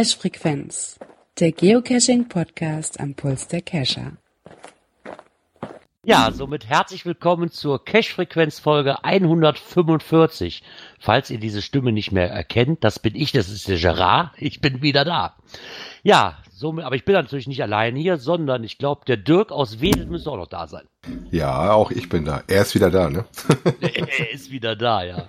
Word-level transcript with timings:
Cache 0.00 0.16
Frequenz, 0.16 0.98
der 1.40 1.52
Geocaching 1.52 2.26
Podcast 2.26 2.98
am 3.00 3.12
Puls 3.12 3.48
der 3.48 3.60
Cacher. 3.60 4.12
Ja, 6.06 6.30
somit 6.32 6.66
herzlich 6.66 7.04
willkommen 7.04 7.50
zur 7.50 7.84
Cache 7.84 8.14
Frequenz 8.14 8.60
Folge 8.60 9.04
145. 9.04 10.62
Falls 10.98 11.28
ihr 11.28 11.38
diese 11.38 11.60
Stimme 11.60 11.92
nicht 11.92 12.12
mehr 12.12 12.30
erkennt, 12.30 12.82
das 12.82 12.98
bin 12.98 13.14
ich, 13.14 13.32
das 13.32 13.50
ist 13.50 13.68
der 13.68 13.76
Gerard. 13.76 14.30
Ich 14.38 14.62
bin 14.62 14.80
wieder 14.80 15.04
da. 15.04 15.36
Ja, 16.02 16.38
somit, 16.50 16.86
aber 16.86 16.96
ich 16.96 17.04
bin 17.04 17.14
natürlich 17.14 17.46
nicht 17.46 17.62
allein 17.62 17.94
hier, 17.94 18.16
sondern 18.16 18.64
ich 18.64 18.78
glaube, 18.78 19.02
der 19.06 19.18
Dirk 19.18 19.52
aus 19.52 19.82
Wedel 19.82 20.06
müsste 20.06 20.30
auch 20.30 20.38
noch 20.38 20.46
da 20.46 20.66
sein. 20.66 20.86
Ja, 21.30 21.74
auch 21.74 21.90
ich 21.90 22.08
bin 22.08 22.24
da. 22.24 22.42
Er 22.46 22.62
ist 22.62 22.74
wieder 22.74 22.90
da, 22.90 23.10
ne? 23.10 23.26
er 23.82 24.32
ist 24.32 24.50
wieder 24.50 24.76
da, 24.76 25.04
ja. 25.04 25.28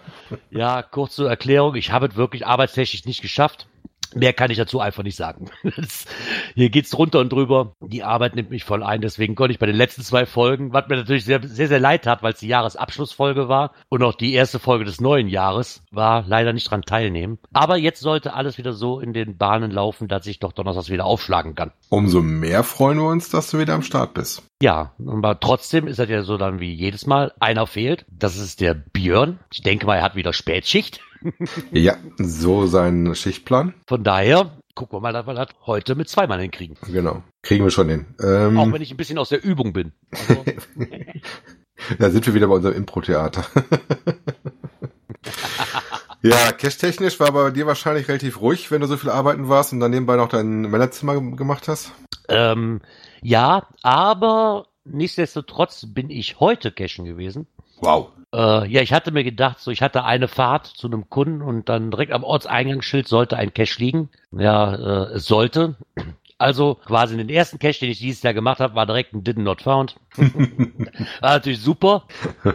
Ja, 0.50 0.82
kurz 0.82 1.16
zur 1.16 1.30
Erklärung. 1.30 1.76
Ich 1.76 1.92
habe 1.92 2.08
es 2.08 2.16
wirklich 2.16 2.48
arbeitstechnisch 2.48 3.04
nicht 3.04 3.22
geschafft. 3.22 3.68
Mehr 4.14 4.34
kann 4.34 4.52
ich 4.52 4.58
dazu 4.58 4.80
einfach 4.80 5.04
nicht 5.04 5.16
sagen. 5.16 5.50
Das, 5.82 6.06
hier 6.54 6.70
geht's 6.70 6.90
drunter 6.90 7.20
und 7.20 7.32
drüber. 7.32 7.76
Die 7.80 8.04
Arbeit 8.04 8.36
nimmt 8.36 8.50
mich 8.50 8.66
voll 8.66 8.84
ein, 8.84 9.00
deswegen 9.02 9.36
konnte 9.36 9.54
ich 9.54 9.60
bei 9.60 9.66
den 9.66 9.76
letzten 9.76 10.02
zwei 10.02 10.26
Folgen, 10.26 10.74
was 10.74 10.88
mir 10.90 10.98
natürlich 10.98 11.24
sehr, 11.24 11.42
sehr, 11.44 11.70
sehr 11.70 11.80
leid 11.80 12.06
hat, 12.06 12.22
weil 12.22 12.34
es 12.34 12.40
die 12.40 12.48
Jahresabschlussfolge 12.48 13.48
war 13.48 13.72
und 13.90 14.04
auch 14.04 14.14
die 14.14 14.34
erste 14.34 14.60
Folge 14.60 14.84
des 14.84 15.00
neuen 15.00 15.30
Jahres, 15.30 15.84
war 15.92 16.26
leider 16.28 16.52
nicht 16.52 16.70
dran 16.70 16.82
teilnehmen. 16.82 17.40
Aber 17.54 17.78
jetzt 17.78 18.02
sollte 18.02 18.34
alles 18.34 18.58
wieder 18.58 18.74
so 18.74 19.00
in 19.00 19.14
den 19.14 19.38
Bahnen 19.38 19.72
laufen, 19.72 20.08
dass 20.08 20.28
ich 20.28 20.40
doch 20.40 20.52
Donnerstags 20.52 20.90
wieder 20.90 21.06
aufschlagen 21.06 21.56
kann. 21.56 21.72
Umso 21.90 22.22
mehr 22.22 22.64
freuen 22.64 22.98
wir 22.98 23.08
uns, 23.08 23.30
dass 23.30 23.50
du 23.50 23.60
wieder 23.60 23.74
am 23.74 23.84
Start 23.84 24.14
bist. 24.14 24.44
Ja, 24.62 24.94
aber 25.08 25.40
trotzdem 25.40 25.88
ist 25.88 26.00
das 26.00 26.10
ja 26.10 26.24
so 26.24 26.38
dann 26.38 26.60
wie 26.60 26.74
jedes 26.74 27.08
Mal. 27.08 27.34
Einer 27.40 27.66
fehlt. 27.66 28.06
Das 28.10 28.38
ist 28.38 28.62
der 28.62 28.76
Björn. 28.76 29.40
Ich 29.52 29.64
denke 29.64 29.86
mal, 29.86 29.98
er 29.98 30.04
hat 30.04 30.16
wieder 30.16 30.34
Spätschicht. 30.34 31.02
ja, 31.72 31.96
so 32.18 32.68
sein 32.68 33.16
Schichtplan. 33.16 33.74
Von 33.88 34.04
daher 34.04 34.52
gucken 34.76 34.98
wir 34.98 35.02
mal, 35.02 35.14
dass 35.14 35.28
wir 35.28 35.34
das 35.34 35.50
heute 35.66 35.96
mit 35.96 36.10
zweimal 36.10 36.42
hinkriegen. 36.42 36.78
Genau, 36.88 37.24
kriegen 37.42 37.64
wir 37.64 37.72
schon 37.72 37.90
hin. 37.90 38.06
Ähm, 38.24 38.58
Auch 38.58 38.72
wenn 38.72 38.82
ich 38.82 38.92
ein 38.92 38.98
bisschen 38.98 39.18
aus 39.18 39.30
der 39.30 39.44
Übung 39.44 39.74
bin. 39.74 39.92
Also. 40.12 40.46
da 42.00 42.10
sind 42.10 42.26
wir 42.26 42.34
wieder 42.34 42.48
bei 42.48 42.56
unserem 42.56 42.76
Impro-Theater. 42.76 43.46
ja, 46.22 46.52
cash-technisch 46.52 47.20
war 47.20 47.32
bei 47.32 47.52
dir 47.52 47.68
wahrscheinlich 47.68 48.08
relativ 48.08 48.42
ruhig, 48.42 48.72
wenn 48.72 48.82
du 48.82 48.88
so 48.88 48.98
viel 48.98 49.10
arbeiten 49.10 49.50
warst 49.50 49.74
und 49.74 49.80
dann 49.80 49.92
nebenbei 49.92 50.16
noch 50.16 50.30
dein 50.30 50.62
Männerzimmer 50.62 51.20
gemacht 51.36 51.68
hast. 51.68 51.92
Ähm, 52.30 52.82
ja, 53.22 53.68
aber 53.84 54.68
nichtsdestotrotz 54.86 55.86
bin 55.88 56.10
ich 56.10 56.40
heute 56.40 56.72
cashen 56.72 57.06
gewesen. 57.06 57.48
Wow. 57.82 58.10
Äh, 58.34 58.68
ja, 58.68 58.82
ich 58.82 58.94
hatte 58.94 59.12
mir 59.12 59.24
gedacht, 59.24 59.60
so 59.60 59.72
ich 59.72 59.82
hatte 59.82 60.06
eine 60.06 60.28
Fahrt 60.28 60.68
zu 60.68 60.88
einem 60.88 61.10
Kunden 61.10 61.42
und 61.42 61.68
dann 61.68 61.92
direkt 61.92 62.14
am 62.14 62.24
Ortseingangsschild 62.24 63.08
sollte 63.08 63.38
ein 63.38 63.54
Cache 63.54 63.80
liegen. 63.80 64.10
Ja, 64.32 64.74
äh, 64.74 65.16
es 65.16 65.26
sollte. 65.26 65.76
Also 66.38 66.76
quasi 66.86 67.18
den 67.18 67.30
ersten 67.30 67.60
Cache, 67.60 67.82
den 67.82 67.92
ich 67.92 68.00
dieses 68.00 68.24
Jahr 68.24 68.34
gemacht 68.34 68.60
habe, 68.60 68.74
war 68.74 68.86
direkt 68.86 69.14
ein 69.14 69.24
Did 69.24 69.38
Not 69.38 69.62
Found. 69.64 69.98
war 70.18 71.34
natürlich 71.34 71.62
super. 71.62 72.06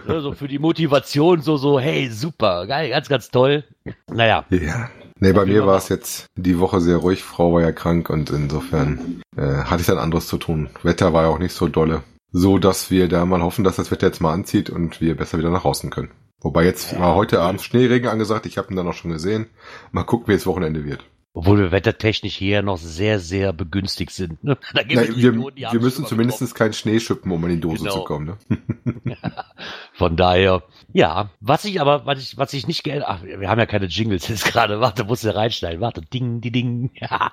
So 0.08 0.32
für 0.32 0.48
die 0.48 0.58
Motivation, 0.58 1.40
so, 1.40 1.56
so, 1.56 1.78
hey, 1.78 2.10
super, 2.10 2.66
geil, 2.66 2.90
ganz, 2.90 3.08
ganz 3.08 3.30
toll. 3.30 3.64
Naja. 4.10 4.44
Ja. 4.50 4.90
Nee, 5.18 5.32
bei 5.32 5.46
mir 5.46 5.66
war 5.66 5.78
es 5.78 5.88
jetzt 5.88 6.26
die 6.36 6.58
Woche 6.58 6.80
sehr 6.80 6.98
ruhig. 6.98 7.22
Frau 7.22 7.54
war 7.54 7.62
ja 7.62 7.72
krank 7.72 8.10
und 8.10 8.28
insofern 8.30 9.22
äh, 9.36 9.64
hatte 9.64 9.80
ich 9.80 9.86
dann 9.86 9.98
anderes 9.98 10.26
zu 10.26 10.36
tun. 10.36 10.68
Wetter 10.82 11.12
war 11.12 11.22
ja 11.22 11.28
auch 11.28 11.38
nicht 11.38 11.54
so 11.54 11.68
dolle 11.68 12.02
so 12.36 12.58
dass 12.58 12.90
wir 12.90 13.08
da 13.08 13.24
mal 13.24 13.42
hoffen, 13.42 13.64
dass 13.64 13.76
das 13.76 13.90
Wetter 13.90 14.08
jetzt 14.08 14.20
mal 14.20 14.34
anzieht 14.34 14.68
und 14.68 15.00
wir 15.00 15.16
besser 15.16 15.38
wieder 15.38 15.50
nach 15.50 15.64
außen 15.64 15.88
können. 15.90 16.10
Wobei 16.40 16.64
jetzt 16.64 16.92
ja, 16.92 17.00
war 17.00 17.14
heute 17.14 17.40
Abend 17.40 17.62
Schneeregen 17.62 18.10
angesagt, 18.10 18.44
ich 18.44 18.58
habe 18.58 18.70
ihn 18.70 18.76
dann 18.76 18.86
auch 18.86 18.94
schon 18.94 19.10
gesehen. 19.10 19.46
Mal 19.90 20.04
gucken, 20.04 20.28
wie 20.28 20.34
es 20.34 20.46
Wochenende 20.46 20.84
wird. 20.84 21.02
Obwohl 21.32 21.58
wir 21.58 21.72
wettertechnisch 21.72 22.36
hier 22.36 22.62
noch 22.62 22.76
sehr, 22.76 23.20
sehr 23.20 23.54
begünstigt 23.54 24.10
sind. 24.10 24.42
Ne? 24.44 24.58
Na, 24.74 24.82
wir, 24.86 25.34
wir 25.34 25.80
müssen 25.80 26.06
zumindest 26.06 26.54
keinen 26.54 26.74
Schnee 26.74 27.00
schippen, 27.00 27.32
um 27.32 27.42
in 27.44 27.50
die 27.50 27.60
Dose 27.60 27.84
genau. 27.84 27.94
zu 27.94 28.04
kommen. 28.04 28.36
Ne? 28.44 29.16
Von 29.96 30.14
daher, 30.14 30.62
ja. 30.92 31.30
Was 31.40 31.64
ich 31.64 31.80
aber, 31.80 32.04
was 32.04 32.20
ich, 32.20 32.36
was 32.36 32.52
ich 32.52 32.66
nicht 32.66 32.84
geändert, 32.84 33.08
ach, 33.08 33.22
wir 33.22 33.48
haben 33.48 33.58
ja 33.58 33.64
keine 33.64 33.86
Jingles 33.86 34.28
jetzt 34.28 34.44
gerade. 34.44 34.78
Warte, 34.80 35.04
muss 35.04 35.22
ja 35.22 35.32
reinschneiden. 35.32 35.80
Warte, 35.80 36.02
ding, 36.02 36.40
die 36.40 36.52
ding. 36.52 36.90
Ja. 37.00 37.32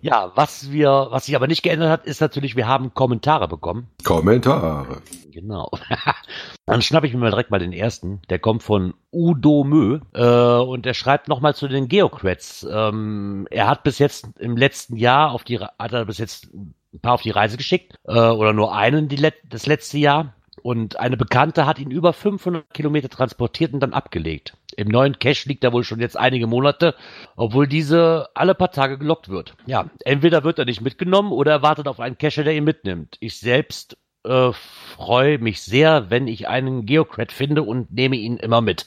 ja, 0.00 0.32
was 0.34 0.72
wir, 0.72 1.08
was 1.10 1.26
sich 1.26 1.36
aber 1.36 1.46
nicht 1.46 1.62
geändert 1.62 1.90
hat, 1.90 2.06
ist 2.06 2.20
natürlich, 2.20 2.56
wir 2.56 2.66
haben 2.66 2.94
Kommentare 2.94 3.48
bekommen. 3.48 3.88
Kommentare. 4.02 5.02
Genau. 5.30 5.70
Dann 6.66 6.82
schnappe 6.82 7.06
ich 7.06 7.14
mir 7.14 7.20
mal 7.20 7.30
direkt 7.30 7.50
mal 7.50 7.58
den 7.58 7.72
ersten. 7.72 8.20
Der 8.28 8.38
kommt 8.38 8.62
von 8.62 8.94
Udo 9.12 9.64
Mö 9.64 10.00
äh, 10.14 10.24
und 10.24 10.84
der 10.84 10.94
schreibt 10.94 11.28
nochmal 11.28 11.54
zu 11.54 11.68
den 11.68 11.88
Geocrats. 11.88 12.66
Ähm, 12.70 13.46
er 13.50 13.68
hat 13.68 13.82
bis 13.82 13.98
jetzt 13.98 14.28
im 14.38 14.56
letzten 14.56 14.96
Jahr 14.96 15.32
auf 15.32 15.44
die 15.44 15.58
hat 15.58 15.92
er 15.92 16.04
bis 16.04 16.18
jetzt 16.18 16.48
ein 16.52 17.00
paar 17.00 17.14
auf 17.14 17.22
die 17.22 17.30
Reise 17.30 17.56
geschickt 17.56 17.94
äh, 18.04 18.12
oder 18.12 18.52
nur 18.52 18.74
einen 18.74 19.08
die 19.08 19.30
das 19.48 19.66
letzte 19.66 19.98
Jahr 19.98 20.34
und 20.64 20.98
eine 20.98 21.18
Bekannte 21.18 21.66
hat 21.66 21.78
ihn 21.78 21.90
über 21.90 22.14
500 22.14 22.72
Kilometer 22.72 23.10
transportiert 23.10 23.74
und 23.74 23.80
dann 23.80 23.92
abgelegt. 23.92 24.56
Im 24.78 24.88
neuen 24.88 25.18
Cache 25.18 25.46
liegt 25.46 25.62
er 25.62 25.74
wohl 25.74 25.84
schon 25.84 26.00
jetzt 26.00 26.16
einige 26.16 26.46
Monate, 26.46 26.94
obwohl 27.36 27.68
diese 27.68 28.30
alle 28.32 28.54
paar 28.54 28.70
Tage 28.70 28.96
gelockt 28.96 29.28
wird. 29.28 29.54
Ja, 29.66 29.90
entweder 30.06 30.42
wird 30.42 30.58
er 30.58 30.64
nicht 30.64 30.80
mitgenommen 30.80 31.32
oder 31.32 31.52
er 31.52 31.62
wartet 31.62 31.86
auf 31.86 32.00
einen 32.00 32.16
Cacher, 32.16 32.44
der 32.44 32.56
ihn 32.56 32.64
mitnimmt. 32.64 33.18
Ich 33.20 33.38
selbst 33.38 33.98
äh, 34.24 34.52
freue 34.96 35.36
mich 35.36 35.60
sehr, 35.60 36.08
wenn 36.08 36.26
ich 36.28 36.48
einen 36.48 36.86
Geocrat 36.86 37.30
finde 37.30 37.62
und 37.62 37.92
nehme 37.92 38.16
ihn 38.16 38.38
immer 38.38 38.62
mit. 38.62 38.86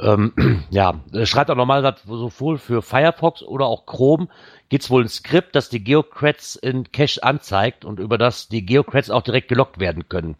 Ähm, 0.00 0.64
ja, 0.70 1.00
schreibt 1.22 1.52
auch 1.52 1.56
nochmal, 1.56 1.94
sowohl 2.06 2.58
für 2.58 2.82
Firefox 2.82 3.44
oder 3.44 3.66
auch 3.66 3.86
Chrome 3.86 4.26
gibt 4.68 4.82
es 4.82 4.90
wohl 4.90 5.04
ein 5.04 5.08
Skript, 5.08 5.54
das 5.54 5.68
die 5.68 5.84
Geocrats 5.84 6.56
in 6.56 6.90
Cache 6.90 7.22
anzeigt 7.22 7.84
und 7.84 8.00
über 8.00 8.18
das 8.18 8.48
die 8.48 8.66
Geocrats 8.66 9.10
auch 9.10 9.22
direkt 9.22 9.46
gelockt 9.46 9.78
werden 9.78 10.08
können. 10.08 10.36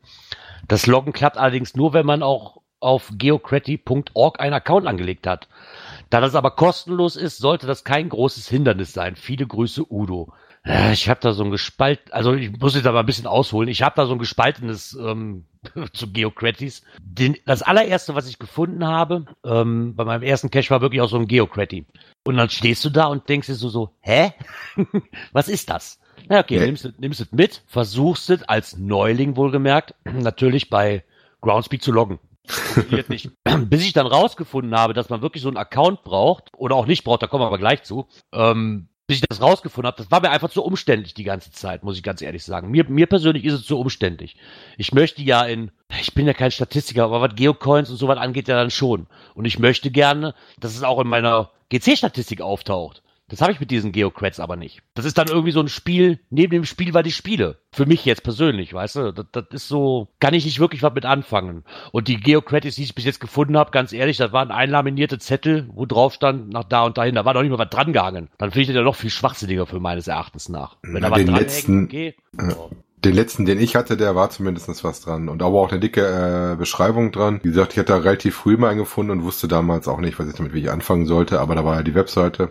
Das 0.67 0.87
Loggen 0.87 1.13
klappt 1.13 1.39
allerdings 1.39 1.77
nur, 1.77 1.93
wenn 1.93 2.07
man 2.07 2.23
auch 2.23 2.63
auf 2.81 3.13
geocraty.org 3.17 4.41
einen 4.41 4.55
Account 4.55 4.87
angelegt 4.87 5.27
hat. 5.27 5.49
Da 6.11 6.21
das 6.21 6.35
aber 6.35 6.53
kostenlos 6.53 7.17
ist, 7.17 7.39
sollte 7.39 7.67
das 7.67 7.85
kein 7.85 8.09
großes 8.09 8.49
Hindernis 8.49 8.93
sein. 8.93 9.17
Viele 9.17 9.47
Grüße, 9.47 9.85
Udo. 9.91 10.33
Äh, 10.65 10.93
ich 10.93 11.09
habe 11.09 11.21
da 11.21 11.33
so 11.33 11.45
ein 11.45 11.51
gespalt, 11.51 12.13
also 12.13 12.35
ich 12.35 12.53
muss 12.59 12.75
jetzt 12.75 12.87
aber 12.87 13.01
ein 13.01 13.07
bisschen 13.07 13.27
ausholen. 13.27 13.69
Ich 13.69 13.83
habe 13.83 13.97
da 13.97 14.07
so 14.07 14.13
ein 14.13 14.19
gespaltenes 14.19 14.97
ähm, 15.01 15.45
zu 15.93 16.13
Geocratis. 16.13 16.83
Den, 17.01 17.37
das 17.47 17.63
allererste, 17.63 18.15
was 18.15 18.29
ich 18.29 18.39
gefunden 18.39 18.87
habe, 18.87 19.27
ähm, 19.45 19.95
bei 19.97 20.05
meinem 20.05 20.23
ersten 20.23 20.51
Cache 20.51 20.71
war 20.71 20.81
wirklich 20.81 21.01
auch 21.01 21.09
so 21.09 21.19
ein 21.19 21.29
Geocrati. 21.29 21.87
Und 22.25 22.37
dann 22.37 22.51
stehst 22.51 22.85
du 22.85 22.91
da 22.91 23.07
und 23.07 23.29
denkst 23.29 23.49
dir 23.49 23.55
so, 23.55 23.69
so 23.69 23.91
hä? 24.01 24.33
was 25.33 25.49
ist 25.49 25.71
das? 25.71 25.99
Na 26.29 26.41
okay, 26.41 26.59
ja. 26.59 26.67
nimmst, 26.67 26.93
nimmst 26.99 27.21
es 27.21 27.33
mit, 27.33 27.63
versuchst 27.67 28.31
es 28.31 28.43
als 28.43 28.77
Neuling 28.77 29.37
wohlgemerkt, 29.37 29.95
natürlich 30.05 30.71
bei 30.71 31.05
Groundspeak 31.41 31.83
zu 31.83 31.93
loggen. 31.93 32.19
Funktioniert 32.47 33.09
nicht. 33.11 33.31
Bis 33.67 33.85
ich 33.85 33.93
dann 33.93 34.07
rausgefunden 34.07 34.75
habe, 34.75 34.95
dass 34.95 35.09
man 35.09 35.23
wirklich 35.23 35.43
so 35.43 35.49
einen 35.49 35.57
Account 35.57 36.03
braucht 36.05 36.51
oder 36.57 36.77
auch 36.77 36.87
nicht 36.87 37.05
braucht, 37.05 37.23
da 37.23 37.27
kommen 37.27 37.43
wir 37.43 37.47
aber 37.47 37.59
gleich 37.59 37.83
zu, 37.83 38.09
ähm, 38.33 38.89
bis 39.09 39.23
ich 39.23 39.27
das 39.27 39.41
rausgefunden 39.41 39.87
habe, 39.87 39.97
das 39.97 40.11
war 40.11 40.21
mir 40.21 40.31
einfach 40.31 40.51
zu 40.51 40.63
umständlich 40.63 41.15
die 41.15 41.25
ganze 41.25 41.51
Zeit, 41.51 41.83
muss 41.83 41.97
ich 41.97 42.03
ganz 42.03 42.21
ehrlich 42.21 42.45
sagen. 42.45 42.71
Mir, 42.71 42.85
mir 42.91 43.07
persönlich 43.07 43.47
ist 43.47 43.55
es 43.55 43.65
zu 43.65 43.81
umständlich. 43.81 44.37
Ich 44.77 44.93
möchte 44.93 45.23
ja 45.23 45.45
in, 45.45 45.71
ich 45.99 46.13
bin 46.13 46.27
ja 46.27 46.35
kein 46.35 46.51
Statistiker, 46.51 47.05
aber 47.05 47.23
was 47.23 47.35
Geocoins 47.35 47.89
und 47.89 47.97
sowas 47.97 48.19
angeht 48.19 48.49
ja 48.49 48.57
dann 48.57 48.71
schon. 48.71 49.07
Und 49.35 49.47
ich 49.47 49.59
möchte 49.59 49.91
gerne, 49.91 50.35
dass 50.61 50.77
es 50.77 50.83
auch 50.83 51.01
in 51.01 51.09
meiner 51.09 51.51
GC-Statistik 51.71 52.43
auftaucht. 52.43 53.03
Das 53.29 53.43
habe 53.43 53.53
ich 53.53 53.61
mit 53.61 53.71
diesen 53.71 53.93
Geocrats 53.93 54.41
aber 54.41 54.57
nicht. 54.57 54.83
Das 54.95 55.05
ist 55.05 55.19
dann 55.19 55.29
irgendwie 55.29 55.53
so 55.53 55.61
ein 55.61 55.69
Spiel, 55.69 56.19
neben 56.31 56.53
dem 56.53 56.65
Spiel, 56.65 56.95
weil 56.95 57.07
ich 57.07 57.15
spiele. 57.15 57.59
Für 57.73 57.85
mich 57.85 58.05
jetzt 58.05 58.23
persönlich, 58.23 58.73
weißt 58.73 58.97
du? 58.97 59.13
Das, 59.13 59.27
das 59.33 59.45
ist 59.51 59.69
so, 59.69 60.09
kann 60.19 60.35
ich 60.35 60.47
nicht 60.47 60.61
wirklich 60.61 60.83
was 60.83 60.95
mit 60.95 61.05
anfangen. 61.05 61.65
Und 61.93 62.09
die 62.09 62.19
Geocrats, 62.19 62.77
die 62.77 62.83
ich 62.83 62.95
bis 62.95 63.05
jetzt 63.05 63.21
gefunden 63.21 63.59
habe, 63.59 63.71
ganz 63.71 63.93
ehrlich, 63.93 64.17
das 64.17 64.33
waren 64.33 64.51
einlaminierte 64.51 65.19
Zettel, 65.19 65.69
wo 65.75 65.85
drauf 65.85 66.15
stand, 66.15 66.51
nach 66.51 66.65
da 66.65 66.85
und 66.85 66.97
dahin. 66.97 67.15
Da 67.15 67.25
war 67.25 67.35
noch 67.35 67.43
nicht 67.43 67.51
mal 67.51 67.59
was 67.59 67.71
dran 67.71 67.89
gegangen. 67.89 68.31
Dann 68.39 68.51
finde 68.51 68.63
ich 68.63 68.67
das 68.69 68.77
ja 68.77 68.83
noch 68.83 68.97
viel 68.97 69.11
schwachsinniger 69.11 69.67
für 69.67 69.81
meines 69.81 70.09
Erachtens 70.09 70.49
nach. 70.49 70.77
Wenn 70.83 71.03
da 71.03 71.11
was 71.11 71.25
dran 71.25 71.35
letzten, 71.35 71.85
okay. 71.85 72.15
Äh, 72.39 72.55
den 73.05 73.15
letzten, 73.15 73.45
den 73.45 73.61
ich 73.61 73.77
hatte, 73.77 73.97
der 73.97 74.15
war 74.17 74.31
zumindest 74.31 74.85
was 74.85 75.01
dran. 75.01 75.29
Und 75.29 75.43
aber 75.43 75.59
auch 75.59 75.71
eine 75.71 75.81
dicke 75.81 76.53
äh, 76.53 76.57
Beschreibung 76.57 77.13
dran. 77.13 77.41
Wie 77.43 77.49
gesagt, 77.49 77.73
ich 77.73 77.79
hatte 77.79 77.93
da 77.93 77.99
relativ 77.99 78.37
früh 78.37 78.57
mal 78.57 78.69
einen 78.69 78.81
gefunden 78.81 79.13
und 79.13 79.25
wusste 79.25 79.47
damals 79.47 79.87
auch 79.89 80.01
nicht, 80.01 80.19
was 80.19 80.29
ich 80.29 80.35
damit 80.35 80.53
wie 80.53 80.61
ich 80.61 80.71
anfangen 80.71 81.07
sollte. 81.07 81.41
Aber 81.41 81.55
da 81.55 81.65
war 81.65 81.77
ja 81.77 81.83
die 81.83 81.95
Webseite, 81.95 82.51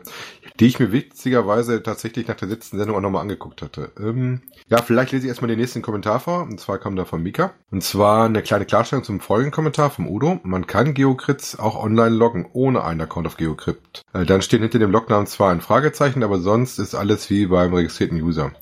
die 0.59 0.67
ich 0.67 0.79
mir 0.79 0.91
witzigerweise 0.91 1.83
tatsächlich 1.83 2.27
nach 2.27 2.35
der 2.35 2.47
letzten 2.47 2.77
Sendung 2.77 2.95
auch 2.95 3.01
nochmal 3.01 3.21
angeguckt 3.21 3.61
hatte. 3.61 3.91
Ähm, 3.99 4.41
ja, 4.69 4.81
vielleicht 4.81 5.11
lese 5.11 5.25
ich 5.25 5.29
erstmal 5.29 5.49
den 5.49 5.59
nächsten 5.59 5.81
Kommentar 5.81 6.19
vor. 6.19 6.43
Und 6.43 6.59
zwar 6.59 6.77
kam 6.77 6.95
da 6.95 7.03
von 7.05 7.21
Mika. 7.21 7.51
Und 7.69 7.83
zwar 7.83 8.25
eine 8.25 8.41
kleine 8.41 8.65
Klarstellung 8.65 9.03
zum 9.03 9.19
folgenden 9.19 9.51
Kommentar 9.51 9.89
vom 9.89 10.07
Udo. 10.07 10.39
Man 10.43 10.65
kann 10.65 10.93
Geocrits 10.93 11.59
auch 11.59 11.81
online 11.81 12.15
loggen, 12.15 12.47
ohne 12.53 12.83
einen 12.83 13.01
Account 13.01 13.27
auf 13.27 13.37
Geocrypt. 13.37 14.01
Äh, 14.13 14.25
dann 14.25 14.41
steht 14.41 14.61
hinter 14.61 14.79
dem 14.79 14.91
Lognamen 14.91 15.27
zwar 15.27 15.51
ein 15.51 15.61
Fragezeichen, 15.61 16.23
aber 16.23 16.39
sonst 16.39 16.79
ist 16.79 16.95
alles 16.95 17.29
wie 17.29 17.47
beim 17.47 17.73
registrierten 17.73 18.21
User. 18.21 18.53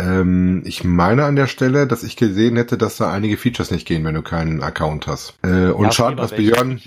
Ähm, 0.00 0.62
ich 0.64 0.82
meine 0.82 1.24
an 1.24 1.36
der 1.36 1.46
Stelle, 1.46 1.86
dass 1.86 2.02
ich 2.02 2.16
gesehen 2.16 2.56
hätte, 2.56 2.78
dass 2.78 2.96
da 2.96 3.12
einige 3.12 3.36
Features 3.36 3.70
nicht 3.70 3.86
gehen, 3.86 4.04
wenn 4.04 4.14
du 4.14 4.22
keinen 4.22 4.62
Account 4.62 5.06
hast. 5.06 5.34
Äh, 5.42 5.70
und 5.70 5.84
ja, 5.84 5.92
schade, 5.92 6.16
dass 6.16 6.32
Björn... 6.32 6.80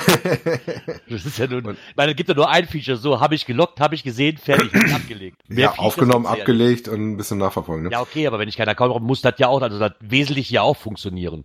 das 1.10 1.26
ist 1.26 1.36
ja 1.36 1.46
nur, 1.46 1.62
und, 1.62 1.76
ich 1.90 1.96
meine, 1.96 2.14
gibt 2.14 2.28
ja 2.30 2.34
nur 2.34 2.48
ein 2.48 2.66
Feature, 2.66 2.96
so, 2.96 3.20
habe 3.20 3.34
ich 3.34 3.44
gelockt, 3.44 3.80
habe 3.80 3.94
ich 3.94 4.02
gesehen, 4.02 4.38
fertig, 4.38 4.72
abgelegt. 4.94 5.36
Mehr 5.48 5.74
ja, 5.76 5.78
aufgenommen, 5.78 6.24
abgelegt 6.24 6.88
und 6.88 7.12
ein 7.12 7.16
bisschen 7.18 7.36
nachverfolgen. 7.36 7.84
Ne? 7.84 7.90
Ja, 7.90 8.00
okay, 8.00 8.26
aber 8.26 8.38
wenn 8.38 8.48
ich 8.48 8.56
keinen 8.56 8.70
Account 8.70 8.94
habe, 8.94 9.04
muss 9.04 9.20
das 9.20 9.34
ja 9.38 9.48
auch, 9.48 9.60
also 9.60 9.78
das 9.78 9.92
wesentlich 10.00 10.48
ja 10.48 10.62
auch 10.62 10.76
funktionieren. 10.76 11.44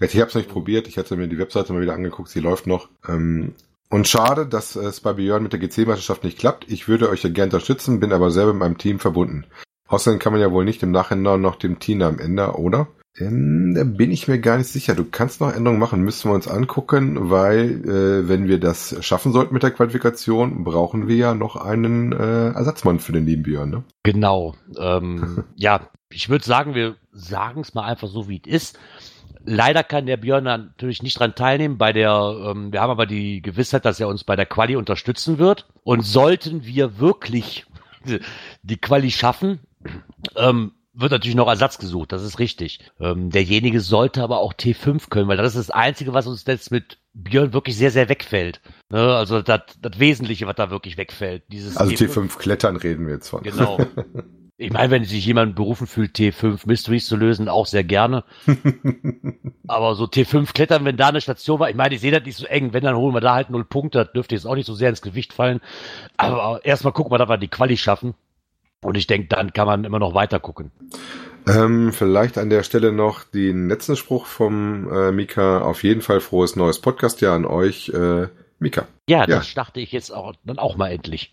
Ich 0.00 0.16
habe 0.16 0.28
es 0.28 0.34
nicht 0.34 0.50
probiert, 0.50 0.88
ich 0.88 0.98
hatte 0.98 1.16
mir 1.16 1.28
die 1.28 1.38
Webseite 1.38 1.72
mal 1.72 1.80
wieder 1.80 1.94
angeguckt, 1.94 2.28
sie 2.28 2.40
läuft 2.40 2.66
noch. 2.66 2.88
Ähm, 3.08 3.54
und 3.90 4.08
schade, 4.08 4.46
dass 4.46 4.76
es 4.76 5.00
bei 5.00 5.12
Björn 5.12 5.42
mit 5.42 5.52
der 5.52 5.60
GC-Meisterschaft 5.60 6.24
nicht 6.24 6.38
klappt. 6.38 6.70
Ich 6.70 6.88
würde 6.88 7.10
euch 7.10 7.22
ja 7.24 7.30
gerne 7.30 7.52
unterstützen, 7.52 8.00
bin 8.00 8.12
aber 8.12 8.30
selber 8.30 8.52
mit 8.52 8.60
meinem 8.60 8.78
Team 8.78 9.00
verbunden. 9.00 9.44
Außerdem 9.88 10.20
kann 10.20 10.32
man 10.32 10.40
ja 10.40 10.52
wohl 10.52 10.64
nicht 10.64 10.82
im 10.84 10.92
Nachhinein 10.92 11.40
noch 11.40 11.56
dem 11.56 11.80
Team 11.80 12.00
am 12.02 12.20
Ende, 12.20 12.52
oder? 12.52 12.86
Ähm, 13.18 13.74
da 13.74 13.82
bin 13.82 14.12
ich 14.12 14.28
mir 14.28 14.38
gar 14.38 14.56
nicht 14.56 14.68
sicher. 14.68 14.94
Du 14.94 15.04
kannst 15.04 15.40
noch 15.40 15.52
Änderungen 15.52 15.80
machen, 15.80 16.02
müssen 16.02 16.30
wir 16.30 16.34
uns 16.34 16.46
angucken, 16.46 17.30
weil 17.30 17.84
äh, 17.84 18.28
wenn 18.28 18.46
wir 18.46 18.60
das 18.60 19.04
schaffen 19.04 19.32
sollten 19.32 19.52
mit 19.52 19.64
der 19.64 19.72
Qualifikation, 19.72 20.62
brauchen 20.62 21.08
wir 21.08 21.16
ja 21.16 21.34
noch 21.34 21.56
einen 21.56 22.12
äh, 22.12 22.50
Ersatzmann 22.50 23.00
für 23.00 23.12
den 23.12 23.26
lieben 23.26 23.42
Björn. 23.42 23.70
Ne? 23.70 23.84
Genau. 24.04 24.54
Ähm, 24.78 25.44
ja, 25.56 25.80
ich 26.10 26.28
würde 26.28 26.44
sagen, 26.44 26.74
wir 26.74 26.94
sagen 27.12 27.62
es 27.62 27.74
mal 27.74 27.84
einfach 27.84 28.08
so, 28.08 28.28
wie 28.28 28.40
es 28.46 28.52
ist. 28.52 28.78
Leider 29.44 29.82
kann 29.82 30.06
der 30.06 30.16
Björn 30.16 30.44
natürlich 30.44 31.02
nicht 31.02 31.18
dran 31.18 31.34
teilnehmen 31.34 31.78
bei 31.78 31.92
der, 31.92 32.36
ähm, 32.44 32.72
wir 32.72 32.80
haben 32.80 32.90
aber 32.90 33.06
die 33.06 33.40
Gewissheit, 33.42 33.84
dass 33.84 34.00
er 34.00 34.08
uns 34.08 34.24
bei 34.24 34.36
der 34.36 34.46
Quali 34.46 34.76
unterstützen 34.76 35.38
wird. 35.38 35.66
Und 35.82 36.02
sollten 36.02 36.64
wir 36.64 36.98
wirklich 36.98 37.66
die 38.62 38.76
Quali 38.76 39.10
schaffen, 39.10 39.60
ähm, 40.36 40.72
wird 40.92 41.12
natürlich 41.12 41.36
noch 41.36 41.48
Ersatz 41.48 41.78
gesucht, 41.78 42.12
das 42.12 42.22
ist 42.22 42.38
richtig. 42.38 42.80
Ähm, 43.00 43.30
derjenige 43.30 43.80
sollte 43.80 44.22
aber 44.22 44.38
auch 44.38 44.52
T5 44.52 45.08
können, 45.08 45.28
weil 45.28 45.36
das 45.36 45.54
ist 45.54 45.68
das 45.68 45.74
Einzige, 45.74 46.12
was 46.12 46.26
uns 46.26 46.44
jetzt 46.46 46.70
mit 46.70 46.98
Björn 47.14 47.52
wirklich 47.52 47.76
sehr, 47.76 47.90
sehr 47.90 48.08
wegfällt. 48.08 48.60
Ne? 48.90 49.14
Also 49.14 49.40
das, 49.40 49.62
das 49.80 49.98
Wesentliche, 49.98 50.46
was 50.46 50.56
da 50.56 50.70
wirklich 50.70 50.96
wegfällt. 50.96 51.44
Dieses 51.48 51.76
also 51.76 51.92
T5, 51.92 52.12
T5 52.12 52.38
Klettern 52.38 52.76
reden 52.76 53.06
wir 53.06 53.14
jetzt 53.14 53.28
von. 53.28 53.42
Genau. 53.42 53.78
Ich 54.60 54.74
meine, 54.74 54.90
wenn 54.90 55.04
sich 55.04 55.24
jemand 55.24 55.56
berufen 55.56 55.86
fühlt, 55.86 56.14
T5 56.14 56.66
Mysteries 56.66 57.06
zu 57.06 57.16
lösen, 57.16 57.48
auch 57.48 57.64
sehr 57.64 57.82
gerne. 57.82 58.24
Aber 59.66 59.94
so 59.94 60.04
T5 60.04 60.52
klettern, 60.52 60.84
wenn 60.84 60.98
da 60.98 61.08
eine 61.08 61.22
Station 61.22 61.60
war, 61.60 61.70
ich 61.70 61.76
meine, 61.76 61.94
ich 61.94 62.02
sehe 62.02 62.10
das 62.10 62.26
nicht 62.26 62.36
so 62.36 62.44
eng. 62.44 62.74
Wenn, 62.74 62.84
dann 62.84 62.94
holen 62.94 63.14
wir 63.14 63.22
da 63.22 63.32
halt 63.32 63.48
null 63.48 63.64
Punkte. 63.64 64.04
Das 64.04 64.12
dürfte 64.12 64.34
jetzt 64.34 64.44
auch 64.44 64.54
nicht 64.54 64.66
so 64.66 64.74
sehr 64.74 64.90
ins 64.90 65.00
Gewicht 65.00 65.32
fallen. 65.32 65.62
Aber 66.18 66.60
erstmal 66.62 66.92
gucken 66.92 67.10
wir, 67.10 67.16
dass 67.16 67.30
wir 67.30 67.38
die 67.38 67.48
Quali 67.48 67.78
schaffen. 67.78 68.12
Und 68.82 68.98
ich 68.98 69.06
denke, 69.06 69.28
dann 69.28 69.54
kann 69.54 69.66
man 69.66 69.84
immer 69.84 69.98
noch 69.98 70.12
weiter 70.12 70.40
gucken. 70.40 70.72
Ähm, 71.48 71.94
vielleicht 71.94 72.36
an 72.36 72.50
der 72.50 72.62
Stelle 72.62 72.92
noch 72.92 73.24
den 73.24 73.66
letzten 73.66 73.96
Spruch 73.96 74.26
vom 74.26 74.92
äh, 74.92 75.10
Mika. 75.10 75.62
Auf 75.62 75.84
jeden 75.84 76.02
Fall 76.02 76.20
frohes 76.20 76.54
neues 76.54 76.80
Podcast 76.80 77.22
ja 77.22 77.34
an 77.34 77.46
euch, 77.46 77.88
äh, 77.94 78.28
Mika. 78.58 78.86
Ja, 79.08 79.20
ja, 79.20 79.26
das 79.26 79.54
dachte 79.54 79.80
ich 79.80 79.90
jetzt 79.92 80.10
auch, 80.10 80.34
dann 80.44 80.58
auch 80.58 80.76
mal 80.76 80.92
endlich. 80.92 81.30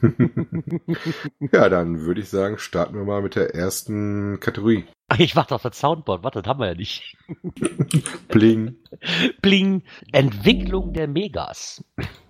ja, 1.52 1.68
dann 1.68 2.00
würde 2.00 2.20
ich 2.20 2.28
sagen, 2.28 2.58
starten 2.58 2.94
wir 2.94 3.04
mal 3.04 3.22
mit 3.22 3.34
der 3.34 3.54
ersten 3.54 4.38
Kategorie. 4.40 4.84
Ich 5.18 5.34
warte 5.34 5.54
auf 5.54 5.62
das 5.62 5.78
Soundboard. 5.78 6.22
Warte, 6.22 6.42
das 6.42 6.48
haben 6.48 6.60
wir 6.60 6.68
ja 6.68 6.74
nicht. 6.74 7.16
Bling. 8.28 8.76
Bling. 9.42 9.82
Entwicklung 10.12 10.92
der 10.92 11.08
Megas. 11.08 11.84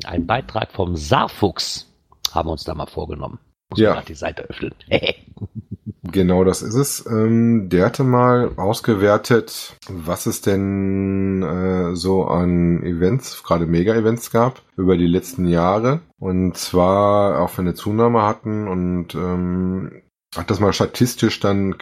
Ein 0.04 0.26
Beitrag 0.26 0.72
vom 0.72 0.96
Saarfuchs 0.96 1.92
haben 2.32 2.48
wir 2.48 2.52
uns 2.52 2.64
da 2.64 2.74
mal 2.74 2.86
vorgenommen. 2.86 3.38
Muss 3.70 3.78
ja. 3.78 4.02
die 4.02 4.14
Seite 4.14 4.42
öffnen. 4.42 4.74
genau, 6.02 6.44
das 6.44 6.62
ist 6.62 6.74
es. 6.74 7.06
Ähm, 7.06 7.68
der 7.68 7.86
hatte 7.86 8.04
mal 8.04 8.52
ausgewertet, 8.56 9.76
was 9.88 10.26
es 10.26 10.40
denn 10.40 11.42
äh, 11.42 11.94
so 11.94 12.24
an 12.24 12.82
Events, 12.82 13.42
gerade 13.44 13.66
Mega-Events 13.66 14.30
gab 14.30 14.62
über 14.76 14.96
die 14.96 15.06
letzten 15.06 15.46
Jahre. 15.46 16.00
Und 16.18 16.56
zwar 16.56 17.40
auch 17.40 17.56
wenn 17.56 17.66
eine 17.66 17.74
Zunahme 17.74 18.22
hatten 18.22 18.66
und 18.66 19.14
ähm, 19.14 20.02
hat 20.36 20.50
das 20.50 20.60
mal 20.60 20.72
statistisch 20.72 21.40
dann 21.40 21.76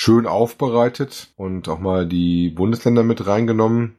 schön 0.00 0.26
aufbereitet 0.26 1.32
und 1.36 1.68
auch 1.68 1.78
mal 1.78 2.06
die 2.06 2.50
Bundesländer 2.50 3.02
mit 3.02 3.26
reingenommen 3.26 3.96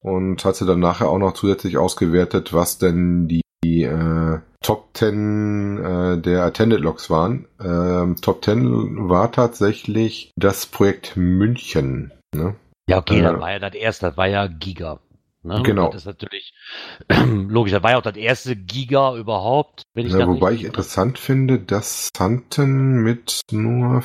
und 0.00 0.44
hatte 0.44 0.66
dann 0.66 0.80
nachher 0.80 1.08
auch 1.08 1.18
noch 1.18 1.34
zusätzlich 1.34 1.78
ausgewertet, 1.78 2.52
was 2.52 2.78
denn 2.78 3.28
die 3.28 3.42
äh, 3.82 4.40
Top 4.62 4.88
10 4.94 5.78
äh, 5.78 6.18
der 6.18 6.44
Attended 6.44 6.80
Logs 6.80 7.10
waren. 7.10 7.46
Ähm, 7.60 8.16
Top 8.20 8.44
10 8.44 9.08
war 9.08 9.30
tatsächlich 9.30 10.30
das 10.36 10.66
Projekt 10.66 11.16
München. 11.16 12.12
Ne? 12.34 12.56
Ja, 12.88 12.98
okay, 12.98 13.20
äh, 13.20 13.22
das 13.22 13.40
war 13.40 13.52
ja 13.52 13.58
das 13.58 13.74
erste, 13.74 14.06
das 14.06 14.16
war 14.16 14.26
ja 14.26 14.46
Giga. 14.46 15.00
Ne? 15.42 15.62
Genau. 15.62 15.90
Das 15.90 16.02
ist 16.02 16.06
natürlich 16.06 16.52
logisch, 17.48 17.72
das 17.72 17.82
war 17.82 17.92
ja 17.92 17.98
auch 17.98 18.02
das 18.02 18.16
erste 18.16 18.56
Giga 18.56 19.16
überhaupt. 19.16 19.82
Wenn 19.94 20.06
ich 20.06 20.12
ja, 20.12 20.26
wobei 20.26 20.52
ich 20.52 20.64
interessant 20.64 21.18
finde, 21.18 21.60
dass 21.60 22.08
Santen 22.16 23.02
mit 23.02 23.40
nur 23.52 24.02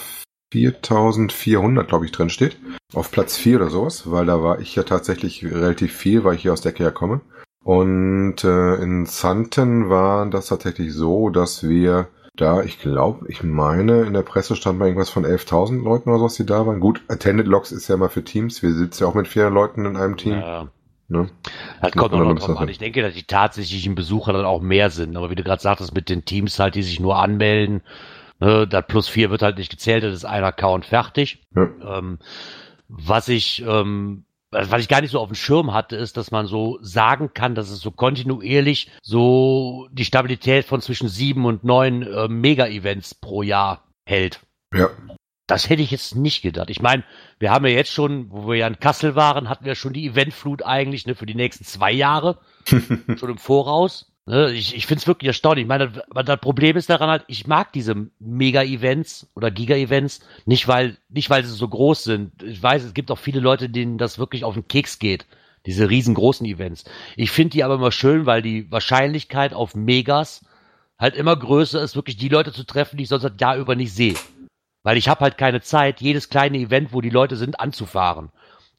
4400, 0.54 1.88
glaube 1.88 2.06
ich, 2.06 2.12
drin 2.12 2.30
steht. 2.30 2.58
Auf 2.94 3.10
Platz 3.10 3.38
4 3.38 3.58
oder 3.58 3.70
sowas, 3.70 4.12
weil 4.12 4.26
da 4.26 4.44
war 4.44 4.60
ich 4.60 4.76
ja 4.76 4.84
tatsächlich 4.84 5.44
relativ 5.46 5.96
viel, 5.96 6.24
weil 6.24 6.36
ich 6.36 6.44
hier 6.44 6.54
aus 6.54 6.62
der 6.62 6.72
Ecke 6.72 6.92
komme. 6.92 7.22
Und 7.64 8.44
äh, 8.44 8.76
in 8.76 9.06
Santen 9.06 9.90
war 9.90 10.26
das 10.26 10.48
tatsächlich 10.48 10.94
so, 10.94 11.30
dass 11.30 11.68
wir 11.68 12.08
da, 12.36 12.64
ich 12.64 12.80
glaube, 12.80 13.26
ich 13.28 13.44
meine, 13.44 14.04
in 14.04 14.14
der 14.14 14.24
Presse 14.24 14.56
stand 14.56 14.80
mal 14.80 14.86
irgendwas 14.86 15.10
von 15.10 15.26
11.000 15.26 15.84
Leuten 15.84 16.10
oder 16.10 16.28
so, 16.28 16.44
die 16.44 16.48
da 16.48 16.66
waren. 16.66 16.80
Gut, 16.80 17.04
Attended 17.08 17.46
Logs 17.46 17.72
ist 17.72 17.88
ja 17.88 17.98
mal 17.98 18.10
für 18.10 18.24
Teams. 18.24 18.64
Wir 18.64 18.74
sitzen 18.74 19.04
ja 19.04 19.10
auch 19.10 19.14
mit 19.14 19.28
vier 19.28 19.50
Leuten 19.50 19.86
in 19.86 19.98
einem 19.98 20.18
Team. 20.18 20.34
Ja. 20.34 20.70
Ne? 21.08 21.30
Das 21.82 21.92
kommt 21.92 22.14
noch 22.14 22.34
drauf 22.36 22.58
an. 22.58 22.70
Ich 22.70 22.78
denke, 22.78 23.02
dass 23.02 23.14
die 23.14 23.24
tatsächlichen 23.24 23.96
Besucher 23.96 24.32
dann 24.32 24.46
auch 24.46 24.62
mehr 24.62 24.90
sind. 24.90 25.18
Aber 25.18 25.30
wie 25.30 25.36
du 25.36 25.44
gerade 25.44 25.62
sagtest, 25.62 25.94
mit 25.94 26.10
den 26.10 26.24
Teams 26.24 26.58
halt, 26.58 26.76
die 26.76 26.84
sich 26.84 27.02
nur 27.02 27.18
anmelden, 27.18 27.82
ne, 28.40 28.66
das 28.66 28.86
plus 28.88 29.10
vier 29.10 29.30
wird 29.30 29.42
halt 29.42 29.58
nicht 29.58 29.70
gezählt, 29.70 30.06
das 30.06 30.14
ist 30.14 30.26
ein 30.26 30.44
Account 30.44 30.86
fertig. 30.86 31.44
Ja. 31.54 31.70
Ähm, 31.98 32.20
was 32.88 33.28
ich 33.28 33.64
ähm, 33.68 34.24
was 34.52 34.82
ich 34.82 34.90
gar 34.90 35.02
nicht 35.02 35.12
so 35.12 35.20
auf 35.20 35.30
dem 35.30 35.36
Schirm 35.36 35.74
hatte, 35.74 35.96
ist, 35.96 36.18
dass 36.18 36.32
man 36.32 36.46
so 36.46 36.78
sagen 36.82 37.34
kann, 37.34 37.56
dass 37.56 37.70
es 37.70 37.80
so 37.80 37.92
kontinuierlich 37.92 38.92
so 39.02 39.88
die 39.92 40.06
Stabilität 40.06 40.66
von 40.66 40.82
zwischen 40.82 41.08
sieben 41.08 41.46
und 41.46 41.64
neun 41.64 42.04
äh, 42.04 42.28
Mega-Events 42.28 43.16
pro 43.16 43.44
Jahr 43.44 43.86
hält. 44.06 44.42
Ja. 44.74 44.90
Das 45.48 45.70
hätte 45.70 45.82
ich 45.82 45.92
jetzt 45.92 46.16
nicht 46.16 46.42
gedacht. 46.42 46.70
Ich 46.70 46.82
meine, 46.82 47.04
wir 47.40 47.52
haben 47.52 47.66
ja 47.66 47.72
jetzt 47.72 47.92
schon, 47.92 48.32
wo 48.32 48.48
wir 48.48 48.56
ja 48.56 48.68
in 48.68 48.80
Kassel 48.80 49.16
waren, 49.16 49.50
hatten 49.50 49.66
wir 49.66 49.76
schon 49.76 49.94
die 49.94 50.08
Eventflut 50.08 50.64
eigentlich 50.64 51.06
ne, 51.06 51.16
für 51.16 51.26
die 51.26 51.36
nächsten 51.36 51.66
zwei 51.66 51.92
Jahre. 51.92 52.40
schon 52.66 53.30
im 53.30 53.38
Voraus. 53.38 54.11
Ne, 54.28 54.52
ich 54.52 54.76
ich 54.76 54.86
finde 54.86 55.02
es 55.02 55.08
wirklich 55.08 55.28
erstaunlich. 55.28 55.64
Ich 55.64 55.68
meine, 55.68 55.92
das, 56.14 56.40
Problem 56.40 56.78
ist 56.78 56.90
daran 56.90 57.10
halt, 57.10 57.24
ich 57.28 57.48
mag 57.48 57.74
diese 57.74 58.08
Mega-Events 58.20 59.32
oder 59.36 59.50
Giga-Events 59.50 60.22
nicht, 60.46 60.68
weil, 60.68 60.98
nicht 61.10 61.30
weil 61.32 61.44
sie 61.44 61.54
so 61.54 61.68
groß 61.68 62.04
sind. 62.04 62.44
Ich 62.44 62.62
weiß, 62.62 62.84
es 62.84 62.94
gibt 62.94 63.10
auch 63.10 63.18
viele 63.18 63.40
Leute, 63.40 63.68
denen 63.70 63.98
das 63.98 64.20
wirklich 64.20 64.44
auf 64.44 64.54
den 64.54 64.68
Keks 64.68 65.00
geht. 65.00 65.26
Diese 65.66 65.90
riesengroßen 65.90 66.46
Events. 66.46 66.86
Ich 67.16 67.32
finde 67.32 67.52
die 67.52 67.64
aber 67.64 67.76
immer 67.76 67.92
schön, 67.92 68.26
weil 68.26 68.42
die 68.42 68.72
Wahrscheinlichkeit 68.72 69.54
auf 69.54 69.76
Megas 69.76 70.46
halt 71.00 71.16
immer 71.16 71.36
größer 71.36 71.82
ist, 71.82 71.96
wirklich 71.96 72.18
die 72.18 72.30
Leute 72.30 72.52
zu 72.52 72.64
treffen, 72.64 72.98
die 72.98 73.04
ich 73.04 73.10
sonst 73.10 73.24
das 73.24 73.34
Jahr 73.40 73.58
über 73.58 73.76
nicht 73.76 73.94
sehe. 73.94 74.16
Weil 74.84 74.98
ich 74.98 75.08
habe 75.08 75.22
halt 75.22 75.38
keine 75.38 75.62
Zeit, 75.62 76.02
jedes 76.02 76.30
kleine 76.30 76.58
Event, 76.58 76.94
wo 76.94 77.02
die 77.02 77.10
Leute 77.10 77.36
sind, 77.38 77.60
anzufahren 77.60 78.30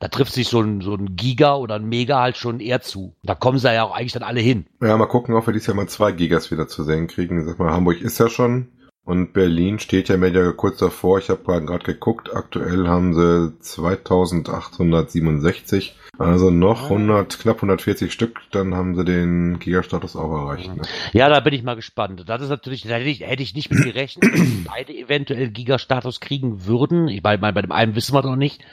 da 0.03 0.09
trifft 0.09 0.33
sich 0.33 0.49
so 0.49 0.61
ein, 0.61 0.81
so 0.81 0.95
ein 0.95 1.15
Giga 1.15 1.55
oder 1.55 1.77
ein 1.77 1.85
Mega 1.85 2.21
halt 2.21 2.37
schon 2.37 2.59
eher 2.59 2.81
zu. 2.81 3.15
Da 3.23 3.37
kommen 3.37 3.59
sie 3.59 3.73
ja 3.73 3.85
auch 3.85 3.95
eigentlich 3.95 4.11
dann 4.11 4.25
alle 4.25 4.41
hin. 4.41 4.67
Ja, 4.81 4.97
mal 4.97 5.07
gucken, 5.07 5.37
ob 5.37 5.47
wir 5.47 5.53
dieses 5.53 5.69
Jahr 5.69 5.77
mal 5.77 5.87
zwei 5.87 6.11
Gigas 6.11 6.51
wieder 6.51 6.67
zu 6.67 6.83
sehen 6.83 7.07
kriegen. 7.07 7.47
Sag 7.47 7.61
mal, 7.61 7.73
Hamburg 7.73 8.01
ist 8.01 8.19
ja 8.19 8.29
schon 8.29 8.67
und 9.05 9.33
Berlin 9.33 9.79
steht 9.79 10.09
ja 10.09 10.17
mehr 10.17 10.55
kurz 10.55 10.79
davor. 10.79 11.21
Ich 11.21 11.31
habe 11.31 11.45
gerade 11.45 11.85
geguckt. 11.85 12.35
Aktuell 12.35 12.89
haben 12.89 13.15
sie 13.15 13.57
2867. 13.61 15.97
Also 16.19 16.51
noch 16.51 16.91
100, 16.91 17.39
knapp 17.39 17.59
140 17.59 18.13
Stück. 18.13 18.41
Dann 18.51 18.75
haben 18.75 18.97
sie 18.97 19.05
den 19.05 19.61
Gigastatus 19.61 20.17
auch 20.17 20.33
erreicht. 20.33 20.75
Ne? 20.75 20.83
Ja, 21.13 21.29
da 21.29 21.39
bin 21.39 21.55
ich 21.55 21.63
mal 21.63 21.77
gespannt. 21.77 22.25
Das 22.27 22.43
ist 22.43 22.49
natürlich, 22.49 22.83
da 22.83 22.97
hätte 22.97 23.09
ich, 23.09 23.21
hätte 23.21 23.45
ich 23.45 23.55
nicht 23.55 23.71
mit 23.71 23.85
gerechnet, 23.85 24.33
dass 24.33 24.49
beide 24.65 24.93
eventuell 24.93 25.51
Gigastatus 25.51 26.19
kriegen 26.19 26.67
würden. 26.67 27.07
Ich 27.07 27.23
meine, 27.23 27.53
bei 27.53 27.63
dem 27.63 27.71
einen 27.71 27.95
wissen 27.95 28.17
wir 28.17 28.23
noch 28.23 28.35
nicht. 28.35 28.65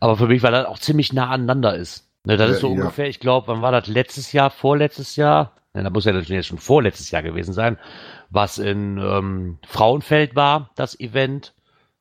Aber 0.00 0.16
für 0.16 0.26
mich, 0.26 0.42
weil 0.42 0.52
das 0.52 0.66
auch 0.66 0.78
ziemlich 0.78 1.12
nah 1.12 1.30
aneinander 1.30 1.74
ist. 1.74 2.08
Ne, 2.24 2.36
das 2.36 2.48
ja, 2.48 2.54
ist 2.54 2.60
so 2.60 2.68
ja. 2.68 2.74
ungefähr, 2.74 3.08
ich 3.08 3.20
glaube, 3.20 3.48
wann 3.48 3.62
war 3.62 3.72
das 3.72 3.86
letztes 3.86 4.32
Jahr, 4.32 4.50
vorletztes 4.50 5.16
Jahr? 5.16 5.52
Ne, 5.74 5.82
da 5.82 5.90
muss 5.90 6.04
ja 6.04 6.12
natürlich 6.12 6.46
schon 6.46 6.58
vorletztes 6.58 7.10
Jahr 7.10 7.22
gewesen 7.22 7.52
sein, 7.52 7.78
was 8.30 8.58
in 8.58 8.98
ähm, 8.98 9.58
Frauenfeld 9.66 10.36
war, 10.36 10.70
das 10.74 10.98
Event, 10.98 11.54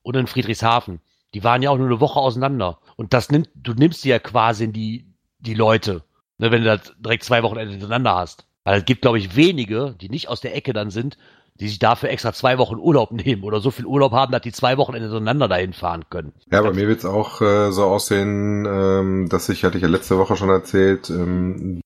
und 0.07 0.15
in 0.15 0.27
Friedrichshafen. 0.27 1.01
Die 1.33 1.43
waren 1.43 1.61
ja 1.61 1.69
auch 1.69 1.77
nur 1.77 1.87
eine 1.87 1.99
Woche 1.99 2.19
auseinander. 2.19 2.79
Und 2.95 3.13
das 3.13 3.29
nimmt, 3.29 3.49
du 3.55 3.73
nimmst 3.73 4.05
dir 4.05 4.11
ja 4.11 4.19
quasi 4.19 4.63
in 4.63 4.71
die, 4.73 5.13
die 5.39 5.53
Leute, 5.53 6.03
ne, 6.37 6.49
wenn 6.49 6.63
du 6.63 6.77
das 6.77 6.93
direkt 6.97 7.25
zwei 7.25 7.43
Wochen 7.43 7.59
hintereinander 7.59 8.15
hast. 8.15 8.47
Weil 8.63 8.79
es 8.79 8.85
gibt, 8.85 9.01
glaube 9.01 9.17
ich, 9.17 9.35
wenige, 9.35 9.95
die 9.99 10.09
nicht 10.09 10.29
aus 10.29 10.41
der 10.41 10.55
Ecke 10.55 10.73
dann 10.73 10.89
sind, 10.89 11.17
die 11.59 11.67
sich 11.67 11.79
dafür 11.79 12.09
extra 12.09 12.33
zwei 12.33 12.57
Wochen 12.57 12.77
Urlaub 12.77 13.11
nehmen 13.25 13.43
oder 13.43 13.59
so 13.59 13.71
viel 13.71 13.85
Urlaub 13.85 14.11
haben, 14.11 14.31
dass 14.31 14.41
die 14.41 14.51
zwei 14.51 14.77
Wochen 14.77 14.93
hintereinander 14.93 15.47
dahin 15.47 15.73
fahren 15.73 16.05
können. 16.09 16.33
Ja, 16.51 16.61
bei 16.61 16.73
mir 16.73 16.87
wird's 16.87 17.05
auch 17.05 17.41
äh, 17.41 17.71
so 17.71 17.83
aussehen, 17.83 18.65
ähm, 18.67 19.29
dass 19.29 19.49
ich, 19.49 19.63
hatte 19.63 19.77
ich 19.77 19.83
ja 19.83 19.89
letzte 19.89 20.17
Woche 20.17 20.35
schon 20.35 20.49
erzählt, 20.49 21.09
ähm, 21.09 21.81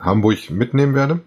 Hamburg 0.00 0.50
mitnehmen 0.50 0.94
werde. 0.94 1.20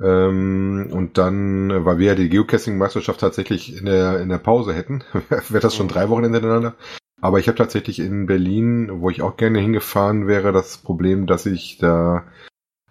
Ähm, 0.00 0.88
und 0.92 1.18
dann, 1.18 1.84
weil 1.84 1.98
wir 1.98 2.08
ja 2.08 2.14
die 2.14 2.28
Geocaching-Meisterschaft 2.28 3.20
tatsächlich 3.20 3.76
in 3.76 3.86
der, 3.86 4.20
in 4.20 4.28
der 4.28 4.38
Pause 4.38 4.74
hätten, 4.74 5.04
wäre 5.48 5.60
das 5.60 5.76
schon 5.76 5.88
drei 5.88 6.08
Wochen 6.08 6.24
hintereinander. 6.24 6.74
Aber 7.20 7.38
ich 7.38 7.46
habe 7.46 7.56
tatsächlich 7.56 8.00
in 8.00 8.26
Berlin, 8.26 9.00
wo 9.00 9.08
ich 9.08 9.22
auch 9.22 9.36
gerne 9.36 9.60
hingefahren 9.60 10.26
wäre, 10.26 10.50
das 10.50 10.78
Problem, 10.78 11.26
dass 11.26 11.46
ich 11.46 11.78
da 11.78 12.24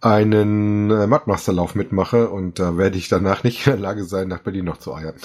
einen 0.02 0.90
äh, 0.90 1.08
Mudmasterlauf 1.08 1.76
mitmache 1.76 2.30
und 2.30 2.60
da 2.60 2.78
werde 2.78 2.98
ich 2.98 3.08
danach 3.08 3.44
nicht 3.44 3.66
in 3.68 3.74
der 3.74 3.82
Lage 3.82 4.04
sein, 4.04 4.28
nach 4.28 4.40
Berlin 4.40 4.66
noch 4.66 4.78
zu 4.78 4.94
eiern. 4.94 5.16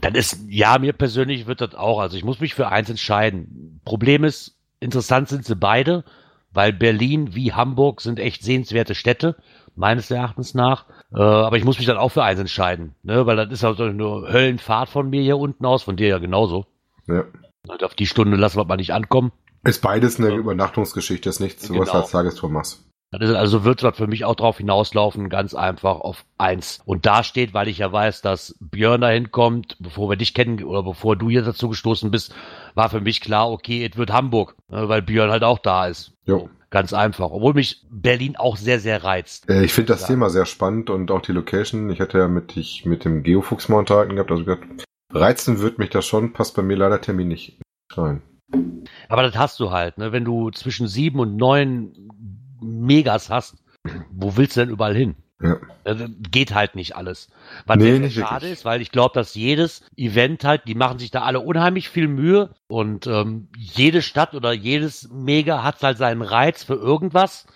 Dann 0.00 0.14
ist, 0.14 0.40
ja, 0.48 0.78
mir 0.78 0.92
persönlich 0.92 1.46
wird 1.46 1.60
das 1.60 1.74
auch, 1.74 2.00
also 2.00 2.16
ich 2.16 2.24
muss 2.24 2.40
mich 2.40 2.54
für 2.54 2.68
eins 2.68 2.90
entscheiden. 2.90 3.80
Problem 3.84 4.24
ist, 4.24 4.56
interessant 4.80 5.28
sind 5.28 5.44
sie 5.44 5.54
beide, 5.54 6.04
weil 6.52 6.72
Berlin 6.72 7.34
wie 7.34 7.52
Hamburg 7.52 8.00
sind 8.00 8.18
echt 8.18 8.42
sehenswerte 8.42 8.94
Städte, 8.94 9.36
meines 9.76 10.10
Erachtens 10.10 10.54
nach. 10.54 10.86
Äh, 11.14 11.20
aber 11.20 11.56
ich 11.56 11.64
muss 11.64 11.78
mich 11.78 11.86
dann 11.86 11.98
auch 11.98 12.10
für 12.10 12.24
eins 12.24 12.40
entscheiden, 12.40 12.96
ne? 13.02 13.26
weil 13.26 13.36
das 13.36 13.52
ist 13.52 13.64
also 13.64 13.86
nur 13.86 14.32
Höllenfahrt 14.32 14.88
von 14.88 15.08
mir 15.08 15.22
hier 15.22 15.38
unten 15.38 15.64
aus, 15.64 15.84
von 15.84 15.96
dir 15.96 16.08
ja 16.08 16.18
genauso. 16.18 16.66
Ja. 17.06 17.24
Und 17.68 17.84
auf 17.84 17.94
die 17.94 18.06
Stunde 18.06 18.36
lassen 18.36 18.58
wir 18.58 18.64
mal 18.64 18.76
nicht 18.76 18.92
ankommen. 18.92 19.32
Ist 19.64 19.82
beides 19.82 20.18
eine 20.18 20.30
ja. 20.30 20.36
Übernachtungsgeschichte, 20.36 21.28
ist 21.28 21.40
nichts, 21.40 21.68
genau. 21.68 21.80
was 21.80 21.90
du 21.90 21.96
als 21.98 22.10
Tagestour 22.10 22.50
machst. 22.50 22.84
Also 23.20 23.64
wird 23.64 23.82
das 23.82 23.96
für 23.96 24.06
mich 24.06 24.24
auch 24.24 24.34
drauf 24.34 24.58
hinauslaufen, 24.58 25.28
ganz 25.28 25.54
einfach 25.54 26.00
auf 26.00 26.24
eins. 26.38 26.80
Und 26.84 27.06
da 27.06 27.22
steht, 27.22 27.54
weil 27.54 27.68
ich 27.68 27.78
ja 27.78 27.90
weiß, 27.90 28.22
dass 28.22 28.56
Björn 28.60 29.00
dahin 29.00 29.30
kommt, 29.30 29.76
bevor 29.80 30.10
wir 30.10 30.16
dich 30.16 30.34
kennen 30.34 30.62
oder 30.62 30.82
bevor 30.82 31.16
du 31.16 31.30
hier 31.30 31.42
dazu 31.42 31.68
gestoßen 31.68 32.10
bist, 32.10 32.34
war 32.74 32.90
für 32.90 33.00
mich 33.00 33.20
klar, 33.20 33.50
okay, 33.50 33.88
es 33.90 33.96
wird 33.96 34.12
Hamburg, 34.12 34.56
ne, 34.68 34.88
weil 34.88 35.02
Björn 35.02 35.30
halt 35.30 35.44
auch 35.44 35.58
da 35.58 35.86
ist. 35.86 36.12
Jo. 36.26 36.50
Ganz 36.70 36.92
einfach. 36.92 37.30
Obwohl 37.30 37.54
mich 37.54 37.86
Berlin 37.90 38.36
auch 38.36 38.56
sehr, 38.56 38.80
sehr 38.80 39.04
reizt. 39.04 39.48
Äh, 39.48 39.64
ich 39.64 39.72
finde 39.72 39.92
das 39.92 40.02
ja. 40.02 40.08
Thema 40.08 40.30
sehr 40.30 40.46
spannend 40.46 40.90
und 40.90 41.10
auch 41.10 41.22
die 41.22 41.32
Location. 41.32 41.90
Ich 41.90 42.00
hatte 42.00 42.18
ja 42.18 42.28
mit, 42.28 42.56
ich, 42.56 42.84
mit 42.84 43.04
dem 43.04 43.22
Geofuchs 43.22 43.68
mal 43.68 43.78
unterhalten 43.78 44.16
gehabt. 44.16 44.30
Also 44.30 44.44
gesagt, 44.44 44.66
reizen 45.12 45.60
wird 45.60 45.78
mich 45.78 45.90
das 45.90 46.04
schon, 46.04 46.32
passt 46.32 46.56
bei 46.56 46.62
mir 46.62 46.76
leider 46.76 47.00
Termin 47.00 47.28
nicht 47.28 47.58
rein. 47.92 48.20
Aber 49.08 49.22
das 49.22 49.36
hast 49.36 49.60
du 49.60 49.70
halt, 49.70 49.98
ne? 49.98 50.12
Wenn 50.12 50.24
du 50.24 50.50
zwischen 50.50 50.88
sieben 50.88 51.20
und 51.20 51.36
neun 51.36 51.92
Megas 52.66 53.30
hast, 53.30 53.56
wo 54.10 54.36
willst 54.36 54.56
du 54.56 54.60
denn 54.60 54.70
überall 54.70 54.94
hin? 54.94 55.16
Ja. 55.42 55.58
Also, 55.84 56.06
geht 56.30 56.54
halt 56.54 56.76
nicht 56.76 56.96
alles. 56.96 57.28
Was 57.66 57.76
nee, 57.76 57.98
sehr 57.98 58.10
schade 58.10 58.42
wirklich. 58.42 58.52
ist, 58.52 58.64
weil 58.64 58.80
ich 58.80 58.90
glaube, 58.90 59.12
dass 59.14 59.34
jedes 59.34 59.82
Event 59.96 60.44
halt, 60.44 60.62
die 60.66 60.74
machen 60.74 60.98
sich 60.98 61.10
da 61.10 61.22
alle 61.22 61.40
unheimlich 61.40 61.90
viel 61.90 62.08
Mühe 62.08 62.54
und 62.68 63.06
ähm, 63.06 63.48
jede 63.56 64.00
Stadt 64.00 64.34
oder 64.34 64.52
jedes 64.52 65.10
Mega 65.10 65.62
hat 65.62 65.82
halt 65.82 65.98
seinen 65.98 66.22
Reiz 66.22 66.62
für 66.62 66.74
irgendwas. 66.74 67.46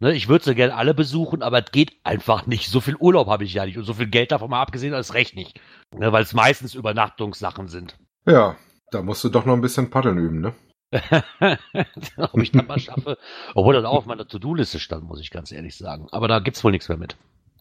Ne, 0.00 0.14
ich 0.14 0.28
würde 0.28 0.44
sie 0.44 0.54
gerne 0.54 0.74
alle 0.74 0.94
besuchen, 0.94 1.42
aber 1.42 1.62
es 1.64 1.72
geht 1.72 1.96
einfach 2.04 2.46
nicht. 2.46 2.70
So 2.70 2.80
viel 2.80 2.96
Urlaub 2.96 3.26
habe 3.26 3.44
ich 3.44 3.52
ja 3.52 3.66
nicht 3.66 3.76
und 3.76 3.84
so 3.84 3.94
viel 3.94 4.06
Geld 4.06 4.30
davon 4.30 4.48
mal 4.48 4.62
abgesehen, 4.62 4.94
als 4.94 5.12
recht 5.12 5.34
nicht. 5.34 5.60
Ne, 5.94 6.12
weil 6.12 6.22
es 6.22 6.34
meistens 6.34 6.74
Übernachtungssachen 6.74 7.68
sind. 7.68 7.98
Ja, 8.24 8.56
da 8.90 9.02
musst 9.02 9.24
du 9.24 9.28
doch 9.28 9.44
noch 9.44 9.54
ein 9.54 9.60
bisschen 9.60 9.90
paddeln 9.90 10.18
üben, 10.18 10.40
ne? 10.40 10.54
Ob 12.16 12.42
ich 12.42 12.52
das 12.52 12.66
mal 12.66 12.78
schaffe. 12.78 13.18
Obwohl 13.54 13.74
das 13.74 13.84
auch 13.84 13.98
auf 13.98 14.06
meiner 14.06 14.26
To-Do-Liste 14.26 14.78
stand, 14.78 15.04
muss 15.04 15.20
ich 15.20 15.30
ganz 15.30 15.52
ehrlich 15.52 15.76
sagen. 15.76 16.08
Aber 16.10 16.28
da 16.28 16.38
gibt's 16.38 16.64
wohl 16.64 16.72
nichts 16.72 16.88
mehr 16.88 16.98
mit. 16.98 17.16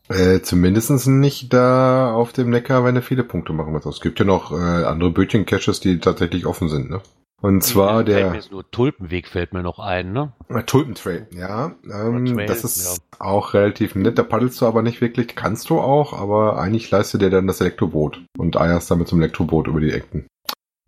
Äh, 0.09 0.41
zumindest 0.41 1.07
nicht 1.07 1.53
da 1.53 2.13
auf 2.13 2.31
dem 2.31 2.49
Neckar, 2.49 2.85
wenn 2.85 2.95
du 2.95 3.01
viele 3.01 3.23
Punkte 3.23 3.51
machen 3.51 3.73
willst. 3.73 3.87
Es 3.87 3.99
gibt 3.99 4.19
ja 4.19 4.25
noch 4.25 4.51
äh, 4.51 4.55
andere 4.55 5.11
Bötchen-Caches, 5.11 5.81
die 5.81 5.99
tatsächlich 5.99 6.45
offen 6.45 6.69
sind, 6.69 6.89
ne? 6.89 7.01
Und 7.39 7.63
zwar 7.63 8.03
der. 8.03 8.31
Fällt 8.31 8.45
mir 8.45 8.51
nur 8.51 8.71
Tulpenweg 8.71 9.27
fällt 9.27 9.53
mir 9.53 9.61
noch 9.61 9.77
ein, 9.77 10.11
ne? 10.11 10.33
Äh, 10.49 10.63
Tulpentrail, 10.63 11.27
ja. 11.31 11.75
Ähm, 11.83 12.25
Trail, 12.25 12.47
das 12.47 12.63
ist 12.63 12.97
ja. 12.97 13.19
auch 13.19 13.53
relativ 13.53 13.93
nett. 13.95 14.17
Da 14.17 14.23
paddelst 14.23 14.59
du 14.61 14.65
aber 14.65 14.81
nicht 14.81 15.01
wirklich. 15.01 15.35
Kannst 15.35 15.69
du 15.69 15.79
auch, 15.79 16.13
aber 16.13 16.57
eigentlich 16.57 16.89
leistet 16.89 17.21
dir 17.21 17.29
dann 17.29 17.45
das 17.45 17.61
Elektroboot 17.61 18.23
und 18.37 18.57
eierst 18.57 18.89
damit 18.89 19.07
zum 19.07 19.21
Elektroboot 19.21 19.67
über 19.67 19.81
die 19.81 19.91
Ecken. 19.91 20.25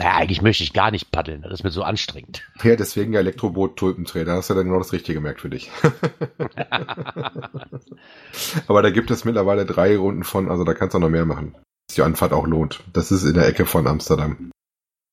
Naja, 0.02 0.16
eigentlich 0.16 0.42
möchte 0.42 0.64
ich 0.64 0.72
gar 0.72 0.92
nicht 0.92 1.12
paddeln, 1.12 1.42
das 1.42 1.52
ist 1.52 1.64
mir 1.64 1.72
so 1.72 1.84
anstrengend. 1.84 2.44
Ja, 2.64 2.76
deswegen 2.76 3.14
ja 3.14 3.20
Elektroboot 3.20 3.78
Tulpentrail, 3.78 4.26
da 4.26 4.36
hast 4.36 4.50
du 4.50 4.54
dann 4.54 4.66
genau 4.66 4.80
das 4.80 4.94
Richtige 4.94 5.20
gemerkt 5.20 5.42
für 5.42 5.50
dich. 5.50 5.70
Aber 8.68 8.82
da 8.82 8.92
gibt 8.92 9.12
es 9.12 9.26
mittlerweile 9.26 9.66
drei 9.66 9.98
Runden 9.98 10.24
von, 10.24 10.50
also 10.50 10.64
da 10.64 10.74
kannst 10.74 10.94
du 10.94 11.00
noch 11.00 11.10
mehr 11.10 11.26
machen. 11.26 11.56
Dass 11.88 11.96
die 11.96 12.04
Anfahrt 12.04 12.32
auch 12.32 12.48
lohnt. 12.48 12.82
Das 12.94 13.12
ist 13.12 13.26
in 13.26 13.34
der 13.34 13.48
Ecke 13.48 13.66
von 13.66 13.88
Amsterdam. 13.88 14.52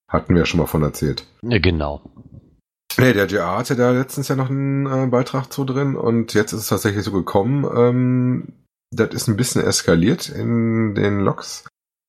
Hatten 0.08 0.34
wir 0.34 0.40
ja 0.40 0.46
schon 0.46 0.60
mal 0.60 0.66
von 0.66 0.82
erzählt. 0.82 1.26
Ja, 1.42 1.58
genau. 1.58 2.02
Nee, 2.98 3.12
der 3.12 3.26
JA 3.26 3.58
hatte 3.58 3.76
da 3.76 3.90
letztens 3.90 4.28
ja 4.28 4.36
noch 4.36 4.50
einen 4.50 4.86
äh, 4.86 5.06
Beitrag 5.06 5.52
zu 5.52 5.64
drin 5.64 5.96
und 5.96 6.34
jetzt 6.34 6.52
ist 6.52 6.60
es 6.60 6.68
tatsächlich 6.68 7.04
so 7.04 7.12
gekommen. 7.12 7.66
Ähm, 7.76 8.52
das 8.92 9.10
ist 9.10 9.28
ein 9.28 9.36
bisschen 9.36 9.62
eskaliert 9.62 10.28
in 10.28 10.94
den 10.94 11.20
Loks 11.20 11.64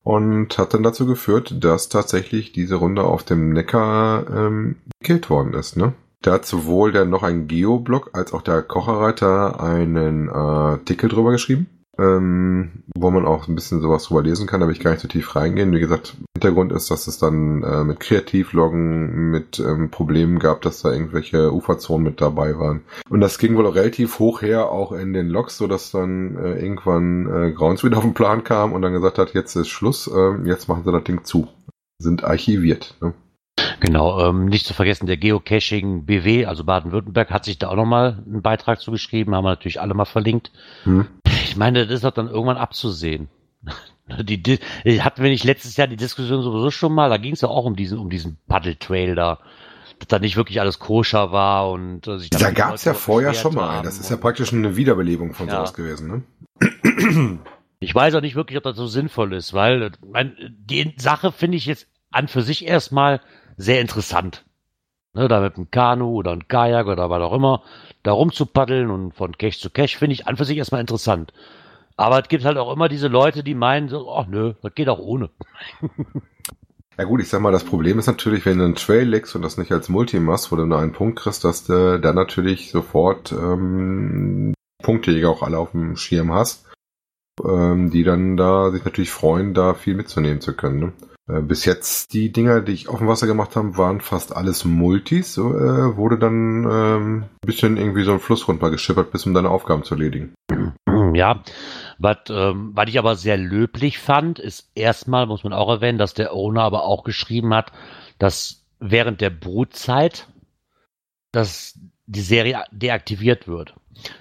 und 0.08 0.58
hat 0.58 0.74
dann 0.74 0.84
dazu 0.84 1.06
geführt, 1.06 1.62
dass 1.66 1.90
tatsächlich 1.90 2.54
diese 2.54 2.76
Runde 2.76 3.04
auf 3.04 3.24
dem 3.24 3.50
Neckar 3.50 4.26
ähm, 4.30 4.78
gekillt 5.02 5.30
worden 5.30 5.54
ist. 5.54 5.76
Ne? 5.76 5.96
Da 6.22 6.32
hat 6.32 6.46
sowohl 6.46 6.94
dann 6.94 7.10
noch 7.10 7.24
ein 7.24 7.50
Geoblog 7.50 8.12
als 8.14 8.32
auch 8.32 8.42
der 8.42 8.62
Kocherreiter 8.62 9.62
einen 9.62 10.30
äh, 10.30 10.32
Artikel 10.32 11.10
drüber 11.10 11.32
geschrieben 11.32 11.76
ähm, 12.00 12.84
wo 12.96 13.10
man 13.10 13.25
auch 13.25 13.48
ein 13.48 13.56
bisschen 13.56 13.82
sowas 13.82 14.04
drüber 14.04 14.24
lesen 14.24 14.48
kann, 14.48 14.60
da 14.60 14.68
will 14.68 14.74
ich 14.74 14.80
gar 14.80 14.92
nicht 14.92 15.01
so 15.01 15.08
tief 15.08 15.36
reingehen. 15.36 15.72
Wie 15.72 15.80
gesagt, 15.80 16.16
Hintergrund 16.36 16.72
ist, 16.72 16.92
dass 16.92 17.08
es 17.08 17.18
dann 17.18 17.63
äh, 17.63 17.84
mit 17.84 18.00
Kreativloggen 18.00 19.32
mit 19.32 19.60
ähm, 19.60 19.89
Problemen 19.89 20.39
gab, 20.39 20.62
dass 20.62 20.82
da 20.82 20.92
irgendwelche 20.92 21.54
Uferzonen 21.54 22.04
mit 22.04 22.22
dabei 22.22 22.58
waren. 22.60 22.82
Und 23.10 23.22
das 23.22 23.39
ging 23.39 23.56
wohl 23.56 23.66
auch 23.66 23.75
relativ 23.75 24.20
hoch 24.20 24.42
her, 24.42 24.70
auch 24.72 24.92
in 24.92 25.13
den 25.13 25.27
Logs, 25.27 25.58
so 25.58 25.68
dass 25.68 25.92
dann 25.92 26.38
äh, 26.38 26.60
irgendwann 26.60 27.27
äh, 27.27 27.51
Grounds 27.51 27.84
wieder 27.84 27.98
auf 27.98 28.04
den 28.04 28.13
Plan 28.13 28.44
kam 28.44 28.74
und 28.74 28.82
dann 28.82 28.94
gesagt 28.94 29.18
hat, 29.18 29.34
jetzt 29.34 29.56
ist 29.56 29.70
Schluss, 29.70 30.08
äh, 30.08 30.48
jetzt 30.48 30.68
machen 30.68 30.84
sie 30.86 30.92
das 30.92 31.04
Ding 31.04 31.24
zu. 31.24 31.48
Sind 32.00 32.24
archiviert. 32.24 32.96
Ne? 33.01 33.13
Genau, 33.79 34.27
ähm, 34.27 34.46
nicht 34.46 34.65
zu 34.65 34.74
vergessen, 34.74 35.05
der 35.05 35.17
Geocaching 35.17 36.05
BW, 36.05 36.46
also 36.46 36.63
Baden-Württemberg, 36.63 37.29
hat 37.29 37.46
sich 37.46 37.60
da 37.60 37.69
auch 37.69 37.75
nochmal 37.75 38.24
einen 38.25 38.41
Beitrag 38.41 38.81
zugeschrieben, 38.81 39.36
haben 39.36 39.43
wir 39.43 39.50
natürlich 39.50 39.79
alle 39.79 39.93
mal 39.93 40.05
verlinkt. 40.05 40.51
Hm. 40.84 41.07
Ich 41.43 41.55
meine, 41.55 41.86
das 41.86 41.96
ist 41.96 42.03
doch 42.03 42.12
dann 42.12 42.29
irgendwann 42.29 42.57
abzusehen. 42.57 43.29
Die, 44.22 44.41
die, 44.41 44.62
hatten 45.01 45.22
wir 45.22 45.29
nicht 45.29 45.43
letztes 45.43 45.75
Jahr 45.75 45.88
die 45.88 45.98
Diskussion 45.98 46.41
sowieso 46.41 46.72
schon 46.72 46.93
mal, 46.93 47.10
da 47.10 47.17
ging 47.17 47.34
es 47.34 47.41
ja 47.41 47.50
auch 47.50 47.65
um 47.65 47.75
diesen, 47.75 48.00
um 48.00 48.10
diesen 48.10 48.38
Paddle-Trail 48.48 49.15
da 49.15 49.39
dass 50.00 50.07
da 50.07 50.19
nicht 50.19 50.38
wirklich 50.38 50.60
alles 50.60 50.79
koscher 50.79 51.31
war 51.31 51.69
und 51.72 52.07
äh, 52.07 52.19
sich 52.19 52.29
Da 52.29 52.51
gab 52.51 52.75
es 52.75 52.86
ja 52.86 52.93
vorher 52.93 53.34
schon 53.34 53.55
mal. 53.55 53.81
Das 53.81 54.00
ist 54.00 54.10
ja 54.10 54.17
praktisch 54.17 54.53
eine 54.53 54.75
Wiederbelebung 54.75 55.34
von 55.34 55.48
ja. 55.48 55.55
sowas 55.55 55.74
gewesen, 55.74 56.24
ne? 56.62 57.39
Ich 57.79 57.93
weiß 57.93 58.15
auch 58.15 58.22
nicht 58.22 58.36
wirklich, 58.36 58.57
ob 58.57 58.63
das 58.63 58.75
so 58.75 58.88
sinnvoll 58.88 59.34
ist, 59.34 59.53
weil 59.53 59.91
mein, 60.03 60.36
die 60.57 60.96
Sache 60.98 61.31
finde 61.31 61.57
ich 61.57 61.67
jetzt 61.67 61.88
an 62.10 62.27
für 62.27 62.41
sich 62.41 62.65
erstmal 62.65 63.22
sehr 63.58 63.82
interessant. 63.82 64.46
Ne, 65.14 65.28
da 65.28 65.42
mit 65.42 65.56
einem 65.56 65.72
Kanu 65.72 66.10
oder 66.10 66.32
einem 66.32 66.48
Kajak 66.48 66.88
oder 66.88 67.10
was 67.10 67.22
auch 67.22 67.34
immer, 67.34 67.64
da 68.04 68.12
rumzupaddeln 68.12 68.90
und 68.90 69.14
von 69.14 69.38
Cache 69.38 69.60
zu 69.60 69.70
Cache 69.70 69.98
finde 69.98 70.14
ich 70.14 70.28
an 70.28 70.38
für 70.38 70.46
sich 70.46 70.58
erstmal 70.58 70.82
interessant. 70.82 71.34
Aber 71.96 72.22
es 72.22 72.28
gibt 72.28 72.46
halt 72.46 72.58
auch 72.58 72.72
immer 72.72 72.88
diese 72.88 73.08
Leute, 73.08 73.44
die 73.44 73.56
meinen 73.56 73.90
so, 73.90 74.12
ach 74.12 74.28
nö, 74.28 74.54
das 74.62 74.76
geht 74.76 74.90
auch 74.90 75.00
ohne. 75.00 75.30
Ja 77.00 77.04
gut, 77.04 77.22
ich 77.22 77.30
sag 77.30 77.42
mal, 77.42 77.52
das 77.52 77.64
Problem 77.64 78.00
ist 78.00 78.08
natürlich, 78.08 78.44
wenn 78.48 78.58
du 78.58 78.66
einen 78.66 78.74
Trail 78.74 79.08
legst 79.08 79.36
und 79.36 79.44
das 79.44 79.60
nicht 79.60 79.72
als 79.72 79.88
Multi 79.88 80.20
machst, 80.20 80.52
wo 80.52 80.56
du 80.56 80.66
nur 80.66 80.80
einen 80.80 80.94
Punkt 80.94 81.20
kriegst, 81.20 81.44
dass 81.44 81.64
du 81.66 82.00
dann 82.00 82.16
natürlich 82.16 82.72
sofort 82.72 83.32
ähm, 83.32 84.56
Punktejäger 84.82 85.30
auch 85.30 85.44
alle 85.44 85.60
auf 85.60 85.72
dem 85.74 85.96
Schirm 85.96 86.34
hast, 86.34 86.66
ähm, 87.46 87.92
die 87.92 88.04
dann 88.04 88.36
da 88.36 88.72
sich 88.72 88.84
natürlich 88.84 89.12
freuen, 89.12 89.54
da 89.54 89.76
viel 89.76 89.94
mitzunehmen 89.94 90.42
zu 90.42 90.56
können. 90.56 90.80
Ne? 90.80 90.94
Äh, 91.27 91.41
bis 91.41 91.65
jetzt 91.65 92.13
die 92.13 92.31
Dinger, 92.31 92.62
die 92.62 92.74
ich 92.74 92.89
auf 92.89 93.00
dem 93.00 93.07
Wasser 93.07 93.27
gemacht 93.27 93.55
habe, 93.55 93.77
waren 93.77 94.01
fast 94.01 94.36
alles 94.36 94.65
Multis. 94.65 95.34
So, 95.34 95.53
äh, 95.53 95.96
wurde 95.96 96.17
dann 96.17 96.63
ähm, 96.63 97.24
ein 97.24 97.46
bisschen 97.46 97.77
irgendwie 97.77 98.03
so 98.03 98.13
ein 98.13 98.19
Fluss 98.19 98.48
runtergeschippert, 98.48 99.12
bis 99.12 99.25
um 99.25 99.34
deine 99.34 99.50
Aufgaben 99.50 99.84
zu 99.84 99.96
erledigen. 99.96 100.34
Ja, 101.13 101.41
was 102.00 102.17
ähm, 102.29 102.72
was 102.74 102.89
ich 102.89 103.00
aber 103.00 103.15
sehr 103.15 103.38
löblich 103.38 103.98
fand, 103.98 104.39
ist 104.39 104.69
erstmal, 104.75 105.25
muss 105.25 105.43
man 105.43 105.53
auch 105.53 105.69
erwähnen, 105.69 105.98
dass 105.98 106.13
der 106.13 106.34
Owner 106.34 106.62
aber 106.62 106.84
auch 106.84 107.03
geschrieben 107.03 107.53
hat, 107.53 107.72
dass 108.19 108.65
während 108.79 109.22
der 109.22 109.29
Brutzeit 109.29 110.27
dass 111.31 111.79
die 112.05 112.22
Serie 112.22 112.63
deaktiviert 112.72 113.48
wird. 113.48 113.75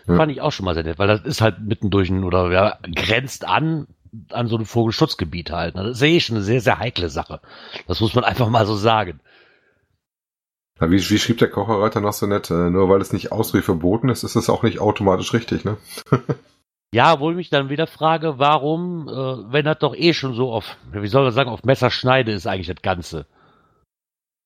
Ja. 0.06 0.16
Fand 0.16 0.32
ich 0.32 0.40
auch 0.40 0.52
schon 0.52 0.64
mal 0.64 0.74
sehr 0.74 0.84
nett, 0.84 0.98
weil 0.98 1.08
das 1.08 1.22
ist 1.22 1.40
halt 1.40 1.60
mitten 1.60 1.90
durch 1.90 2.10
ein, 2.10 2.24
oder 2.24 2.50
ja, 2.50 2.78
grenzt 2.94 3.46
an 3.46 3.86
an 4.30 4.48
so 4.48 4.56
ein 4.56 4.64
Vogelschutzgebiet 4.64 5.50
halten. 5.50 5.78
Das 5.78 5.96
ist 5.96 6.02
eh 6.02 6.20
schon 6.20 6.36
eine 6.36 6.44
sehr, 6.44 6.60
sehr 6.60 6.78
heikle 6.78 7.08
Sache. 7.08 7.40
Das 7.86 8.00
muss 8.00 8.14
man 8.14 8.24
einfach 8.24 8.48
mal 8.48 8.66
so 8.66 8.76
sagen. 8.76 9.20
Ja, 10.80 10.90
wie, 10.90 10.98
wie 10.98 11.18
schrieb 11.18 11.38
der 11.38 11.50
Kocherreiter 11.50 12.00
noch 12.00 12.12
so 12.12 12.26
nett? 12.26 12.50
Äh, 12.50 12.70
nur 12.70 12.88
weil 12.88 13.00
es 13.00 13.12
nicht 13.12 13.32
ausdrücklich 13.32 13.64
verboten 13.64 14.08
ist, 14.08 14.24
ist 14.24 14.36
es 14.36 14.50
auch 14.50 14.62
nicht 14.62 14.78
automatisch 14.78 15.32
richtig, 15.32 15.64
ne? 15.64 15.78
ja, 16.92 17.18
wo 17.18 17.30
ich 17.30 17.36
mich 17.36 17.48
dann 17.48 17.70
wieder 17.70 17.86
frage, 17.86 18.38
warum, 18.38 19.08
äh, 19.08 19.52
wenn 19.52 19.64
das 19.64 19.78
doch 19.78 19.94
eh 19.94 20.12
schon 20.12 20.34
so 20.34 20.52
auf, 20.52 20.76
wie 20.92 21.08
soll 21.08 21.24
man 21.24 21.32
sagen, 21.32 21.50
auf 21.50 21.64
Messerschneide 21.64 22.32
ist 22.32 22.46
eigentlich 22.46 22.66
das 22.66 22.82
Ganze. 22.82 23.26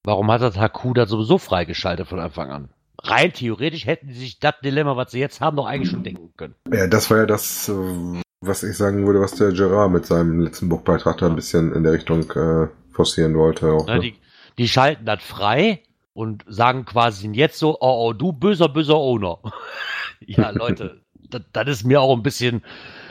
Warum 0.04 0.30
hat 0.30 0.40
das 0.40 0.56
Haku 0.56 0.94
da 0.94 1.06
sowieso 1.06 1.38
freigeschaltet 1.38 2.06
von 2.06 2.20
Anfang 2.20 2.50
an? 2.50 2.70
rein 3.02 3.32
theoretisch 3.32 3.86
hätten 3.86 4.08
sie 4.08 4.20
sich 4.20 4.38
das 4.38 4.54
Dilemma, 4.62 4.96
was 4.96 5.12
sie 5.12 5.20
jetzt 5.20 5.40
haben, 5.40 5.56
doch 5.56 5.66
eigentlich 5.66 5.90
schon 5.90 6.04
denken 6.04 6.32
können. 6.36 6.54
Ja, 6.72 6.86
das 6.86 7.10
war 7.10 7.18
ja 7.18 7.26
das, 7.26 7.68
äh, 7.68 8.20
was 8.40 8.62
ich 8.62 8.76
sagen 8.76 9.06
würde, 9.06 9.20
was 9.20 9.34
der 9.34 9.52
Gerard 9.52 9.90
mit 9.90 10.06
seinem 10.06 10.40
letzten 10.40 10.68
Buchbeitrag 10.68 11.18
da 11.18 11.26
ein 11.26 11.36
bisschen 11.36 11.74
in 11.74 11.82
der 11.82 11.92
Richtung 11.92 12.30
äh, 12.30 12.68
forcieren 12.90 13.34
wollte. 13.36 13.70
Auch, 13.72 13.86
ne? 13.86 14.00
die, 14.00 14.14
die 14.56 14.68
schalten 14.68 15.04
das 15.04 15.22
frei 15.22 15.82
und 16.14 16.44
sagen 16.48 16.86
quasi 16.86 17.28
jetzt 17.32 17.58
so, 17.58 17.76
oh, 17.80 18.08
oh 18.08 18.12
du 18.14 18.32
böser, 18.32 18.68
böser 18.68 18.96
Owner. 18.96 19.38
ja, 20.20 20.50
Leute, 20.50 21.02
das, 21.30 21.42
das 21.52 21.68
ist 21.68 21.84
mir 21.84 22.00
auch 22.00 22.16
ein 22.16 22.22
bisschen, 22.22 22.62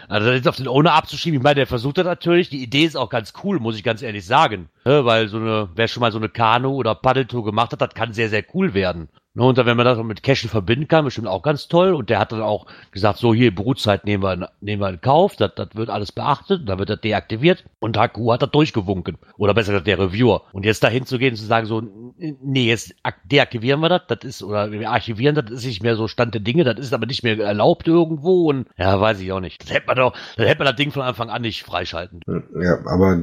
also 0.08 0.32
jetzt 0.32 0.48
auf 0.48 0.56
den 0.56 0.68
Owner 0.68 0.94
abzuschieben, 0.94 1.40
ich 1.40 1.44
meine, 1.44 1.56
der 1.56 1.68
versucht 1.68 2.00
das 2.00 2.06
natürlich. 2.06 2.50
Die 2.50 2.64
Idee 2.64 2.86
ist 2.86 2.98
auch 2.98 3.10
ganz 3.10 3.34
cool, 3.44 3.60
muss 3.60 3.76
ich 3.76 3.84
ganz 3.84 4.02
ehrlich 4.02 4.26
sagen. 4.26 4.70
Ne? 4.90 5.06
Weil 5.06 5.28
so 5.28 5.38
eine, 5.38 5.70
wer 5.76 5.88
schon 5.88 6.02
mal 6.02 6.12
so 6.12 6.18
eine 6.18 6.30
Kanu- 6.30 6.74
oder 6.74 6.96
Paddeltour 6.96 7.46
gemacht 7.46 7.72
hat, 7.72 7.82
das 7.82 7.94
kann 7.94 8.12
sehr, 8.12 8.30
sehr 8.30 8.44
cool 8.56 8.74
werden. 8.74 9.10
Ne, 9.36 9.44
und 9.44 9.60
dann, 9.60 9.68
wenn 9.68 9.78
man 9.78 9.86
das 9.86 10.04
mit 10.04 10.24
Cashen 10.24 10.50
verbinden 10.50 10.88
kann, 10.88 11.06
bestimmt 11.06 11.28
auch 11.28 11.44
ganz 11.44 11.68
toll. 11.68 11.94
Und 11.94 12.10
der 12.10 12.18
hat 12.18 12.32
dann 12.32 12.42
auch 12.42 12.66
gesagt, 12.92 13.20
so 13.20 13.32
hier, 13.32 13.54
Brutzeit 13.54 14.04
nehmen 14.04 14.24
wir, 14.24 14.34
in, 14.34 14.46
nehmen 14.62 14.82
wir 14.82 14.90
in 14.90 15.00
Kauf, 15.00 15.36
das, 15.36 15.54
das 15.54 15.76
wird 15.76 15.92
alles 15.92 16.12
beachtet, 16.12 16.68
dann 16.68 16.80
wird 16.80 16.90
das 16.90 17.02
deaktiviert. 17.02 17.66
Und 17.80 17.98
HQ 17.98 18.18
hat 18.32 18.42
das 18.42 18.50
durchgewunken. 18.50 19.20
Oder 19.38 19.54
besser 19.54 19.74
gesagt, 19.74 19.86
der 19.86 20.00
Reviewer. 20.00 20.42
Und 20.54 20.66
jetzt 20.66 20.84
dahin 20.84 21.06
zu 21.06 21.20
gehen 21.20 21.34
und 21.34 21.38
zu 21.38 21.46
sagen, 21.46 21.68
so, 21.68 21.84
nee, 22.18 22.68
jetzt 22.68 22.96
deaktivieren 23.26 23.82
wir 23.82 23.90
das, 23.90 24.02
das 24.08 24.24
ist, 24.24 24.44
oder 24.44 24.72
wir 24.72 24.90
archivieren 24.90 25.36
das, 25.36 25.52
ist 25.52 25.66
nicht 25.66 25.84
mehr 25.84 25.96
so 25.96 26.08
Stand 26.08 26.34
der 26.34 26.42
Dinge, 26.42 26.64
das 26.64 26.80
ist 26.80 26.94
aber 26.94 27.06
nicht 27.06 27.24
mehr 27.24 27.40
erlaubt 27.40 27.88
irgendwo. 27.88 28.50
Und 28.50 28.68
ja, 28.76 29.00
weiß 29.00 29.20
ich 29.20 29.32
auch 29.32 29.40
nicht. 29.40 29.62
Das 29.62 29.72
hätte 29.72 29.86
man 29.86 29.98
doch, 29.98 30.14
das 30.36 30.48
hätte 30.48 30.58
man 30.58 30.66
das 30.66 30.76
Ding 30.78 30.92
von 30.92 31.04
Anfang 31.04 31.30
an 31.30 31.44
nicht 31.44 31.62
freischalten. 31.62 32.22
Ja, 32.60 32.80
aber 32.88 33.16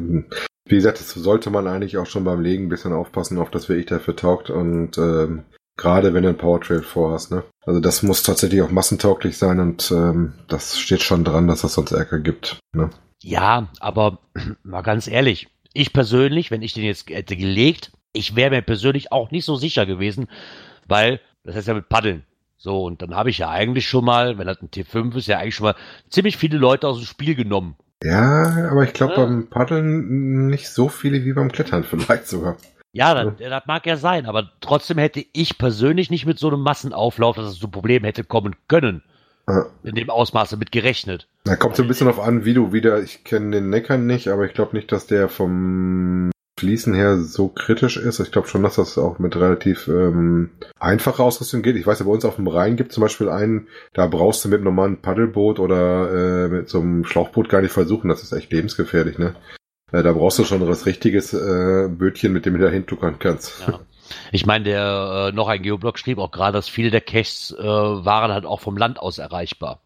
wie 0.66 0.76
gesagt, 0.76 1.00
das 1.00 1.10
sollte 1.10 1.50
man 1.50 1.66
eigentlich 1.66 1.96
auch 1.96 2.06
schon 2.06 2.24
beim 2.24 2.40
Legen 2.40 2.66
ein 2.66 2.68
bisschen 2.68 2.92
aufpassen, 2.92 3.38
auf 3.38 3.50
das 3.50 3.68
wirklich 3.68 3.86
dafür 3.86 4.16
taugt 4.16 4.50
und 4.50 4.98
ähm, 4.98 5.44
Gerade 5.76 6.14
wenn 6.14 6.22
du 6.22 6.30
ein 6.30 6.38
Powertrail 6.38 6.82
vorhast, 6.82 7.30
ne? 7.30 7.44
Also 7.66 7.80
das 7.80 8.02
muss 8.02 8.22
tatsächlich 8.22 8.62
auch 8.62 8.70
massentauglich 8.70 9.36
sein 9.36 9.60
und 9.60 9.90
ähm, 9.90 10.32
das 10.48 10.78
steht 10.78 11.02
schon 11.02 11.22
dran, 11.22 11.48
dass 11.48 11.60
das 11.60 11.74
sonst 11.74 11.92
Ärger 11.92 12.18
gibt. 12.18 12.58
Ne? 12.72 12.90
Ja, 13.22 13.68
aber 13.78 14.18
mal 14.62 14.82
ganz 14.82 15.06
ehrlich, 15.06 15.48
ich 15.74 15.92
persönlich, 15.92 16.50
wenn 16.50 16.62
ich 16.62 16.72
den 16.72 16.84
jetzt 16.84 17.10
hätte 17.10 17.36
gelegt, 17.36 17.92
ich 18.14 18.34
wäre 18.36 18.50
mir 18.50 18.62
persönlich 18.62 19.12
auch 19.12 19.30
nicht 19.30 19.44
so 19.44 19.56
sicher 19.56 19.84
gewesen, 19.84 20.28
weil 20.88 21.20
das 21.44 21.56
heißt 21.56 21.68
ja 21.68 21.74
mit 21.74 21.90
Paddeln. 21.90 22.24
So, 22.56 22.84
und 22.84 23.02
dann 23.02 23.14
habe 23.14 23.28
ich 23.28 23.38
ja 23.38 23.50
eigentlich 23.50 23.86
schon 23.86 24.06
mal, 24.06 24.38
wenn 24.38 24.46
das 24.46 24.62
ein 24.62 24.70
T5 24.70 25.14
ist, 25.16 25.26
ja 25.26 25.38
eigentlich 25.38 25.56
schon 25.56 25.66
mal 25.66 25.76
ziemlich 26.08 26.38
viele 26.38 26.56
Leute 26.56 26.88
aus 26.88 26.96
dem 26.96 27.04
Spiel 27.04 27.34
genommen. 27.34 27.76
Ja, 28.02 28.68
aber 28.70 28.84
ich 28.84 28.92
glaube 28.92 29.14
ja. 29.14 29.24
beim 29.24 29.48
Paddeln 29.48 30.48
nicht 30.48 30.68
so 30.68 30.88
viele 30.88 31.24
wie 31.24 31.32
beim 31.32 31.50
Klettern 31.50 31.84
vielleicht 31.84 32.28
sogar. 32.28 32.56
Ja, 32.92 33.14
das, 33.14 33.34
das, 33.38 33.66
mag 33.66 33.86
ja 33.86 33.96
sein, 33.96 34.24
aber 34.24 34.50
trotzdem 34.60 34.96
hätte 34.96 35.24
ich 35.32 35.58
persönlich 35.58 36.10
nicht 36.10 36.24
mit 36.24 36.38
so 36.38 36.48
einem 36.48 36.60
Massenauflauf, 36.60 37.36
dass 37.36 37.46
es 37.46 37.58
zu 37.58 37.68
Problemen 37.68 38.06
hätte 38.06 38.24
kommen 38.24 38.56
können. 38.68 39.02
Ja. 39.48 39.66
In 39.84 39.94
dem 39.94 40.10
Ausmaße 40.10 40.56
mit 40.56 40.72
gerechnet. 40.72 41.28
Da 41.44 41.56
kommt 41.56 41.76
so 41.76 41.82
ein 41.82 41.88
bisschen 41.88 42.08
auf 42.08 42.18
an, 42.18 42.44
wie 42.44 42.54
du 42.54 42.72
wieder, 42.72 43.00
ich 43.02 43.22
kenne 43.22 43.50
den 43.50 43.70
Neckar 43.70 43.98
nicht, 43.98 44.28
aber 44.28 44.46
ich 44.46 44.54
glaube 44.54 44.74
nicht, 44.74 44.90
dass 44.90 45.06
der 45.06 45.28
vom 45.28 46.30
Fließen 46.58 46.94
her 46.94 47.18
so 47.18 47.48
kritisch 47.48 47.98
ist. 47.98 48.18
Ich 48.18 48.32
glaube 48.32 48.48
schon, 48.48 48.62
dass 48.62 48.76
das 48.76 48.96
auch 48.96 49.18
mit 49.18 49.36
relativ 49.36 49.88
ähm, 49.88 50.50
einfacher 50.80 51.22
Ausrüstung 51.22 51.60
geht. 51.60 51.76
Ich 51.76 51.86
weiß 51.86 51.98
ja, 51.98 52.06
bei 52.06 52.12
uns 52.12 52.24
auf 52.24 52.36
dem 52.36 52.48
Rhein 52.48 52.76
gibt 52.76 52.92
zum 52.92 53.02
Beispiel 53.02 53.28
einen, 53.28 53.68
da 53.92 54.06
brauchst 54.06 54.42
du 54.44 54.48
mit 54.48 54.56
einem 54.56 54.64
normalen 54.64 55.02
Paddelboot 55.02 55.58
oder 55.58 56.46
äh, 56.46 56.48
mit 56.48 56.68
so 56.70 56.80
einem 56.80 57.04
Schlauchboot 57.04 57.50
gar 57.50 57.60
nicht 57.60 57.72
versuchen. 57.72 58.08
Das 58.08 58.22
ist 58.22 58.32
echt 58.32 58.50
lebensgefährlich, 58.52 59.18
ne? 59.18 59.34
Ja, 59.92 60.02
da 60.02 60.12
brauchst 60.12 60.38
du 60.38 60.44
schon 60.44 60.66
was 60.66 60.86
richtiges 60.86 61.34
äh, 61.34 61.88
Bötchen, 61.88 62.32
mit 62.32 62.46
dem 62.46 62.54
du 62.54 62.64
da 62.64 62.70
hintuckern 62.70 63.18
kannst. 63.18 63.60
Ja. 63.66 63.78
Ich 64.32 64.46
meine, 64.46 64.64
der 64.64 65.28
äh, 65.28 65.32
noch 65.34 65.48
ein 65.48 65.62
Geoblog 65.62 65.98
schrieb 65.98 66.18
auch 66.18 66.30
gerade, 66.30 66.52
dass 66.52 66.68
viele 66.68 66.90
der 66.90 67.00
Caches 67.00 67.54
äh, 67.58 67.64
waren 67.64 68.32
halt 68.32 68.46
auch 68.46 68.60
vom 68.60 68.76
Land 68.76 68.98
aus 68.98 69.18
erreichbar. 69.18 69.80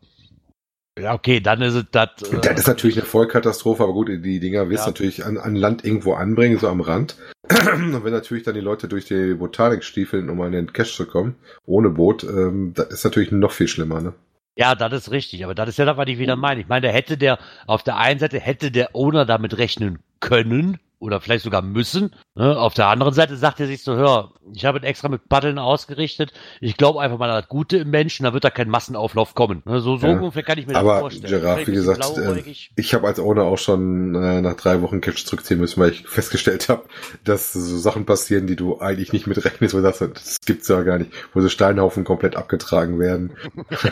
Ja, 1.01 1.15
okay, 1.15 1.41
dann 1.41 1.63
ist 1.63 1.75
es 1.75 1.85
das. 1.91 2.11
Äh, 2.31 2.41
das 2.41 2.61
ist 2.61 2.67
natürlich 2.67 2.97
eine 2.97 3.07
Vollkatastrophe, 3.07 3.83
aber 3.83 3.93
gut, 3.93 4.09
die 4.09 4.41
Dinger 4.41 4.69
wirst 4.69 4.85
du 4.85 4.89
ja. 4.89 4.93
natürlich 4.93 5.25
an, 5.25 5.39
an 5.39 5.55
Land 5.57 5.85
irgendwo 5.85 6.15
anbringen, 6.15 6.59
so 6.59 6.69
am 6.69 6.81
Rand. 6.81 7.17
Und 7.51 8.05
wenn 8.05 8.13
natürlich 8.13 8.45
dann 8.45 8.55
die 8.55 8.61
Leute 8.61 8.89
durch 8.89 9.07
die 9.07 9.35
Botanik 9.35 9.85
stiefeln, 9.85 10.29
um 10.29 10.41
an 10.41 10.53
den 10.53 10.73
Cache 10.73 10.93
zu 10.93 11.07
kommen, 11.07 11.37
ohne 11.67 11.91
Boot, 11.91 12.25
ähm, 12.25 12.73
das 12.75 12.89
ist 12.89 13.05
natürlich 13.05 13.33
noch 13.33 13.53
viel 13.53 13.69
schlimmer, 13.69 14.01
ne? 14.01 14.15
Ja, 14.57 14.75
das 14.75 14.93
ist 14.93 15.11
richtig, 15.11 15.45
aber 15.45 15.55
das 15.55 15.71
ist 15.71 15.79
ja 15.79 15.85
das, 15.85 15.97
was 15.97 16.09
ich 16.09 16.19
wieder 16.19 16.37
meine. 16.37 16.61
Ich 16.61 16.69
meine, 16.69 16.87
da 16.87 16.93
hätte 16.93 17.17
der, 17.17 17.39
auf 17.67 17.83
der 17.83 17.97
einen 17.97 18.21
Seite 18.21 18.39
hätte 18.39 18.71
der 18.71 18.95
Owner 18.95 19.25
damit 19.25 19.57
rechnen 19.57 20.01
können, 20.19 20.79
oder 21.01 21.21
vielleicht 21.21 21.45
sogar 21.45 21.63
müssen. 21.63 22.15
Ne? 22.35 22.59
Auf 22.59 22.75
der 22.75 22.89
anderen 22.89 23.15
Seite 23.15 23.37
sagt 23.37 23.59
er 23.59 23.67
sich 23.67 23.83
so, 23.83 23.97
hör, 23.97 24.35
ich 24.53 24.67
habe 24.67 24.79
ihn 24.79 24.85
extra 24.85 25.09
mit 25.09 25.29
Paddeln 25.29 25.59
ausgerichtet. 25.59 26.33
Ich 26.61 26.77
glaube 26.77 27.01
einfach 27.01 27.19
mal 27.19 27.31
an 27.31 27.41
das 27.41 27.49
Gute 27.49 27.79
im 27.79 27.91
Menschen, 27.91 28.25
da 28.25 28.35
wird 28.35 28.45
da 28.45 28.51
kein 28.51 28.69
Massenauflauf 28.69 29.35
kommen. 29.35 29.63
Ne? 29.65 29.81
So, 29.81 29.97
so 29.97 30.07
ja. 30.07 30.13
ungefähr 30.13 30.43
kann 30.43 30.59
ich 30.59 30.67
mir 30.67 30.77
Aber 30.77 30.93
das 30.93 31.01
vorstellen. 31.01 31.41
Gerard, 31.41 31.67
wie 31.67 31.73
gesagt, 31.73 32.05
äh, 32.19 32.55
ich 32.77 32.95
habe 32.95 33.07
als 33.07 33.19
Owner 33.19 33.45
auch 33.45 33.59
schon 33.59 34.15
äh, 34.15 34.43
nach 34.43 34.55
drei 34.55 34.83
Wochen 34.83 35.01
Catch 35.01 35.25
zurückziehen 35.25 35.59
müssen, 35.59 35.81
weil 35.81 35.91
ich 35.91 36.07
festgestellt 36.07 36.69
habe, 36.69 36.85
dass 37.25 37.55
so 37.55 37.79
Sachen 37.79 38.05
passieren, 38.05 38.47
die 38.47 38.57
du 38.57 38.79
eigentlich 38.79 39.15
nicht 39.15 39.27
mitrechnest, 39.27 39.75
wo 39.75 39.79
du 39.79 39.85
sagst, 39.85 40.03
das 40.03 40.37
gibt's 40.45 40.69
ja 40.69 40.83
gar 40.83 40.99
nicht, 40.99 41.13
wo 41.33 41.41
so 41.41 41.49
Steinhaufen 41.49 42.05
komplett 42.05 42.37
abgetragen 42.37 42.99
werden. 42.99 43.33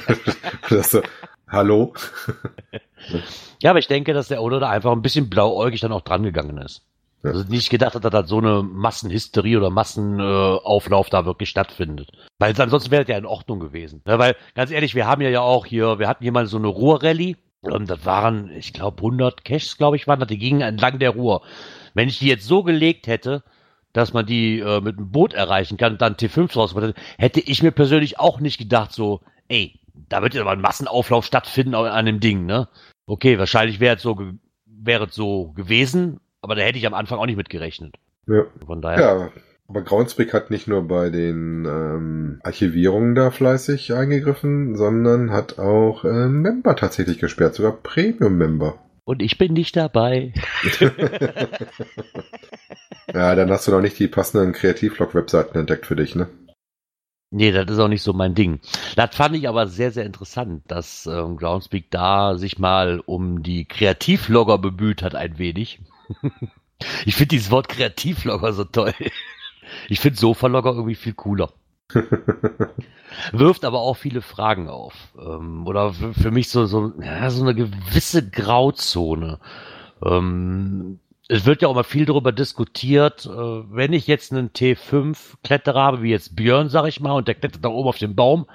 das 0.68 0.90
so, 0.90 1.02
hallo? 1.48 1.94
ja, 3.62 3.70
aber 3.70 3.78
ich 3.78 3.88
denke, 3.88 4.12
dass 4.12 4.28
der 4.28 4.42
Owner 4.42 4.60
da 4.60 4.68
einfach 4.68 4.92
ein 4.92 5.02
bisschen 5.02 5.30
blauäugig 5.30 5.80
dann 5.80 5.92
auch 5.92 6.02
dran 6.02 6.22
gegangen 6.22 6.58
ist. 6.58 6.87
Ja. 7.22 7.30
Also 7.30 7.44
nicht 7.48 7.70
gedacht 7.70 7.94
hat, 7.94 8.04
dass 8.04 8.12
da 8.12 8.24
so 8.24 8.38
eine 8.38 8.62
Massenhysterie 8.62 9.56
oder 9.56 9.70
Massenauflauf 9.70 11.08
äh, 11.08 11.10
da 11.10 11.26
wirklich 11.26 11.48
stattfindet. 11.48 12.10
Weil 12.38 12.54
ansonsten 12.60 12.90
wäre 12.90 13.04
das 13.04 13.10
ja 13.10 13.18
in 13.18 13.26
Ordnung 13.26 13.58
gewesen. 13.58 14.02
Ja, 14.06 14.18
weil, 14.18 14.36
ganz 14.54 14.70
ehrlich, 14.70 14.94
wir 14.94 15.06
haben 15.06 15.20
ja 15.22 15.40
auch 15.40 15.66
hier, 15.66 15.98
wir 15.98 16.08
hatten 16.08 16.22
hier 16.22 16.32
mal 16.32 16.46
so 16.46 16.58
eine 16.58 16.68
Ruhrrallye. 16.68 17.36
Das 17.62 18.06
waren, 18.06 18.50
ich 18.50 18.72
glaube, 18.72 18.98
100 18.98 19.44
Caches, 19.44 19.78
glaube 19.78 19.96
ich, 19.96 20.06
waren 20.06 20.20
das. 20.20 20.28
Die 20.28 20.38
gingen 20.38 20.60
entlang 20.60 21.00
der 21.00 21.10
Ruhr. 21.10 21.42
Wenn 21.94 22.08
ich 22.08 22.20
die 22.20 22.28
jetzt 22.28 22.46
so 22.46 22.62
gelegt 22.62 23.08
hätte, 23.08 23.42
dass 23.92 24.12
man 24.12 24.26
die 24.26 24.60
äh, 24.60 24.80
mit 24.80 24.96
einem 24.96 25.10
Boot 25.10 25.32
erreichen 25.32 25.76
kann 25.76 25.94
und 25.94 26.02
dann 26.02 26.14
T5 26.14 26.54
raus, 26.54 26.74
hätte 27.18 27.40
ich 27.40 27.62
mir 27.62 27.72
persönlich 27.72 28.20
auch 28.20 28.38
nicht 28.38 28.58
gedacht, 28.58 28.92
so, 28.92 29.20
ey, 29.48 29.80
da 30.08 30.22
wird 30.22 30.34
ja 30.34 30.42
aber 30.42 30.52
ein 30.52 30.60
Massenauflauf 30.60 31.24
stattfinden 31.24 31.74
an 31.74 32.06
dem 32.06 32.20
Ding, 32.20 32.46
ne? 32.46 32.68
Okay, 33.06 33.38
wahrscheinlich 33.38 33.80
wäre 33.80 33.96
es 33.96 34.02
so, 34.02 34.16
wäre 34.66 35.06
es 35.06 35.14
so 35.14 35.50
gewesen, 35.52 36.20
aber 36.40 36.54
da 36.54 36.62
hätte 36.62 36.78
ich 36.78 36.86
am 36.86 36.94
Anfang 36.94 37.18
auch 37.18 37.26
nicht 37.26 37.36
mit 37.36 37.50
gerechnet. 37.50 37.96
Ja. 38.26 38.44
Von 38.64 38.80
daher. 38.82 39.00
Ja, 39.00 39.30
aber 39.68 39.82
Groundspeak 39.82 40.32
hat 40.32 40.50
nicht 40.50 40.66
nur 40.66 40.88
bei 40.88 41.10
den 41.10 41.66
ähm, 41.66 42.40
Archivierungen 42.42 43.14
da 43.14 43.30
fleißig 43.30 43.92
eingegriffen, 43.92 44.76
sondern 44.76 45.30
hat 45.30 45.58
auch 45.58 46.04
äh, 46.04 46.28
Member 46.28 46.74
tatsächlich 46.74 47.18
gesperrt, 47.18 47.54
sogar 47.54 47.72
Premium-Member. 47.72 48.78
Und 49.04 49.22
ich 49.22 49.36
bin 49.38 49.52
nicht 49.52 49.76
dabei. 49.76 50.32
ja, 53.12 53.34
dann 53.34 53.50
hast 53.50 53.66
du 53.66 53.72
noch 53.72 53.80
nicht 53.80 53.98
die 53.98 54.08
passenden 54.08 54.52
Kreativlog-Webseiten 54.52 55.58
entdeckt 55.58 55.86
für 55.86 55.96
dich, 55.96 56.14
ne? 56.14 56.28
Nee, 57.30 57.52
das 57.52 57.70
ist 57.70 57.78
auch 57.78 57.88
nicht 57.88 58.02
so 58.02 58.14
mein 58.14 58.34
Ding. 58.34 58.60
Das 58.96 59.14
fand 59.14 59.36
ich 59.36 59.48
aber 59.48 59.66
sehr, 59.66 59.90
sehr 59.90 60.06
interessant, 60.06 60.62
dass 60.68 61.06
ähm, 61.06 61.36
Groundspeak 61.36 61.90
da 61.90 62.38
sich 62.38 62.58
mal 62.58 63.00
um 63.04 63.42
die 63.42 63.66
Kreativlogger 63.66 64.56
bemüht 64.56 65.02
hat 65.02 65.14
ein 65.14 65.38
wenig. 65.38 65.80
Ich 67.04 67.14
finde 67.14 67.28
dieses 67.28 67.50
Wort 67.50 67.68
Kreativlogger 67.68 68.52
so 68.52 68.64
toll. 68.64 68.94
Ich 69.88 70.00
finde 70.00 70.18
Sofalogger 70.18 70.70
irgendwie 70.70 70.94
viel 70.94 71.14
cooler. 71.14 71.52
Wirft 73.32 73.64
aber 73.64 73.80
auch 73.80 73.96
viele 73.96 74.22
Fragen 74.22 74.68
auf. 74.68 74.94
Ähm, 75.18 75.66
oder 75.66 75.92
für 75.92 76.30
mich 76.30 76.50
so, 76.50 76.66
so, 76.66 76.92
ja, 77.00 77.30
so 77.30 77.42
eine 77.42 77.54
gewisse 77.54 78.28
Grauzone. 78.28 79.38
Ähm, 80.04 81.00
es 81.28 81.44
wird 81.44 81.62
ja 81.62 81.68
auch 81.68 81.74
mal 81.74 81.84
viel 81.84 82.06
darüber 82.06 82.32
diskutiert, 82.32 83.26
äh, 83.26 83.30
wenn 83.30 83.92
ich 83.92 84.06
jetzt 84.06 84.32
einen 84.32 84.50
T5-Kletterer 84.50 85.80
habe, 85.80 86.02
wie 86.02 86.10
jetzt 86.10 86.36
Björn, 86.36 86.70
sag 86.70 86.86
ich 86.86 87.00
mal, 87.00 87.12
und 87.12 87.28
der 87.28 87.34
klettert 87.34 87.64
da 87.64 87.68
oben 87.68 87.88
auf 87.88 87.98
dem 87.98 88.14
Baum. 88.14 88.46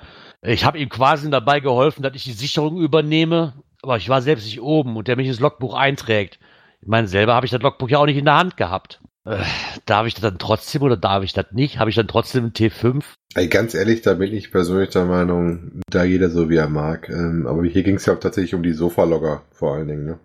Ich 0.42 0.66
habe 0.66 0.80
ihm 0.80 0.90
quasi 0.90 1.30
dabei 1.30 1.60
geholfen, 1.60 2.04
dass 2.04 2.16
ich 2.16 2.24
die 2.24 2.34
Sicherung 2.34 2.78
übernehme, 2.78 3.54
aber 3.82 3.98
ich 3.98 4.10
war 4.10 4.22
selbst 4.22 4.46
nicht 4.46 4.62
oben 4.62 4.98
und 4.98 5.08
der 5.08 5.16
mich 5.16 5.28
ins 5.28 5.40
Logbuch 5.40 5.76
einträgt. 5.76 6.40
Ich 6.84 6.90
meine, 6.90 7.08
selber 7.08 7.34
habe 7.34 7.46
ich 7.46 7.52
das 7.52 7.62
Logbuch 7.62 7.88
ja 7.88 8.00
auch 8.00 8.06
nicht 8.06 8.18
in 8.18 8.26
der 8.26 8.36
Hand 8.36 8.58
gehabt. 8.58 9.00
Äh, 9.24 9.38
darf 9.86 10.06
ich 10.06 10.16
das 10.16 10.22
dann 10.22 10.38
trotzdem 10.38 10.82
oder 10.82 10.98
darf 10.98 11.24
ich 11.24 11.32
das 11.32 11.46
nicht? 11.54 11.80
Habe 11.80 11.90
ich 11.90 11.96
dann 11.96 12.10
trotzdem 12.10 12.48
ein 12.48 12.52
T5? 12.52 13.02
Ey, 13.36 13.48
ganz 13.48 13.74
ehrlich, 13.74 14.02
da 14.02 14.16
bin 14.16 14.34
ich 14.34 14.52
persönlich 14.52 14.90
der 14.90 15.06
Meinung, 15.06 15.82
da 15.90 16.04
jeder 16.04 16.30
so 16.30 16.50
wie 16.50 16.58
er 16.58 16.68
mag. 16.68 17.08
Ähm, 17.08 17.48
aber 17.48 17.64
hier 17.64 17.84
ging 17.84 17.96
es 17.96 18.06
ja 18.06 18.14
auch 18.14 18.20
tatsächlich 18.20 18.54
um 18.54 18.64
die 18.64 18.74
Sofalogger 18.74 19.44
vor 19.54 19.76
allen 19.76 19.88
Dingen, 19.88 20.06
ne? 20.06 20.20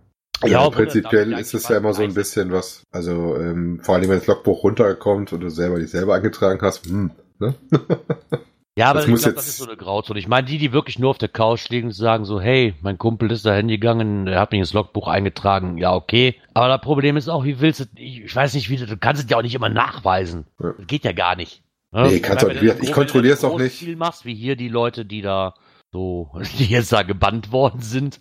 Ja, 0.44 0.58
also 0.58 0.72
prinzipiell 0.72 1.32
ist 1.32 1.54
es 1.54 1.68
ja 1.68 1.76
immer 1.76 1.94
so 1.94 2.02
ein 2.02 2.14
bisschen 2.14 2.50
was, 2.50 2.82
also 2.90 3.36
ähm, 3.36 3.80
vor 3.82 3.94
allem 3.94 4.08
wenn 4.08 4.18
das 4.18 4.26
Logbuch 4.26 4.64
runterkommt 4.64 5.32
und 5.32 5.40
du 5.40 5.50
selber 5.50 5.78
dich 5.78 5.90
selber 5.90 6.16
eingetragen 6.16 6.60
hast, 6.62 6.86
hm, 6.86 7.12
ne? 7.38 7.54
Ja, 8.78 8.90
aber 8.90 9.00
das 9.00 9.08
ich 9.08 9.14
glaube, 9.16 9.34
das 9.34 9.48
ist 9.48 9.56
so 9.56 9.66
eine 9.66 9.76
Grauzone. 9.76 10.20
Ich 10.20 10.28
meine, 10.28 10.46
die, 10.46 10.56
die 10.56 10.72
wirklich 10.72 11.00
nur 11.00 11.10
auf 11.10 11.18
der 11.18 11.28
Couch 11.28 11.68
liegen 11.68 11.88
und 11.88 11.92
sagen 11.92 12.24
so, 12.24 12.40
hey, 12.40 12.74
mein 12.80 12.96
Kumpel 12.96 13.32
ist 13.32 13.44
da 13.44 13.52
hingegangen, 13.52 14.28
er 14.28 14.38
hat 14.38 14.52
mich 14.52 14.60
ins 14.60 14.72
Logbuch 14.72 15.08
eingetragen, 15.08 15.78
ja, 15.78 15.92
okay. 15.92 16.36
Aber 16.54 16.68
das 16.68 16.80
Problem 16.80 17.16
ist 17.16 17.28
auch, 17.28 17.44
wie 17.44 17.58
willst 17.58 17.80
du, 17.80 17.84
ich, 17.96 18.20
ich 18.20 18.36
weiß 18.36 18.54
nicht, 18.54 18.70
wie 18.70 18.76
du, 18.76 18.86
du 18.86 18.96
kannst 18.96 19.24
es 19.24 19.28
ja 19.28 19.36
auch 19.36 19.42
nicht 19.42 19.56
immer 19.56 19.68
nachweisen. 19.68 20.46
Ja. 20.62 20.74
Das 20.78 20.86
geht 20.86 21.02
ja 21.02 21.10
gar 21.10 21.34
nicht. 21.34 21.64
Ne? 21.90 22.06
Nee, 22.06 22.20
kannst 22.20 22.44
du 22.44 22.48
nicht. 22.48 22.62
Ich 22.80 22.92
kontrolliere 22.92 23.34
es 23.34 23.42
auch 23.42 23.58
nicht. 23.58 23.76
Viel 23.76 23.96
machst, 23.96 24.24
wie 24.24 24.34
hier 24.34 24.54
die 24.54 24.68
Leute, 24.68 25.04
die 25.04 25.22
da 25.22 25.54
so, 25.90 26.30
die 26.60 26.66
jetzt 26.66 26.92
da 26.92 27.02
gebannt 27.02 27.50
worden 27.50 27.80
sind. 27.80 28.20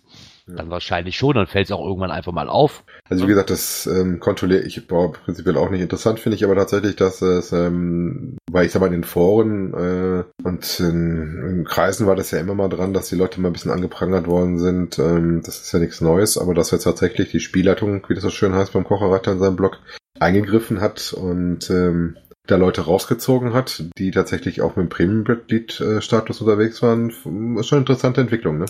Dann 0.56 0.70
wahrscheinlich 0.70 1.16
schon, 1.16 1.34
dann 1.34 1.46
fällt 1.46 1.66
es 1.66 1.72
auch 1.72 1.84
irgendwann 1.84 2.10
einfach 2.10 2.32
mal 2.32 2.48
auf. 2.48 2.84
Also 3.08 3.24
wie 3.24 3.28
gesagt, 3.28 3.50
das 3.50 3.86
ähm, 3.86 4.18
kontrolliere 4.20 4.62
ich 4.62 4.86
boah, 4.86 5.12
prinzipiell 5.12 5.56
auch 5.56 5.70
nicht 5.70 5.80
interessant, 5.80 6.20
finde 6.20 6.36
ich 6.36 6.44
aber 6.44 6.54
tatsächlich, 6.54 6.96
dass 6.96 7.22
es, 7.22 7.52
ähm, 7.52 8.38
weil 8.50 8.66
ich 8.66 8.72
sag 8.72 8.80
mal 8.80 8.86
in 8.86 8.92
den 8.92 9.04
Foren 9.04 9.74
äh, 9.74 10.24
und 10.46 10.80
in, 10.80 11.42
in 11.48 11.64
Kreisen 11.64 12.06
war 12.06 12.16
das 12.16 12.30
ja 12.30 12.38
immer 12.38 12.54
mal 12.54 12.68
dran, 12.68 12.94
dass 12.94 13.08
die 13.08 13.16
Leute 13.16 13.40
mal 13.40 13.48
ein 13.48 13.52
bisschen 13.52 13.70
angeprangert 13.70 14.26
worden 14.26 14.58
sind. 14.58 14.98
Ähm, 14.98 15.42
das 15.44 15.60
ist 15.60 15.72
ja 15.72 15.78
nichts 15.78 16.00
Neues, 16.00 16.38
aber 16.38 16.54
dass 16.54 16.70
jetzt 16.70 16.84
tatsächlich 16.84 17.30
die 17.30 17.40
Spielleitung, 17.40 18.04
wie 18.08 18.14
das 18.14 18.22
so 18.22 18.30
schön 18.30 18.54
heißt 18.54 18.72
beim 18.72 18.84
Kocherreiter 18.84 19.32
in 19.32 19.38
seinem 19.38 19.56
Blog, 19.56 19.80
eingegriffen 20.18 20.80
hat 20.80 21.12
und 21.12 21.70
ähm, 21.70 22.16
da 22.46 22.56
Leute 22.56 22.82
rausgezogen 22.82 23.52
hat, 23.52 23.84
die 23.98 24.10
tatsächlich 24.10 24.62
auch 24.62 24.76
mit 24.76 24.86
dem 24.86 24.88
Premium-Mitglied-Status 24.88 26.40
unterwegs 26.40 26.82
waren, 26.82 27.10
ist 27.10 27.18
schon 27.22 27.76
eine 27.76 27.80
interessante 27.80 28.22
Entwicklung, 28.22 28.58
ne? 28.58 28.66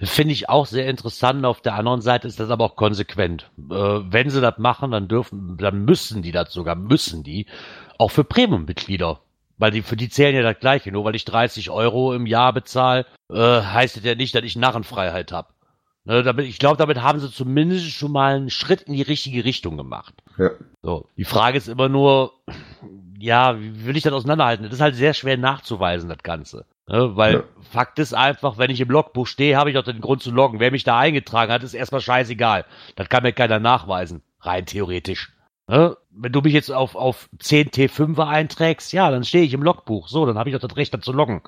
Finde 0.00 0.32
ich 0.32 0.48
auch 0.48 0.66
sehr 0.66 0.86
interessant. 0.86 1.44
Auf 1.44 1.60
der 1.60 1.74
anderen 1.74 2.00
Seite 2.00 2.28
ist 2.28 2.40
das 2.40 2.50
aber 2.50 2.64
auch 2.64 2.76
konsequent. 2.76 3.50
Äh, 3.58 3.72
wenn 3.72 4.30
sie 4.30 4.40
das 4.40 4.58
machen, 4.58 4.90
dann 4.90 5.08
dürfen, 5.08 5.56
dann 5.58 5.84
müssen 5.84 6.22
die 6.22 6.32
das 6.32 6.52
sogar, 6.52 6.74
müssen 6.74 7.22
die, 7.22 7.46
auch 7.98 8.10
für 8.10 8.24
Premium-Mitglieder. 8.24 9.20
Weil 9.56 9.70
die, 9.70 9.82
für 9.82 9.96
die 9.96 10.08
zählen 10.08 10.34
ja 10.34 10.42
das 10.42 10.58
Gleiche. 10.58 10.90
Nur 10.90 11.04
weil 11.04 11.14
ich 11.14 11.24
30 11.24 11.70
Euro 11.70 12.12
im 12.12 12.26
Jahr 12.26 12.52
bezahle, 12.52 13.06
äh, 13.30 13.36
heißt 13.36 13.96
es 13.96 14.04
ja 14.04 14.14
nicht, 14.14 14.34
dass 14.34 14.42
ich 14.42 14.56
Narrenfreiheit 14.56 15.32
habe. 15.32 15.48
Ne, 16.06 16.22
damit, 16.22 16.46
ich 16.46 16.58
glaube, 16.58 16.76
damit 16.76 17.00
haben 17.00 17.18
sie 17.18 17.30
zumindest 17.30 17.90
schon 17.90 18.12
mal 18.12 18.36
einen 18.36 18.50
Schritt 18.50 18.82
in 18.82 18.92
die 18.92 19.02
richtige 19.02 19.44
Richtung 19.44 19.78
gemacht. 19.78 20.14
Ja. 20.36 20.50
So. 20.82 21.08
Die 21.16 21.24
Frage 21.24 21.56
ist 21.56 21.68
immer 21.68 21.88
nur, 21.88 22.32
ja, 23.18 23.58
wie 23.58 23.86
will 23.86 23.96
ich 23.96 24.02
das 24.02 24.12
auseinanderhalten? 24.12 24.64
Das 24.64 24.74
ist 24.74 24.80
halt 24.82 24.96
sehr 24.96 25.14
schwer 25.14 25.38
nachzuweisen, 25.38 26.10
das 26.10 26.22
Ganze. 26.22 26.66
Ne, 26.86 27.16
weil 27.16 27.34
ja. 27.34 27.42
Fakt 27.70 27.98
ist 27.98 28.12
einfach, 28.12 28.58
wenn 28.58 28.70
ich 28.70 28.80
im 28.80 28.90
Logbuch 28.90 29.26
stehe, 29.26 29.56
habe 29.56 29.70
ich 29.70 29.76
doch 29.76 29.84
den 29.84 30.02
Grund 30.02 30.22
zu 30.22 30.30
loggen. 30.30 30.60
Wer 30.60 30.70
mich 30.70 30.84
da 30.84 30.98
eingetragen 30.98 31.50
hat, 31.50 31.62
ist 31.62 31.72
erstmal 31.72 32.02
scheißegal. 32.02 32.66
Das 32.96 33.08
kann 33.08 33.22
mir 33.22 33.32
keiner 33.32 33.58
nachweisen. 33.58 34.22
Rein 34.40 34.66
theoretisch. 34.66 35.32
Ne? 35.66 35.96
Wenn 36.10 36.32
du 36.32 36.42
mich 36.42 36.52
jetzt 36.52 36.70
auf, 36.70 36.94
auf 36.94 37.30
10 37.38 37.70
T5er 37.70 38.26
einträgst, 38.26 38.92
ja, 38.92 39.10
dann 39.10 39.24
stehe 39.24 39.44
ich 39.44 39.54
im 39.54 39.62
Logbuch. 39.62 40.08
So, 40.08 40.26
dann 40.26 40.36
habe 40.36 40.50
ich 40.50 40.54
doch 40.54 40.66
das 40.66 40.76
Recht, 40.76 40.92
da 40.92 41.00
zu 41.00 41.12
loggen. 41.12 41.42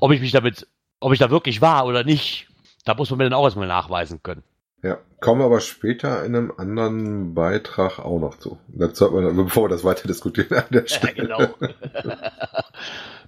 Ob 0.00 0.12
ich 0.12 0.20
mich 0.20 0.32
damit, 0.32 0.68
ob 1.00 1.12
ich 1.14 1.18
da 1.18 1.30
wirklich 1.30 1.62
war 1.62 1.86
oder 1.86 2.04
nicht, 2.04 2.48
da 2.84 2.94
muss 2.94 3.08
man 3.08 3.18
mir 3.18 3.24
dann 3.24 3.32
auch 3.32 3.44
erstmal 3.44 3.66
nachweisen 3.66 4.22
können. 4.22 4.42
Ja, 4.82 4.98
kommen 5.18 5.40
wir 5.40 5.46
aber 5.46 5.60
später 5.60 6.26
in 6.26 6.36
einem 6.36 6.52
anderen 6.58 7.32
Beitrag 7.32 8.00
auch 8.00 8.18
noch 8.20 8.38
zu. 8.38 8.58
Das 8.68 8.98
sollte 8.98 9.14
man, 9.14 9.34
bevor 9.34 9.64
wir 9.64 9.68
das 9.70 9.82
weiter 9.82 10.06
diskutieren 10.06 10.58
an 10.58 10.66
der 10.70 10.86
Stelle. 10.86 11.26
Ja, 11.26 11.36
genau. 11.36 11.54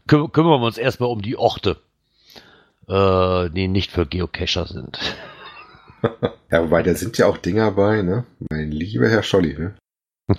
Küm 0.07 0.31
kümmern 0.31 0.61
wir 0.61 0.66
uns 0.66 0.79
erstmal 0.79 1.11
um 1.11 1.21
die 1.21 1.37
Orte, 1.37 1.79
äh, 2.88 3.51
die 3.51 3.69
nicht 3.69 3.90
für 3.90 4.07
Geocacher 4.07 4.66
sind. 4.66 4.99
ja, 6.51 6.62
wobei 6.62 6.83
da 6.83 6.95
sind 6.95 7.19
ja 7.19 7.27
auch 7.27 7.38
Dinger 7.38 7.73
bei, 7.73 8.03
ne? 8.03 8.25
Mein 8.51 8.71
lieber 8.71 9.09
Herr 9.09 9.25
Scholli, 9.25 9.59
ne? 9.59 9.75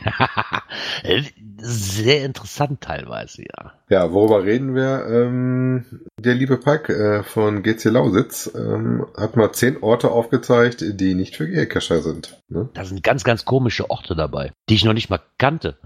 Sehr 1.59 2.25
interessant 2.25 2.81
teilweise, 2.81 3.43
ja. 3.43 3.73
Ja, 3.89 4.11
worüber 4.11 4.43
reden 4.43 4.75
wir? 4.75 5.05
Ähm, 5.09 5.85
der 6.19 6.35
liebe 6.35 6.57
Pack 6.57 6.89
äh, 6.89 7.23
von 7.23 7.63
GC 7.63 7.85
Lausitz 7.85 8.51
ähm, 8.53 9.07
hat 9.15 9.37
mal 9.37 9.51
zehn 9.53 9.81
Orte 9.81 10.11
aufgezeigt, 10.11 10.83
die 10.85 11.13
nicht 11.13 11.35
für 11.35 11.47
Geocacher 11.47 12.01
sind. 12.01 12.41
Ne? 12.49 12.69
Da 12.73 12.85
sind 12.85 13.01
ganz, 13.01 13.23
ganz 13.23 13.45
komische 13.45 13.89
Orte 13.89 14.15
dabei, 14.15 14.51
die 14.69 14.75
ich 14.75 14.85
noch 14.85 14.93
nicht 14.93 15.09
mal 15.09 15.21
kannte. 15.37 15.77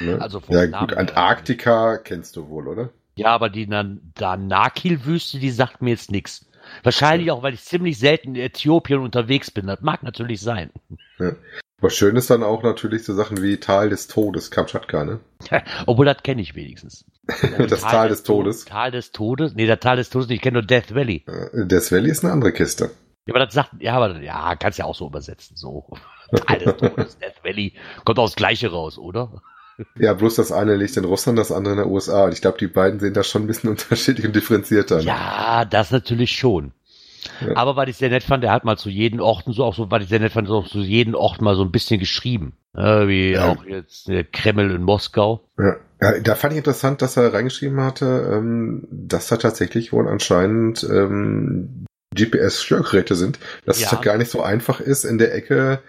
Ne? 0.00 0.20
Also 0.20 0.40
ja, 0.48 0.66
Namen 0.66 0.88
gut, 0.88 0.96
Antarktika 0.96 1.98
kennst 1.98 2.36
du 2.36 2.48
wohl, 2.48 2.68
oder? 2.68 2.90
Ja, 3.18 3.28
aber 3.28 3.50
die 3.50 3.66
Danakil-Wüste, 3.66 5.38
die 5.38 5.50
sagt 5.50 5.82
mir 5.82 5.90
jetzt 5.90 6.10
nichts. 6.10 6.46
Wahrscheinlich 6.82 7.30
auch, 7.30 7.42
weil 7.42 7.54
ich 7.54 7.64
ziemlich 7.64 7.98
selten 7.98 8.34
in 8.34 8.42
Äthiopien 8.42 9.00
unterwegs 9.00 9.50
bin. 9.50 9.66
Das 9.66 9.80
mag 9.80 10.02
natürlich 10.02 10.40
sein. 10.40 10.70
Ja. 11.18 11.32
Was 11.80 11.94
schön 11.94 12.16
ist 12.16 12.28
dann 12.30 12.42
auch 12.42 12.62
natürlich 12.62 13.04
so 13.04 13.14
Sachen 13.14 13.40
wie 13.40 13.58
Tal 13.58 13.88
des 13.88 14.08
Todes, 14.08 14.50
Kamtschatka, 14.50 15.04
ne? 15.04 15.20
Obwohl, 15.86 16.06
das 16.06 16.22
kenne 16.24 16.42
ich 16.42 16.54
wenigstens. 16.56 17.04
das 17.26 17.80
Tal, 17.80 17.90
Tal 17.90 18.08
des, 18.08 18.18
des 18.18 18.26
Todes. 18.26 18.64
Tal 18.64 18.90
des 18.90 19.12
Todes? 19.12 19.54
Nee, 19.54 19.66
der 19.66 19.78
Tal 19.78 19.96
des 19.96 20.10
Todes, 20.10 20.28
ich 20.30 20.40
kenne 20.40 20.54
nur 20.54 20.66
Death 20.66 20.94
Valley. 20.94 21.24
Äh, 21.26 21.66
Death 21.66 21.92
Valley 21.92 22.10
ist 22.10 22.24
eine 22.24 22.32
andere 22.32 22.52
Kiste. 22.52 22.90
Ja, 23.26 23.34
aber 23.34 23.44
das 23.44 23.54
sagt, 23.54 23.74
ja, 23.80 23.94
aber, 23.94 24.20
ja, 24.20 24.56
kannst 24.56 24.78
ja 24.78 24.86
auch 24.86 24.94
so 24.94 25.06
übersetzen, 25.06 25.56
so. 25.56 25.88
Tal 26.46 26.58
des 26.58 26.76
Todes, 26.76 27.18
Death 27.18 27.44
Valley. 27.44 27.74
Kommt 28.04 28.18
auch 28.18 28.26
das 28.26 28.36
Gleiche 28.36 28.70
raus, 28.70 28.98
oder? 28.98 29.42
Ja, 29.98 30.14
bloß 30.14 30.36
das 30.36 30.52
eine 30.52 30.76
liegt 30.76 30.96
in 30.96 31.04
Russland, 31.04 31.38
das 31.38 31.52
andere 31.52 31.74
in 31.74 31.78
der 31.78 31.88
USA. 31.88 32.24
Und 32.24 32.32
ich 32.32 32.40
glaube, 32.40 32.58
die 32.58 32.66
beiden 32.66 33.00
sehen 33.00 33.14
das 33.14 33.28
schon 33.28 33.44
ein 33.44 33.46
bisschen 33.46 33.70
unterschiedlich 33.70 34.26
und 34.26 34.34
differenzierter. 34.34 34.98
Ne? 34.98 35.04
Ja, 35.04 35.64
das 35.64 35.90
natürlich 35.90 36.32
schon. 36.32 36.72
Ja. 37.40 37.56
Aber 37.56 37.76
weil 37.76 37.88
ich 37.88 37.96
sehr 37.96 38.10
nett 38.10 38.22
fand, 38.22 38.42
der 38.42 38.52
hat 38.52 38.64
mal 38.64 38.76
zu 38.76 38.88
jedem 38.88 39.20
Orten 39.20 39.52
so 39.52 39.64
auch 39.64 39.74
so, 39.74 39.90
weil 39.90 40.02
ich 40.02 40.08
sehr 40.08 40.20
nett 40.20 40.32
fand, 40.32 40.48
so 40.48 40.62
zu 40.62 40.80
jedem 40.80 41.14
Ort 41.14 41.40
mal 41.40 41.56
so 41.56 41.62
ein 41.62 41.72
bisschen 41.72 42.00
geschrieben. 42.00 42.54
Äh, 42.76 43.08
wie 43.08 43.32
ja. 43.32 43.46
auch 43.46 43.64
jetzt 43.64 44.08
der 44.08 44.24
Kreml 44.24 44.70
in 44.70 44.82
Moskau. 44.82 45.42
Ja. 45.58 45.76
ja, 46.00 46.20
da 46.20 46.34
fand 46.34 46.52
ich 46.52 46.58
interessant, 46.58 47.02
dass 47.02 47.16
er 47.16 47.32
reingeschrieben 47.32 47.80
hatte, 47.80 48.30
ähm, 48.32 48.86
dass 48.90 49.28
da 49.28 49.36
tatsächlich 49.36 49.92
wohl 49.92 50.08
anscheinend 50.08 50.84
ähm, 50.84 51.86
GPS-Störgeräte 52.14 53.14
sind, 53.14 53.38
dass 53.66 53.80
es 53.80 53.90
halt 53.90 54.02
gar 54.02 54.16
nicht 54.16 54.30
so 54.30 54.42
einfach 54.42 54.80
ist, 54.80 55.04
in 55.04 55.18
der 55.18 55.34
Ecke 55.34 55.80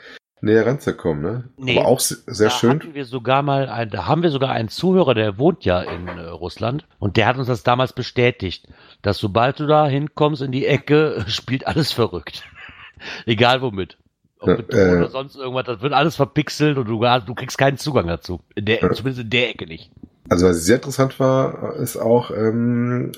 näher 0.41 0.65
ranzukommen, 0.65 1.21
ne? 1.21 1.43
Nee, 1.58 1.78
Aber 1.78 1.88
auch 1.88 1.99
sehr 1.99 2.23
da 2.25 2.49
schön. 2.49 2.80
Hatten 2.80 2.93
wir 2.93 3.06
sogar 3.06 3.41
mal, 3.41 3.69
ein, 3.69 3.89
da 3.89 4.06
haben 4.06 4.23
wir 4.23 4.30
sogar 4.30 4.52
einen 4.52 4.69
Zuhörer, 4.69 5.13
der 5.13 5.38
wohnt 5.38 5.65
ja 5.65 5.82
in 5.82 6.08
äh, 6.08 6.21
Russland 6.21 6.86
und 6.99 7.17
der 7.17 7.28
hat 7.28 7.38
uns 7.38 7.47
das 7.47 7.63
damals 7.63 7.93
bestätigt, 7.93 8.67
dass 9.02 9.17
sobald 9.17 9.60
du 9.60 9.67
da 9.67 9.88
hinkommst 9.88 10.41
in 10.41 10.52
die 10.52 10.65
Ecke, 10.65 11.25
spielt 11.28 11.67
alles 11.67 11.91
verrückt. 11.91 12.43
Egal 13.25 13.62
womit. 13.62 13.97
Ob 14.39 14.49
ja, 14.49 14.56
mit 14.56 14.73
äh, 14.73 14.95
oder 14.95 15.10
sonst 15.10 15.36
irgendwas, 15.36 15.65
das 15.65 15.82
wird 15.82 15.93
alles 15.93 16.15
verpixelt 16.15 16.78
und 16.78 16.88
du, 16.88 16.99
du 16.99 17.36
kriegst 17.36 17.58
keinen 17.58 17.78
Zugang 17.78 18.08
dazu. 18.08 18.39
In 18.56 18.65
der, 18.65 18.82
ja. 18.82 18.91
Zumindest 18.91 19.23
in 19.23 19.30
der 19.30 19.49
Ecke 19.49 19.67
nicht. 19.67 19.91
Also 20.30 20.48
was 20.48 20.63
sehr 20.63 20.76
interessant 20.76 21.20
war, 21.20 21.76
ist 21.78 21.98
auch 21.98 22.30
ähm, 22.30 23.12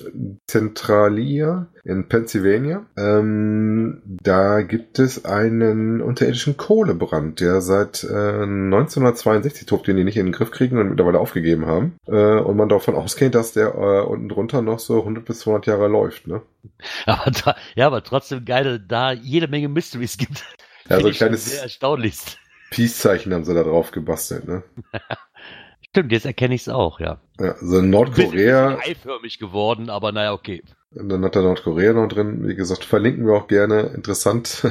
Centralia 0.46 1.68
in 1.84 2.08
Pennsylvania. 2.08 2.86
Ähm, 2.96 4.02
da 4.04 4.62
gibt 4.62 4.98
es 4.98 5.24
einen 5.26 6.00
unterirdischen 6.00 6.56
Kohlebrand, 6.56 7.40
der 7.40 7.60
seit 7.60 8.04
äh, 8.04 8.42
1962 8.42 9.66
tobt, 9.66 9.86
den 9.86 9.96
die 9.96 10.04
nicht 10.04 10.16
in 10.16 10.26
den 10.26 10.32
Griff 10.32 10.50
kriegen 10.50 10.78
und 10.78 10.88
mittlerweile 10.88 11.18
aufgegeben 11.18 11.66
haben. 11.66 11.96
Äh, 12.06 12.38
und 12.38 12.56
man 12.56 12.70
davon 12.70 12.94
ausgeht, 12.94 13.34
dass 13.34 13.52
der 13.52 13.74
äh, 13.74 14.06
unten 14.06 14.30
drunter 14.30 14.62
noch 14.62 14.78
so 14.78 15.00
100 15.00 15.24
bis 15.24 15.40
200 15.40 15.66
Jahre 15.66 15.88
läuft. 15.88 16.26
Ne? 16.26 16.40
Aber 17.06 17.30
da, 17.30 17.56
ja, 17.74 17.86
aber 17.88 18.02
trotzdem 18.02 18.44
geil, 18.44 18.82
da 18.86 19.12
jede 19.12 19.48
Menge 19.48 19.68
Mysteries 19.68 20.16
gibt. 20.16 20.44
Ja, 20.88 21.00
so 21.00 21.08
ein 21.08 21.12
kleines. 21.12 21.66
Peace-Zeichen 22.70 23.34
haben 23.34 23.44
sie 23.44 23.54
da 23.54 23.62
drauf 23.64 23.90
gebastelt, 23.90 24.48
ne? 24.48 24.62
Stimmt, 25.94 26.10
jetzt 26.10 26.24
erkenne 26.24 26.54
ich 26.54 26.62
es 26.62 26.68
auch, 26.70 27.00
ja. 27.00 27.18
Ja, 27.38 27.54
so 27.60 27.82
Nordkorea. 27.82 28.78
Eiförmig 28.78 29.38
geworden, 29.38 29.90
aber 29.90 30.10
naja, 30.10 30.32
okay. 30.32 30.62
Und 30.94 31.10
dann 31.10 31.22
hat 31.22 31.36
er 31.36 31.42
Nordkorea 31.42 31.92
noch 31.92 32.08
drin. 32.08 32.48
Wie 32.48 32.54
gesagt, 32.54 32.82
verlinken 32.82 33.26
wir 33.26 33.34
auch 33.34 33.46
gerne. 33.46 33.92
Interessant. 33.94 34.66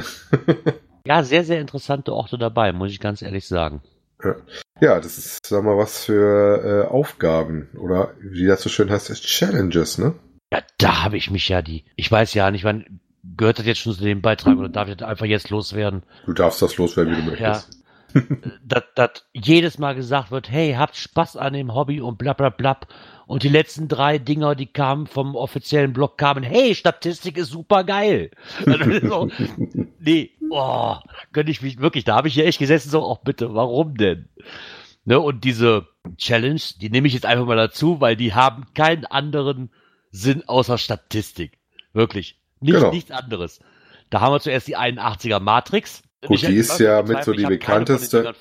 ja, 1.06 1.22
sehr, 1.22 1.44
sehr 1.44 1.60
interessante 1.60 2.12
Orte 2.12 2.38
dabei, 2.38 2.72
muss 2.72 2.90
ich 2.90 2.98
ganz 2.98 3.22
ehrlich 3.22 3.46
sagen. 3.46 3.82
Ja, 4.24 4.34
ja 4.80 5.00
das 5.00 5.16
ist, 5.16 5.46
sag 5.46 5.62
mal, 5.62 5.78
was 5.78 6.06
für 6.06 6.88
äh, 6.88 6.90
Aufgaben 6.90 7.68
oder 7.78 8.14
wie 8.20 8.46
das 8.46 8.60
so 8.60 8.68
schön 8.68 8.90
heißt, 8.90 9.12
Challenges, 9.24 9.98
ne? 9.98 10.14
Ja, 10.52 10.60
da 10.78 11.04
habe 11.04 11.16
ich 11.16 11.30
mich 11.30 11.48
ja 11.48 11.62
die. 11.62 11.84
Ich 11.94 12.10
weiß 12.10 12.34
ja 12.34 12.50
nicht, 12.50 12.64
wann 12.64 13.00
gehört 13.36 13.60
das 13.60 13.66
jetzt 13.66 13.78
schon 13.78 13.94
zu 13.94 14.02
dem 14.02 14.22
Beitrag 14.22 14.58
oder 14.58 14.68
darf 14.68 14.88
ich 14.88 14.96
das 14.96 15.08
einfach 15.08 15.26
jetzt 15.26 15.50
loswerden? 15.50 16.02
Du 16.26 16.32
darfst 16.32 16.60
das 16.62 16.76
loswerden, 16.78 17.12
wie 17.12 17.20
du 17.20 17.30
möchtest. 17.30 17.72
Ja, 17.72 17.81
dass, 18.94 19.24
jedes 19.32 19.78
Mal 19.78 19.94
gesagt 19.94 20.30
wird, 20.30 20.50
hey, 20.50 20.74
habt 20.74 20.96
Spaß 20.96 21.36
an 21.36 21.52
dem 21.52 21.74
Hobby 21.74 22.00
und 22.00 22.18
bla 22.18 22.32
bla 22.32 22.50
bla. 22.50 22.78
Und 23.26 23.42
die 23.42 23.48
letzten 23.48 23.88
drei 23.88 24.18
Dinger, 24.18 24.54
die 24.54 24.66
kamen 24.66 25.06
vom 25.06 25.36
offiziellen 25.36 25.92
Blog, 25.92 26.18
kamen, 26.18 26.42
hey, 26.42 26.74
Statistik 26.74 27.38
ist 27.38 27.50
super 27.50 27.84
geil. 27.84 28.30
so, 29.02 29.30
nee, 29.98 30.30
oh, 30.50 30.96
könnte 31.32 31.50
ich 31.50 31.62
mich 31.62 31.80
wirklich, 31.80 32.04
da 32.04 32.16
habe 32.16 32.28
ich 32.28 32.34
hier 32.34 32.46
echt 32.46 32.58
gesessen, 32.58 32.90
so, 32.90 33.02
oh 33.02 33.18
bitte, 33.22 33.54
warum 33.54 33.96
denn? 33.96 34.28
Ne, 35.04 35.18
und 35.18 35.44
diese 35.44 35.88
Challenge, 36.16 36.60
die 36.80 36.90
nehme 36.90 37.08
ich 37.08 37.14
jetzt 37.14 37.26
einfach 37.26 37.46
mal 37.46 37.56
dazu, 37.56 38.00
weil 38.00 38.16
die 38.16 38.34
haben 38.34 38.66
keinen 38.74 39.04
anderen 39.04 39.70
Sinn 40.10 40.44
außer 40.46 40.78
Statistik. 40.78 41.58
Wirklich. 41.92 42.38
Nicht, 42.60 42.74
genau. 42.74 42.92
Nichts 42.92 43.10
anderes. 43.10 43.60
Da 44.10 44.20
haben 44.20 44.32
wir 44.32 44.40
zuerst 44.40 44.68
die 44.68 44.76
81er 44.76 45.40
Matrix. 45.40 46.02
Gut, 46.26 46.42
die 46.42 46.56
ist 46.56 46.78
ja 46.78 47.02
mit 47.02 47.24
so 47.24 47.32
die 47.32 47.44
bekannteste. 47.44 48.32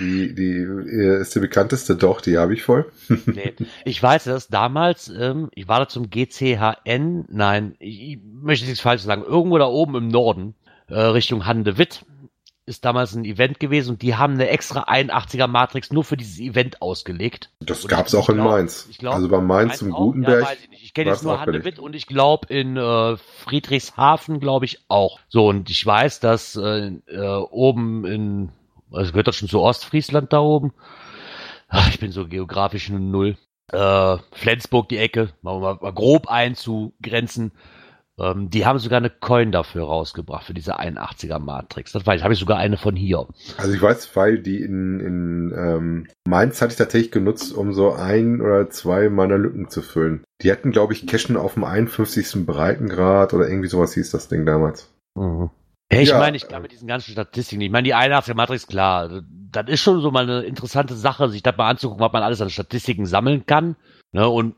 Die, 0.00 0.34
die 0.34 0.58
äh, 0.60 1.20
ist 1.20 1.34
die 1.34 1.40
bekannteste, 1.40 1.96
doch, 1.96 2.20
die 2.20 2.38
habe 2.38 2.54
ich 2.54 2.62
voll. 2.62 2.90
nee, 3.26 3.54
ich 3.84 4.02
weiß 4.02 4.24
das 4.24 4.48
damals, 4.48 5.08
ähm, 5.08 5.50
ich 5.54 5.66
war 5.66 5.80
da 5.80 5.88
zum 5.88 6.08
GCHN, 6.08 7.24
nein, 7.28 7.74
ich, 7.80 8.02
ich 8.02 8.18
möchte 8.22 8.66
nichts 8.66 8.80
falsch 8.80 9.02
sagen, 9.02 9.24
irgendwo 9.24 9.58
da 9.58 9.66
oben 9.66 9.96
im 9.96 10.08
Norden, 10.08 10.54
äh, 10.88 11.00
Richtung 11.00 11.46
Handewitt, 11.46 12.04
ist 12.68 12.84
damals 12.84 13.14
ein 13.14 13.24
Event 13.24 13.58
gewesen 13.58 13.92
und 13.92 14.02
die 14.02 14.14
haben 14.14 14.34
eine 14.34 14.48
extra 14.48 14.84
81er 14.84 15.48
Matrix 15.48 15.92
nur 15.92 16.04
für 16.04 16.16
dieses 16.16 16.38
Event 16.38 16.80
ausgelegt. 16.82 17.50
Das 17.60 17.86
gab 17.88 18.06
es 18.06 18.14
auch 18.14 18.28
in 18.28 18.36
glaub, 18.36 18.50
Mainz. 18.50 18.88
Glaub, 18.98 19.14
also 19.14 19.28
bei 19.28 19.40
Mainz 19.40 19.82
im 19.82 19.90
Gutenberg. 19.90 20.44
Ja, 20.44 20.52
ich, 20.70 20.82
ich 20.84 20.94
kenne 20.94 21.10
jetzt 21.10 21.24
nur 21.24 21.40
Handewitt 21.40 21.78
und 21.78 21.96
ich 21.96 22.06
glaube 22.06 22.52
in 22.52 22.76
äh, 22.76 23.16
Friedrichshafen 23.16 24.38
glaube 24.38 24.66
ich 24.66 24.84
auch. 24.88 25.18
So 25.28 25.48
und 25.48 25.70
ich 25.70 25.84
weiß, 25.84 26.20
dass 26.20 26.54
äh, 26.56 26.92
äh, 27.08 27.36
oben 27.50 28.04
in, 28.04 28.50
also 28.92 29.10
gehört 29.12 29.28
das 29.28 29.36
schon 29.36 29.48
zu 29.48 29.60
Ostfriesland 29.60 30.32
da 30.32 30.40
oben. 30.40 30.72
Ach, 31.68 31.88
ich 31.88 31.98
bin 31.98 32.12
so 32.12 32.26
geografisch 32.28 32.90
eine 32.90 33.00
Null. 33.00 33.36
Äh, 33.72 34.16
Flensburg 34.32 34.88
die 34.88 34.98
Ecke, 34.98 35.30
wir 35.42 35.58
mal, 35.58 35.78
mal 35.80 35.92
grob 35.92 36.28
einzugrenzen. 36.28 37.52
Ähm, 38.18 38.50
die 38.50 38.66
haben 38.66 38.78
sogar 38.78 38.98
eine 38.98 39.10
Coin 39.10 39.52
dafür 39.52 39.84
rausgebracht, 39.84 40.44
für 40.44 40.54
diese 40.54 40.78
81er 40.78 41.38
Matrix. 41.38 41.92
Das 41.92 42.04
weiß 42.04 42.18
ich, 42.18 42.24
habe 42.24 42.34
ich 42.34 42.40
sogar 42.40 42.58
eine 42.58 42.76
von 42.76 42.96
hier. 42.96 43.26
Also 43.56 43.72
ich 43.72 43.80
weiß, 43.80 44.14
weil 44.16 44.40
die 44.40 44.60
in, 44.60 45.00
in 45.00 45.54
ähm, 45.56 46.08
Mainz 46.26 46.60
hatte 46.60 46.72
ich 46.72 46.78
tatsächlich 46.78 47.12
genutzt, 47.12 47.54
um 47.54 47.72
so 47.72 47.92
ein 47.92 48.40
oder 48.40 48.70
zwei 48.70 49.08
meiner 49.08 49.38
Lücken 49.38 49.68
zu 49.68 49.82
füllen. 49.82 50.24
Die 50.42 50.50
hatten, 50.50 50.72
glaube 50.72 50.92
ich, 50.92 51.06
Cashen 51.06 51.36
auf 51.36 51.54
dem 51.54 51.64
51. 51.64 52.44
Breitengrad 52.44 53.34
oder 53.34 53.48
irgendwie 53.48 53.68
sowas 53.68 53.94
hieß 53.94 54.10
das 54.10 54.28
Ding 54.28 54.44
damals. 54.44 54.92
Mhm. 55.14 55.50
Hey, 55.90 56.02
ich 56.02 56.10
ja, 56.10 56.18
meine, 56.18 56.36
ich 56.36 56.48
kann 56.48 56.60
mit 56.60 56.72
diesen 56.72 56.86
ganzen 56.86 57.12
Statistiken, 57.12 57.62
ich 57.62 57.70
meine, 57.70 57.84
die 57.84 57.94
81er 57.94 58.34
Matrix, 58.34 58.66
klar, 58.66 59.22
das 59.50 59.68
ist 59.68 59.80
schon 59.80 60.02
so 60.02 60.10
mal 60.10 60.24
eine 60.24 60.42
interessante 60.42 60.94
Sache, 60.94 61.30
sich 61.30 61.42
das 61.42 61.56
mal 61.56 61.70
anzugucken, 61.70 62.04
was 62.04 62.12
man 62.12 62.22
alles 62.22 62.42
an 62.42 62.50
Statistiken 62.50 63.06
sammeln 63.06 63.46
kann. 63.46 63.76
Ne? 64.12 64.28
Und 64.28 64.54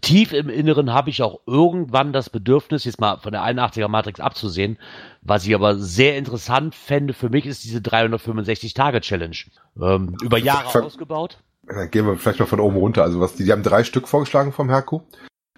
tief 0.00 0.32
im 0.32 0.48
Inneren 0.48 0.92
habe 0.92 1.10
ich 1.10 1.22
auch 1.22 1.40
irgendwann 1.46 2.12
das 2.12 2.30
Bedürfnis, 2.30 2.84
jetzt 2.84 3.00
mal 3.00 3.16
von 3.18 3.32
der 3.32 3.42
81er 3.42 3.88
Matrix 3.88 4.20
abzusehen. 4.20 4.78
Was 5.22 5.46
ich 5.46 5.54
aber 5.54 5.78
sehr 5.78 6.16
interessant 6.16 6.74
fände 6.74 7.14
für 7.14 7.30
mich, 7.30 7.46
ist 7.46 7.64
diese 7.64 7.78
365-Tage-Challenge. 7.78 9.36
Ähm, 9.80 10.16
über 10.22 10.38
Jahre 10.38 10.70
Ver 10.70 10.84
ausgebaut. 10.84 11.38
Dann 11.66 11.90
gehen 11.90 12.06
wir 12.06 12.16
vielleicht 12.16 12.40
mal 12.40 12.46
von 12.46 12.60
oben 12.60 12.76
runter. 12.76 13.02
Also 13.02 13.20
was, 13.20 13.34
die, 13.34 13.44
die 13.44 13.52
haben 13.52 13.62
drei 13.62 13.84
Stück 13.84 14.08
vorgeschlagen 14.08 14.52
vom 14.52 14.68
Herku. 14.68 15.00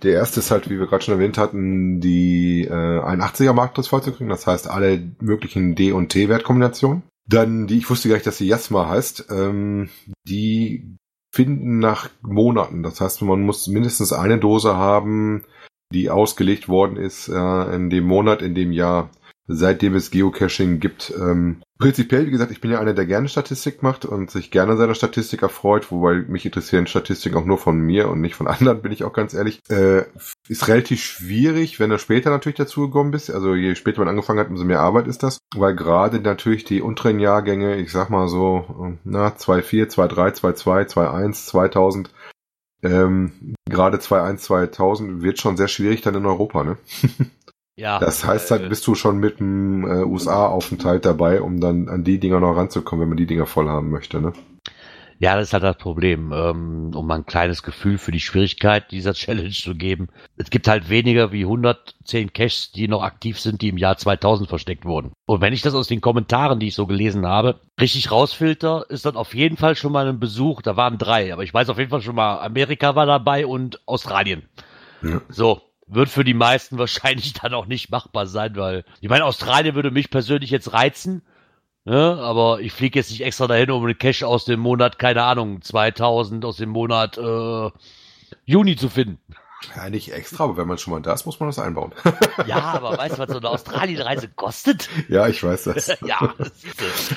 Der 0.03 0.15
erste 0.15 0.41
ist 0.41 0.51
halt, 0.51 0.71
wie 0.71 0.79
wir 0.79 0.87
gerade 0.87 1.05
schon 1.05 1.15
erwähnt 1.15 1.37
hatten, 1.37 2.01
die 2.01 2.65
äh, 2.65 2.71
81er 2.71 3.53
Matrix 3.53 3.89
vorzukriegen. 3.89 4.31
Das 4.31 4.47
heißt, 4.47 4.69
alle 4.69 5.13
möglichen 5.21 5.75
D- 5.75 5.93
und 5.93 6.09
T-Wertkombinationen. 6.09 7.03
Dann 7.27 7.67
die, 7.67 7.79
ich 7.79 7.91
wusste 7.91 8.09
gar 8.09 8.17
nicht, 8.17 8.27
dass 8.27 8.39
sie 8.39 8.47
Jasma 8.47 8.89
heißt. 8.89 9.27
Ähm, 9.31 9.91
die 10.27 10.97
finden 11.31 11.79
nach 11.79 12.11
Monaten. 12.23 12.83
Das 12.83 13.01
heißt, 13.01 13.23
man 13.23 13.43
muss 13.43 13.67
mindestens 13.67 14.13
eine 14.13 14.39
Dose 14.39 14.77
haben, 14.77 15.45
die 15.93 16.11
ausgelegt 16.11 16.69
worden 16.69 16.97
ist 16.97 17.29
äh, 17.29 17.75
in 17.75 17.91
dem 17.91 18.05
Monat, 18.05 18.43
in 18.43 18.55
dem 18.55 18.73
Jahr, 18.73 19.11
seitdem 19.47 19.95
es 19.95 20.11
Geocaching 20.11 20.81
gibt. 20.81 21.13
Ähm, 21.17 21.63
prinzipiell, 21.81 22.27
wie 22.27 22.31
gesagt, 22.31 22.53
ich 22.53 22.61
bin 22.61 22.71
ja 22.71 22.79
einer, 22.79 22.95
der 22.95 23.07
gerne 23.07 23.29
Statistik 23.29 23.83
macht 23.83 24.05
und 24.05 24.31
sich 24.31 24.51
gerne 24.51 24.77
seiner 24.77 24.95
Statistik 24.95 25.43
erfreut, 25.43 25.91
wobei 25.91 26.21
mich 26.29 26.45
interessieren 26.45 26.87
Statistiken 26.87 27.37
auch 27.37 27.45
nur 27.45 27.59
von 27.59 27.81
mir 27.81 28.09
und 28.09 28.21
nicht 28.21 28.37
von 28.37 28.47
anderen, 28.49 28.83
bin 28.83 28.93
ich 28.93 29.03
auch 29.03 29.13
ganz 29.13 29.35
ehrlich. 29.35 29.61
Äh, 29.69 30.05
ist 30.49 30.69
relativ 30.69 31.03
schwierig, 31.03 31.81
wenn 31.81 31.91
du 31.91 31.99
später 31.99 32.31
natürlich 32.31 32.59
dazugekommen 32.59 33.11
bist. 33.11 33.31
Also 33.31 33.55
je 33.55 33.75
später 33.75 34.01
man 34.01 34.09
angefangen 34.09 34.39
hat, 34.39 34.51
umso 34.51 34.65
mehr 34.65 34.81
Arbeit 34.81 35.09
ist 35.09 35.23
das. 35.23 35.39
Weil 35.57 35.75
gerade 35.75 36.21
natürlich 36.21 36.65
die 36.65 36.83
unteren 36.83 37.19
Jahrgänge, 37.19 37.77
ich 37.77 37.91
sag 37.91 38.11
mal 38.11 38.29
so, 38.29 38.97
na, 39.03 39.29
2.4, 39.29 39.91
2.3, 39.91 40.41
2.2, 40.41 40.93
2.1, 40.93 41.47
2000, 41.47 42.11
ähm, 42.83 43.55
gerade 43.69 43.99
2.1, 43.99 44.37
2000 44.39 45.23
wird 45.23 45.39
schon 45.39 45.57
sehr 45.57 45.69
schwierig 45.69 46.03
dann 46.03 46.15
in 46.15 46.27
Europa, 46.27 46.65
ne? 46.65 46.79
Ja. 47.81 47.99
Das 47.99 48.27
heißt 48.27 48.51
halt, 48.51 48.69
bist 48.69 48.87
du 48.87 48.95
schon 48.95 49.17
mit 49.17 49.41
dem 49.41 49.85
äh, 49.85 50.05
USA-Aufenthalt 50.05 51.07
dabei, 51.07 51.41
um 51.41 51.61
dann 51.61 51.89
an 51.89 52.05
die 52.05 52.21
Dinger 52.21 52.39
noch 52.39 52.55
ranzukommen, 52.55 53.03
wenn 53.03 53.09
man 53.09 53.17
die 53.17 53.27
Dinger 53.27 53.47
voll 53.47 53.71
haben 53.71 53.91
möchte, 53.91 54.21
ne? 54.21 54.35
Ja, 55.19 55.37
das 55.37 55.49
ist 55.49 55.53
halt 55.55 55.65
das 55.65 55.77
Problem, 55.77 56.33
ähm, 56.33 56.93
um 56.95 57.07
mal 57.07 57.17
ein 57.17 57.27
kleines 57.27 57.63
Gefühl 57.63 57.97
für 57.97 58.13
die 58.13 58.21
Schwierigkeit 58.21 58.91
dieser 58.91 59.15
Challenge 59.15 59.51
zu 59.51 59.75
geben. 59.75 60.09
Es 60.37 60.51
gibt 60.51 60.69
halt 60.69 60.91
weniger 60.91 61.33
wie 61.33 61.45
110 61.45 62.35
Caches, 62.35 62.73
die 62.73 62.87
noch 62.87 63.03
aktiv 63.03 63.41
sind, 63.41 63.63
die 63.63 63.71
im 63.71 63.79
Jahr 63.79 63.97
2000 63.97 64.47
versteckt 64.47 64.85
wurden. 64.85 65.13
Und 65.27 65.41
wenn 65.41 65.55
ich 65.55 65.63
das 65.63 65.75
aus 65.75 65.89
den 65.89 66.03
Kommentaren, 66.03 66.61
die 66.61 66.69
ich 66.69 66.75
so 66.75 66.87
gelesen 66.87 67.27
habe, 67.27 67.61
richtig 67.81 68.11
rausfilter, 68.11 68.85
ist 68.91 69.07
dann 69.07 69.17
auf 69.17 69.35
jeden 69.35 69.57
Fall 69.57 69.75
schon 69.75 69.93
mal 69.93 70.07
ein 70.07 70.21
Besuch. 70.21 70.61
Da 70.61 70.77
waren 70.77 70.99
drei, 70.99 71.33
aber 71.33 71.45
ich 71.45 71.55
weiß 71.55 71.71
auf 71.71 71.79
jeden 71.79 71.91
Fall 71.91 72.03
schon 72.03 72.17
mal, 72.17 72.41
Amerika 72.41 72.95
war 72.95 73.07
dabei 73.07 73.47
und 73.47 73.81
Australien. 73.87 74.43
Ja. 75.03 75.23
So, 75.31 75.63
wird 75.93 76.09
für 76.09 76.25
die 76.25 76.35
meisten 76.35 76.79
wahrscheinlich 76.79 77.33
dann 77.35 77.55
auch 77.55 77.67
nicht 77.67 77.91
machbar 77.91 78.27
sein, 78.27 78.57
weil 78.57 78.85
ich 79.01 79.09
meine, 79.09 79.25
Australien 79.25 79.75
würde 79.75 79.91
mich 79.91 80.11
persönlich 80.11 80.51
jetzt 80.51 80.73
reizen, 80.73 81.23
ne? 81.85 82.19
aber 82.21 82.61
ich 82.61 82.73
fliege 82.73 82.99
jetzt 82.99 83.11
nicht 83.11 83.23
extra 83.23 83.47
dahin, 83.47 83.71
um 83.71 83.85
einen 83.85 83.99
Cash 83.99 84.23
aus 84.23 84.45
dem 84.45 84.61
Monat, 84.61 84.99
keine 84.99 85.25
Ahnung, 85.25 85.63
2000 85.63 86.45
aus 86.45 86.57
dem 86.57 86.71
Monat 86.71 87.19
äh, 87.19 87.71
Juni 88.45 88.77
zu 88.77 88.89
finden. 88.89 89.19
Ja, 89.77 89.91
nicht 89.91 90.13
extra, 90.13 90.45
aber 90.45 90.57
wenn 90.57 90.67
man 90.67 90.79
schon 90.79 90.93
mal 90.93 91.01
da 91.01 91.13
ist, 91.13 91.27
muss 91.27 91.39
man 91.39 91.49
das 91.49 91.59
einbauen. 91.59 91.93
ja, 92.47 92.63
aber 92.63 92.97
weißt 92.97 93.17
du, 93.17 93.19
was 93.19 93.31
so 93.31 93.39
eine 93.39 93.49
Australien-Reise 93.49 94.29
kostet? 94.29 94.89
Ja, 95.09 95.27
ich 95.27 95.43
weiß 95.43 95.65
das. 95.65 95.89
ja. 96.07 96.35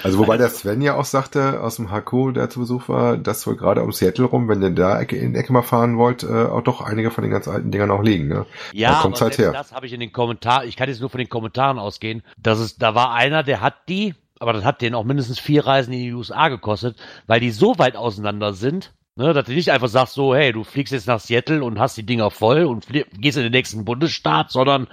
Also 0.03 0.17
wobei 0.17 0.37
der 0.37 0.49
Sven 0.49 0.81
ja 0.81 0.95
auch 0.95 1.05
sagte, 1.05 1.61
aus 1.61 1.75
dem 1.75 1.91
HQ, 1.91 2.33
der 2.33 2.49
zu 2.49 2.59
Besuch 2.59 2.89
war, 2.89 3.17
dass 3.17 3.45
wohl 3.45 3.55
gerade 3.55 3.83
um 3.83 3.91
Seattle 3.91 4.25
rum, 4.25 4.47
wenn 4.47 4.61
ihr 4.61 4.71
da 4.71 4.99
in 4.99 5.33
die 5.33 5.39
Ecke 5.39 5.53
mal 5.53 5.61
fahren 5.61 5.97
wollt, 5.97 6.23
äh, 6.23 6.45
auch 6.45 6.61
doch 6.61 6.81
einige 6.81 7.11
von 7.11 7.23
den 7.23 7.31
ganz 7.31 7.47
alten 7.47 7.71
Dingern 7.71 7.91
auch 7.91 8.01
liegen. 8.01 8.29
Ne? 8.29 8.45
Ja, 8.71 9.01
aber 9.01 9.19
halt 9.19 9.37
her. 9.37 9.51
das 9.51 9.73
habe 9.73 9.85
ich 9.85 9.93
in 9.93 9.99
den 9.99 10.11
Kommentaren, 10.11 10.67
ich 10.67 10.75
kann 10.75 10.89
jetzt 10.89 11.01
nur 11.01 11.09
von 11.09 11.19
den 11.19 11.29
Kommentaren 11.29 11.77
ausgehen, 11.77 12.23
dass 12.37 12.59
es, 12.59 12.77
da 12.77 12.95
war 12.95 13.13
einer, 13.13 13.43
der 13.43 13.61
hat 13.61 13.75
die, 13.89 14.15
aber 14.39 14.53
das 14.53 14.63
hat 14.63 14.81
den 14.81 14.95
auch 14.95 15.03
mindestens 15.03 15.39
vier 15.39 15.65
Reisen 15.65 15.93
in 15.93 15.99
die 15.99 16.13
USA 16.13 16.49
gekostet, 16.49 16.97
weil 17.27 17.39
die 17.39 17.51
so 17.51 17.77
weit 17.77 17.95
auseinander 17.95 18.53
sind, 18.53 18.93
Ne, 19.15 19.31
dass 19.33 19.45
du 19.45 19.53
nicht 19.53 19.71
einfach 19.71 19.89
sagst 19.89 20.15
so, 20.15 20.33
hey, 20.33 20.51
du 20.51 20.63
fliegst 20.63 20.91
jetzt 20.91 21.07
nach 21.07 21.19
Seattle 21.19 21.63
und 21.63 21.77
hast 21.77 21.97
die 21.97 22.05
Dinger 22.05 22.31
voll 22.31 22.63
und 22.63 22.87
gehst 22.87 23.37
in 23.37 23.43
den 23.43 23.51
nächsten 23.51 23.85
Bundesstaat, 23.85 24.49
sondern 24.49 24.87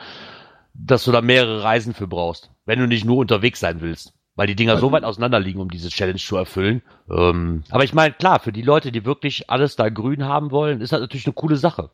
dass 0.75 1.05
du 1.05 1.13
da 1.13 1.23
mehrere 1.23 1.63
Reisen 1.63 1.95
für 1.95 2.07
brauchst, 2.07 2.51
wenn 2.67 2.79
du 2.79 2.87
nicht 2.87 3.07
nur 3.07 3.17
unterwegs 3.17 3.61
sein 3.61 3.81
willst. 3.81 4.13
Weil 4.37 4.47
die 4.47 4.55
Dinger 4.55 4.79
so 4.79 4.93
weit 4.93 5.05
auseinander 5.05 5.41
liegen, 5.41 5.61
um 5.61 5.71
diese 5.71 5.89
Challenge 5.89 6.19
zu 6.19 6.37
erfüllen. 6.37 6.83
Ähm, 7.11 7.65
aber 7.71 7.85
ich 7.85 7.95
meine, 7.95 8.15
klar, 8.15 8.41
für 8.41 8.53
die 8.53 8.63
Leute, 8.63 8.93
die 8.93 9.05
wirklich 9.05 9.51
alles 9.51 9.77
da 9.77 9.89
grün 9.89 10.25
haben 10.25 10.51
wollen, 10.51 10.81
ist 10.81 10.93
das 10.93 11.01
natürlich 11.01 11.27
eine 11.27 11.35
coole 11.35 11.57
Sache. 11.57 11.91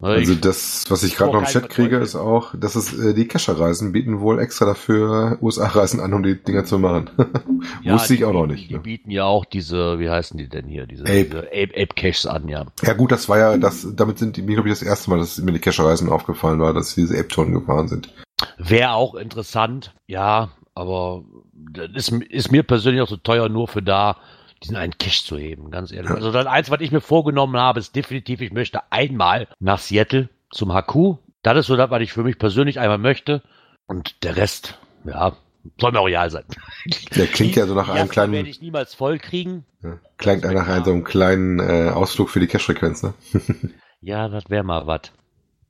Also 0.00 0.36
das, 0.36 0.84
was 0.90 1.02
ich 1.02 1.16
gerade 1.16 1.32
noch 1.32 1.40
im 1.40 1.46
Chat 1.46 1.70
kriege, 1.70 1.96
ist 1.96 2.14
auch, 2.14 2.54
dass 2.56 2.76
es 2.76 2.96
äh, 2.96 3.14
die 3.14 3.26
Kescher-Reisen 3.26 3.90
bieten 3.90 4.20
wohl 4.20 4.38
extra 4.38 4.64
dafür 4.64 5.38
USA-Reisen 5.42 5.98
an, 5.98 6.14
um 6.14 6.22
die 6.22 6.40
Dinger 6.40 6.64
zu 6.64 6.78
machen. 6.78 7.10
ja, 7.82 7.94
Wusste 7.94 8.14
ich 8.14 8.24
auch 8.24 8.32
noch 8.32 8.46
nicht. 8.46 8.70
Die, 8.70 8.74
ne? 8.74 8.80
bieten 8.80 9.10
ja 9.10 9.24
auch 9.24 9.44
diese, 9.44 9.98
wie 9.98 10.08
heißen 10.08 10.38
die 10.38 10.48
denn 10.48 10.68
hier, 10.68 10.86
diese 10.86 11.02
Ape, 11.02 11.24
diese 11.24 12.28
Ape, 12.28 12.30
an, 12.30 12.48
ja. 12.48 12.66
Ja 12.82 12.92
gut, 12.92 13.10
das 13.10 13.28
war 13.28 13.38
ja, 13.38 13.56
das, 13.56 13.88
damit 13.96 14.20
sind 14.20 14.36
die, 14.36 14.42
mir 14.42 14.54
glaube 14.54 14.68
ich 14.68 14.78
das 14.78 14.86
erste 14.86 15.10
Mal, 15.10 15.18
dass 15.18 15.36
mir 15.38 15.50
die 15.50 15.58
Kescher-Reisen 15.58 16.10
aufgefallen 16.10 16.60
war, 16.60 16.72
dass 16.72 16.94
diese 16.94 17.18
Ape-Touren 17.18 17.52
gefahren 17.52 17.88
sind. 17.88 18.14
Wäre 18.56 18.92
auch 18.92 19.16
interessant, 19.16 19.94
ja, 20.06 20.50
aber 20.76 21.24
das 21.72 21.90
ist, 22.08 22.12
ist 22.22 22.52
mir 22.52 22.62
persönlich 22.62 23.02
auch 23.02 23.08
so 23.08 23.16
teuer 23.16 23.48
nur 23.48 23.66
für 23.66 23.82
da, 23.82 24.16
diesen 24.62 24.76
einen 24.76 24.96
Cash 24.98 25.24
zu 25.24 25.38
heben, 25.38 25.70
ganz 25.70 25.92
ehrlich. 25.92 26.10
Also 26.10 26.32
das 26.32 26.46
eins, 26.46 26.70
was 26.70 26.80
ich 26.80 26.92
mir 26.92 27.00
vorgenommen 27.00 27.56
habe, 27.56 27.80
ist 27.80 27.94
definitiv, 27.94 28.40
ich 28.40 28.52
möchte 28.52 28.80
einmal 28.90 29.48
nach 29.60 29.78
Seattle 29.78 30.28
zum 30.50 30.72
HQ. 30.72 31.18
Das 31.42 31.56
ist 31.58 31.66
so 31.66 31.76
das, 31.76 31.90
was 31.90 32.02
ich 32.02 32.12
für 32.12 32.24
mich 32.24 32.38
persönlich 32.38 32.80
einmal 32.80 32.98
möchte. 32.98 33.42
Und 33.86 34.22
der 34.24 34.36
Rest, 34.36 34.78
ja, 35.04 35.36
soll 35.80 35.92
mir 35.92 36.00
auch 36.00 36.06
real 36.06 36.30
sein. 36.30 36.44
Der 37.16 37.26
klingt 37.26 37.56
ja 37.56 37.66
so 37.66 37.74
nach 37.74 37.88
einem 37.88 38.08
kleinen. 38.08 38.32
werde 38.32 38.48
ich 38.48 38.60
niemals 38.60 38.94
voll 38.94 39.18
kriegen. 39.18 39.64
Ja, 39.82 39.98
klingt 40.16 40.44
nach 40.44 40.68
einem 40.68 40.84
so 40.84 40.90
einem 40.92 41.04
kleinen 41.04 41.60
äh, 41.60 41.90
Ausflug 41.90 42.30
für 42.30 42.40
die 42.40 42.46
Cash-Frequenz, 42.46 43.02
ne? 43.02 43.14
ja, 44.00 44.28
das 44.28 44.50
wäre 44.50 44.64
mal 44.64 44.86
was. 44.86 45.12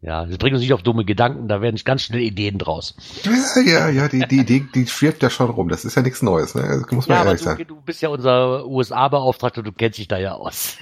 Ja, 0.00 0.26
das 0.26 0.38
bringt 0.38 0.54
uns 0.54 0.62
nicht 0.62 0.72
auf 0.72 0.82
dumme 0.82 1.04
Gedanken, 1.04 1.48
da 1.48 1.60
werden 1.60 1.80
ganz 1.84 2.02
schnell 2.02 2.20
Ideen 2.20 2.58
draus. 2.58 2.94
Ja, 3.24 3.62
ja, 3.62 3.88
ja, 3.88 4.08
die, 4.08 4.20
die 4.28 4.38
Idee, 4.38 4.64
die 4.72 4.86
schwirft 4.86 5.24
ja 5.24 5.30
schon 5.30 5.50
rum. 5.50 5.68
Das 5.68 5.84
ist 5.84 5.96
ja 5.96 6.02
nichts 6.02 6.22
Neues, 6.22 6.54
ne? 6.54 6.62
Das 6.62 6.92
muss 6.92 7.08
man 7.08 7.18
ja, 7.18 7.24
ehrlich 7.24 7.40
du, 7.40 7.44
sagen. 7.44 7.64
Du 7.66 7.80
bist 7.80 8.00
ja 8.00 8.08
unser 8.08 8.64
USA-Beauftragter, 8.66 9.64
du 9.64 9.72
kennst 9.72 9.98
dich 9.98 10.06
da 10.06 10.16
ja 10.18 10.34
aus. 10.34 10.76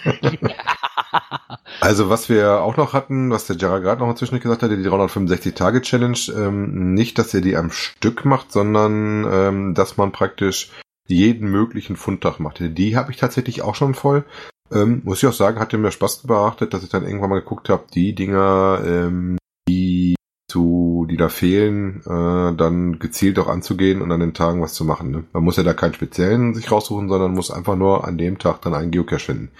also, 1.80 2.10
was 2.10 2.28
wir 2.28 2.60
auch 2.60 2.76
noch 2.76 2.92
hatten, 2.92 3.30
was 3.30 3.46
der 3.46 3.56
Gerard 3.56 3.82
gerade 3.82 4.02
noch 4.02 4.10
inzwischen 4.10 4.38
gesagt 4.38 4.62
hat, 4.62 4.70
die 4.70 4.76
365-Tage-Challenge, 4.76 6.18
ähm, 6.36 6.92
nicht, 6.92 7.18
dass 7.18 7.32
er 7.32 7.40
die 7.40 7.56
am 7.56 7.70
Stück 7.70 8.26
macht, 8.26 8.52
sondern 8.52 9.24
ähm, 9.32 9.74
dass 9.74 9.96
man 9.96 10.12
praktisch 10.12 10.72
jeden 11.06 11.48
möglichen 11.48 11.96
Fundtag 11.96 12.38
macht. 12.38 12.58
Die 12.60 12.96
habe 12.96 13.12
ich 13.12 13.16
tatsächlich 13.16 13.62
auch 13.62 13.76
schon 13.76 13.94
voll. 13.94 14.26
Ähm, 14.72 15.02
muss 15.04 15.22
ich 15.22 15.28
auch 15.28 15.32
sagen, 15.32 15.60
hatte 15.60 15.78
mir 15.78 15.90
Spaß 15.90 16.26
beachtet, 16.26 16.74
dass 16.74 16.82
ich 16.82 16.88
dann 16.88 17.04
irgendwann 17.04 17.30
mal 17.30 17.40
geguckt 17.40 17.68
habe, 17.68 17.84
die 17.94 18.14
Dinger, 18.14 18.80
ähm, 18.84 19.38
die 19.68 20.16
zu, 20.48 21.06
die 21.10 21.16
da 21.16 21.28
fehlen, 21.28 22.00
äh, 22.06 22.56
dann 22.56 22.98
gezielt 22.98 23.38
auch 23.38 23.48
anzugehen 23.48 24.00
und 24.00 24.12
an 24.12 24.20
den 24.20 24.34
Tagen 24.34 24.62
was 24.62 24.74
zu 24.74 24.84
machen. 24.84 25.10
Ne? 25.10 25.24
Man 25.32 25.44
muss 25.44 25.56
ja 25.56 25.62
da 25.62 25.74
keinen 25.74 25.94
speziellen 25.94 26.54
sich 26.54 26.70
raussuchen, 26.70 27.08
sondern 27.08 27.34
muss 27.34 27.50
einfach 27.50 27.76
nur 27.76 28.06
an 28.06 28.18
dem 28.18 28.38
Tag 28.38 28.62
dann 28.62 28.74
einen 28.74 28.90
Geocache 28.90 29.18
finden. 29.18 29.50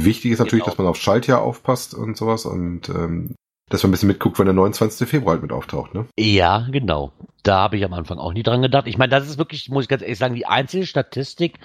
Wichtig 0.00 0.32
ist 0.32 0.38
natürlich, 0.38 0.64
genau. 0.64 0.72
dass 0.72 0.78
man 0.78 0.86
auf 0.86 0.96
Schaltjahr 0.96 1.40
aufpasst 1.40 1.94
und 1.94 2.16
sowas 2.16 2.44
und 2.46 2.88
ähm, 2.88 3.34
dass 3.70 3.82
man 3.82 3.88
ein 3.88 3.92
bisschen 3.92 4.08
mitguckt, 4.08 4.38
wenn 4.38 4.46
der 4.46 4.54
29. 4.54 5.08
Februar 5.08 5.32
halt 5.32 5.42
mit 5.42 5.52
auftaucht, 5.52 5.94
ne? 5.94 6.06
Ja, 6.18 6.66
genau. 6.70 7.12
Da 7.42 7.60
habe 7.60 7.76
ich 7.76 7.84
am 7.84 7.94
Anfang 7.94 8.18
auch 8.18 8.32
nie 8.32 8.42
dran 8.42 8.62
gedacht. 8.62 8.86
Ich 8.86 8.98
meine, 8.98 9.10
das 9.10 9.28
ist 9.28 9.38
wirklich, 9.38 9.70
muss 9.70 9.84
ich 9.84 9.88
ganz 9.88 10.02
ehrlich 10.02 10.18
sagen, 10.18 10.34
die 10.34 10.46
einzige 10.46 10.86
Statistik, 10.86 11.58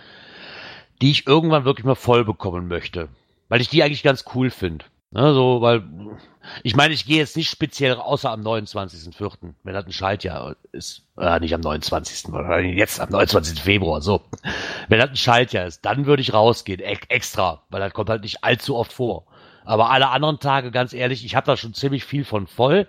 die 1.02 1.12
ich 1.12 1.28
irgendwann 1.28 1.66
wirklich 1.66 1.86
mal 1.86 1.96
voll 1.96 2.26
bekommen 2.26 2.68
möchte. 2.68 3.10
Weil 3.48 3.62
ich 3.62 3.70
die 3.70 3.84
eigentlich 3.84 4.04
ganz 4.04 4.26
cool 4.36 4.50
finde. 4.50 4.86
Ne, 5.12 5.34
so, 5.34 5.60
weil, 5.60 5.84
ich 6.62 6.76
meine, 6.76 6.94
ich 6.94 7.08
gehe 7.08 7.18
jetzt 7.18 7.36
nicht 7.36 7.50
speziell 7.50 7.96
außer 7.96 8.30
am 8.30 8.42
29.04., 8.42 9.54
wenn 9.64 9.74
das 9.74 9.86
ein 9.86 9.92
Schaltjahr 9.92 10.56
ist. 10.72 11.02
Äh, 11.18 11.40
nicht 11.40 11.56
am 11.56 11.62
29., 11.62 12.32
jetzt 12.76 13.00
am 13.00 13.10
29. 13.10 13.60
Februar, 13.60 14.02
so. 14.02 14.22
Wenn 14.88 15.00
das 15.00 15.10
ein 15.10 15.16
Schaltjahr 15.16 15.66
ist, 15.66 15.84
dann 15.84 16.06
würde 16.06 16.22
ich 16.22 16.32
rausgehen, 16.32 16.80
e 16.80 16.96
extra, 17.08 17.64
weil 17.70 17.80
das 17.80 17.94
kommt 17.94 18.12
halt 18.12 18.22
nicht 18.22 18.44
allzu 18.44 18.76
oft 18.76 18.94
vor. 18.94 19.26
Aber 19.66 19.90
alle 19.90 20.10
anderen 20.10 20.40
Tage, 20.40 20.70
ganz 20.70 20.94
ehrlich, 20.94 21.26
ich 21.26 21.36
habe 21.36 21.48
da 21.48 21.58
schon 21.58 21.74
ziemlich 21.74 22.06
viel 22.06 22.24
von 22.24 22.46
voll 22.46 22.88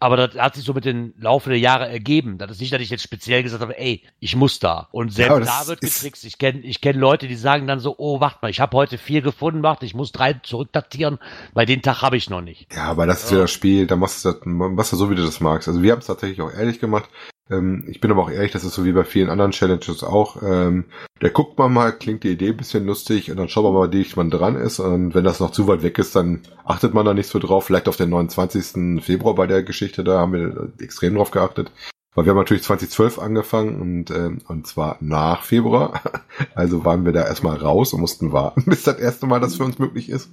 aber 0.00 0.16
das 0.16 0.36
hat 0.36 0.54
sich 0.54 0.64
so 0.64 0.72
mit 0.74 0.84
den 0.84 1.14
Laufe 1.18 1.50
der 1.50 1.58
Jahre 1.58 1.88
ergeben. 1.88 2.38
Das 2.38 2.50
ist 2.50 2.60
nicht, 2.60 2.72
dass 2.72 2.80
ich 2.80 2.90
jetzt 2.90 3.02
speziell 3.02 3.42
gesagt 3.42 3.62
habe, 3.62 3.78
ey, 3.78 4.02
ich 4.20 4.36
muss 4.36 4.58
da. 4.58 4.88
Und 4.92 5.12
selbst 5.12 5.46
ja, 5.46 5.60
da 5.60 5.66
wird 5.66 5.80
getrickst. 5.80 6.24
Ich 6.24 6.38
kenne 6.38 6.60
ich 6.60 6.80
kenn 6.80 6.98
Leute, 6.98 7.28
die 7.28 7.36
sagen 7.36 7.66
dann 7.66 7.80
so, 7.80 7.94
oh, 7.98 8.20
warte 8.20 8.38
mal, 8.42 8.50
ich 8.50 8.60
habe 8.60 8.76
heute 8.76 8.98
vier 8.98 9.22
gefunden, 9.22 9.62
warte, 9.62 9.86
ich 9.86 9.94
muss 9.94 10.12
drei 10.12 10.34
zurückdatieren, 10.34 11.18
weil 11.54 11.66
den 11.66 11.82
Tag 11.82 12.02
habe 12.02 12.16
ich 12.16 12.30
noch 12.30 12.40
nicht. 12.40 12.72
Ja, 12.74 12.84
aber 12.84 13.06
das 13.06 13.24
ist 13.24 13.32
ja 13.32 13.38
das 13.38 13.50
Spiel, 13.50 13.86
da 13.86 13.96
machst 13.96 14.24
du 14.24 14.32
das, 14.32 14.40
machst 14.44 14.92
du 14.92 14.96
so, 14.96 15.10
wie 15.10 15.14
du 15.14 15.24
das 15.24 15.40
magst. 15.40 15.68
Also 15.68 15.82
wir 15.82 15.92
haben 15.92 16.00
es 16.00 16.06
tatsächlich 16.06 16.40
auch 16.40 16.52
ehrlich 16.52 16.80
gemacht. 16.80 17.08
Ähm, 17.50 17.84
ich 17.88 18.00
bin 18.00 18.10
aber 18.10 18.22
auch 18.22 18.30
ehrlich, 18.30 18.52
das 18.52 18.64
ist 18.64 18.74
so 18.74 18.84
wie 18.84 18.92
bei 18.92 19.04
vielen 19.04 19.30
anderen 19.30 19.52
Challenges 19.52 20.02
auch. 20.04 20.42
Ähm, 20.42 20.86
da 21.20 21.28
guckt 21.28 21.58
man 21.58 21.72
mal, 21.72 21.92
klingt 21.92 22.24
die 22.24 22.30
Idee 22.30 22.50
ein 22.50 22.56
bisschen 22.56 22.86
lustig 22.86 23.30
und 23.30 23.36
dann 23.36 23.48
schaut 23.48 23.64
man 23.64 23.72
mal, 23.72 23.92
wie 23.92 24.06
man 24.16 24.30
dran 24.30 24.56
ist. 24.56 24.80
Und 24.80 25.14
wenn 25.14 25.24
das 25.24 25.40
noch 25.40 25.50
zu 25.50 25.66
weit 25.66 25.82
weg 25.82 25.98
ist, 25.98 26.14
dann 26.14 26.42
achtet 26.64 26.94
man 26.94 27.06
da 27.06 27.14
nicht 27.14 27.28
so 27.28 27.38
drauf. 27.38 27.64
Vielleicht 27.64 27.88
auf 27.88 27.96
den 27.96 28.10
29. 28.10 29.02
Februar 29.02 29.34
bei 29.34 29.46
der 29.46 29.62
Geschichte, 29.62 30.04
da 30.04 30.18
haben 30.20 30.32
wir 30.32 30.72
extrem 30.80 31.14
drauf 31.14 31.30
geachtet. 31.30 31.72
Weil 32.14 32.24
wir 32.24 32.30
haben 32.30 32.38
natürlich 32.38 32.64
2012 32.64 33.18
angefangen 33.18 33.80
und, 33.80 34.10
ähm, 34.10 34.40
und 34.48 34.66
zwar 34.66 34.96
nach 35.00 35.42
Februar. 35.42 36.02
Also 36.54 36.84
waren 36.84 37.04
wir 37.04 37.12
da 37.12 37.24
erstmal 37.24 37.56
raus 37.56 37.92
und 37.92 38.00
mussten 38.00 38.32
warten, 38.32 38.64
bis 38.66 38.84
das 38.84 38.98
erste 38.98 39.26
Mal 39.26 39.40
das 39.40 39.56
für 39.56 39.64
uns 39.64 39.78
möglich 39.78 40.08
ist. 40.08 40.30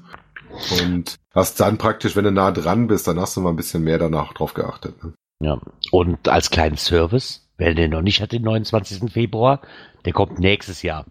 Und 0.81 1.15
hast 1.33 1.59
dann 1.59 1.77
praktisch, 1.77 2.15
wenn 2.15 2.25
du 2.25 2.31
nah 2.31 2.51
dran 2.51 2.87
bist, 2.87 3.07
dann 3.07 3.19
hast 3.19 3.35
du 3.35 3.41
mal 3.41 3.49
ein 3.49 3.55
bisschen 3.55 3.83
mehr 3.83 3.97
danach 3.97 4.33
drauf 4.33 4.53
geachtet. 4.53 5.03
Ne? 5.03 5.13
Ja. 5.39 5.59
Und 5.91 6.27
als 6.27 6.49
kleinen 6.49 6.77
Service, 6.77 7.49
wer 7.57 7.73
den 7.73 7.91
noch 7.91 8.01
nicht 8.01 8.21
hat, 8.21 8.31
den 8.31 8.43
29. 8.43 9.11
Februar, 9.11 9.61
der 10.05 10.13
kommt 10.13 10.39
nächstes 10.39 10.81
Jahr. 10.81 11.05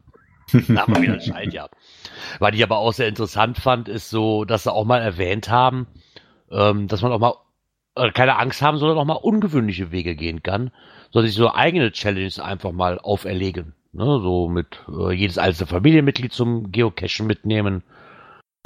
Da 0.69 0.83
haben 0.83 0.95
wir 0.95 1.03
wieder 1.03 1.15
ein 1.15 1.21
Schaltjahr. 1.21 1.71
Was 2.39 2.55
ich 2.55 2.63
aber 2.63 2.77
auch 2.77 2.93
sehr 2.93 3.09
interessant 3.09 3.59
fand, 3.59 3.89
ist 3.89 4.11
so, 4.11 4.45
dass 4.45 4.65
sie 4.65 4.73
auch 4.73 4.85
mal 4.85 5.01
erwähnt 5.01 5.49
haben, 5.49 5.87
ähm, 6.51 6.87
dass 6.87 7.03
man 7.03 7.13
auch 7.13 7.19
mal 7.19 7.35
äh, 7.97 8.11
keine 8.13 8.39
Angst 8.39 8.61
haben, 8.61 8.79
sondern 8.79 8.99
auch 8.99 9.05
mal 9.05 9.15
ungewöhnliche 9.15 9.91
Wege 9.91 10.15
gehen 10.15 10.43
kann, 10.43 10.71
sondern 11.11 11.29
sich 11.29 11.37
so 11.37 11.53
eigene 11.53 11.93
Challenges 11.93 12.39
einfach 12.39 12.73
mal 12.73 12.99
auferlegen. 12.99 13.75
Ne? 13.93 14.05
So 14.05 14.49
mit 14.49 14.85
äh, 14.89 15.13
jedes 15.13 15.39
einzelne 15.39 15.69
Familienmitglied 15.69 16.33
zum 16.33 16.73
Geocachen 16.73 17.27
mitnehmen 17.27 17.83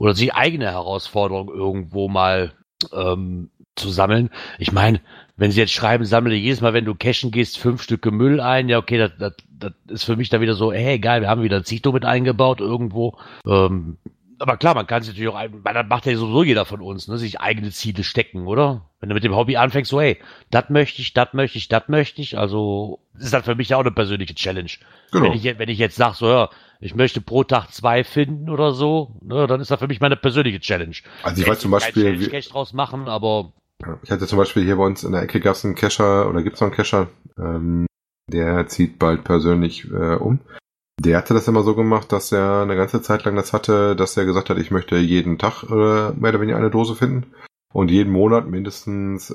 oder 0.00 0.14
sich 0.14 0.34
eigene 0.34 0.66
Herausforderungen 0.66 1.48
irgendwo 1.48 2.08
mal 2.08 2.52
ähm, 2.92 3.50
zu 3.76 3.90
sammeln. 3.90 4.30
Ich 4.58 4.72
meine, 4.72 5.00
wenn 5.38 5.52
sie 5.52 5.60
jetzt 5.60 5.72
schreiben, 5.72 6.04
sammle 6.04 6.34
jedes 6.34 6.60
Mal, 6.60 6.74
wenn 6.74 6.84
du 6.84 6.96
cashen 6.96 7.30
gehst, 7.30 7.58
fünf 7.58 7.80
Stücke 7.80 8.10
Müll 8.10 8.40
ein, 8.40 8.68
ja, 8.68 8.76
okay, 8.76 8.98
das, 8.98 9.12
das, 9.18 9.34
das 9.58 9.72
ist 9.88 10.04
für 10.04 10.16
mich 10.16 10.28
da 10.28 10.40
wieder 10.40 10.54
so, 10.54 10.72
hey, 10.72 10.98
geil, 10.98 11.22
wir 11.22 11.28
haben 11.28 11.42
wieder 11.42 11.58
ein 11.58 11.64
Zito 11.64 11.92
mit 11.92 12.04
eingebaut 12.04 12.60
irgendwo. 12.60 13.16
Ähm, 13.46 13.98
aber 14.40 14.56
klar, 14.56 14.74
man 14.74 14.88
kann 14.88 15.02
sich 15.02 15.14
natürlich 15.14 15.28
auch, 15.28 15.36
ein, 15.36 15.62
das 15.62 15.86
macht 15.88 16.06
ja 16.06 16.16
sowieso 16.16 16.42
jeder 16.42 16.64
von 16.64 16.80
uns, 16.80 17.06
ne, 17.06 17.18
sich 17.18 17.40
eigene 17.40 17.70
Ziele 17.70 18.02
stecken, 18.02 18.48
oder? 18.48 18.90
Wenn 18.98 19.08
du 19.08 19.14
mit 19.14 19.22
dem 19.22 19.34
Hobby 19.34 19.56
anfängst, 19.56 19.90
so, 19.90 20.00
hey, 20.00 20.18
das 20.50 20.70
möchte 20.70 21.02
ich, 21.02 21.14
das 21.14 21.32
möchte 21.32 21.58
ich, 21.58 21.68
das 21.68 21.84
möchte 21.86 22.20
ich, 22.20 22.36
also 22.36 22.98
ist 23.16 23.32
das 23.32 23.44
für 23.44 23.54
mich 23.54 23.68
ja 23.68 23.76
auch 23.76 23.82
eine 23.82 23.92
persönliche 23.92 24.34
Challenge. 24.34 24.70
Genau. 25.12 25.24
Wenn 25.24 25.32
ich, 25.34 25.44
wenn 25.44 25.68
ich 25.68 25.78
jetzt 25.78 25.96
sage, 25.96 26.16
so, 26.16 26.28
ja, 26.28 26.50
ich 26.80 26.96
möchte 26.96 27.20
pro 27.20 27.44
Tag 27.44 27.72
zwei 27.72 28.02
finden 28.02 28.50
oder 28.50 28.72
so, 28.72 29.16
ne, 29.22 29.46
dann 29.46 29.60
ist 29.60 29.70
das 29.70 29.78
für 29.78 29.88
mich 29.88 30.00
meine 30.00 30.16
persönliche 30.16 30.58
Challenge. 30.58 30.96
Also 31.22 31.42
ich 31.42 31.48
weiß 31.48 31.60
zum 31.60 31.70
Beispiel, 31.70 32.20
ich 32.20 32.30
Cache 32.30 32.50
draus 32.50 32.72
machen, 32.72 33.08
aber 33.08 33.52
ich 34.02 34.10
hatte 34.10 34.26
zum 34.26 34.38
Beispiel 34.38 34.64
hier 34.64 34.76
bei 34.76 34.84
uns 34.84 35.04
in 35.04 35.12
der 35.12 35.22
Ecke 35.22 35.40
gab's 35.40 35.64
einen 35.64 35.74
Cacher 35.74 36.28
oder 36.28 36.42
gibt's 36.42 36.60
noch 36.60 36.68
einen 36.68 36.76
Cacher, 36.76 37.08
ähm, 37.38 37.86
der 38.30 38.66
zieht 38.66 38.98
bald 38.98 39.24
persönlich 39.24 39.90
äh, 39.90 40.16
um. 40.16 40.40
Der 41.00 41.16
hatte 41.16 41.32
das 41.32 41.46
immer 41.46 41.62
so 41.62 41.76
gemacht, 41.76 42.10
dass 42.10 42.32
er 42.32 42.62
eine 42.62 42.74
ganze 42.74 43.00
Zeit 43.02 43.24
lang 43.24 43.36
das 43.36 43.52
hatte, 43.52 43.94
dass 43.94 44.16
er 44.16 44.24
gesagt 44.24 44.50
hat, 44.50 44.58
ich 44.58 44.72
möchte 44.72 44.96
jeden 44.96 45.38
Tag 45.38 45.62
äh, 45.62 46.10
mehr 46.12 46.30
oder 46.30 46.40
weniger 46.40 46.58
eine 46.58 46.70
Dose 46.70 46.96
finden 46.96 47.32
und 47.72 47.90
jeden 47.90 48.12
Monat 48.12 48.46
mindestens 48.46 49.30
äh, 49.30 49.34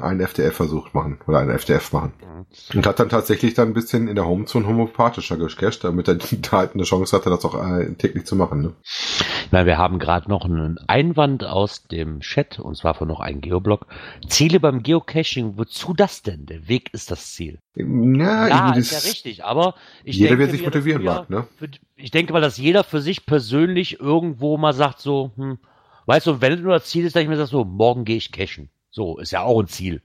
einen 0.00 0.20
FDF-Versuch 0.20 0.94
machen 0.94 1.18
oder 1.26 1.40
einen 1.40 1.50
FDF 1.50 1.92
machen. 1.92 2.14
Mhm. 2.20 2.78
Und 2.78 2.86
hat 2.86 2.98
dann 2.98 3.10
tatsächlich 3.10 3.52
dann 3.52 3.68
ein 3.68 3.74
bisschen 3.74 4.08
in 4.08 4.14
der 4.14 4.26
Homezone 4.26 4.66
homopathischer 4.66 5.36
gecached, 5.36 5.84
damit 5.84 6.08
er 6.08 6.14
da 6.50 6.50
halt 6.52 6.74
eine 6.74 6.84
Chance 6.84 7.14
hatte, 7.14 7.28
das 7.28 7.44
auch 7.44 7.54
äh, 7.54 7.92
täglich 7.94 8.24
zu 8.24 8.34
machen. 8.34 8.62
Ne? 8.62 8.72
Ich 8.82 9.52
meine, 9.52 9.66
wir 9.66 9.76
haben 9.76 9.98
gerade 9.98 10.30
noch 10.30 10.46
einen 10.46 10.78
Einwand 10.86 11.44
aus 11.44 11.84
dem 11.84 12.20
Chat, 12.20 12.58
und 12.58 12.76
zwar 12.76 12.94
von 12.94 13.08
noch 13.08 13.20
einem 13.20 13.42
Geoblog. 13.42 13.86
Ziele 14.26 14.58
beim 14.58 14.82
Geocaching, 14.82 15.58
wozu 15.58 15.92
das 15.92 16.22
denn? 16.22 16.46
Der 16.46 16.68
Weg 16.68 16.92
ist 16.94 17.10
das 17.10 17.32
Ziel. 17.34 17.58
Ja, 17.74 18.48
ja 18.48 18.74
ist 18.74 18.92
ja 18.92 18.98
richtig, 18.98 19.44
aber 19.44 19.74
ich 20.02 20.16
jeder, 20.16 20.30
denke, 20.30 20.44
wer 20.44 20.50
sich 20.50 20.64
motivieren 20.64 21.04
mag, 21.04 21.28
ne? 21.28 21.46
Für, 21.56 21.68
ich 21.94 22.10
denke 22.10 22.32
mal, 22.32 22.40
dass 22.40 22.56
jeder 22.56 22.84
für 22.84 23.02
sich 23.02 23.26
persönlich 23.26 24.00
irgendwo 24.00 24.56
mal 24.56 24.72
sagt 24.72 25.00
so, 25.00 25.32
hm, 25.36 25.58
Weißt 26.06 26.26
du, 26.26 26.40
wenn 26.40 26.62
nur 26.62 26.74
das 26.74 26.86
Ziel 26.86 27.04
ist, 27.04 27.16
dass 27.16 27.22
ich 27.22 27.28
mir 27.28 27.36
sage, 27.36 27.50
so, 27.50 27.64
morgen 27.64 28.04
gehe 28.04 28.16
ich 28.16 28.32
cashen. 28.32 28.70
So, 28.90 29.18
ist 29.18 29.32
ja 29.32 29.42
auch 29.42 29.60
ein 29.60 29.66
Ziel. 29.68 30.02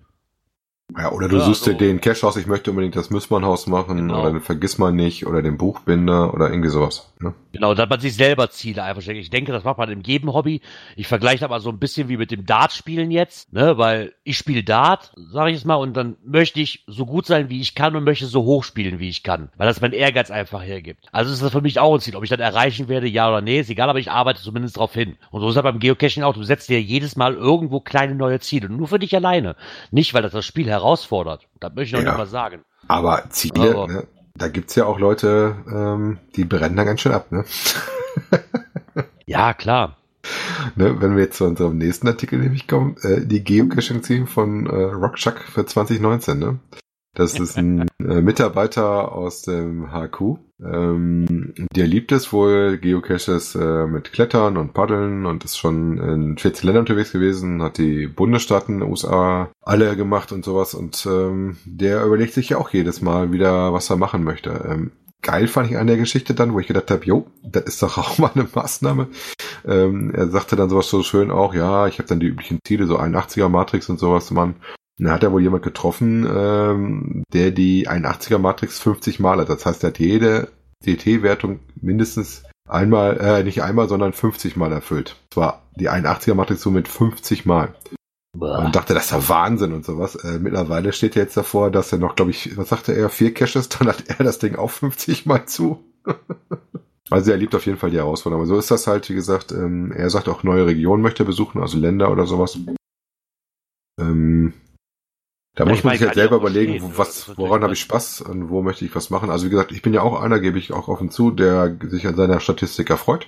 Ja, 0.97 1.11
oder 1.11 1.27
du 1.27 1.37
ja, 1.37 1.45
suchst 1.45 1.63
so. 1.63 1.71
dir 1.71 1.77
den 1.77 2.01
Cache 2.01 2.25
aus, 2.25 2.35
ich 2.37 2.47
möchte 2.47 2.71
unbedingt 2.71 2.95
das 2.95 3.09
Müssmannhaus 3.09 3.67
machen, 3.67 3.97
genau. 3.97 4.21
oder 4.21 4.31
den 4.31 4.41
Vergiss 4.41 4.77
mal 4.77 4.91
nicht, 4.91 5.25
oder 5.25 5.41
den 5.41 5.57
Buchbinder, 5.57 6.33
oder 6.33 6.49
irgendwie 6.49 6.69
sowas. 6.69 7.11
Ne? 7.19 7.33
Genau, 7.53 7.73
dass 7.73 7.89
man 7.89 7.99
sich 7.99 8.15
selber 8.15 8.49
Ziele 8.49 8.83
einfach 8.83 9.01
steckt. 9.01 9.19
Ich 9.19 9.29
denke, 9.29 9.51
das 9.51 9.63
macht 9.63 9.77
man 9.77 9.89
in 9.89 10.01
jedem 10.01 10.33
Hobby. 10.33 10.61
Ich 10.95 11.07
vergleiche 11.07 11.45
aber 11.45 11.59
so 11.59 11.69
ein 11.69 11.79
bisschen 11.79 12.09
wie 12.09 12.17
mit 12.17 12.31
dem 12.31 12.45
Dart-Spielen 12.45 13.11
jetzt, 13.11 13.53
ne, 13.53 13.77
weil 13.77 14.13
ich 14.23 14.37
spiele 14.37 14.63
Dart, 14.63 15.11
sage 15.15 15.51
ich 15.51 15.57
es 15.57 15.65
mal, 15.65 15.75
und 15.75 15.95
dann 15.95 16.17
möchte 16.25 16.59
ich 16.59 16.83
so 16.87 17.05
gut 17.05 17.25
sein, 17.25 17.49
wie 17.49 17.61
ich 17.61 17.75
kann 17.75 17.95
und 17.95 18.03
möchte 18.03 18.25
so 18.25 18.43
hoch 18.43 18.63
spielen, 18.63 18.99
wie 18.99 19.09
ich 19.09 19.23
kann, 19.23 19.49
weil 19.57 19.67
das 19.67 19.81
mein 19.81 19.93
Ehrgeiz 19.93 20.31
einfach 20.31 20.63
hergibt. 20.63 21.07
Also 21.11 21.31
ist 21.31 21.43
das 21.43 21.51
für 21.51 21.61
mich 21.61 21.79
auch 21.79 21.93
ein 21.93 21.99
Ziel. 21.99 22.15
Ob 22.15 22.23
ich 22.23 22.29
das 22.29 22.39
erreichen 22.39 22.87
werde, 22.87 23.07
ja 23.07 23.29
oder 23.29 23.41
nee, 23.41 23.59
ist 23.59 23.69
egal, 23.69 23.89
aber 23.89 23.99
ich 23.99 24.11
arbeite 24.11 24.41
zumindest 24.41 24.77
darauf 24.77 24.93
hin. 24.93 25.17
Und 25.29 25.41
so 25.41 25.49
ist 25.49 25.55
es 25.55 25.61
beim 25.61 25.79
Geocaching 25.79 26.23
auch. 26.23 26.33
Du 26.33 26.43
setzt 26.43 26.69
dir 26.69 26.81
jedes 26.81 27.15
Mal 27.15 27.35
irgendwo 27.35 27.79
kleine 27.79 28.15
neue 28.15 28.39
Ziele, 28.39 28.69
nur 28.69 28.87
für 28.87 28.99
dich 28.99 29.15
alleine. 29.15 29.55
Nicht, 29.91 30.13
weil 30.13 30.21
das 30.21 30.31
das 30.31 30.45
Spiel 30.45 30.67
herausfordert. 30.81 31.47
Das 31.59 31.73
möchte 31.73 31.83
ich 31.83 31.93
noch 31.93 31.99
ja. 32.01 32.09
nicht 32.09 32.17
mal 32.17 32.27
sagen. 32.27 32.61
Aber 32.87 33.23
Ziele, 33.29 33.71
aber, 33.71 33.87
ne? 33.87 34.07
da 34.35 34.47
gibt's 34.47 34.75
ja 34.75 34.85
auch 34.85 34.99
Leute, 34.99 35.55
ähm, 35.71 36.19
die 36.35 36.45
brennen 36.45 36.75
da 36.75 36.83
ganz 36.83 37.01
schön 37.01 37.11
ab, 37.11 37.31
ne? 37.31 37.45
ja, 39.25 39.53
klar. 39.53 39.97
Ne, 40.75 41.01
wenn 41.01 41.15
wir 41.15 41.23
jetzt 41.23 41.37
zu 41.37 41.45
unserem 41.45 41.77
nächsten 41.77 42.07
Artikel 42.07 42.39
nämlich 42.39 42.67
kommen, 42.67 42.95
äh, 43.01 43.25
die 43.25 43.43
Geocaching-Ziele 43.43 44.27
von 44.27 44.67
äh, 44.67 44.75
Rockchuck 44.75 45.39
für 45.39 45.65
2019, 45.65 46.37
ne? 46.37 46.59
Das 47.13 47.37
ist 47.37 47.57
ein 47.57 47.87
äh, 47.99 48.21
Mitarbeiter 48.21 49.11
aus 49.11 49.41
dem 49.41 49.91
HQ. 49.91 50.37
Ähm, 50.63 51.53
der 51.75 51.87
liebt 51.87 52.11
es 52.13 52.31
wohl, 52.31 52.77
Geocaches 52.77 53.55
äh, 53.55 53.85
mit 53.85 54.13
Klettern 54.13 54.55
und 54.55 54.73
Paddeln 54.73 55.25
und 55.25 55.43
ist 55.43 55.57
schon 55.57 55.97
in 55.97 56.37
14 56.37 56.67
Ländern 56.67 56.83
unterwegs 56.83 57.11
gewesen, 57.11 57.61
hat 57.61 57.77
die 57.77 58.07
Bundesstaaten 58.07 58.81
USA 58.81 59.49
alle 59.61 59.97
gemacht 59.97 60.31
und 60.31 60.45
sowas 60.45 60.73
und 60.73 61.05
ähm, 61.05 61.57
der 61.65 62.05
überlegt 62.05 62.33
sich 62.33 62.49
ja 62.49 62.57
auch 62.57 62.69
jedes 62.69 63.01
Mal 63.01 63.33
wieder, 63.33 63.73
was 63.73 63.89
er 63.89 63.97
machen 63.97 64.23
möchte. 64.23 64.51
Ähm, 64.69 64.91
geil 65.21 65.47
fand 65.47 65.69
ich 65.69 65.77
an 65.77 65.87
der 65.87 65.97
Geschichte 65.97 66.33
dann, 66.33 66.53
wo 66.53 66.59
ich 66.59 66.67
gedacht 66.67 66.91
habe, 66.91 67.05
jo, 67.05 67.27
das 67.43 67.63
ist 67.63 67.83
doch 67.83 67.97
auch 67.97 68.17
mal 68.19 68.31
eine 68.33 68.47
Maßnahme. 68.53 69.07
Ähm, 69.65 70.13
er 70.15 70.29
sagte 70.29 70.55
dann 70.55 70.69
sowas 70.69 70.89
so 70.89 71.03
schön 71.03 71.29
auch, 71.29 71.53
ja, 71.53 71.87
ich 71.87 71.99
habe 71.99 72.07
dann 72.07 72.21
die 72.21 72.27
üblichen 72.27 72.59
Ziele, 72.65 72.87
so 72.87 72.97
81er 72.97 73.49
Matrix 73.49 73.89
und 73.89 73.99
sowas, 73.99 74.31
man 74.31 74.55
da 75.07 75.13
hat 75.13 75.23
er 75.23 75.31
wohl 75.31 75.41
jemand 75.41 75.63
getroffen, 75.63 76.27
ähm, 76.31 77.23
der 77.33 77.51
die 77.51 77.89
81er 77.89 78.37
Matrix 78.37 78.79
50 78.79 79.19
Mal 79.19 79.39
hat. 79.39 79.49
Das 79.49 79.65
heißt, 79.65 79.83
er 79.83 79.87
hat 79.87 79.99
jede 79.99 80.49
DT-Wertung 80.85 81.59
mindestens 81.81 82.43
einmal, 82.69 83.19
äh, 83.19 83.43
nicht 83.43 83.63
einmal, 83.63 83.89
sondern 83.89 84.13
50 84.13 84.55
Mal 84.55 84.71
erfüllt. 84.71 85.15
Zwar 85.31 85.63
die 85.75 85.89
81er 85.89 86.35
Matrix 86.35 86.61
so 86.61 86.71
mit 86.71 86.87
50 86.87 87.45
Mal. 87.45 87.73
Boah. 88.37 88.59
Und 88.59 88.75
dachte, 88.75 88.93
das 88.93 89.05
ist 89.05 89.11
ja 89.11 89.27
Wahnsinn 89.27 89.73
und 89.73 89.85
sowas. 89.85 90.15
Äh, 90.15 90.39
mittlerweile 90.39 90.93
steht 90.93 91.15
er 91.15 91.23
jetzt 91.23 91.35
davor, 91.35 91.71
dass 91.71 91.91
er 91.91 91.97
noch, 91.97 92.15
glaube 92.15 92.31
ich, 92.31 92.55
was 92.55 92.69
sagte 92.69 92.93
er, 92.93 93.09
vier 93.09 93.33
Caches, 93.33 93.69
dann 93.69 93.87
hat 93.87 94.03
er 94.07 94.23
das 94.23 94.39
Ding 94.39 94.55
auch 94.55 94.69
50 94.69 95.25
Mal 95.25 95.47
zu. 95.47 95.83
also 97.09 97.31
er 97.31 97.37
liebt 97.37 97.55
auf 97.55 97.65
jeden 97.65 97.77
Fall 97.77 97.89
die 97.89 97.97
Herausforderung. 97.97 98.43
Aber 98.43 98.53
so 98.53 98.57
ist 98.57 98.71
das 98.71 98.87
halt, 98.87 99.09
wie 99.09 99.15
gesagt, 99.15 99.51
ähm, 99.51 99.91
er 99.91 100.09
sagt 100.09 100.29
auch 100.29 100.43
neue 100.43 100.65
Regionen 100.65 101.01
möchte 101.01 101.23
er 101.23 101.25
besuchen, 101.25 101.59
also 101.59 101.77
Länder 101.77 102.11
oder 102.11 102.25
sowas. 102.25 102.57
Ähm, 103.99 104.53
da 105.55 105.65
ja, 105.65 105.69
muss 105.69 105.83
man 105.83 105.97
sich 105.97 106.05
halt 106.05 106.15
selber 106.15 106.37
überlegen, 106.37 106.81
wo, 106.81 106.97
was, 106.97 107.37
woran 107.37 107.63
habe 107.63 107.73
ich 107.73 107.81
Spaß 107.81 108.21
und 108.21 108.49
wo 108.49 108.61
möchte 108.61 108.85
ich 108.85 108.95
was 108.95 109.09
machen. 109.09 109.29
Also 109.29 109.45
wie 109.45 109.49
gesagt, 109.49 109.71
ich 109.71 109.81
bin 109.81 109.93
ja 109.93 110.01
auch 110.01 110.21
einer, 110.21 110.39
gebe 110.39 110.57
ich 110.57 110.71
auch 110.71 110.87
offen 110.87 111.11
zu, 111.11 111.31
der 111.31 111.77
sich 111.89 112.07
an 112.07 112.15
seiner 112.15 112.39
Statistik 112.39 112.89
erfreut. 112.89 113.27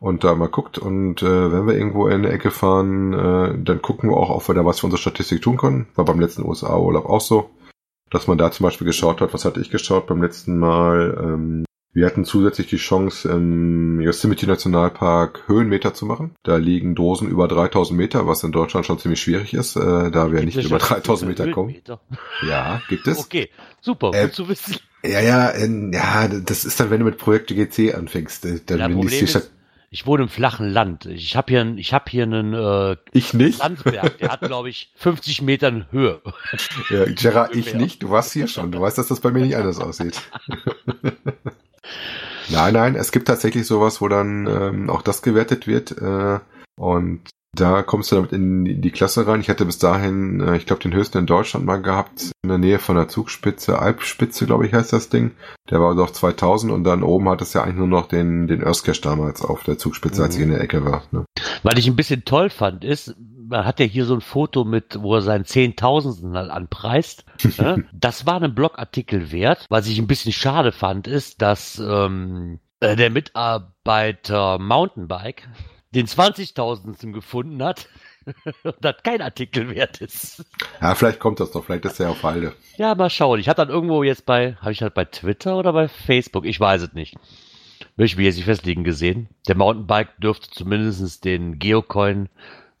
und 0.00 0.24
da 0.24 0.34
mal 0.34 0.48
guckt. 0.48 0.78
Und 0.78 1.22
äh, 1.22 1.52
wenn 1.52 1.66
wir 1.66 1.74
irgendwo 1.74 2.08
in 2.08 2.24
eine 2.24 2.30
Ecke 2.30 2.50
fahren, 2.50 3.12
äh, 3.12 3.62
dann 3.62 3.82
gucken 3.82 4.10
wir 4.10 4.16
auch, 4.16 4.30
ob 4.30 4.48
wir 4.48 4.54
da 4.54 4.64
was 4.64 4.80
für 4.80 4.86
unsere 4.86 5.00
Statistik 5.00 5.42
tun 5.42 5.58
können. 5.58 5.86
War 5.94 6.04
beim 6.04 6.18
letzten 6.18 6.44
USA-Urlaub 6.44 7.06
auch 7.06 7.20
so, 7.20 7.50
dass 8.10 8.26
man 8.26 8.38
da 8.38 8.50
zum 8.50 8.64
Beispiel 8.64 8.86
geschaut 8.86 9.20
hat, 9.20 9.32
was 9.32 9.44
hatte 9.44 9.60
ich 9.60 9.70
geschaut 9.70 10.06
beim 10.06 10.22
letzten 10.22 10.58
Mal. 10.58 11.16
Ähm, 11.22 11.64
wir 11.92 12.06
hatten 12.06 12.24
zusätzlich 12.24 12.68
die 12.68 12.76
Chance, 12.76 13.28
im 13.28 14.00
Yosemite 14.00 14.46
Nationalpark 14.46 15.48
Höhenmeter 15.48 15.92
zu 15.92 16.06
machen. 16.06 16.36
Da 16.44 16.56
liegen 16.56 16.94
Dosen 16.94 17.28
über 17.28 17.48
3000 17.48 17.98
Meter, 17.98 18.26
was 18.26 18.44
in 18.44 18.52
Deutschland 18.52 18.86
schon 18.86 18.98
ziemlich 18.98 19.20
schwierig 19.20 19.54
ist, 19.54 19.76
äh, 19.76 20.10
da 20.10 20.30
wir 20.30 20.42
nicht 20.44 20.62
über 20.62 20.78
3000 20.78 21.28
Meter 21.28 21.50
kommen. 21.50 21.74
Ja, 22.46 22.80
gibt 22.88 23.06
es. 23.06 23.18
Okay, 23.18 23.50
super, 23.80 24.12
äh, 24.14 24.24
gut 24.24 24.34
zu 24.34 24.48
wissen. 24.48 24.76
Ja, 25.02 25.20
ja, 25.20 25.52
ja, 25.56 26.28
das 26.28 26.64
ist 26.64 26.78
dann, 26.78 26.90
wenn 26.90 27.00
du 27.00 27.06
mit 27.06 27.18
Projekt 27.18 27.48
GC 27.48 27.94
anfängst. 27.94 28.44
Äh, 28.44 28.60
dann 28.64 28.78
ja, 28.78 28.88
Problem 28.88 29.24
ist, 29.24 29.50
ich 29.90 30.06
wohne 30.06 30.22
im 30.22 30.28
flachen 30.28 30.68
Land. 30.68 31.06
Ich 31.06 31.36
habe 31.36 31.52
hier, 31.52 31.74
ich 31.76 31.92
habe 31.92 32.04
hier 32.08 32.22
einen 32.22 32.54
äh, 32.54 32.96
ich 33.12 33.34
nicht. 33.34 33.58
Landsberg, 33.58 34.18
der 34.18 34.28
hat, 34.28 34.40
glaube 34.40 34.68
ich, 34.68 34.92
50 34.96 35.42
Metern 35.42 35.86
Höhe. 35.90 36.20
Ja, 36.90 37.06
Gerard, 37.06 37.56
ich 37.56 37.74
nicht. 37.74 38.02
Du 38.02 38.10
warst 38.10 38.32
hier 38.32 38.46
schon. 38.46 38.70
Du 38.70 38.80
weißt, 38.80 38.98
dass 38.98 39.08
das 39.08 39.20
bei 39.20 39.32
mir 39.32 39.44
nicht 39.44 39.56
anders 39.56 39.80
aussieht. 39.80 40.20
nein, 42.48 42.74
nein, 42.74 42.94
es 42.96 43.12
gibt 43.12 43.28
tatsächlich 43.28 43.66
sowas, 43.66 44.00
wo 44.00 44.08
dann 44.08 44.46
ähm, 44.46 44.90
auch 44.90 45.02
das 45.02 45.22
gewertet 45.22 45.66
wird. 45.66 45.92
Äh, 45.98 46.40
und 46.76 47.20
da 47.52 47.82
kommst 47.82 48.12
du 48.12 48.16
damit 48.16 48.32
in 48.32 48.80
die 48.80 48.90
Klasse 48.92 49.26
rein. 49.26 49.40
Ich 49.40 49.50
hatte 49.50 49.64
bis 49.64 49.78
dahin, 49.78 50.40
äh, 50.40 50.56
ich 50.56 50.66
glaube, 50.66 50.82
den 50.82 50.94
höchsten 50.94 51.18
in 51.18 51.26
Deutschland 51.26 51.66
mal 51.66 51.82
gehabt, 51.82 52.30
in 52.42 52.48
der 52.48 52.58
Nähe 52.58 52.78
von 52.78 52.94
der 52.96 53.08
Zugspitze, 53.08 53.78
Alpspitze, 53.78 54.46
glaube 54.46 54.66
ich, 54.66 54.72
heißt 54.72 54.92
das 54.92 55.08
Ding. 55.08 55.32
Der 55.68 55.80
war 55.80 55.94
doch 55.96 56.10
2000 56.10 56.72
und 56.72 56.84
dann 56.84 57.02
oben 57.02 57.28
hat 57.28 57.42
es 57.42 57.52
ja 57.52 57.62
eigentlich 57.62 57.76
nur 57.76 57.88
noch 57.88 58.06
den, 58.06 58.46
den 58.46 58.62
Earthcache 58.62 59.00
damals 59.00 59.42
auf 59.42 59.64
der 59.64 59.78
Zugspitze, 59.78 60.22
als 60.22 60.36
ich 60.36 60.42
in 60.42 60.50
der 60.50 60.60
Ecke 60.60 60.84
war. 60.84 61.02
Ne? 61.10 61.24
Was 61.64 61.78
ich 61.78 61.88
ein 61.88 61.96
bisschen 61.96 62.24
toll 62.24 62.50
fand, 62.50 62.84
ist, 62.84 63.16
man 63.50 63.66
hat 63.66 63.80
ja 63.80 63.86
hier 63.86 64.04
so 64.04 64.14
ein 64.14 64.20
Foto 64.20 64.64
mit, 64.64 65.02
wo 65.02 65.16
er 65.16 65.22
seinen 65.22 65.44
Zehntausendsten 65.44 66.34
halt 66.36 66.50
anpreist. 66.50 67.24
ne? 67.58 67.84
Das 67.92 68.24
war 68.24 68.40
ein 68.40 68.54
Blogartikel 68.54 69.32
wert. 69.32 69.66
Was 69.68 69.88
ich 69.88 69.98
ein 69.98 70.06
bisschen 70.06 70.32
schade 70.32 70.72
fand, 70.72 71.06
ist, 71.06 71.42
dass 71.42 71.78
ähm, 71.78 72.60
äh, 72.78 72.96
der 72.96 73.10
Mitarbeiter 73.10 74.58
Mountainbike 74.58 75.48
den 75.92 76.06
20.000. 76.06 77.12
gefunden 77.12 77.62
hat 77.62 77.88
und 78.62 78.76
das 78.80 78.96
kein 79.02 79.20
Artikel 79.20 79.74
wert 79.74 80.00
ist. 80.00 80.44
Ja, 80.80 80.94
vielleicht 80.94 81.18
kommt 81.18 81.40
das 81.40 81.50
doch, 81.50 81.64
vielleicht 81.64 81.84
ist 81.84 81.98
er 81.98 82.10
auf 82.10 82.22
Halde. 82.22 82.54
Ja, 82.76 82.94
mal 82.94 83.10
schauen. 83.10 83.40
Ich 83.40 83.48
hatte 83.48 83.62
dann 83.62 83.74
irgendwo 83.74 84.04
jetzt 84.04 84.26
bei, 84.26 84.54
habe 84.60 84.72
ich 84.72 84.82
halt 84.82 84.94
bei 84.94 85.04
Twitter 85.04 85.56
oder 85.56 85.72
bei 85.72 85.88
Facebook, 85.88 86.46
ich 86.46 86.60
weiß 86.60 86.82
es 86.82 86.92
nicht. 86.92 87.16
Möchte 87.96 88.16
mich 88.18 88.26
jetzt 88.26 88.36
nicht 88.36 88.44
festlegen 88.44 88.84
gesehen. 88.84 89.28
Der 89.48 89.56
Mountainbike 89.56 90.16
dürfte 90.20 90.50
zumindest 90.50 91.24
den 91.24 91.58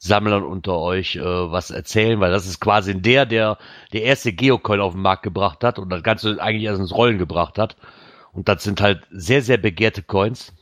Geocoin-Sammlern 0.00 0.42
unter 0.42 0.78
euch 0.78 1.16
äh, 1.16 1.22
was 1.22 1.70
erzählen, 1.70 2.20
weil 2.20 2.30
das 2.30 2.46
ist 2.46 2.60
quasi 2.60 3.00
der, 3.00 3.26
der 3.26 3.58
der 3.92 4.02
erste 4.02 4.32
Geocoin 4.32 4.80
auf 4.80 4.94
den 4.94 5.02
Markt 5.02 5.22
gebracht 5.22 5.62
hat 5.64 5.78
und 5.78 5.90
das 5.90 6.02
Ganze 6.02 6.40
eigentlich 6.40 6.64
erst 6.64 6.80
ins 6.80 6.94
Rollen 6.94 7.18
gebracht 7.18 7.58
hat. 7.58 7.76
Und 8.32 8.48
das 8.48 8.62
sind 8.62 8.80
halt 8.80 9.02
sehr, 9.10 9.42
sehr 9.42 9.58
begehrte 9.58 10.02
Coins 10.02 10.52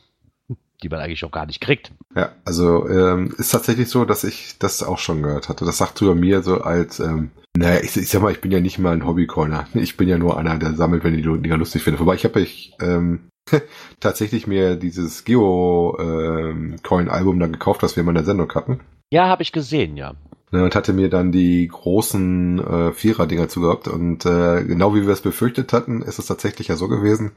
die 0.81 0.87
man 0.87 1.01
eigentlich 1.01 1.25
auch 1.25 1.31
gar 1.31 1.45
nicht 1.45 1.59
kriegt. 1.59 1.91
Ja, 2.15 2.31
also 2.45 2.87
ähm, 2.87 3.35
ist 3.37 3.49
tatsächlich 3.49 3.89
so, 3.89 4.05
dass 4.05 4.23
ich 4.23 4.57
das 4.59 4.81
auch 4.81 4.97
schon 4.97 5.21
gehört 5.21 5.49
hatte. 5.49 5.65
Das 5.65 5.77
sagt 5.77 6.01
über 6.01 6.15
mir 6.15 6.41
so 6.41 6.61
als, 6.61 7.01
ähm, 7.01 7.31
naja, 7.53 7.81
ich, 7.83 7.97
ich 7.97 8.07
sag 8.07 8.21
mal, 8.21 8.31
ich 8.31 8.39
bin 8.39 8.49
ja 8.49 8.61
nicht 8.61 8.79
mal 8.79 8.93
ein 8.93 9.05
Hobbycoiner. 9.05 9.67
Ich 9.73 9.97
bin 9.97 10.07
ja 10.07 10.17
nur 10.17 10.37
einer, 10.37 10.57
der 10.57 10.75
sammelt, 10.75 11.03
wenn 11.03 11.15
ich 11.15 11.25
die 11.25 11.41
Dinger 11.41 11.57
lustig 11.57 11.83
finde. 11.83 11.99
Wobei 11.99 12.15
ich 12.15 12.23
habe 12.23 12.39
ich 12.39 12.77
ähm, 12.79 13.27
tatsächlich 13.99 14.47
mir 14.47 14.77
dieses 14.77 15.25
Geo-Coin-Album 15.25 17.35
ähm, 17.35 17.39
dann 17.41 17.51
gekauft, 17.51 17.83
was 17.83 17.97
wir 17.97 18.03
mal 18.03 18.11
in 18.11 18.15
der 18.15 18.23
Sendung 18.23 18.55
hatten. 18.55 18.79
Ja, 19.11 19.27
habe 19.27 19.43
ich 19.43 19.51
gesehen, 19.51 19.97
ja. 19.97 20.13
Ne, 20.51 20.63
und 20.63 20.75
hatte 20.75 20.93
mir 20.93 21.09
dann 21.09 21.31
die 21.31 21.67
großen 21.67 22.59
äh, 22.59 22.91
Vierer-Dinger 22.91 23.49
zugehabt. 23.49 23.87
Und 23.87 24.25
äh, 24.25 24.63
genau 24.63 24.95
wie 24.95 25.05
wir 25.05 25.13
es 25.13 25.21
befürchtet 25.21 25.73
hatten, 25.73 26.01
ist 26.01 26.19
es 26.19 26.25
tatsächlich 26.25 26.67
ja 26.69 26.75
so 26.75 26.87
gewesen. 26.87 27.31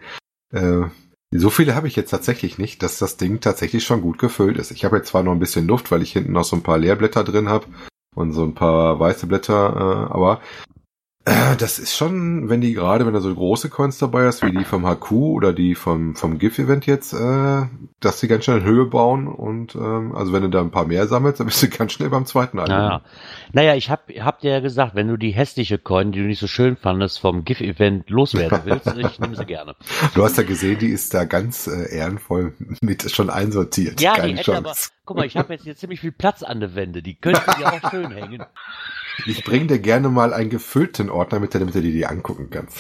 Äh, 0.53 0.83
so 1.35 1.51
viele 1.51 1.75
habe 1.75 1.89
ich 1.89 1.97
jetzt 1.97 2.11
tatsächlich 2.11 2.59
nicht, 2.59 2.83
dass 2.83 2.99
das 2.99 3.17
Ding 3.17 3.41
tatsächlich 3.41 3.85
schon 3.85 4.03
gut 4.03 4.19
gefüllt 4.19 4.59
ist. 4.59 4.71
Ich 4.71 4.85
habe 4.85 4.97
jetzt 4.97 5.09
zwar 5.09 5.23
noch 5.23 5.33
ein 5.33 5.39
bisschen 5.39 5.67
Luft, 5.67 5.91
weil 5.91 6.03
ich 6.03 6.13
hinten 6.13 6.33
noch 6.33 6.45
so 6.45 6.57
ein 6.57 6.63
paar 6.63 6.79
Leerblätter 6.79 7.25
drin 7.25 7.49
habe 7.49 7.67
und 8.15 8.33
so 8.33 8.45
ein 8.45 8.55
paar 8.55 9.01
weiße 9.01 9.27
Blätter, 9.27 10.09
äh, 10.11 10.13
aber 10.13 10.41
das 11.25 11.79
ist 11.79 11.97
schon, 11.97 12.49
wenn 12.49 12.61
die 12.61 12.73
gerade, 12.73 13.07
wenn 13.07 13.15
da 13.15 13.21
so 13.21 13.33
große 13.33 13.69
Coins 13.69 13.99
dabei 13.99 14.27
ist, 14.27 14.43
wie 14.43 14.51
die 14.51 14.65
vom 14.65 14.85
HQ 14.85 15.13
oder 15.13 15.53
die 15.53 15.77
vom, 15.77 16.17
vom 16.17 16.39
GIF-Event 16.39 16.87
jetzt, 16.87 17.13
äh, 17.13 17.63
dass 18.01 18.19
die 18.19 18.27
ganz 18.27 18.45
schnell 18.45 18.59
in 18.59 18.65
Höhe 18.65 18.87
bauen 18.87 19.29
und 19.29 19.77
ähm, 19.77 20.17
also 20.17 20.33
wenn 20.33 20.43
du 20.43 20.49
da 20.49 20.61
ein 20.61 20.73
paar 20.73 20.85
mehr 20.85 21.07
sammelst, 21.07 21.39
dann 21.39 21.47
bist 21.47 21.63
du 21.63 21.69
ganz 21.69 21.93
schnell 21.93 22.11
beim 22.11 22.27
zweiten 22.27 22.59
Album. 22.59 22.77
Naja, 22.77 23.03
naja 23.53 23.75
ich 23.77 23.89
hab, 23.89 24.09
hab 24.11 24.41
dir 24.41 24.51
ja 24.51 24.61
gesagt, 24.61 24.97
wenn 24.97 25.07
du 25.07 25.17
die 25.17 25.31
hässliche 25.31 25.79
Coin, 25.79 26.11
die 26.11 26.19
du 26.19 26.27
nicht 26.27 26.41
so 26.41 26.49
schön 26.49 26.77
fandest, 26.77 27.21
vom 27.21 27.45
GIF-Event 27.45 28.11
loswerden 28.11 28.63
willst, 28.65 28.87
ich 28.97 29.21
nehme 29.21 29.37
sie 29.37 29.47
gerne. 29.47 29.77
Du 30.17 30.25
hast 30.25 30.37
ja 30.39 30.43
gesehen, 30.43 30.81
die 30.81 30.89
ist 30.89 31.15
da 31.15 31.25
ganz 31.25 31.69
äh, 31.69 31.95
ehrenvoll 31.95 32.55
mit 32.81 33.09
schon 33.13 33.31
einsortiert. 33.31 34.01
Ja, 34.01 34.15
Keine 34.15 34.33
die 34.33 34.39
hätte 34.39 34.57
aber, 34.57 34.75
guck 35.05 35.19
mal, 35.19 35.27
ich 35.27 35.37
habe 35.37 35.53
jetzt 35.53 35.63
hier 35.63 35.77
ziemlich 35.77 36.01
viel 36.01 36.13
Platz 36.13 36.43
an 36.43 36.59
der 36.59 36.75
Wände, 36.75 37.01
die 37.01 37.15
könnten 37.15 37.61
ja 37.61 37.75
auch 37.75 37.91
schön 37.93 38.11
hängen. 38.11 38.43
Ich 39.27 39.45
bring 39.45 39.69
dir 39.69 39.79
gerne 39.79 40.09
mal 40.09 40.33
einen 40.33 40.51
gefüllten 40.51 41.11
Ordner 41.11 41.41
mit, 41.41 41.55
damit 41.55 41.75
du 41.75 41.83
dir 41.83 41.93
die 41.93 42.07
angucken 42.07 42.49
kannst. 42.51 42.79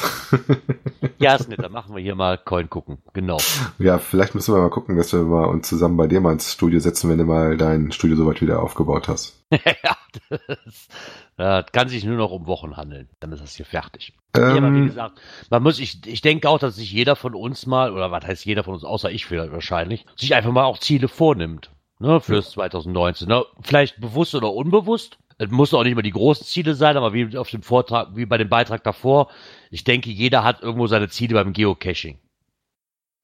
ja, 1.18 1.34
ist 1.34 1.48
nett. 1.48 1.62
Dann 1.62 1.72
machen 1.72 1.94
wir 1.94 2.02
hier 2.02 2.14
mal 2.14 2.38
Coin 2.38 2.68
gucken. 2.68 2.98
Genau. 3.12 3.38
Ja, 3.78 3.98
vielleicht 3.98 4.34
müssen 4.34 4.54
wir 4.54 4.60
mal 4.60 4.70
gucken, 4.70 4.96
dass 4.96 5.12
wir 5.12 5.22
mal 5.22 5.44
uns 5.44 5.68
zusammen 5.68 5.96
bei 5.96 6.06
dir 6.06 6.20
mal 6.20 6.32
ins 6.32 6.52
Studio 6.52 6.80
setzen, 6.80 7.10
wenn 7.10 7.18
du 7.18 7.24
mal 7.24 7.56
dein 7.56 7.92
Studio 7.92 8.16
soweit 8.16 8.40
wieder 8.40 8.62
aufgebaut 8.62 9.08
hast. 9.08 9.44
ja, 9.50 9.96
das, 10.30 10.88
das 11.36 11.66
kann 11.72 11.88
sich 11.88 12.04
nur 12.04 12.16
noch 12.16 12.30
um 12.30 12.46
Wochen 12.46 12.76
handeln. 12.76 13.08
Dann 13.20 13.32
ist 13.32 13.42
das 13.42 13.54
hier 13.54 13.66
fertig. 13.66 14.14
Ähm, 14.34 14.42
ja, 14.42 14.56
aber 14.56 14.74
wie 14.74 14.86
gesagt, 14.86 15.20
man 15.50 15.62
muss, 15.62 15.78
ich, 15.78 16.06
ich 16.06 16.22
denke 16.22 16.48
auch, 16.48 16.58
dass 16.58 16.76
sich 16.76 16.90
jeder 16.90 17.16
von 17.16 17.34
uns 17.34 17.66
mal, 17.66 17.92
oder 17.92 18.10
was 18.10 18.26
heißt 18.26 18.44
jeder 18.44 18.64
von 18.64 18.74
uns, 18.74 18.84
außer 18.84 19.10
ich 19.10 19.26
vielleicht 19.26 19.52
wahrscheinlich, 19.52 20.06
sich 20.16 20.34
einfach 20.34 20.52
mal 20.52 20.64
auch 20.64 20.78
Ziele 20.78 21.08
vornimmt. 21.08 21.70
Ne, 21.98 22.20
fürs 22.20 22.50
2019. 22.50 23.28
Ne? 23.28 23.44
Vielleicht 23.60 24.00
bewusst 24.00 24.34
oder 24.34 24.52
unbewusst. 24.52 25.18
Es 25.42 25.50
muss 25.50 25.74
auch 25.74 25.82
nicht 25.82 25.92
immer 25.92 26.02
die 26.02 26.12
großen 26.12 26.46
Ziele 26.46 26.74
sein, 26.74 26.96
aber 26.96 27.12
wie 27.12 27.36
auf 27.36 27.50
dem 27.50 27.62
Vortrag, 27.62 28.14
wie 28.14 28.26
bei 28.26 28.38
dem 28.38 28.48
Beitrag 28.48 28.84
davor, 28.84 29.28
ich 29.70 29.82
denke, 29.82 30.10
jeder 30.10 30.44
hat 30.44 30.62
irgendwo 30.62 30.86
seine 30.86 31.08
Ziele 31.08 31.34
beim 31.34 31.52
Geocaching. 31.52 32.18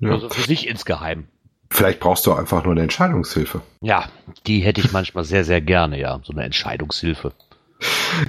Ja. 0.01 0.11
Also 0.11 0.29
für 0.29 0.43
sich 0.43 0.67
insgeheim. 0.67 1.29
Vielleicht 1.71 2.01
brauchst 2.01 2.27
du 2.27 2.33
einfach 2.33 2.65
nur 2.65 2.73
eine 2.73 2.83
Entscheidungshilfe. 2.83 3.61
Ja, 3.83 4.09
die 4.47 4.61
hätte 4.61 4.81
ich 4.81 4.91
manchmal 4.91 5.25
sehr, 5.25 5.45
sehr 5.45 5.61
gerne, 5.61 6.01
ja, 6.01 6.21
so 6.25 6.33
eine 6.33 6.45
Entscheidungshilfe. 6.45 7.33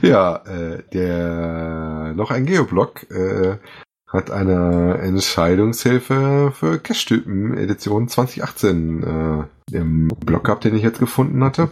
Ja, 0.04 0.36
äh, 0.46 0.84
der 0.94 2.14
noch 2.16 2.30
ein 2.30 2.46
Geoblog 2.46 3.10
äh, 3.10 3.58
hat 4.06 4.30
eine 4.30 5.00
Entscheidungshilfe 5.00 6.52
für 6.54 6.78
Cache-Typen 6.78 7.58
Edition 7.58 8.08
2018 8.08 9.04
äh, 9.04 9.44
im 9.72 10.08
Blog 10.08 10.46
gehabt, 10.46 10.64
den 10.64 10.76
ich 10.76 10.84
jetzt 10.84 11.00
gefunden 11.00 11.44
hatte. 11.44 11.72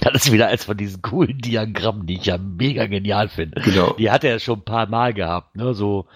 Das 0.00 0.26
ist 0.26 0.32
wieder 0.32 0.48
eins 0.48 0.64
von 0.64 0.76
diesen 0.76 1.02
coolen 1.02 1.38
Diagrammen, 1.38 2.06
die 2.06 2.16
ich 2.16 2.26
ja 2.26 2.38
mega 2.38 2.86
genial 2.86 3.28
finde. 3.28 3.60
Genau. 3.62 3.94
Die 3.98 4.10
hat 4.10 4.24
er 4.24 4.38
schon 4.38 4.60
ein 4.60 4.64
paar 4.64 4.88
Mal 4.88 5.14
gehabt. 5.14 5.56
Ne? 5.56 5.74
So 5.74 6.06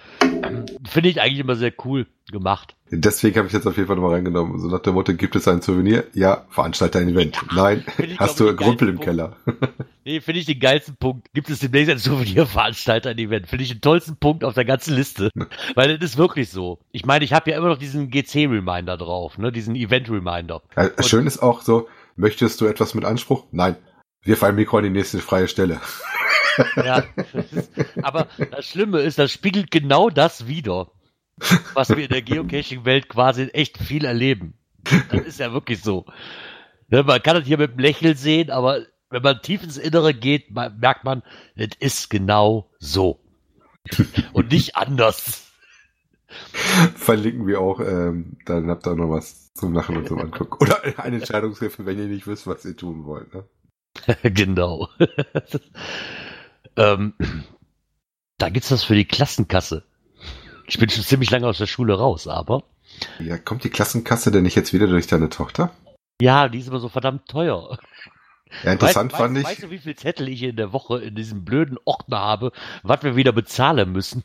finde 0.89 1.09
ich 1.09 1.21
eigentlich 1.21 1.41
immer 1.41 1.57
sehr 1.57 1.73
cool 1.85 2.07
gemacht. 2.31 2.77
Deswegen 2.93 3.37
habe 3.37 3.47
ich 3.47 3.53
jetzt 3.53 3.67
auf 3.67 3.77
jeden 3.77 3.87
Fall 3.87 3.97
nochmal 3.97 4.15
reingenommen. 4.15 4.59
So 4.59 4.69
nach 4.69 4.81
der 4.81 4.93
Motto, 4.93 5.15
gibt 5.15 5.37
es 5.37 5.47
ein 5.47 5.63
Souvenir? 5.63 6.05
Ja, 6.13 6.45
veranstalte 6.51 6.99
ein 6.99 7.09
Event. 7.09 7.37
Ja, 7.37 7.63
Nein, 7.63 7.85
hast 8.19 8.41
du 8.41 8.55
Grumpel 8.57 8.89
im 8.89 8.97
Punkt. 8.97 9.05
Keller. 9.05 9.37
nee, 10.05 10.21
finde 10.21 10.41
ich 10.41 10.47
den 10.47 10.59
geilsten 10.59 10.97
Punkt. 10.97 11.29
Gibt 11.33 11.51
es 11.51 11.61
demnächst 11.61 11.91
ein 11.91 11.99
Souvenir, 11.99 12.47
veranstalte 12.47 13.09
ein 13.11 13.19
Event. 13.19 13.47
Finde 13.47 13.63
ich 13.63 13.71
den 13.71 13.81
tollsten 13.81 14.17
Punkt 14.17 14.43
auf 14.43 14.55
der 14.55 14.65
ganzen 14.65 14.97
Liste. 14.97 15.31
Weil 15.77 15.97
das 15.99 16.11
ist 16.11 16.19
wirklich 16.19 16.51
so. 16.51 16.81
Ich 16.91 17.07
meine, 17.07 17.25
ich 17.25 17.33
habe 17.33 17.51
ja 17.51 17.59
immer 17.59 17.69
noch 17.69 17.79
diesen 17.79 18.11
GC-Reminder 18.11 18.97
drauf, 18.97 19.39
ne? 19.39 19.53
diesen 19.53 19.77
Event-Reminder. 19.77 20.63
Ja, 20.77 20.91
schön 21.11 21.27
ist 21.27 21.43
auch 21.43 21.63
so, 21.63 21.89
möchtest 22.17 22.61
du 22.61 22.67
etwas 22.67 22.95
mit 22.95 23.05
Anspruch? 23.05 23.47
Nein. 23.53 23.77
Wir 24.23 24.37
fallen 24.37 24.57
Mikro 24.57 24.79
an 24.79 24.85
die 24.85 24.91
nächste 24.91 25.19
freie 25.19 25.49
Stelle. 25.49 25.81
ja, 26.77 27.05
aber 28.03 28.29
das 28.51 28.67
Schlimme 28.67 29.01
ist, 29.01 29.19
das 29.19 29.33
spiegelt 29.33 29.71
genau 29.71 30.11
das 30.11 30.47
wieder 30.47 30.89
was 31.75 31.91
wir 31.91 32.05
in 32.05 32.09
der 32.09 32.23
Geocaching-Welt 32.23 33.09
quasi 33.09 33.45
echt 33.53 33.79
viel 33.79 34.05
erleben. 34.05 34.55
Das 35.11 35.23
ist 35.23 35.41
ja 35.41 35.53
wirklich 35.53 35.83
so. 35.83 36.07
Ne, 36.89 37.03
man 37.03 37.23
kann 37.23 37.37
das 37.37 37.47
hier 37.47 37.59
mit 37.59 37.71
einem 37.71 37.81
Lächeln 37.81 38.17
sehen, 38.17 38.51
aber 38.51 38.87
wenn 39.11 39.23
man 39.23 39.41
tief 39.43 39.63
ins 39.63 39.79
Innere 39.79 40.15
geht, 40.15 40.51
merkt 40.51 41.05
man, 41.05 41.23
es 41.55 41.71
ist 41.79 42.11
genau 42.11 42.71
so. 42.79 43.21
Und 44.33 44.53
nicht 44.53 44.77
anders. 44.77 45.47
Verlinken 46.95 47.47
wir 47.47 47.61
auch, 47.61 47.81
ähm, 47.81 48.39
dann 48.47 48.71
habt 48.71 48.87
ihr 48.87 48.95
noch 48.95 49.11
was 49.11 49.40
zum 49.55 49.73
Lachen 49.75 49.97
und 49.97 50.09
zum 50.09 50.19
Angucken. 50.21 50.57
Oder 50.61 50.83
eine 50.99 51.17
Entscheidungshilfe, 51.17 51.87
wenn 51.87 51.99
ihr 51.99 52.07
nicht 52.07 52.27
wisst, 52.27 52.47
was 52.47 52.65
ihr 52.65 52.77
tun 52.77 53.05
wollt. 53.05 53.33
Ne? 53.35 53.45
genau. 54.23 54.89
ähm, 56.77 57.15
da 58.39 58.49
gibt's 58.49 58.69
das 58.69 58.85
für 58.85 58.95
die 58.95 59.05
Klassenkasse. 59.05 59.85
Ich 60.67 60.79
bin 60.79 60.89
schon 60.89 61.03
ziemlich 61.03 61.31
lange 61.31 61.47
aus 61.47 61.59
der 61.59 61.67
Schule 61.67 61.99
raus, 61.99 62.29
aber. 62.29 62.63
Ja, 63.19 63.39
kommt 63.39 63.65
die 63.65 63.71
Klassenkasse 63.71 64.31
denn 64.31 64.45
nicht 64.45 64.57
jetzt 64.57 64.73
wieder 64.73 64.87
durch 64.87 65.07
deine 65.07 65.29
Tochter? 65.29 65.73
Ja, 66.21 66.49
die 66.49 66.59
ist 66.59 66.69
immer 66.69 66.81
so 66.81 66.89
verdammt 66.89 67.27
teuer. 67.29 67.79
Ja, 68.65 68.73
interessant 68.73 69.13
weißt, 69.13 69.21
fand 69.21 69.37
weißt, 69.37 69.45
ich. 69.45 69.51
Weißt 69.51 69.63
du, 69.65 69.71
wie 69.71 69.79
viel 69.79 69.97
Zettel 69.97 70.29
ich 70.29 70.43
in 70.43 70.57
der 70.57 70.73
Woche 70.73 71.01
in 71.01 71.15
diesem 71.15 71.45
blöden 71.45 71.79
Ordner 71.85 72.19
habe, 72.19 72.53
was 72.83 73.03
wir 73.03 73.17
wieder 73.17 73.33
bezahlen 73.33 73.93
müssen? 73.93 74.25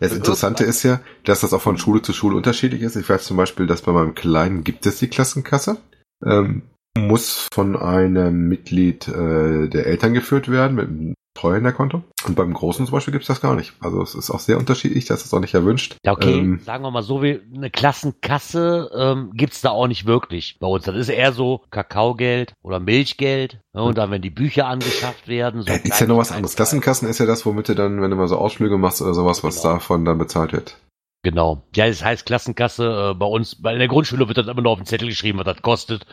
Das 0.00 0.12
Interessante 0.12 0.64
ist 0.64 0.82
ja, 0.82 1.00
dass 1.24 1.40
das 1.40 1.52
auch 1.52 1.62
von 1.62 1.78
Schule 1.78 2.02
zu 2.02 2.12
Schule 2.12 2.36
unterschiedlich 2.36 2.82
ist. 2.82 2.96
Ich 2.96 3.08
weiß 3.08 3.24
zum 3.24 3.36
Beispiel, 3.36 3.66
dass 3.66 3.82
bei 3.82 3.92
meinem 3.92 4.14
Kleinen 4.14 4.64
gibt 4.64 4.86
es 4.86 4.98
die 4.98 5.08
Klassenkasse. 5.08 5.78
Ähm, 6.24 6.62
muss 6.96 7.46
von 7.52 7.76
einem 7.76 8.48
Mitglied 8.48 9.08
äh, 9.08 9.68
der 9.68 9.86
Eltern 9.86 10.14
geführt 10.14 10.50
werden 10.50 10.76
mit 10.76 10.88
einem 10.88 11.14
Treuhänderkonto. 11.38 12.02
Und 12.26 12.34
beim 12.34 12.52
Großen 12.52 12.84
zum 12.86 12.92
Beispiel 12.92 13.12
gibt 13.12 13.22
es 13.22 13.28
das 13.28 13.40
gar 13.40 13.54
nicht. 13.54 13.74
Also 13.80 14.02
es 14.02 14.14
ist 14.14 14.30
auch 14.30 14.40
sehr 14.40 14.58
unterschiedlich, 14.58 15.04
das 15.06 15.24
ist 15.24 15.32
auch 15.32 15.40
nicht 15.40 15.54
erwünscht. 15.54 15.96
Ja, 16.04 16.12
okay, 16.12 16.38
Ähm, 16.38 16.60
sagen 16.64 16.82
wir 16.84 16.90
mal 16.90 17.02
so, 17.02 17.22
wie 17.22 17.40
eine 17.54 17.70
Klassenkasse 17.70 18.90
ähm, 18.94 19.30
gibt's 19.34 19.60
da 19.60 19.70
auch 19.70 19.86
nicht 19.86 20.06
wirklich 20.06 20.56
bei 20.58 20.66
uns. 20.66 20.84
Das 20.84 20.96
ist 20.96 21.08
eher 21.08 21.32
so 21.32 21.62
Kakaogeld 21.70 22.54
oder 22.62 22.80
Milchgeld. 22.80 23.60
Ne, 23.72 23.82
und 23.82 23.96
dann, 23.98 24.10
wenn 24.10 24.22
die 24.22 24.30
Bücher 24.30 24.66
angeschafft 24.66 25.28
werden. 25.28 25.62
So 25.62 25.68
äh, 25.72 25.80
ist 25.82 26.00
ja 26.00 26.06
noch 26.06 26.18
was 26.18 26.32
anderes. 26.32 26.56
Klassenkassen 26.56 27.08
ist 27.08 27.18
ja 27.18 27.26
das, 27.26 27.46
womit 27.46 27.68
du 27.68 27.74
dann, 27.74 28.02
wenn 28.02 28.10
du 28.10 28.16
mal 28.16 28.28
so 28.28 28.36
Ausflüge 28.36 28.76
machst 28.78 29.00
oder 29.00 29.14
sowas, 29.14 29.44
was 29.44 29.62
Genau. 29.62 29.74
davon 29.74 30.04
dann 30.04 30.18
bezahlt 30.18 30.52
wird. 30.52 30.76
Genau. 31.22 31.62
Ja, 31.74 31.86
das 31.86 32.04
heißt 32.04 32.26
Klassenkasse. 32.26 33.10
Äh, 33.12 33.14
bei 33.14 33.26
uns, 33.26 33.60
bei 33.60 33.72
in 33.72 33.78
der 33.78 33.88
Grundschule 33.88 34.26
wird 34.28 34.38
das 34.38 34.46
immer 34.46 34.62
nur 34.62 34.72
auf 34.72 34.78
den 34.78 34.86
Zettel 34.86 35.08
geschrieben, 35.08 35.38
was 35.38 35.46
das 35.46 35.62
kostet. 35.62 36.06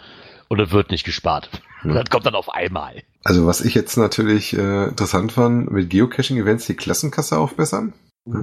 Und 0.48 0.72
wird 0.72 0.92
nicht 0.92 1.06
gespart. 1.06 1.50
Hm. 1.82 1.94
Das 1.94 2.10
kommt 2.10 2.26
dann 2.26 2.36
auf 2.36 2.50
einmal. 2.50 3.04
Also 3.24 3.46
was 3.46 3.62
ich 3.62 3.74
jetzt 3.74 3.98
natürlich 3.98 4.56
äh, 4.58 4.86
interessant 4.86 5.32
fand, 5.32 5.72
mit 5.72 5.90
Geocaching-Events 5.90 6.68
die 6.68 6.76
Klassenkasse 6.76 7.38
aufbessern. 7.38 7.94
Ja. 8.28 8.42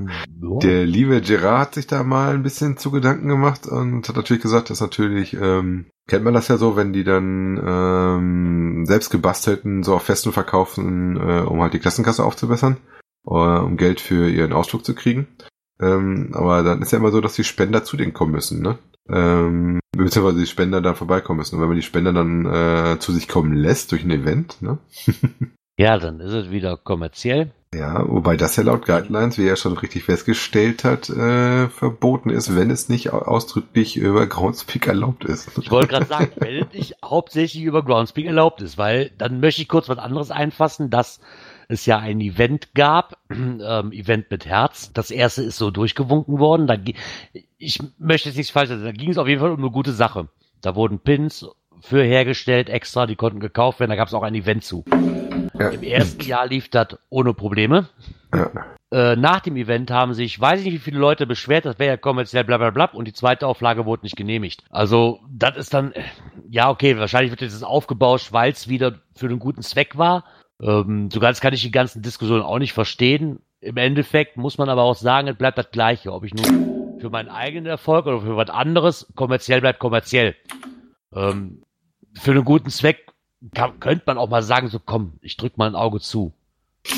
Der 0.62 0.86
liebe 0.86 1.20
Gerard 1.20 1.68
hat 1.68 1.74
sich 1.74 1.88
da 1.88 2.04
mal 2.04 2.34
ein 2.34 2.44
bisschen 2.44 2.76
zu 2.76 2.92
Gedanken 2.92 3.28
gemacht 3.28 3.66
und 3.66 4.08
hat 4.08 4.14
natürlich 4.14 4.42
gesagt, 4.42 4.70
dass 4.70 4.80
natürlich, 4.80 5.34
ähm, 5.34 5.86
kennt 6.06 6.24
man 6.24 6.34
das 6.34 6.46
ja 6.46 6.56
so, 6.56 6.76
wenn 6.76 6.92
die 6.92 7.02
dann 7.02 7.60
ähm, 7.64 8.86
selbst 8.86 9.10
gebastelten 9.10 9.82
so 9.82 9.94
auf 9.96 10.04
Festen 10.04 10.32
verkaufen, 10.32 11.16
äh, 11.16 11.40
um 11.40 11.60
halt 11.60 11.74
die 11.74 11.80
Klassenkasse 11.80 12.24
aufzubessern, 12.24 12.76
äh, 13.26 13.30
um 13.30 13.76
Geld 13.76 14.00
für 14.00 14.28
ihren 14.30 14.52
Ausflug 14.52 14.84
zu 14.84 14.94
kriegen. 14.94 15.26
Ähm, 15.80 16.30
aber 16.32 16.62
dann 16.62 16.80
ist 16.80 16.92
ja 16.92 16.98
immer 16.98 17.10
so, 17.10 17.20
dass 17.20 17.34
die 17.34 17.44
Spender 17.44 17.82
zu 17.82 17.96
denen 17.96 18.12
kommen 18.12 18.32
müssen, 18.32 18.62
ne? 18.62 18.78
Ähm, 19.08 19.80
beziehungsweise 19.96 20.38
die 20.40 20.46
Spender 20.46 20.80
da 20.80 20.94
vorbeikommen 20.94 21.38
müssen. 21.38 21.56
Und 21.56 21.62
wenn 21.62 21.68
man 21.68 21.76
die 21.76 21.82
Spender 21.82 22.12
dann 22.12 22.46
äh, 22.46 22.98
zu 22.98 23.12
sich 23.12 23.28
kommen 23.28 23.54
lässt 23.54 23.92
durch 23.92 24.04
ein 24.04 24.10
Event, 24.10 24.62
ne? 24.62 24.78
ja, 25.78 25.98
dann 25.98 26.20
ist 26.20 26.32
es 26.32 26.50
wieder 26.50 26.76
kommerziell. 26.76 27.50
Ja, 27.74 28.06
wobei 28.06 28.36
das 28.36 28.56
ja 28.56 28.64
laut 28.64 28.84
Guidelines, 28.84 29.38
wie 29.38 29.46
er 29.48 29.56
schon 29.56 29.72
richtig 29.78 30.04
festgestellt 30.04 30.84
hat, 30.84 31.08
äh, 31.08 31.68
verboten 31.70 32.28
ist, 32.28 32.54
wenn 32.54 32.70
es 32.70 32.90
nicht 32.90 33.14
au- 33.14 33.22
ausdrücklich 33.22 33.96
über 33.96 34.26
Groundspeak 34.26 34.86
erlaubt 34.86 35.24
ist. 35.24 35.48
Ich 35.58 35.70
wollte 35.70 35.88
gerade 35.88 36.04
sagen, 36.04 36.32
wenn 36.36 36.56
es 36.66 36.72
nicht 36.74 36.96
hauptsächlich 37.02 37.64
über 37.64 37.82
Groundspeak 37.82 38.26
erlaubt 38.26 38.60
ist, 38.60 38.76
weil 38.76 39.10
dann 39.16 39.40
möchte 39.40 39.62
ich 39.62 39.68
kurz 39.68 39.88
was 39.88 39.96
anderes 39.96 40.30
einfassen, 40.30 40.90
dass 40.90 41.20
es 41.72 41.86
ja 41.86 41.98
ein 41.98 42.20
Event 42.20 42.74
gab, 42.74 43.16
ähm, 43.30 43.92
Event 43.92 44.30
mit 44.30 44.46
Herz. 44.46 44.92
Das 44.92 45.10
erste 45.10 45.42
ist 45.42 45.56
so 45.56 45.70
durchgewunken 45.70 46.38
worden. 46.38 46.66
Da, 46.66 46.76
ich 47.58 47.78
möchte 47.98 48.28
jetzt 48.28 48.36
nichts 48.36 48.52
falsch 48.52 48.68
sagen, 48.68 48.84
da 48.84 48.92
ging 48.92 49.10
es 49.10 49.18
auf 49.18 49.28
jeden 49.28 49.40
Fall 49.40 49.50
um 49.50 49.58
eine 49.58 49.70
gute 49.70 49.92
Sache. 49.92 50.28
Da 50.60 50.76
wurden 50.76 51.00
Pins 51.00 51.46
für 51.80 52.04
hergestellt, 52.04 52.70
extra, 52.70 53.06
die 53.06 53.16
konnten 53.16 53.40
gekauft 53.40 53.80
werden, 53.80 53.90
da 53.90 53.96
gab 53.96 54.08
es 54.08 54.14
auch 54.14 54.22
ein 54.22 54.34
Event 54.34 54.64
zu. 54.64 54.84
Ja. 55.58 55.68
Im 55.70 55.82
ersten 55.82 56.22
Jahr 56.22 56.46
lief 56.46 56.68
das 56.70 56.96
ohne 57.10 57.34
Probleme. 57.34 57.88
Ja. 58.32 58.50
Äh, 58.92 59.16
nach 59.16 59.40
dem 59.40 59.56
Event 59.56 59.90
haben 59.90 60.12
sich, 60.12 60.38
weiß 60.38 60.60
ich 60.60 60.66
nicht, 60.66 60.74
wie 60.74 60.78
viele 60.78 60.98
Leute 60.98 61.26
beschwert, 61.26 61.64
das 61.64 61.78
wäre 61.78 61.92
ja 61.92 61.96
kommerziell 61.96 62.44
bla 62.44 62.58
bla 62.58 62.70
bla 62.70 62.84
und 62.92 63.06
die 63.06 63.14
zweite 63.14 63.46
Auflage 63.46 63.86
wurde 63.86 64.02
nicht 64.04 64.16
genehmigt. 64.16 64.64
Also, 64.70 65.20
das 65.30 65.56
ist 65.56 65.72
dann, 65.72 65.94
ja, 66.48 66.68
okay, 66.68 66.98
wahrscheinlich 66.98 67.30
wird 67.30 67.40
jetzt 67.40 67.64
aufgebauscht, 67.64 68.32
weil 68.32 68.52
es 68.52 68.68
wieder 68.68 69.00
für 69.14 69.26
einen 69.26 69.38
guten 69.38 69.62
Zweck 69.62 69.96
war. 69.96 70.24
Ähm, 70.62 71.10
so 71.10 71.20
ganz 71.20 71.40
kann 71.40 71.52
ich 71.52 71.62
die 71.62 71.70
ganzen 71.70 72.02
Diskussionen 72.02 72.42
auch 72.42 72.58
nicht 72.58 72.72
verstehen. 72.72 73.40
Im 73.60 73.76
Endeffekt 73.76 74.36
muss 74.36 74.58
man 74.58 74.68
aber 74.68 74.82
auch 74.82 74.96
sagen, 74.96 75.28
es 75.28 75.36
bleibt 75.36 75.58
das 75.58 75.70
Gleiche. 75.70 76.12
Ob 76.12 76.24
ich 76.24 76.34
nun 76.34 76.98
für 77.00 77.10
meinen 77.10 77.28
eigenen 77.28 77.66
Erfolg 77.66 78.06
oder 78.06 78.20
für 78.20 78.36
was 78.36 78.50
anderes, 78.50 79.12
kommerziell 79.14 79.60
bleibt 79.60 79.80
kommerziell. 79.80 80.36
Ähm, 81.12 81.62
für 82.14 82.30
einen 82.30 82.44
guten 82.44 82.70
Zweck 82.70 83.12
kann, 83.54 83.80
könnte 83.80 84.04
man 84.06 84.18
auch 84.18 84.28
mal 84.28 84.42
sagen, 84.42 84.68
so 84.68 84.78
komm, 84.78 85.14
ich 85.20 85.36
drück 85.36 85.58
mal 85.58 85.66
ein 85.66 85.74
Auge 85.74 86.00
zu. 86.00 86.32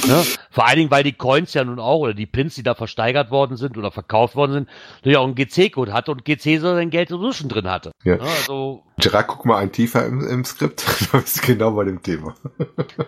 Ne? 0.06 0.22
Vor 0.50 0.66
allen 0.66 0.78
Dingen, 0.78 0.90
weil 0.90 1.04
die 1.04 1.12
Coins 1.12 1.52
ja 1.52 1.62
nun 1.62 1.78
auch 1.78 1.98
oder 1.98 2.14
die 2.14 2.26
Pins, 2.26 2.54
die 2.54 2.62
da 2.62 2.74
versteigert 2.74 3.30
worden 3.30 3.56
sind 3.56 3.76
oder 3.76 3.90
verkauft 3.90 4.34
worden 4.34 4.52
sind, 4.52 4.68
natürlich 4.96 5.18
auch 5.18 5.24
einen 5.24 5.34
GC-Code 5.34 5.92
hatte 5.92 6.10
und 6.10 6.24
GC 6.24 6.58
so 6.58 6.74
sein 6.74 6.90
Geld 6.90 7.10
sowieso 7.10 7.32
schon 7.32 7.48
drin 7.50 7.68
hatte. 7.68 7.92
Ja. 8.02 8.16
Ne? 8.16 8.22
Also, 8.22 8.82
Gerard, 8.98 9.26
guck 9.26 9.44
mal 9.44 9.58
ein 9.58 9.72
tiefer 9.72 10.06
im, 10.06 10.26
im 10.26 10.44
Skript. 10.44 10.84
da 11.12 11.18
bist 11.18 11.42
du 11.42 11.46
genau 11.46 11.72
bei 11.72 11.84
dem 11.84 12.02
Thema. 12.02 12.34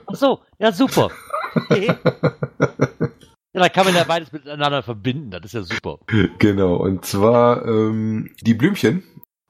ach 0.06 0.14
so, 0.14 0.40
ja 0.58 0.72
super. 0.72 1.10
Okay. 1.70 1.90
Ja, 3.54 3.62
da 3.62 3.70
kann 3.70 3.86
man 3.86 3.94
ja 3.94 4.04
beides 4.04 4.30
miteinander 4.30 4.82
verbinden, 4.82 5.30
das 5.30 5.46
ist 5.46 5.54
ja 5.54 5.62
super. 5.62 6.00
genau, 6.38 6.76
und 6.76 7.06
zwar 7.06 7.64
ähm, 7.64 8.30
die 8.42 8.52
Blümchen 8.52 9.02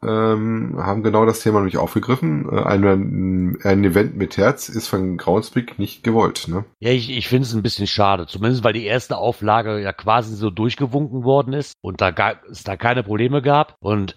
ähm, 0.02 0.74
haben 0.78 1.02
genau 1.02 1.24
das 1.24 1.40
Thema 1.40 1.58
nämlich 1.58 1.78
aufgegriffen. 1.78 2.48
Äh, 2.50 2.62
ein, 2.62 3.58
ein 3.62 3.84
Event 3.84 4.16
mit 4.16 4.36
Herz 4.36 4.68
ist 4.68 4.88
von 4.88 5.16
Groundspeak 5.16 5.78
nicht 5.78 6.04
gewollt. 6.04 6.48
Ne? 6.48 6.64
Ja, 6.80 6.90
ich, 6.90 7.10
ich 7.10 7.28
finde 7.28 7.46
es 7.46 7.54
ein 7.54 7.62
bisschen 7.62 7.86
schade. 7.86 8.26
Zumindest 8.26 8.62
weil 8.62 8.74
die 8.74 8.84
erste 8.84 9.16
Auflage 9.16 9.80
ja 9.80 9.92
quasi 9.92 10.36
so 10.36 10.50
durchgewunken 10.50 11.24
worden 11.24 11.54
ist 11.54 11.72
und 11.80 12.00
da 12.00 12.14
es 12.50 12.62
da 12.64 12.76
keine 12.76 13.02
Probleme 13.02 13.40
gab. 13.42 13.76
Und 13.80 14.14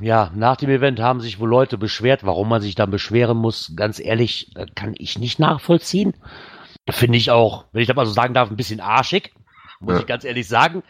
ja, 0.00 0.30
nach 0.34 0.56
dem 0.56 0.70
Event 0.70 1.00
haben 1.00 1.20
sich 1.20 1.40
wohl 1.40 1.48
Leute 1.48 1.78
beschwert. 1.78 2.24
Warum 2.24 2.48
man 2.48 2.60
sich 2.60 2.74
dann 2.74 2.90
beschweren 2.90 3.38
muss, 3.38 3.72
ganz 3.74 4.00
ehrlich, 4.00 4.50
das 4.54 4.68
kann 4.74 4.94
ich 4.98 5.18
nicht 5.18 5.38
nachvollziehen. 5.38 6.12
Finde 6.90 7.16
ich 7.16 7.30
auch, 7.30 7.64
wenn 7.72 7.80
ich 7.82 7.88
das 7.88 7.96
mal 7.96 8.06
so 8.06 8.12
sagen 8.12 8.34
darf, 8.34 8.50
ein 8.50 8.56
bisschen 8.56 8.80
arschig. 8.80 9.32
Muss 9.80 9.94
Ja. 9.94 10.00
ich 10.00 10.06
ganz 10.06 10.24
ehrlich 10.24 10.46
sagen. 10.46 10.82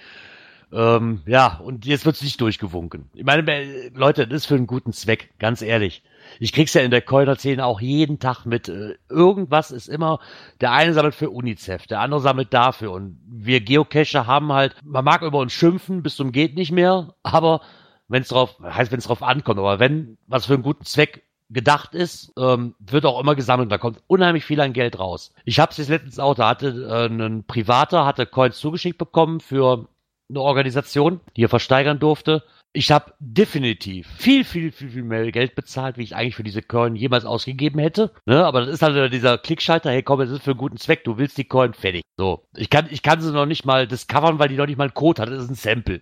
Ähm, 0.73 1.21
ja, 1.27 1.61
und 1.63 1.85
jetzt 1.85 2.07
wird's 2.07 2.23
nicht 2.23 2.41
durchgewunken. 2.41 3.11
Ich 3.15 3.25
meine, 3.25 3.47
äh, 3.53 3.91
Leute, 3.95 4.27
das 4.27 4.43
ist 4.43 4.47
für 4.47 4.55
einen 4.55 4.67
guten 4.67 4.93
Zweck, 4.93 5.31
ganz 5.39 5.61
ehrlich. 5.61 6.03
Ich 6.41 6.53
krieg's 6.53 6.73
ja 6.73 6.81
in 6.81 6.91
der 6.91 7.03
Keuner-Szene 7.03 7.65
auch 7.65 7.81
jeden 7.81 8.19
Tag 8.21 8.47
mit. 8.47 8.69
Äh, 8.69 8.95
irgendwas 9.11 9.71
ist 9.71 9.89
immer, 9.89 10.19
der 10.61 10.73
eine 10.73 10.95
sammelt 10.95 11.15
für 11.15 11.31
UNICEF, 11.31 11.87
der 11.87 12.01
andere 12.01 12.21
sammelt 12.21 12.55
dafür. 12.55 12.93
Und 12.93 13.21
wir 13.27 13.61
Geocacher 13.61 14.27
haben 14.27 14.53
halt, 14.53 14.75
man 14.83 15.05
mag 15.05 15.23
über 15.23 15.39
uns 15.39 15.53
schimpfen, 15.53 16.03
bis 16.03 16.17
zum 16.17 16.33
geht 16.33 16.55
nicht 16.57 16.73
mehr, 16.73 17.15
aber 17.23 17.61
wenn 18.09 18.23
es 18.23 18.29
drauf, 18.29 18.57
heißt, 18.63 18.93
wenn 18.93 18.99
es 18.99 19.07
drauf 19.07 19.23
ankommt, 19.23 19.59
aber 19.59 19.79
wenn 19.79 20.17
was 20.27 20.47
für 20.47 20.55
einen 20.55 20.63
guten 20.63 20.85
Zweck 20.85 21.25
gedacht 21.51 21.95
ist, 21.95 22.33
ähm, 22.39 22.75
wird 22.79 23.05
auch 23.05 23.21
immer 23.21 23.35
gesammelt. 23.35 23.71
Da 23.71 23.77
kommt 23.77 24.03
unheimlich 24.07 24.45
viel 24.47 24.61
an 24.61 24.73
Geld 24.73 24.99
raus. 24.99 25.35
Ich 25.45 25.61
habe 25.61 25.71
es 25.71 25.77
jetzt 25.77 25.89
letztens 25.89 26.19
auch, 26.19 26.35
da 26.35 26.49
hatte 26.49 26.69
äh, 26.69 27.13
ein 27.13 27.45
Privater, 27.45 28.07
hatte 28.07 28.25
Coins 28.25 28.59
zugeschickt 28.59 28.97
bekommen 28.97 29.41
für 29.41 29.87
eine 30.33 30.41
Organisation, 30.41 31.21
die 31.37 31.45
er 31.45 31.49
versteigern 31.49 31.99
durfte. 31.99 32.43
Ich 32.75 32.91
habe 32.91 33.13
definitiv 33.19 34.09
viel, 34.17 34.45
viel, 34.45 34.73
viel, 34.73 34.89
viel 34.89 35.03
mehr 35.03 35.31
Geld 35.31 35.55
bezahlt, 35.55 35.99
wie 35.99 36.05
ich 36.05 36.17
eigentlich 36.17 36.37
für 36.37 36.43
diese 36.43 36.63
Coin 36.63 36.97
jemals 36.97 37.27
ausgegeben 37.27 37.79
hätte. 37.79 38.13
Ne? 38.25 38.43
Aber 38.47 38.61
das 38.61 38.71
ist 38.71 38.83
halt 38.83 39.13
dieser 39.13 39.37
Klickschalter, 39.37 39.91
hey 39.91 40.03
komm, 40.03 40.21
das 40.21 40.31
ist 40.31 40.43
für 40.43 40.53
einen 40.53 40.59
guten 40.59 40.79
Zweck, 40.79 41.05
du 41.05 41.19
willst 41.19 41.37
die 41.37 41.45
Coin, 41.45 41.75
fertig. 41.75 42.03
So. 42.17 42.47
Ich 42.57 42.71
kann, 42.71 42.87
ich 42.91 43.03
kann 43.03 43.21
sie 43.21 43.31
noch 43.31 43.45
nicht 43.45 43.67
mal 43.67 43.87
discovern, 43.87 44.39
weil 44.39 44.49
die 44.49 44.57
noch 44.57 44.67
nicht 44.67 44.79
mal 44.79 44.85
einen 44.85 44.95
Code 44.95 45.21
hat, 45.21 45.29
das 45.29 45.43
ist 45.43 45.51
ein 45.51 45.55
Sample. 45.55 46.01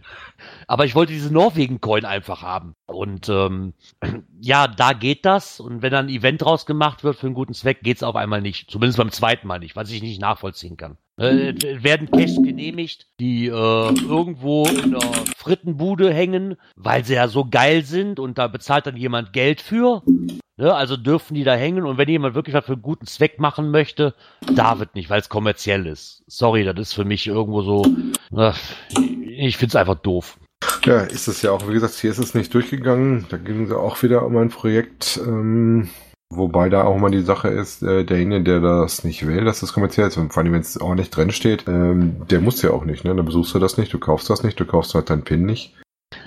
Aber 0.68 0.84
ich 0.84 0.94
wollte 0.94 1.12
diese 1.12 1.32
Norwegen-Coin 1.32 2.04
einfach 2.04 2.42
haben. 2.42 2.74
Und 2.86 3.28
ähm, 3.28 3.74
ja, 4.40 4.68
da 4.68 4.92
geht 4.92 5.24
das. 5.24 5.58
Und 5.58 5.82
wenn 5.82 5.90
dann 5.90 6.06
ein 6.06 6.14
Event 6.14 6.42
draus 6.42 6.66
gemacht 6.66 7.02
wird 7.02 7.16
für 7.16 7.26
einen 7.26 7.34
guten 7.34 7.54
Zweck, 7.54 7.80
geht's 7.82 8.04
auf 8.04 8.14
einmal 8.14 8.42
nicht. 8.42 8.70
Zumindest 8.70 8.98
beim 8.98 9.10
zweiten 9.10 9.48
Mal 9.48 9.58
nicht, 9.58 9.74
was 9.74 9.90
ich 9.90 10.02
nicht 10.02 10.20
nachvollziehen 10.20 10.76
kann. 10.76 10.98
Äh, 11.20 11.50
es 11.50 11.84
werden 11.84 12.10
Caches 12.10 12.36
genehmigt, 12.36 13.06
die 13.20 13.46
äh, 13.46 13.50
irgendwo 13.50 14.66
in 14.66 14.92
der 14.92 15.00
Frittenbude 15.36 16.12
hängen, 16.12 16.56
weil 16.76 17.04
sie 17.04 17.14
ja 17.14 17.28
so 17.28 17.44
geil 17.44 17.84
sind 17.84 18.18
und 18.18 18.38
da 18.38 18.48
bezahlt 18.48 18.86
dann 18.86 18.96
jemand 18.96 19.32
Geld 19.32 19.60
für. 19.60 20.02
Ne? 20.56 20.74
Also 20.74 20.96
dürfen 20.96 21.34
die 21.34 21.44
da 21.44 21.54
hängen 21.54 21.84
und 21.84 21.98
wenn 21.98 22.08
jemand 22.08 22.34
wirklich 22.34 22.54
was 22.54 22.64
für 22.64 22.72
einen 22.72 22.82
guten 22.82 23.06
Zweck 23.06 23.38
machen 23.38 23.70
möchte, 23.70 24.14
darf 24.54 24.80
es 24.80 24.88
nicht, 24.94 25.10
weil 25.10 25.20
es 25.20 25.28
kommerziell 25.28 25.86
ist. 25.86 26.22
Sorry, 26.26 26.64
das 26.64 26.78
ist 26.78 26.94
für 26.94 27.04
mich 27.04 27.26
irgendwo 27.26 27.62
so. 27.62 27.84
Äh, 28.34 28.52
ich 29.26 29.58
find's 29.58 29.76
einfach 29.76 29.96
doof. 29.96 30.38
Ja, 30.84 31.02
ist 31.02 31.28
es 31.28 31.42
ja 31.42 31.52
auch, 31.52 31.68
wie 31.68 31.74
gesagt, 31.74 31.94
hier 31.94 32.10
ist 32.10 32.18
es 32.18 32.34
nicht 32.34 32.52
durchgegangen. 32.54 33.26
Da 33.28 33.36
ging 33.36 33.64
es 33.64 33.72
auch 33.72 34.02
wieder 34.02 34.24
um 34.24 34.36
ein 34.36 34.48
Projekt, 34.48 35.20
ähm, 35.22 35.90
wobei 36.30 36.68
da 36.68 36.84
auch 36.84 36.96
mal 36.98 37.10
die 37.10 37.20
Sache 37.22 37.48
ist, 37.48 37.82
äh, 37.82 38.04
derjenige, 38.04 38.42
der 38.44 38.60
das 38.60 39.04
nicht 39.04 39.26
will, 39.26 39.44
dass 39.44 39.60
das 39.60 39.72
kommerziell 39.72 40.08
ist, 40.08 40.16
und 40.16 40.32
vor 40.32 40.42
allem, 40.42 40.52
wenn 40.52 40.60
es 40.60 40.80
auch 40.80 40.94
nicht 40.94 41.10
drin 41.14 41.30
steht, 41.32 41.66
ähm, 41.68 42.26
der 42.30 42.40
muss 42.40 42.62
ja 42.62 42.70
auch 42.70 42.84
nicht, 42.84 43.04
ne? 43.04 43.14
Dann 43.14 43.26
besuchst 43.26 43.54
du 43.54 43.58
das 43.58 43.76
nicht, 43.78 43.92
du 43.92 43.98
kaufst 43.98 44.30
das 44.30 44.42
nicht, 44.42 44.58
du 44.60 44.64
kaufst 44.66 44.94
halt 44.94 45.10
deinen 45.10 45.24
PIN 45.24 45.44
nicht. 45.44 45.74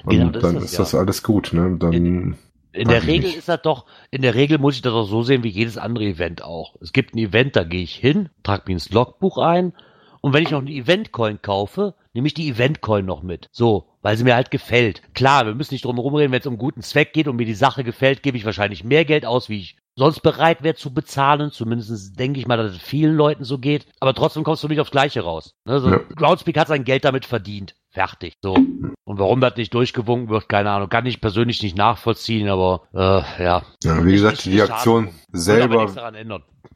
Und 0.06 0.20
Genau, 0.20 0.30
das 0.32 0.43
dann 0.43 0.58
ist 0.58 0.64
ist 0.66 0.72
es, 0.72 0.78
das 0.78 0.91
ja. 0.93 0.99
alles 0.99 1.24
gut, 1.24 1.54
ne? 1.54 1.76
Dann, 1.80 2.38
In 2.74 2.88
Weiß 2.88 3.01
der 3.01 3.08
Regel 3.08 3.30
nicht. 3.30 3.38
ist 3.38 3.49
das 3.49 3.62
doch, 3.62 3.86
in 4.12 4.22
der 4.22 4.36
Regel 4.36 4.58
muss 4.58 4.76
ich 4.76 4.82
das 4.82 4.93
doch 4.93 5.06
so 5.06 5.24
sehen 5.24 5.43
wie 5.43 5.49
jedes 5.49 5.78
andere 5.78 6.06
Event 6.06 6.43
auch. 6.43 6.76
Es 6.82 6.91
gibt 6.93 7.14
ein 7.16 7.20
Event, 7.20 7.56
da 7.56 7.64
gehe 7.64 7.84
ich 7.84 7.95
hin, 7.95 8.30
trage 8.43 8.64
mir 8.68 8.74
ins 8.74 8.91
Logbuch 8.91 9.38
ein 9.38 9.74
Und 10.22 10.34
wenn 10.34 10.43
ich 10.43 10.51
noch 10.51 10.62
eine 10.62 10.72
Event-Coin 10.72 11.41
kaufe, 11.41 11.95
nehme 12.14 12.28
ich 12.28 12.34
die 12.34 12.49
Event-Coin 12.49 13.06
noch 13.06 13.24
mit. 13.24 13.47
So, 13.51 13.89
weil 14.01 14.18
sie 14.18 14.24
mir 14.24 14.36
halt 14.36 14.51
gefällt. 14.51 15.01
Klar, 15.14 15.45
wir 15.45 15.54
müssen 15.56 15.74
nicht 15.74 15.86
drum 15.86 15.95
herum 15.97 16.16
reden, 16.16 16.32
wenn 16.32 16.39
es 16.39 16.47
um 16.47 16.58
guten 16.58 16.82
Zweck 16.82 17.14
geht 17.14 17.28
und 17.28 17.36
mir 17.36 17.45
die 17.45 17.54
Sache 17.54 17.84
gefällt, 17.84 18.24
gebe 18.24 18.38
ich 18.38 18.45
wahrscheinlich 18.45 18.84
mehr 18.84 19.06
Geld 19.06 19.26
aus, 19.26 19.49
wie 19.49 19.60
ich 19.60 19.78
sonst 19.96 20.22
bereit 20.22 20.64
wäre 20.64 20.76
zu 20.76 20.94
bezahlen. 20.94 21.52
Zumindest 21.52 22.20
denke 22.20 22.39
ich 22.39 22.48
mal, 22.48 22.58
dass 22.58 22.72
es 22.72 22.82
vielen 22.82 23.16
Leuten 23.16 23.44
so 23.44 23.58
geht. 23.58 23.86
Aber 24.00 24.14
trotzdem 24.14 24.44
kommst 24.44 24.64
du 24.64 24.68
nicht 24.68 24.80
aufs 24.80 24.91
Gleiche 24.91 25.22
raus. 25.22 25.54
Ne? 25.66 25.80
So, 25.80 25.89
ja. 25.89 26.00
Groundspeak 26.16 26.58
hat 26.58 26.68
sein 26.68 26.84
Geld 26.84 27.06
damit 27.06 27.26
verdient. 27.26 27.76
Fertig. 27.89 28.36
So. 28.41 28.54
Und 28.54 29.20
warum 29.20 29.39
das 29.39 29.56
nicht 29.56 29.74
durchgewunken 29.74 30.30
wird, 30.30 30.50
keine 30.50 30.72
Ahnung. 30.72 30.89
Kann 30.89 31.06
ich 31.06 31.22
persönlich 31.22 31.62
nicht 31.62 31.78
nachvollziehen, 31.78 32.50
aber 32.50 32.88
äh, 32.94 33.44
ja. 33.44 33.64
ja. 33.84 34.06
Wie 34.06 34.14
gesagt, 34.14 34.46
die 34.46 34.62
Aktion 34.62 35.10
selber. 35.34 35.91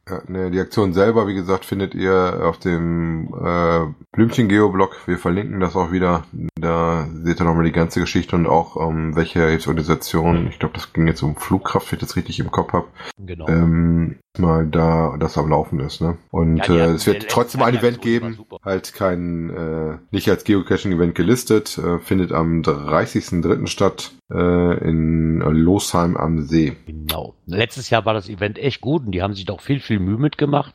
Ja, 0.08 0.22
ne, 0.26 0.50
die 0.50 0.60
Aktion 0.60 0.92
selber, 0.92 1.26
wie 1.26 1.34
gesagt, 1.34 1.64
findet 1.64 1.94
ihr 1.94 2.40
auf 2.42 2.58
dem 2.58 3.28
äh, 3.34 3.86
Blümchen-Geo-Blog. 4.12 5.06
Wir 5.06 5.18
verlinken 5.18 5.60
das 5.60 5.76
auch 5.76 5.92
wieder. 5.92 6.24
Da 6.60 7.06
seht 7.22 7.40
ihr 7.40 7.44
nochmal 7.44 7.64
die 7.64 7.72
ganze 7.72 8.00
Geschichte 8.00 8.34
und 8.36 8.46
auch 8.46 8.76
um, 8.76 9.10
ähm, 9.10 9.16
welche 9.16 9.58
Organisation, 9.66 10.48
ich 10.48 10.58
glaube, 10.58 10.74
das 10.74 10.92
ging 10.92 11.06
jetzt 11.06 11.22
um 11.22 11.36
Flugkraft, 11.36 11.90
wenn 11.92 11.98
ich 11.98 12.04
das 12.04 12.16
richtig 12.16 12.40
im 12.40 12.50
Kopf 12.50 12.72
habe. 12.72 12.88
Genau. 13.18 13.48
Ähm, 13.48 14.18
mal 14.38 14.66
da 14.66 15.16
das 15.18 15.36
am 15.36 15.50
Laufen 15.50 15.80
ist, 15.80 16.00
ne? 16.00 16.16
Und 16.30 16.66
ja, 16.66 16.74
äh, 16.74 16.92
es 16.92 17.06
wird 17.06 17.28
trotzdem 17.28 17.62
ein 17.62 17.74
Event 17.74 18.00
geben, 18.00 18.38
halt 18.64 18.94
kein, 18.94 19.50
äh, 19.50 19.98
nicht 20.10 20.28
als 20.28 20.44
Geocaching-Event 20.44 21.14
gelistet, 21.14 21.78
äh, 21.78 21.98
findet 21.98 22.32
am 22.32 22.62
30.03. 22.62 23.66
statt 23.66 24.12
in 24.34 25.40
Losheim 25.40 26.16
am 26.16 26.42
See. 26.42 26.76
Genau. 26.86 27.34
Letztes 27.46 27.90
Jahr 27.90 28.04
war 28.04 28.14
das 28.14 28.28
Event 28.28 28.58
echt 28.58 28.80
gut 28.80 29.06
und 29.06 29.12
die 29.12 29.22
haben 29.22 29.34
sich 29.34 29.46
doch 29.46 29.60
viel, 29.60 29.80
viel 29.80 29.98
Mühe 29.98 30.18
mitgemacht. 30.18 30.74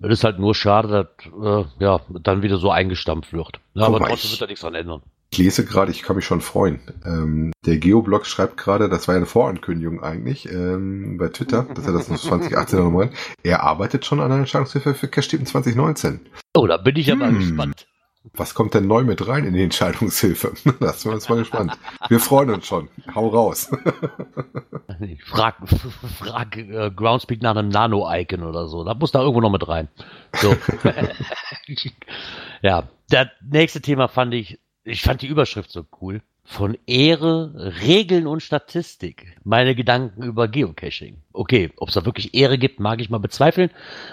Es 0.00 0.10
ist 0.10 0.24
halt 0.24 0.38
nur 0.38 0.54
schade, 0.54 0.88
dass 0.88 1.32
äh, 1.44 1.64
ja, 1.80 2.00
dann 2.22 2.42
wieder 2.42 2.58
so 2.58 2.70
eingestampft 2.70 3.32
wird. 3.32 3.60
Ja, 3.74 3.86
aber 3.86 3.98
trotzdem 4.00 4.30
wird 4.30 4.40
da 4.40 4.46
nichts 4.46 4.60
dran 4.60 4.74
ändern. 4.74 5.02
Ich 5.30 5.38
lese 5.38 5.64
gerade, 5.64 5.90
ich 5.90 6.02
kann 6.02 6.16
mich 6.16 6.24
schon 6.24 6.40
freuen. 6.40 6.80
Ähm, 7.04 7.52
der 7.66 7.76
Geoblog 7.76 8.24
schreibt 8.24 8.56
gerade, 8.56 8.88
das 8.88 9.08
war 9.08 9.14
ja 9.14 9.18
eine 9.18 9.26
Vorankündigung 9.26 10.02
eigentlich 10.02 10.50
ähm, 10.50 11.18
bei 11.18 11.28
Twitter, 11.28 11.66
dass 11.74 11.86
er 11.86 11.92
das 11.92 12.06
2018 12.06 12.78
nochmal. 12.78 13.10
Er 13.42 13.62
arbeitet 13.62 14.06
schon 14.06 14.20
an 14.20 14.32
einer 14.32 14.40
Entscheidungshilfe 14.40 14.94
für 14.94 15.08
Cash 15.08 15.28
7 15.28 15.44
Oh, 16.54 16.66
da 16.66 16.76
bin 16.78 16.96
ich 16.96 17.08
ja 17.08 17.14
mal 17.14 17.30
hm. 17.30 17.38
gespannt. 17.38 17.86
Was 18.34 18.54
kommt 18.54 18.74
denn 18.74 18.86
neu 18.86 19.02
mit 19.04 19.26
rein 19.26 19.44
in 19.44 19.54
die 19.54 19.62
Entscheidungshilfe? 19.62 20.52
Das 20.80 21.02
sind 21.02 21.10
wir 21.10 21.14
uns 21.16 21.28
mal 21.28 21.38
gespannt. 21.38 21.78
Wir 22.08 22.20
freuen 22.20 22.50
uns 22.50 22.66
schon. 22.66 22.88
Hau 23.14 23.28
raus. 23.28 23.70
Ich 25.00 25.22
frag, 25.22 25.56
frag 26.18 26.56
äh, 26.56 26.90
Groundspeak 26.90 27.40
nach 27.40 27.54
einem 27.54 27.68
Nano-Icon 27.68 28.42
oder 28.42 28.66
so. 28.66 28.82
Da 28.82 28.94
muss 28.94 29.12
da 29.12 29.20
irgendwo 29.20 29.40
noch 29.40 29.50
mit 29.52 29.68
rein. 29.68 29.86
So. 30.32 30.56
ja, 32.62 32.88
das 33.08 33.28
nächste 33.40 33.80
Thema 33.80 34.08
fand 34.08 34.34
ich, 34.34 34.58
ich 34.82 35.02
fand 35.02 35.22
die 35.22 35.28
Überschrift 35.28 35.70
so 35.70 35.86
cool. 36.00 36.20
Von 36.50 36.78
Ehre, 36.86 37.74
Regeln 37.82 38.26
und 38.26 38.42
Statistik. 38.42 39.36
Meine 39.44 39.74
Gedanken 39.74 40.22
über 40.22 40.48
Geocaching. 40.48 41.18
Okay, 41.34 41.70
ob 41.76 41.88
es 41.88 41.94
da 41.94 42.06
wirklich 42.06 42.32
Ehre 42.32 42.56
gibt, 42.56 42.80
mag 42.80 43.02
ich 43.02 43.10
mal 43.10 43.18
bezweifeln. 43.18 43.70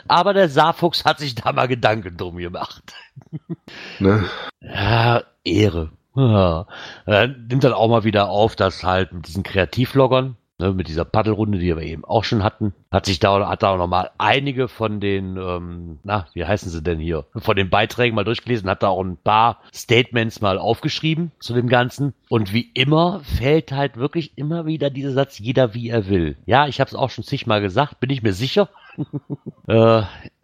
Aber 0.09 0.33
der 0.33 0.49
Saarfuchs 0.49 1.05
hat 1.05 1.19
sich 1.19 1.33
da 1.33 1.53
mal 1.53 1.67
Gedanken 1.67 2.17
drum 2.17 2.35
gemacht. 2.35 2.93
Ne? 3.99 4.25
Ja, 4.59 5.23
Ehre. 5.45 5.91
Ja. 6.15 6.67
Er 7.05 7.27
nimmt 7.27 7.63
dann 7.63 7.73
auch 7.73 7.87
mal 7.87 8.03
wieder 8.03 8.27
auf, 8.29 8.57
dass 8.57 8.83
halt 8.83 9.13
mit 9.13 9.27
diesen 9.27 9.43
Kreativloggern, 9.43 10.35
ne, 10.59 10.73
mit 10.73 10.87
dieser 10.87 11.05
Paddelrunde, 11.05 11.57
die 11.57 11.75
wir 11.75 11.83
eben 11.83 12.05
auch 12.05 12.23
schon 12.23 12.43
hatten, 12.43 12.73
hat 12.91 13.05
sich 13.05 13.19
da, 13.19 13.47
hat 13.47 13.63
da 13.63 13.71
auch 13.71 13.77
nochmal 13.77 14.11
einige 14.17 14.67
von 14.67 14.99
den, 14.99 15.37
ähm, 15.37 15.99
na, 16.03 16.27
wie 16.33 16.45
heißen 16.45 16.69
sie 16.69 16.81
denn 16.81 16.99
hier, 16.99 17.25
von 17.35 17.55
den 17.55 17.69
Beiträgen 17.69 18.15
mal 18.15 18.23
durchgelesen, 18.23 18.69
hat 18.69 18.83
da 18.83 18.89
auch 18.89 19.03
ein 19.03 19.17
paar 19.17 19.59
Statements 19.73 20.41
mal 20.41 20.57
aufgeschrieben 20.57 21.31
zu 21.39 21.53
dem 21.53 21.67
Ganzen. 21.67 22.13
Und 22.29 22.53
wie 22.53 22.69
immer 22.73 23.21
fällt 23.23 23.71
halt 23.71 23.97
wirklich 23.97 24.37
immer 24.37 24.65
wieder 24.65 24.89
dieser 24.89 25.11
Satz, 25.11 25.39
jeder 25.39 25.73
wie 25.73 25.89
er 25.89 26.07
will. 26.07 26.37
Ja, 26.45 26.67
ich 26.67 26.79
habe 26.79 26.89
es 26.89 26.95
auch 26.95 27.09
schon 27.09 27.23
zigmal 27.23 27.61
gesagt, 27.61 27.99
bin 27.99 28.09
ich 28.09 28.23
mir 28.23 28.33
sicher. 28.33 28.69
äh, 29.67 30.03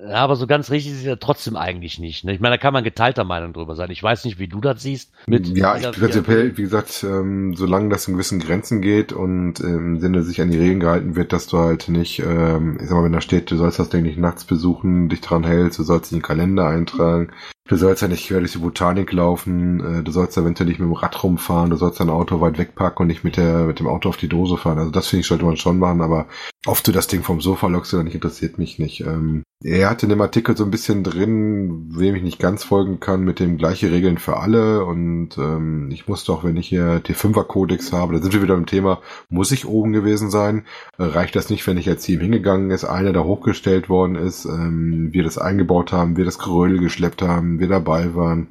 aber 0.09 0.35
so 0.35 0.47
ganz 0.47 0.71
richtig 0.71 0.93
ist 0.93 0.99
es 0.99 1.05
ja 1.05 1.15
trotzdem 1.15 1.55
eigentlich 1.55 1.99
nicht. 1.99 2.23
Ne? 2.23 2.33
Ich 2.33 2.39
meine, 2.39 2.55
da 2.55 2.61
kann 2.61 2.73
man 2.73 2.83
geteilter 2.83 3.23
Meinung 3.23 3.53
drüber 3.53 3.75
sein. 3.75 3.91
Ich 3.91 4.01
weiß 4.01 4.25
nicht, 4.25 4.39
wie 4.39 4.47
du 4.47 4.61
das 4.61 4.81
siehst. 4.81 5.11
Ja, 5.27 5.77
ich 5.77 5.91
prinzipiell, 5.91 6.57
wie 6.57 6.63
gesagt, 6.63 7.03
ähm, 7.03 7.55
solange 7.55 7.89
das 7.89 8.07
in 8.07 8.15
gewissen 8.15 8.39
Grenzen 8.39 8.81
geht 8.81 9.13
und 9.13 9.59
im 9.59 9.99
Sinne 9.99 10.23
sich 10.23 10.41
an 10.41 10.51
die 10.51 10.57
Regeln 10.57 10.79
gehalten 10.79 11.15
wird, 11.15 11.33
dass 11.33 11.47
du 11.47 11.57
halt 11.57 11.89
nicht, 11.89 12.19
ähm, 12.19 12.77
ich 12.81 12.87
sag 12.87 12.97
mal, 12.97 13.03
wenn 13.03 13.11
da 13.11 13.21
steht, 13.21 13.51
du 13.51 13.57
sollst 13.57 13.79
das 13.79 13.89
Ding 13.89 14.03
nicht 14.03 14.17
nachts 14.17 14.45
besuchen, 14.45 15.09
dich 15.09 15.21
dran 15.21 15.43
hältst, 15.43 15.79
du 15.79 15.83
sollst 15.83 16.05
dich 16.05 16.13
in 16.13 16.19
den 16.19 16.25
Kalender 16.25 16.67
eintragen, 16.67 17.31
Du 17.71 17.77
sollst 17.77 18.01
ja 18.01 18.07
nicht 18.07 18.27
quer 18.27 18.39
durch 18.39 18.51
die 18.51 18.57
Botanik 18.57 19.13
laufen, 19.13 19.99
äh, 19.99 20.03
du 20.03 20.11
sollst 20.11 20.35
eventuell 20.35 20.67
nicht 20.67 20.79
mit 20.79 20.89
dem 20.89 20.93
Rad 20.93 21.23
rumfahren, 21.23 21.69
du 21.69 21.77
sollst 21.77 21.99
dein 21.99 22.09
Auto 22.09 22.41
weit 22.41 22.57
wegpacken 22.57 23.03
und 23.03 23.07
nicht 23.07 23.23
mit 23.23 23.37
der 23.37 23.59
mit 23.65 23.79
dem 23.79 23.87
Auto 23.87 24.09
auf 24.09 24.17
die 24.17 24.27
Dose 24.27 24.57
fahren. 24.57 24.79
Also 24.79 24.91
das 24.91 25.07
finde 25.07 25.21
ich, 25.21 25.27
sollte 25.27 25.45
man 25.45 25.57
schon 25.57 25.79
machen, 25.79 26.01
aber 26.01 26.27
oft 26.65 26.85
du 26.85 26.91
das 26.91 27.07
Ding 27.07 27.23
vom 27.23 27.39
Sofa 27.39 27.67
lockst 27.67 27.93
oder 27.93 28.03
nicht, 28.03 28.15
interessiert 28.15 28.57
mich 28.57 28.77
nicht. 28.77 29.01
Ähm, 29.01 29.43
er 29.63 29.90
hatte 29.91 30.05
in 30.05 30.09
dem 30.09 30.21
Artikel 30.21 30.55
so 30.55 30.63
ein 30.63 30.71
bisschen 30.71 31.03
drin, 31.03 31.85
wem 31.89 32.15
ich 32.15 32.23
nicht 32.23 32.39
ganz 32.39 32.63
folgen 32.63 33.01
kann, 33.01 33.23
mit 33.23 33.39
dem 33.39 33.57
gleiche 33.57 33.91
Regeln 33.91 34.17
für 34.17 34.37
alle 34.37 34.85
und 34.85 35.37
ähm, 35.37 35.89
ich 35.91 36.07
musste 36.07 36.31
auch, 36.31 36.45
wenn 36.45 36.55
ich 36.55 36.69
hier 36.69 37.03
T5er 37.03 37.43
Kodex 37.43 37.91
habe, 37.91 38.13
da 38.13 38.21
sind 38.21 38.33
wir 38.33 38.41
wieder 38.41 38.55
im 38.55 38.65
Thema, 38.65 39.01
muss 39.29 39.51
ich 39.51 39.67
oben 39.67 39.91
gewesen 39.91 40.31
sein? 40.31 40.65
Äh, 40.97 41.03
reicht 41.03 41.35
das 41.35 41.49
nicht, 41.49 41.67
wenn 41.67 41.77
ich 41.77 41.89
als 41.89 42.03
Team 42.03 42.21
hingegangen 42.21 42.71
ist, 42.71 42.85
einer 42.85 43.11
da 43.11 43.23
hochgestellt 43.23 43.89
worden 43.89 44.15
ist, 44.15 44.45
ähm, 44.45 45.09
wir 45.11 45.23
das 45.23 45.37
eingebaut 45.37 45.91
haben, 45.91 46.15
wir 46.15 46.25
das 46.25 46.39
Gerödel 46.39 46.79
geschleppt 46.79 47.21
haben, 47.21 47.59
wir 47.59 47.67
dabei 47.67 48.15
waren, 48.15 48.47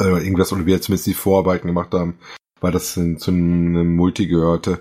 äh, 0.00 0.24
irgendwas 0.24 0.52
oder 0.52 0.66
wir 0.66 0.82
zumindest 0.82 1.06
die 1.06 1.14
Vorarbeiten 1.14 1.68
gemacht 1.68 1.94
haben, 1.94 2.14
weil 2.60 2.72
das 2.72 2.94
zu 2.94 3.30
einem 3.30 3.94
Multi 3.94 4.26
gehörte. 4.26 4.80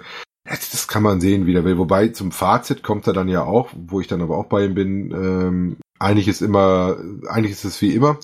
Das 0.50 0.88
kann 0.88 1.04
man 1.04 1.22
sehen, 1.22 1.46
wie 1.46 1.54
der 1.54 1.64
will. 1.64 1.78
Wobei 1.78 2.08
zum 2.10 2.32
Fazit 2.32 2.84
kommt 2.84 3.08
er 3.08 3.14
dann 3.14 3.28
ja 3.28 3.44
auch, 3.44 3.70
wo 3.76 4.02
ich 4.02 4.08
dann 4.08 4.22
aber 4.22 4.38
auch 4.38 4.48
bei 4.48 4.66
ihm 4.66 4.74
bin. 4.74 5.12
Ähm, 5.12 5.78
eigentlich 6.00 6.28
ist 6.28 6.42
immer, 6.42 6.98
eigentlich 7.28 7.52
ist 7.52 7.66
es 7.66 7.82
wie 7.82 7.94
immer. 7.94 8.18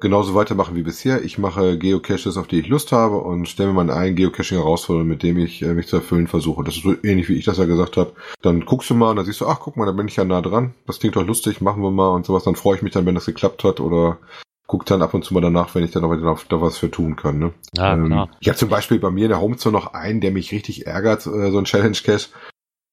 Genauso 0.00 0.34
weitermachen 0.36 0.76
wie 0.76 0.84
bisher. 0.84 1.24
Ich 1.24 1.38
mache 1.38 1.76
Geocaches, 1.76 2.36
auf 2.36 2.46
die 2.46 2.60
ich 2.60 2.68
Lust 2.68 2.92
habe 2.92 3.16
und 3.16 3.48
stelle 3.48 3.72
mir 3.72 3.84
mal 3.84 3.90
einen 3.90 4.14
Geocaching 4.14 4.58
herausforderung, 4.58 5.08
mit 5.08 5.24
dem 5.24 5.38
ich 5.38 5.60
äh, 5.62 5.74
mich 5.74 5.88
zu 5.88 5.96
erfüllen 5.96 6.28
versuche. 6.28 6.62
Das 6.62 6.76
ist 6.76 6.84
so 6.84 6.94
ähnlich, 7.02 7.28
wie 7.28 7.36
ich 7.36 7.44
das 7.44 7.58
ja 7.58 7.64
gesagt 7.64 7.96
habe. 7.96 8.12
Dann 8.40 8.64
guckst 8.64 8.88
du 8.90 8.94
mal 8.94 9.10
und 9.10 9.16
dann 9.16 9.26
siehst 9.26 9.40
du, 9.40 9.46
ach 9.46 9.58
guck 9.58 9.76
mal, 9.76 9.86
da 9.86 9.92
bin 9.92 10.06
ich 10.06 10.14
ja 10.14 10.24
nah 10.24 10.40
dran. 10.40 10.74
Das 10.86 11.00
klingt 11.00 11.16
doch 11.16 11.26
lustig, 11.26 11.60
machen 11.60 11.82
wir 11.82 11.90
mal 11.90 12.10
und 12.10 12.24
sowas. 12.24 12.44
Dann 12.44 12.54
freue 12.54 12.76
ich 12.76 12.82
mich 12.82 12.92
dann, 12.92 13.06
wenn 13.06 13.16
das 13.16 13.26
geklappt 13.26 13.64
hat 13.64 13.80
oder 13.80 14.18
guck 14.68 14.84
dann 14.84 15.02
ab 15.02 15.14
und 15.14 15.24
zu 15.24 15.34
mal 15.34 15.40
danach, 15.40 15.74
wenn 15.74 15.82
ich 15.82 15.90
dann 15.90 16.04
aber 16.04 16.16
da 16.16 16.60
was 16.60 16.78
für 16.78 16.90
tun 16.90 17.16
kann. 17.16 17.38
Ne? 17.38 17.52
Ja, 17.74 17.94
ähm, 17.94 18.06
klar. 18.06 18.30
Ich 18.38 18.48
habe 18.48 18.58
zum 18.58 18.68
Beispiel 18.68 19.00
bei 19.00 19.10
mir 19.10 19.24
in 19.24 19.30
der 19.30 19.40
Homezone 19.40 19.76
noch 19.76 19.94
einen, 19.94 20.20
der 20.20 20.30
mich 20.30 20.52
richtig 20.52 20.86
ärgert, 20.86 21.26
äh, 21.26 21.50
so 21.50 21.58
ein 21.58 21.64
Challenge-Cache. 21.64 22.28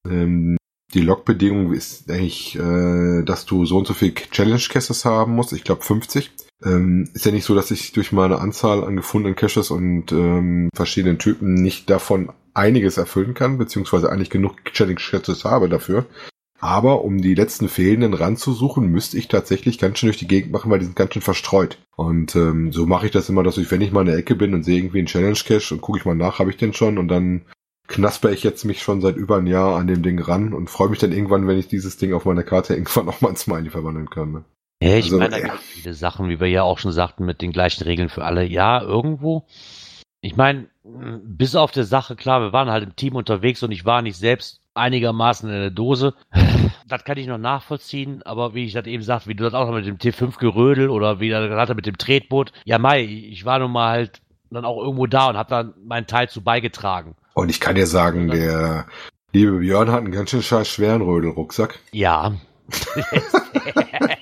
Ähm, 0.09 0.57
die 0.93 1.01
Logbedingung 1.01 1.73
ist 1.73 2.09
eigentlich, 2.09 2.55
äh, 2.55 3.23
dass 3.23 3.45
du 3.45 3.65
so 3.65 3.77
und 3.77 3.87
so 3.87 3.93
viel 3.93 4.13
Challenge-Caches 4.13 5.03
haben 5.03 5.35
musst. 5.35 5.51
Ich 5.51 5.65
glaube 5.65 5.83
50. 5.83 6.31
Ähm, 6.63 7.09
ist 7.13 7.25
ja 7.25 7.33
nicht 7.33 7.43
so, 7.43 7.53
dass 7.53 7.69
ich 7.71 7.91
durch 7.91 8.13
meine 8.13 8.39
Anzahl 8.39 8.85
an 8.85 8.95
gefundenen 8.95 9.35
Caches 9.35 9.69
und 9.69 10.13
ähm, 10.13 10.69
verschiedenen 10.73 11.19
Typen 11.19 11.55
nicht 11.55 11.89
davon 11.89 12.31
einiges 12.53 12.97
erfüllen 12.97 13.33
kann, 13.33 13.57
beziehungsweise 13.57 14.09
eigentlich 14.09 14.29
genug 14.29 14.63
Challenge-Caches 14.63 15.43
habe 15.43 15.67
dafür. 15.67 16.05
Aber 16.59 17.03
um 17.03 17.21
die 17.21 17.35
letzten 17.35 17.67
fehlenden 17.67 18.13
ranzusuchen, 18.13 18.87
müsste 18.87 19.17
ich 19.17 19.27
tatsächlich 19.27 19.77
ganz 19.77 19.99
schön 19.99 20.07
durch 20.07 20.17
die 20.17 20.27
Gegend 20.27 20.51
machen, 20.51 20.71
weil 20.71 20.79
die 20.79 20.85
sind 20.85 20.95
ganz 20.95 21.13
schön 21.13 21.21
verstreut. 21.21 21.77
Und 21.95 22.35
ähm, 22.35 22.71
so 22.71 22.85
mache 22.85 23.07
ich 23.07 23.11
das 23.11 23.29
immer, 23.29 23.43
dass 23.43 23.57
ich, 23.57 23.69
wenn 23.71 23.81
ich 23.81 23.91
mal 23.91 24.01
in 24.01 24.07
der 24.07 24.17
Ecke 24.17 24.35
bin 24.35 24.53
und 24.53 24.63
sehe 24.63 24.77
irgendwie 24.77 24.99
einen 24.99 25.07
Challenge-Cache 25.07 25.73
und 25.73 25.81
gucke 25.81 25.99
ich 25.99 26.05
mal 26.05 26.15
nach, 26.15 26.39
habe 26.39 26.49
ich 26.49 26.57
den 26.57 26.73
schon 26.73 26.97
und 26.97 27.09
dann 27.09 27.45
knasper 27.87 28.31
ich 28.31 28.43
jetzt 28.43 28.63
mich 28.63 28.81
schon 28.81 29.01
seit 29.01 29.15
über 29.15 29.37
ein 29.37 29.47
Jahr 29.47 29.77
an 29.77 29.87
dem 29.87 30.01
Ding 30.01 30.19
ran 30.19 30.53
und 30.53 30.69
freue 30.69 30.89
mich 30.89 30.99
dann 30.99 31.11
irgendwann, 31.11 31.47
wenn 31.47 31.59
ich 31.59 31.67
dieses 31.67 31.97
Ding 31.97 32.13
auf 32.13 32.25
meiner 32.25 32.43
Karte 32.43 32.73
irgendwann 32.75 33.09
auch 33.09 33.21
mal 33.21 33.29
ein 33.29 33.35
Smiley 33.35 33.69
verwandeln 33.69 34.09
kann. 34.09 34.31
Ne? 34.31 34.45
Ja, 34.81 34.97
ich 34.97 35.05
also, 35.05 35.19
meine, 35.19 35.31
da 35.31 35.39
gibt 35.39 35.59
viele 35.59 35.93
Sachen, 35.93 36.29
wie 36.29 36.39
wir 36.39 36.47
ja 36.47 36.63
auch 36.63 36.79
schon 36.79 36.91
sagten, 36.91 37.25
mit 37.25 37.41
den 37.41 37.51
gleichen 37.51 37.83
Regeln 37.83 38.09
für 38.09 38.23
alle. 38.23 38.45
Ja, 38.45 38.81
irgendwo. 38.81 39.45
Ich 40.21 40.35
meine, 40.35 40.67
bis 40.83 41.55
auf 41.55 41.71
der 41.71 41.83
Sache, 41.83 42.15
klar, 42.15 42.41
wir 42.41 42.53
waren 42.53 42.69
halt 42.69 42.83
im 42.83 42.95
Team 42.95 43.15
unterwegs 43.15 43.61
und 43.61 43.71
ich 43.71 43.85
war 43.85 44.01
nicht 44.01 44.17
selbst 44.17 44.61
einigermaßen 44.75 45.49
in 45.49 45.59
der 45.59 45.71
Dose. 45.71 46.13
Das 46.87 47.03
kann 47.03 47.17
ich 47.17 47.25
noch 47.25 47.39
nachvollziehen, 47.39 48.21
aber 48.25 48.53
wie 48.53 48.65
ich 48.65 48.73
das 48.73 48.85
eben 48.85 49.01
sagte, 49.01 49.27
wie 49.27 49.33
du 49.33 49.43
das 49.43 49.55
auch 49.55 49.71
mit 49.71 49.87
dem 49.87 49.97
T5-Gerödel 49.97 50.91
oder 50.91 51.19
wie 51.19 51.31
er 51.31 51.47
gerade 51.47 51.73
mit 51.73 51.87
dem 51.87 51.97
Tretboot. 51.97 52.51
Ja, 52.63 52.77
Mai, 52.77 53.01
ich 53.01 53.43
war 53.43 53.57
nun 53.57 53.71
mal 53.71 53.89
halt 53.89 54.21
dann 54.51 54.65
auch 54.65 54.77
irgendwo 54.77 55.07
da 55.07 55.29
und 55.29 55.35
habe 55.35 55.49
dann 55.49 55.73
meinen 55.83 56.05
Teil 56.05 56.29
zu 56.29 56.43
beigetragen. 56.43 57.15
Und 57.33 57.49
ich 57.49 57.59
kann 57.59 57.73
dir 57.73 57.87
sagen, 57.87 58.27
der 58.27 58.85
liebe 59.33 59.53
Björn 59.53 59.91
hat 59.91 60.01
einen 60.01 60.11
ganz 60.11 60.29
schön 60.29 60.43
scheiß 60.43 60.67
schweren 60.67 61.01
Rödelrucksack. 61.01 61.79
Ja. 61.91 62.33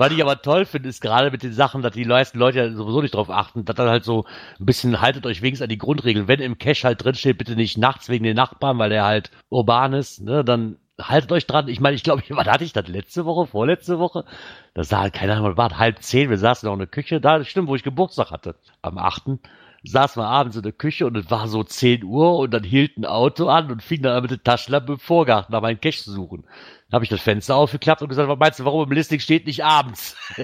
Was 0.00 0.12
ich 0.12 0.22
aber 0.22 0.40
toll 0.40 0.64
finde, 0.64 0.88
ist 0.88 1.02
gerade 1.02 1.30
mit 1.30 1.42
den 1.42 1.52
Sachen, 1.52 1.82
dass 1.82 1.92
die 1.92 2.06
meisten 2.06 2.38
Leute 2.38 2.58
ja 2.58 2.72
sowieso 2.72 3.02
nicht 3.02 3.14
drauf 3.14 3.28
achten, 3.28 3.66
dass 3.66 3.76
dann 3.76 3.90
halt 3.90 4.02
so 4.02 4.24
ein 4.58 4.64
bisschen 4.64 5.02
haltet 5.02 5.26
euch 5.26 5.42
wenigstens 5.42 5.64
an 5.64 5.68
die 5.68 5.76
Grundregeln. 5.76 6.26
Wenn 6.26 6.40
im 6.40 6.56
Cache 6.56 6.84
halt 6.84 7.04
drinsteht, 7.04 7.36
bitte 7.36 7.54
nicht 7.54 7.76
nachts 7.76 8.08
wegen 8.08 8.24
den 8.24 8.34
Nachbarn, 8.34 8.78
weil 8.78 8.88
der 8.88 9.04
halt 9.04 9.30
urban 9.50 9.92
ist, 9.92 10.22
ne, 10.22 10.42
dann 10.42 10.78
haltet 10.98 11.30
euch 11.32 11.46
dran. 11.46 11.68
Ich 11.68 11.80
meine, 11.80 11.96
ich 11.96 12.02
glaube, 12.02 12.22
wann 12.30 12.46
hatte 12.46 12.64
ich 12.64 12.72
das 12.72 12.88
letzte 12.88 13.26
Woche, 13.26 13.46
vorletzte 13.46 13.98
Woche? 13.98 14.24
Das 14.72 14.88
sah, 14.88 15.10
keine 15.10 15.34
Ahnung, 15.34 15.58
war 15.58 15.78
halb 15.78 16.02
zehn, 16.02 16.30
wir 16.30 16.38
saßen 16.38 16.66
noch 16.66 16.72
in 16.72 16.78
der 16.78 16.88
Küche, 16.88 17.20
da, 17.20 17.44
stimmt, 17.44 17.68
wo 17.68 17.74
ich 17.74 17.82
Geburtstag 17.82 18.30
hatte, 18.30 18.54
am 18.80 18.96
achten 18.96 19.38
saßen 19.82 20.22
wir 20.22 20.26
abends 20.26 20.56
in 20.56 20.62
der 20.62 20.72
Küche 20.72 21.06
und 21.06 21.16
es 21.16 21.30
war 21.30 21.48
so 21.48 21.64
10 21.64 22.04
Uhr 22.04 22.36
und 22.36 22.52
dann 22.52 22.64
hielt 22.64 22.98
ein 22.98 23.06
Auto 23.06 23.48
an 23.48 23.70
und 23.70 23.82
fing 23.82 24.02
dann 24.02 24.20
mit 24.22 24.30
der 24.30 24.42
Taschenlampe 24.42 24.92
im 24.92 24.98
Vorgarten 24.98 25.52
nach 25.52 25.62
meinen 25.62 25.80
Cash 25.80 26.02
zu 26.02 26.12
suchen. 26.12 26.44
Dann 26.90 26.96
habe 26.96 27.04
ich 27.04 27.10
das 27.10 27.20
Fenster 27.20 27.54
aufgeklappt 27.54 28.02
und 28.02 28.08
gesagt, 28.08 28.28
was 28.28 28.38
meinst 28.38 28.58
du, 28.58 28.64
warum 28.64 28.84
im 28.84 28.90
Listing 28.90 29.20
steht 29.20 29.46
nicht 29.46 29.64
abends? 29.64 30.16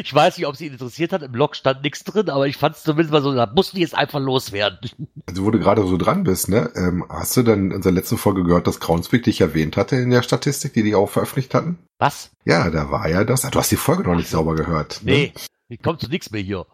ich 0.00 0.14
weiß 0.14 0.38
nicht, 0.38 0.46
ob 0.46 0.56
sie 0.56 0.68
ihn 0.68 0.72
interessiert 0.72 1.12
hat, 1.12 1.22
im 1.22 1.34
Log 1.34 1.54
stand 1.54 1.82
nichts 1.82 2.02
drin, 2.02 2.30
aber 2.30 2.46
ich 2.46 2.56
fand 2.56 2.74
es 2.74 2.82
zumindest 2.82 3.12
mal 3.12 3.20
so, 3.20 3.34
da 3.34 3.44
mussten 3.44 3.76
die 3.76 3.82
jetzt 3.82 3.94
einfach 3.94 4.20
loswerden. 4.20 4.78
Also 5.26 5.44
wo 5.44 5.50
du 5.50 5.58
gerade 5.58 5.86
so 5.86 5.98
dran 5.98 6.24
bist, 6.24 6.48
ne? 6.48 6.70
Ähm, 6.76 7.04
hast 7.10 7.36
du 7.36 7.42
dann 7.42 7.66
in 7.66 7.72
unserer 7.74 7.92
letzten 7.92 8.16
Folge 8.16 8.42
gehört, 8.42 8.66
dass 8.66 8.80
Groundspeak 8.80 9.22
dich 9.24 9.42
erwähnt 9.42 9.76
hatte 9.76 9.96
in 9.96 10.08
der 10.08 10.22
Statistik, 10.22 10.72
die 10.72 10.82
die 10.82 10.94
auch 10.94 11.10
veröffentlicht 11.10 11.52
hatten? 11.52 11.76
Was? 11.98 12.30
Ja, 12.46 12.70
da 12.70 12.90
war 12.90 13.06
ja 13.06 13.24
das. 13.24 13.42
Du 13.42 13.58
hast 13.58 13.70
die 13.70 13.76
Folge 13.76 14.04
noch 14.04 14.14
nicht 14.14 14.30
sauber 14.30 14.54
gehört. 14.54 15.02
Ne? 15.02 15.12
Nee, 15.12 15.32
ich 15.68 15.82
komme 15.82 15.98
zu 15.98 16.08
nichts 16.08 16.30
mehr 16.30 16.40
hier 16.40 16.64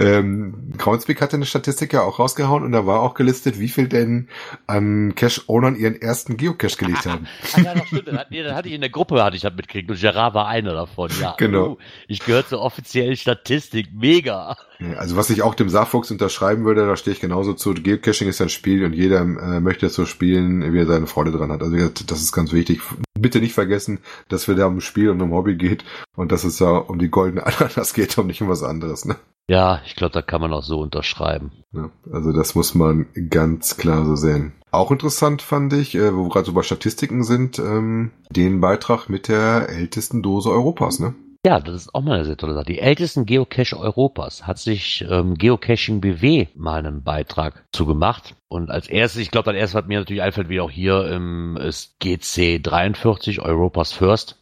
ähm, 0.00 0.72
Groundspeak 0.78 1.20
hatte 1.20 1.36
eine 1.36 1.46
Statistik 1.46 1.92
ja 1.92 2.02
auch 2.02 2.18
rausgehauen 2.18 2.62
und 2.62 2.72
da 2.72 2.86
war 2.86 3.00
auch 3.00 3.14
gelistet, 3.14 3.58
wie 3.58 3.68
viel 3.68 3.88
denn 3.88 4.28
an 4.66 5.14
Cache-Ownern 5.14 5.76
ihren 5.76 6.00
ersten 6.00 6.36
Geocache 6.36 6.76
gelegt 6.76 7.06
haben. 7.06 7.26
ah, 7.54 7.60
ja, 7.60 7.74
das 7.74 7.86
stimmt. 7.86 8.08
Das, 8.08 8.26
nee, 8.30 8.42
das 8.42 8.54
hatte 8.54 8.68
ich 8.68 8.74
in 8.74 8.80
der 8.80 8.90
Gruppe, 8.90 9.22
hatte 9.22 9.36
ich 9.36 9.42
das 9.42 9.54
mitgekriegt 9.54 9.90
und 9.90 10.00
Gerard 10.00 10.34
war 10.34 10.48
einer 10.48 10.74
davon, 10.74 11.10
ja. 11.20 11.34
Genau. 11.38 11.72
Uh, 11.72 11.76
ich 12.08 12.24
gehöre 12.24 12.46
zur 12.46 12.60
offiziellen 12.60 13.16
Statistik. 13.16 13.88
Mega. 13.92 14.56
Also 14.96 15.16
was 15.16 15.30
ich 15.30 15.42
auch 15.42 15.54
dem 15.54 15.68
Saarfuchs 15.68 16.10
unterschreiben 16.10 16.64
würde, 16.64 16.86
da 16.86 16.96
stehe 16.96 17.14
ich 17.14 17.20
genauso 17.20 17.54
zu. 17.54 17.74
Geocaching 17.74 18.28
ist 18.28 18.40
ein 18.40 18.48
Spiel 18.48 18.84
und 18.84 18.92
jeder 18.92 19.20
äh, 19.20 19.60
möchte 19.60 19.86
es 19.86 19.94
so 19.94 20.06
spielen, 20.06 20.72
wie 20.72 20.78
er 20.78 20.86
seine 20.86 21.06
Freude 21.06 21.32
dran 21.32 21.52
hat. 21.52 21.62
Also 21.62 21.76
das 22.06 22.22
ist 22.22 22.32
ganz 22.32 22.52
wichtig. 22.52 22.80
Bitte 23.18 23.40
nicht 23.40 23.54
vergessen, 23.54 24.00
dass 24.28 24.48
wir 24.48 24.54
da 24.54 24.66
um 24.66 24.80
Spiel 24.80 25.10
und 25.10 25.20
um 25.20 25.32
Hobby 25.32 25.56
geht 25.56 25.84
und 26.16 26.32
dass 26.32 26.44
es 26.44 26.58
da 26.58 26.76
um 26.76 26.98
die 26.98 27.10
goldene 27.10 27.46
Ananas 27.46 27.94
geht 27.94 28.16
und 28.18 28.26
nicht 28.26 28.42
um 28.42 28.48
was 28.48 28.62
anderes. 28.62 29.04
Ne? 29.04 29.16
Ja, 29.48 29.71
ich 29.84 29.96
glaube, 29.96 30.12
da 30.12 30.22
kann 30.22 30.40
man 30.40 30.52
auch 30.52 30.62
so 30.62 30.80
unterschreiben. 30.80 31.52
Ja, 31.72 31.90
also 32.12 32.32
das 32.32 32.54
muss 32.54 32.74
man 32.74 33.06
ganz 33.30 33.76
klar 33.76 34.04
so 34.04 34.16
sehen. 34.16 34.52
Auch 34.70 34.90
interessant 34.90 35.42
fand 35.42 35.72
ich, 35.72 35.94
äh, 35.94 36.14
wo 36.14 36.24
wir 36.24 36.30
gerade 36.30 36.46
so 36.46 36.52
bei 36.52 36.62
Statistiken 36.62 37.24
sind, 37.24 37.58
ähm, 37.58 38.10
den 38.30 38.60
Beitrag 38.60 39.08
mit 39.08 39.28
der 39.28 39.68
ältesten 39.68 40.22
Dose 40.22 40.50
Europas, 40.50 40.98
ne? 40.98 41.14
Ja, 41.44 41.58
das 41.58 41.74
ist 41.74 41.94
auch 41.94 42.02
mal 42.02 42.14
eine 42.14 42.24
sehr 42.24 42.36
tolle 42.36 42.54
Sache. 42.54 42.66
Die 42.66 42.78
ältesten 42.78 43.26
Geocache 43.26 43.76
Europas 43.76 44.46
hat 44.46 44.58
sich 44.58 45.04
ähm, 45.10 45.34
Geocaching 45.34 46.00
BW 46.00 46.46
mal 46.54 46.78
einen 46.78 47.02
Beitrag 47.02 47.64
zugemacht. 47.72 48.36
Und 48.46 48.70
als 48.70 48.86
erstes, 48.86 49.22
ich 49.22 49.32
glaube, 49.32 49.52
das 49.52 49.60
erste, 49.60 49.78
was 49.78 49.86
mir 49.86 49.98
natürlich 49.98 50.22
einfällt, 50.22 50.48
wie 50.48 50.60
auch 50.60 50.70
hier, 50.70 51.04
ähm, 51.10 51.56
ist 51.56 51.98
GC 51.98 52.60
43, 52.62 53.40
Europas 53.40 53.92
First 53.92 54.38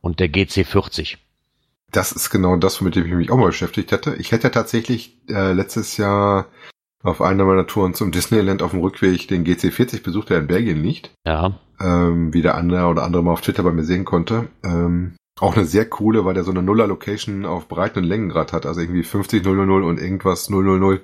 und 0.00 0.18
der 0.18 0.28
GC 0.28 0.64
40. 0.64 1.18
Das 1.92 2.12
ist 2.12 2.30
genau 2.30 2.56
das, 2.56 2.80
mit 2.80 2.96
dem 2.96 3.06
ich 3.06 3.12
mich 3.12 3.30
auch 3.30 3.38
mal 3.38 3.46
beschäftigt 3.46 3.92
hätte. 3.92 4.14
Ich 4.16 4.32
hätte 4.32 4.50
tatsächlich 4.50 5.18
äh, 5.28 5.52
letztes 5.52 5.96
Jahr 5.96 6.46
auf 7.02 7.22
einer 7.22 7.44
meiner 7.44 7.66
Touren 7.66 7.94
zum 7.94 8.10
Disneyland 8.10 8.62
auf 8.62 8.72
dem 8.72 8.80
Rückweg 8.80 9.28
den 9.28 9.44
GC40 9.44 10.02
besucht, 10.02 10.30
der 10.30 10.38
in 10.38 10.46
Belgien 10.46 10.82
liegt. 10.82 11.12
Ja. 11.26 11.58
Ähm, 11.80 12.34
wie 12.34 12.42
der 12.42 12.56
andere 12.56 12.86
oder 12.86 13.04
andere 13.04 13.22
mal 13.22 13.32
auf 13.32 13.40
Twitter 13.40 13.62
bei 13.62 13.72
mir 13.72 13.84
sehen 13.84 14.04
konnte. 14.04 14.48
Ähm, 14.64 15.14
auch 15.40 15.56
eine 15.56 15.64
sehr 15.64 15.88
coole, 15.88 16.24
weil 16.24 16.34
der 16.34 16.44
so 16.44 16.50
eine 16.50 16.62
Nuller-Location 16.62 17.46
auf 17.46 17.68
Breiten 17.68 18.00
und 18.00 18.04
Längengrad 18.04 18.52
hat. 18.52 18.66
Also 18.66 18.80
irgendwie 18.80 19.04
50 19.04 19.44
000 19.44 19.84
und 19.84 20.00
irgendwas 20.00 20.50
000 20.50 21.00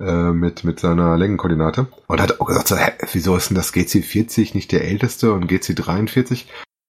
äh, 0.00 0.32
mit, 0.32 0.64
mit 0.64 0.80
seiner 0.80 1.16
Längenkoordinate. 1.16 1.86
Und 2.08 2.20
hat 2.20 2.40
auch 2.40 2.46
gesagt, 2.46 2.68
so, 2.68 2.76
hä, 2.76 2.92
wieso 3.12 3.36
ist 3.36 3.50
denn 3.50 3.56
das 3.56 3.72
GC40 3.72 4.54
nicht 4.54 4.72
der 4.72 4.84
älteste 4.84 5.32
und 5.32 5.50
GC43? 5.50 6.46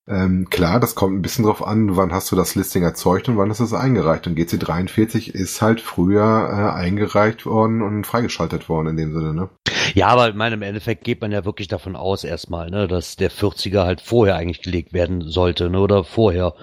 Ähm, 0.10 0.50
klar, 0.50 0.80
das 0.80 0.96
kommt 0.96 1.18
ein 1.18 1.22
bisschen 1.22 1.44
drauf 1.46 1.66
an, 1.66 1.98
wann 1.98 2.14
hast 2.14 2.32
du 2.32 2.36
das 2.36 2.56
Listing 2.56 2.84
erzeugt 2.84 3.28
und 3.28 3.38
wann 3.38 3.52
ist 3.52 3.60
es 3.60 3.74
eingereicht. 3.74 4.26
Und 4.26 4.38
GC43 4.38 5.32
ist 5.32 5.62
halt 5.62 5.82
früher 5.82 6.24
äh, 6.24 6.80
eingereicht 6.80 7.46
worden 7.46 7.82
und 7.82 8.06
freigeschaltet 8.06 8.70
worden 8.70 8.88
in 8.88 8.98
dem 8.98 9.14
Sinne, 9.14 9.34
ne? 9.34 9.50
Ja, 9.94 10.08
aber 10.08 10.30
in 10.30 10.38
meinem 10.38 10.62
Endeffekt 10.62 11.04
geht 11.04 11.22
man 11.22 11.32
ja 11.32 11.44
wirklich 11.44 11.68
davon 11.68 11.96
aus 11.96 12.24
erstmal, 12.24 12.70
ne, 12.70 12.88
dass 12.88 13.16
der 13.16 13.32
40er 13.32 13.84
halt 13.84 14.02
vorher 14.02 14.36
eigentlich 14.36 14.62
gelegt 14.62 14.94
werden 14.94 15.22
sollte, 15.22 15.70
ne, 15.70 15.80
oder 15.80 16.04
vorher. 16.04 16.54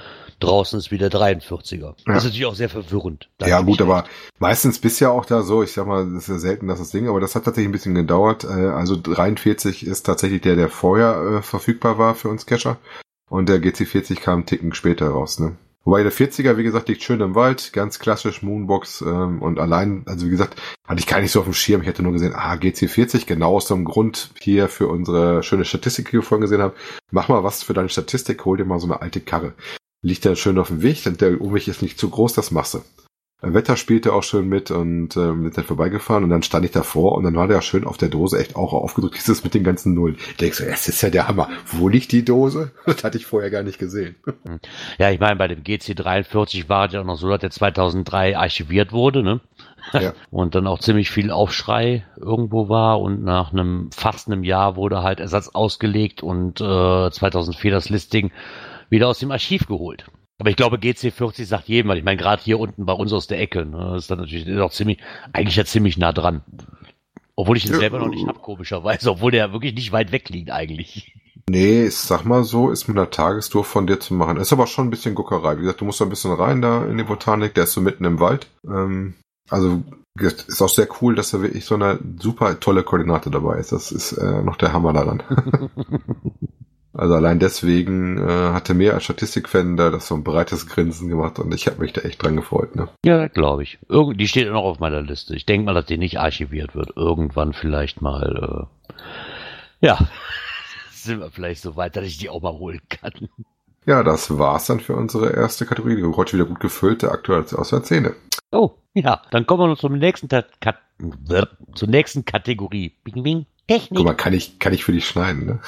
Draußen 0.40 0.78
ist 0.78 0.90
wieder 0.90 1.06
43er. 1.06 1.80
Ja. 1.80 1.94
Das 2.06 2.18
ist 2.18 2.24
natürlich 2.24 2.46
auch 2.46 2.54
sehr 2.54 2.68
verwirrend. 2.68 3.30
Ja, 3.40 3.60
gut, 3.60 3.80
aber 3.80 4.04
meistens 4.38 4.78
bist 4.78 5.00
ja 5.00 5.08
auch 5.08 5.24
da 5.24 5.42
so, 5.42 5.62
ich 5.62 5.72
sag 5.72 5.86
mal, 5.86 6.04
das 6.12 6.24
ist 6.24 6.28
ja 6.28 6.38
selten, 6.38 6.66
dass 6.66 6.80
das 6.80 6.90
Ding, 6.90 7.08
aber 7.08 7.20
das 7.20 7.34
hat 7.34 7.44
tatsächlich 7.44 7.68
ein 7.68 7.72
bisschen 7.72 7.94
gedauert. 7.94 8.44
Äh, 8.44 8.48
also 8.48 8.96
43 9.00 9.86
ist 9.86 10.04
tatsächlich 10.04 10.42
der, 10.42 10.56
der 10.56 10.68
vorher 10.68 11.38
äh, 11.38 11.42
verfügbar 11.42 11.98
war 11.98 12.14
für 12.14 12.28
uns 12.28 12.46
Cacher. 12.46 12.78
Und 13.30 13.48
der 13.48 13.60
GC40 13.60 14.20
kam 14.20 14.34
einen 14.34 14.46
Ticken 14.46 14.74
später 14.74 15.08
raus, 15.08 15.38
ne? 15.38 15.56
Wobei 15.84 16.02
der 16.02 16.12
40er, 16.12 16.56
wie 16.56 16.62
gesagt, 16.62 16.88
liegt 16.88 17.02
schön 17.02 17.20
im 17.20 17.34
Wald, 17.34 17.74
ganz 17.74 17.98
klassisch 17.98 18.42
Moonbox 18.42 19.02
ähm, 19.02 19.42
und 19.42 19.58
allein, 19.58 20.02
also 20.06 20.24
wie 20.24 20.30
gesagt, 20.30 20.58
hatte 20.86 21.00
ich 21.00 21.06
gar 21.06 21.20
nicht 21.20 21.30
so 21.30 21.40
auf 21.40 21.44
dem 21.44 21.52
Schirm. 21.52 21.82
Ich 21.82 21.86
hätte 21.86 22.02
nur 22.02 22.12
gesehen, 22.12 22.32
ah, 22.34 22.54
GC40, 22.54 23.26
genau 23.26 23.56
aus 23.56 23.66
dem 23.66 23.84
Grund 23.84 24.30
hier 24.40 24.68
für 24.68 24.88
unsere 24.88 25.42
schöne 25.42 25.66
Statistik, 25.66 26.06
die 26.06 26.14
wir 26.14 26.22
vorhin 26.22 26.40
gesehen 26.40 26.62
haben. 26.62 26.72
Mach 27.10 27.28
mal 27.28 27.44
was 27.44 27.62
für 27.62 27.74
deine 27.74 27.90
Statistik, 27.90 28.46
hol 28.46 28.56
dir 28.56 28.64
mal 28.64 28.80
so 28.80 28.86
eine 28.86 29.02
alte 29.02 29.20
Karre. 29.20 29.52
Liegt 30.00 30.24
dann 30.24 30.36
schön 30.36 30.58
auf 30.58 30.68
dem 30.68 30.80
Weg, 30.80 31.04
und 31.04 31.20
der 31.20 31.38
Umweg 31.38 31.68
ist 31.68 31.82
nicht 31.82 31.98
zu 31.98 32.08
groß, 32.08 32.32
das 32.32 32.50
machst 32.50 32.74
du. 32.74 32.80
Wetter 33.52 33.76
spielte 33.76 34.12
auch 34.12 34.22
schön 34.22 34.48
mit 34.48 34.70
und 34.70 35.16
ähm, 35.16 35.42
sind 35.42 35.58
dann 35.58 35.64
vorbeigefahren 35.64 36.24
und 36.24 36.30
dann 36.30 36.42
stand 36.42 36.64
ich 36.64 36.70
davor 36.70 37.12
und 37.12 37.24
dann 37.24 37.34
war 37.34 37.48
der 37.48 37.60
schön 37.60 37.84
auf 37.84 37.96
der 37.96 38.08
Dose 38.08 38.38
echt 38.38 38.56
auch 38.56 38.72
aufgedrückt, 38.72 39.16
dieses 39.16 39.44
mit 39.44 39.54
den 39.54 39.64
ganzen 39.64 39.94
Nullen. 39.94 40.16
Ich 40.30 40.36
denke 40.36 40.56
so, 40.56 40.64
das 40.64 40.88
ist 40.88 41.02
ja 41.02 41.10
der 41.10 41.28
Hammer. 41.28 41.48
Wo 41.66 41.88
liegt 41.88 42.12
die 42.12 42.24
Dose? 42.24 42.72
Das 42.94 43.02
hatte 43.02 43.18
ich 43.18 43.26
vorher 43.26 43.50
gar 43.50 43.64
nicht 43.64 43.78
gesehen. 43.78 44.14
Hm. 44.24 44.60
Ja, 44.98 45.10
ich 45.10 45.18
meine, 45.18 45.36
bei 45.36 45.48
dem 45.48 45.62
GC43 45.64 46.68
war 46.68 46.86
es 46.86 46.92
ja 46.92 47.00
auch 47.00 47.04
noch 47.04 47.16
so, 47.16 47.28
dass 47.28 47.40
der 47.40 47.50
2003 47.50 48.38
archiviert 48.38 48.92
wurde, 48.92 49.22
ne? 49.22 49.40
Ja. 49.92 50.12
Und 50.30 50.54
dann 50.54 50.66
auch 50.66 50.78
ziemlich 50.78 51.10
viel 51.10 51.30
Aufschrei 51.30 52.04
irgendwo 52.16 52.68
war 52.68 53.00
und 53.00 53.22
nach 53.22 53.52
einem 53.52 53.90
fast 53.92 54.28
einem 54.28 54.44
Jahr 54.44 54.76
wurde 54.76 55.02
halt 55.02 55.20
Ersatz 55.20 55.48
ausgelegt 55.48 56.22
und 56.22 56.60
äh, 56.60 57.10
2004 57.10 57.70
das 57.70 57.90
Listing 57.90 58.30
wieder 58.88 59.08
aus 59.08 59.18
dem 59.18 59.30
Archiv 59.30 59.66
geholt. 59.66 60.06
Aber 60.38 60.50
ich 60.50 60.56
glaube, 60.56 60.76
GC40 60.78 61.44
sagt 61.44 61.68
jedem, 61.68 61.88
weil 61.88 61.98
ich 61.98 62.04
meine, 62.04 62.16
gerade 62.16 62.42
hier 62.42 62.58
unten 62.58 62.86
bei 62.86 62.92
uns 62.92 63.12
aus 63.12 63.26
der 63.26 63.40
Ecke, 63.40 63.64
ne, 63.64 63.94
ist 63.96 64.10
dann 64.10 64.18
natürlich 64.18 64.46
ist 64.46 64.60
auch 64.60 64.72
ziemlich, 64.72 64.98
eigentlich 65.32 65.56
ja 65.56 65.64
ziemlich 65.64 65.96
nah 65.96 66.12
dran. 66.12 66.42
Obwohl 67.36 67.56
ich 67.56 67.66
ihn 67.66 67.72
ja, 67.72 67.78
selber 67.78 67.98
noch 67.98 68.08
nicht 68.08 68.26
hab, 68.26 68.42
komischerweise, 68.42 69.10
obwohl 69.10 69.32
der 69.32 69.52
wirklich 69.52 69.74
nicht 69.74 69.92
weit 69.92 70.12
weg 70.12 70.28
liegt 70.28 70.50
eigentlich. 70.50 71.14
Nee, 71.48 71.86
ich 71.86 71.96
sag 71.96 72.24
mal 72.24 72.42
so, 72.42 72.70
ist 72.70 72.88
mit 72.88 72.96
einer 72.96 73.10
Tagestour 73.10 73.64
von 73.64 73.86
dir 73.86 74.00
zu 74.00 74.14
machen. 74.14 74.38
Ist 74.38 74.52
aber 74.52 74.66
schon 74.66 74.86
ein 74.86 74.90
bisschen 74.90 75.14
Guckerei. 75.14 75.56
Wie 75.56 75.62
gesagt, 75.62 75.80
du 75.80 75.84
musst 75.84 76.00
da 76.00 76.04
ein 76.04 76.10
bisschen 76.10 76.32
rein 76.32 76.62
da 76.62 76.84
in 76.86 76.96
die 76.96 77.04
Botanik, 77.04 77.54
der 77.54 77.64
ist 77.64 77.72
so 77.72 77.80
mitten 77.80 78.04
im 78.04 78.18
Wald. 78.18 78.48
Ähm, 78.66 79.14
also 79.50 79.82
ist 80.18 80.62
auch 80.62 80.68
sehr 80.68 80.88
cool, 81.00 81.16
dass 81.16 81.32
da 81.32 81.42
wirklich 81.42 81.64
so 81.64 81.74
eine 81.74 81.98
super 82.20 82.60
tolle 82.60 82.82
Koordinate 82.82 83.30
dabei 83.30 83.58
ist. 83.58 83.72
Das 83.72 83.92
ist 83.92 84.12
äh, 84.12 84.42
noch 84.42 84.56
der 84.56 84.72
Hammer 84.72 84.92
daran. 84.92 85.22
Also 86.96 87.14
allein 87.14 87.40
deswegen 87.40 88.18
äh, 88.18 88.52
hatte 88.52 88.72
mir 88.72 88.94
als 88.94 89.04
Statistikfan 89.04 89.76
da 89.76 89.90
das 89.90 90.06
so 90.06 90.14
ein 90.14 90.22
breites 90.22 90.68
Grinsen 90.68 91.08
gemacht 91.08 91.40
und 91.40 91.52
ich 91.52 91.66
habe 91.66 91.80
mich 91.80 91.92
da 91.92 92.02
echt 92.02 92.22
dran 92.22 92.36
gefreut. 92.36 92.76
Ne? 92.76 92.88
Ja, 93.04 93.26
glaube 93.26 93.64
ich. 93.64 93.78
Irgend, 93.88 94.20
die 94.20 94.28
steht 94.28 94.48
noch 94.48 94.62
auf 94.62 94.78
meiner 94.78 95.02
Liste. 95.02 95.34
Ich 95.34 95.44
denke 95.44 95.66
mal, 95.66 95.74
dass 95.74 95.86
die 95.86 95.98
nicht 95.98 96.20
archiviert 96.20 96.76
wird. 96.76 96.96
Irgendwann 96.96 97.52
vielleicht 97.52 98.00
mal. 98.00 98.68
Äh, 99.80 99.86
ja, 99.86 99.98
sind 100.92 101.18
wir 101.18 101.32
vielleicht 101.32 101.62
so 101.62 101.74
weit, 101.74 101.96
dass 101.96 102.04
ich 102.04 102.18
die 102.18 102.30
auch 102.30 102.42
mal 102.42 102.52
holen 102.52 102.80
kann. 102.88 103.28
Ja, 103.86 104.02
das 104.02 104.38
war's 104.38 104.66
dann 104.66 104.80
für 104.80 104.94
unsere 104.94 105.32
erste 105.32 105.66
Kategorie. 105.66 105.96
Die 105.96 106.04
heute 106.04 106.34
wieder 106.34 106.46
gut 106.46 106.60
gefüllte 106.60 107.10
aktuell 107.10 107.44
aus 107.54 107.70
der 107.70 107.82
Szene. 107.82 108.14
Oh, 108.52 108.70
ja, 108.94 109.20
dann 109.32 109.46
kommen 109.46 109.62
wir 109.62 109.66
noch 109.66 109.78
zum 109.78 109.98
nächsten, 109.98 110.28
Kat 110.28 110.76
zur 111.74 111.88
nächsten 111.88 112.24
Kategorie. 112.24 112.94
Bing, 113.02 113.22
bing. 113.24 113.46
Technik. 113.66 113.98
Guck 113.98 114.06
mal, 114.06 114.14
kann 114.14 114.32
ich, 114.32 114.58
kann 114.58 114.72
ich 114.72 114.84
für 114.84 114.92
dich 114.92 115.06
schneiden, 115.06 115.46
ne? 115.46 115.58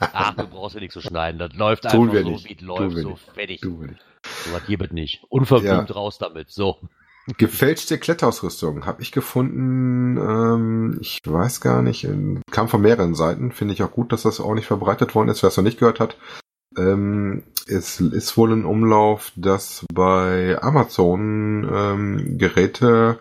Ach, 0.00 0.34
du 0.34 0.46
brauchst 0.46 0.74
ja 0.74 0.80
nichts 0.80 0.94
zu 0.94 1.00
schneiden. 1.00 1.38
Das 1.38 1.52
läuft 1.54 1.82
Tun 1.82 2.10
einfach 2.10 2.22
so, 2.22 2.30
nicht. 2.30 2.48
wie 2.48 2.54
es 2.54 2.60
läuft. 2.60 2.96
So 2.96 3.18
fertig. 3.34 3.60
So 3.62 3.84
was 4.52 4.66
hier 4.66 4.80
wird 4.80 4.92
nicht. 4.92 5.22
Unverblümt 5.28 5.88
ja. 5.88 5.94
raus 5.94 6.18
damit. 6.18 6.50
So. 6.50 6.78
Gefälschte 7.38 7.98
Kletterausrüstung 7.98 8.86
habe 8.86 9.02
ich 9.02 9.12
gefunden. 9.12 10.16
Ähm, 10.16 10.98
ich 11.00 11.20
weiß 11.24 11.60
gar 11.60 11.82
nicht. 11.82 12.06
Kam 12.50 12.68
von 12.68 12.80
mehreren 12.80 13.14
Seiten. 13.14 13.52
Finde 13.52 13.74
ich 13.74 13.82
auch 13.82 13.90
gut, 13.92 14.12
dass 14.12 14.22
das 14.22 14.40
auch 14.40 14.54
nicht 14.54 14.66
verbreitet 14.66 15.14
worden 15.14 15.28
ist. 15.28 15.42
Wer 15.42 15.48
es 15.48 15.56
noch 15.56 15.64
nicht 15.64 15.78
gehört 15.78 16.00
hat, 16.00 16.16
ähm, 16.76 17.42
es 17.66 18.00
ist 18.00 18.36
wohl 18.36 18.52
ein 18.52 18.64
Umlauf, 18.64 19.32
dass 19.34 19.84
bei 19.92 20.60
Amazon 20.62 21.68
ähm, 21.72 22.38
Geräte 22.38 23.18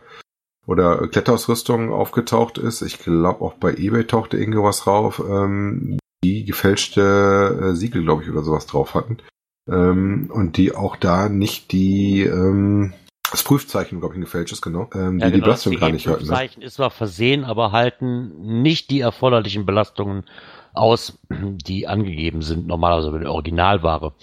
oder 0.67 1.07
Kletterausrüstung 1.07 1.93
aufgetaucht 1.93 2.57
ist. 2.57 2.81
Ich 2.81 2.99
glaube 2.99 3.43
auch 3.43 3.53
bei 3.53 3.73
eBay 3.73 4.05
tauchte 4.05 4.37
irgendwas 4.37 4.87
rauf, 4.87 5.19
ähm, 5.19 5.97
die 6.23 6.45
gefälschte 6.45 7.59
äh, 7.61 7.75
Siegel, 7.75 8.03
glaube 8.03 8.23
ich, 8.23 8.29
oder 8.29 8.43
sowas 8.43 8.65
drauf 8.65 8.95
hatten. 8.95 9.17
Ähm, 9.69 10.29
und 10.33 10.57
die 10.57 10.73
auch 10.73 10.95
da 10.95 11.29
nicht 11.29 11.71
die, 11.71 12.21
ähm, 12.21 12.93
Das 13.31 13.43
Prüfzeichen, 13.43 13.99
glaube 13.99 14.13
ich, 14.13 14.19
ein 14.19 14.23
gefälschtes, 14.23 14.61
genau. 14.61 14.89
Ähm, 14.93 15.19
ja, 15.19 15.25
die 15.27 15.31
genau, 15.31 15.35
die 15.35 15.41
Belastung 15.41 15.75
gar 15.79 15.91
nicht 15.91 16.07
halten. 16.07 16.21
Das 16.21 16.29
ne? 16.29 16.35
Prüfzeichen 16.35 16.61
ist 16.61 16.75
zwar 16.75 16.91
versehen, 16.91 17.43
aber 17.43 17.71
halten 17.71 18.61
nicht 18.61 18.89
die 18.91 18.99
erforderlichen 19.01 19.65
Belastungen 19.65 20.25
aus, 20.73 21.17
die 21.29 21.87
angegeben 21.87 22.41
sind, 22.41 22.67
normalerweise 22.67 23.11
bei 23.11 23.19
der 23.19 23.31
Originalware. 23.31 24.13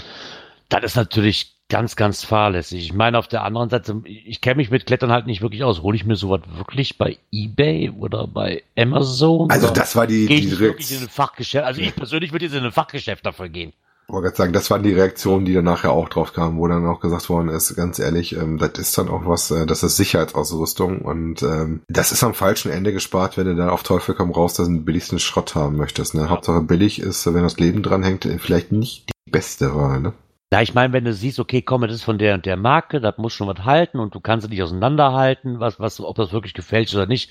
Das 0.69 0.85
ist 0.85 0.97
natürlich 0.97 1.62
ganz, 1.73 1.97
ganz 1.97 2.23
fahrlässig. 2.23 2.85
Ich 2.85 2.93
meine, 2.93 3.19
auf 3.19 3.29
der 3.29 3.45
anderen 3.45 3.71
Seite, 3.71 4.03
ich 4.05 4.43
kenne 4.43 4.57
mich 4.57 4.71
mit 4.71 4.85
Klettern 4.85 5.11
halt 5.11 5.27
nicht 5.27 5.41
wirklich 5.41 5.65
aus. 5.65 5.81
Hole 5.81 5.97
ich 5.97 6.05
mir 6.05 6.17
sowas 6.17 6.43
wirklich 6.55 6.99
bei 6.99 7.17
eBay 7.33 7.89
oder 7.89 8.27
bei 8.27 8.63
Amazon? 8.77 9.51
Also 9.51 9.71
das 9.71 9.97
war 9.97 10.07
die, 10.07 10.27
die 10.27 10.35
ich 10.35 10.59
wirklich 10.59 10.93
in 10.93 11.01
ein 11.01 11.09
Fachgeschäft. 11.09 11.65
Also 11.65 11.81
ich 11.81 11.97
persönlich 11.97 12.33
würde 12.33 12.45
jetzt 12.45 12.55
in 12.55 12.63
ein 12.63 12.73
Fachgeschäft 12.73 13.25
dafür 13.25 13.49
gehen. 13.49 13.73
Ich 14.07 14.13
wollte 14.13 14.27
gerade 14.27 14.37
sagen, 14.37 14.53
das 14.53 14.71
waren 14.71 14.83
die 14.83 14.93
Reaktionen, 14.93 15.47
die 15.47 15.55
dann 15.55 15.65
nachher 15.65 15.93
auch 15.93 16.11
drauf 16.11 16.35
kamen, 16.35 16.59
wo 16.59 16.69
dann 16.69 16.85
auch 16.85 17.01
gesagt 17.01 17.31
worden 17.31 17.49
ist, 17.49 17.75
ganz 17.75 17.99
ehrlich, 17.99 18.37
ähm, 18.37 18.59
das 18.59 18.73
ist 18.79 18.99
dann 18.99 19.09
auch 19.09 19.23
was, 19.25 19.51
äh, 19.51 19.65
das 19.65 19.83
ist 19.83 19.97
Sicherheitsausrüstung 19.97 21.01
und 21.01 21.43
ähm, 21.43 21.81
das 21.89 22.13
ist 22.13 22.23
am 22.23 22.35
falschen 22.35 22.71
Ende 22.71 22.93
gespart, 22.93 23.39
wenn 23.39 23.47
du 23.47 23.57
da 23.57 23.71
auf 23.71 23.83
Teufel 23.83 24.15
komm 24.15 24.33
raus 24.33 24.55
den 24.55 24.85
billigsten 24.85 25.19
Schrott 25.19 25.55
haben 25.55 25.77
möchtest. 25.79 26.15
Ne? 26.15 26.23
Ja. 26.23 26.29
Hauptsache 26.29 26.61
billig 26.61 27.01
ist, 27.01 27.25
wenn 27.33 27.43
das 27.43 27.59
Leben 27.59 27.83
dran 27.83 28.03
hängt, 28.03 28.29
vielleicht 28.41 28.73
nicht 28.73 29.07
die 29.09 29.31
beste 29.31 29.75
Wahl. 29.75 30.01
Ne? 30.01 30.13
Ja, 30.53 30.61
ich 30.61 30.75
meine, 30.75 30.93
wenn 30.93 31.07
du 31.07 31.15
siehst, 31.15 31.41
okay, 31.41 31.63
komm, 31.63 31.81
das 31.81 31.95
ist 31.95 32.03
von 32.03 32.19
der 32.19 32.35
und 32.35 32.45
der 32.45 32.59
Marke, 32.59 33.01
das 33.01 33.17
muss 33.17 33.33
schon 33.33 33.49
was 33.49 33.65
halten 33.65 33.99
und 33.99 34.15
du 34.15 34.21
kannst 34.21 34.45
es 34.45 34.51
nicht 34.51 34.63
auseinanderhalten, 34.63 35.61
was, 35.61 35.81
was, 35.81 35.99
ob 35.99 36.15
das 36.17 36.33
wirklich 36.35 36.53
gefällt 36.53 36.93
oder 36.93 37.07
nicht, 37.07 37.31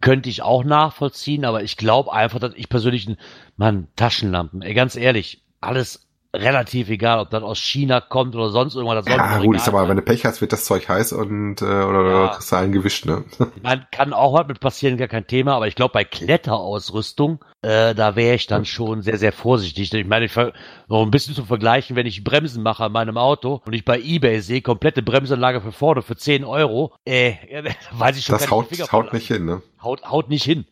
könnte 0.00 0.28
ich 0.28 0.42
auch 0.42 0.62
nachvollziehen, 0.62 1.44
aber 1.44 1.64
ich 1.64 1.76
glaube 1.76 2.12
einfach, 2.12 2.38
dass 2.38 2.54
ich 2.54 2.68
persönlich, 2.68 3.08
Mann, 3.56 3.88
Taschenlampen, 3.96 4.62
ey, 4.62 4.74
ganz 4.74 4.94
ehrlich, 4.94 5.42
alles 5.60 6.06
relativ 6.34 6.88
egal, 6.88 7.18
ob 7.18 7.30
das 7.30 7.42
aus 7.42 7.58
China 7.58 8.00
kommt 8.00 8.34
oder 8.34 8.48
sonst 8.48 8.74
irgendwas. 8.74 9.04
Das 9.04 9.14
ja, 9.14 9.38
gut, 9.38 9.56
ich 9.56 9.62
sag 9.62 9.74
mal, 9.74 9.88
wenn 9.88 9.96
du 9.96 10.02
Pech 10.02 10.24
hast, 10.24 10.40
wird 10.40 10.52
das 10.52 10.64
Zeug 10.64 10.88
heiß 10.88 11.12
und 11.12 11.60
äh, 11.60 11.64
oder 11.64 12.10
ja. 12.10 12.28
kriegst 12.28 12.50
du 12.50 12.56
einen 12.56 12.72
gewischt, 12.72 13.04
ne? 13.04 13.24
Man 13.62 13.86
kann 13.90 14.12
auch 14.12 14.32
was 14.32 14.46
mit 14.46 14.60
passieren, 14.60 14.96
gar 14.96 15.08
kein 15.08 15.26
Thema, 15.26 15.54
aber 15.54 15.66
ich 15.66 15.74
glaube, 15.74 15.92
bei 15.92 16.04
Kletterausrüstung, 16.04 17.44
äh, 17.60 17.94
da 17.94 18.16
wäre 18.16 18.34
ich 18.34 18.46
dann 18.46 18.64
schon 18.64 19.02
sehr, 19.02 19.18
sehr 19.18 19.32
vorsichtig. 19.32 19.92
Ich 19.92 20.06
meine, 20.06 20.24
ich 20.24 20.34
noch 20.36 21.02
ein 21.02 21.10
bisschen 21.10 21.34
zu 21.34 21.44
vergleichen, 21.44 21.96
wenn 21.96 22.06
ich 22.06 22.24
Bremsen 22.24 22.62
mache 22.62 22.84
an 22.84 22.92
meinem 22.92 23.18
Auto 23.18 23.60
und 23.66 23.74
ich 23.74 23.84
bei 23.84 24.00
Ebay 24.00 24.40
sehe, 24.40 24.62
komplette 24.62 25.02
Bremsanlage 25.02 25.60
für 25.60 25.72
vorne 25.72 26.02
für 26.02 26.16
10 26.16 26.44
Euro, 26.44 26.94
äh, 27.04 27.34
weiß 27.92 28.16
ich 28.16 28.24
schon 28.24 28.38
Das 28.38 28.50
haut, 28.50 28.70
haut 28.92 29.12
nicht 29.12 29.26
hin, 29.26 29.44
ne? 29.44 29.62
Haut, 29.82 30.02
haut 30.04 30.30
nicht 30.30 30.44
hin. 30.44 30.64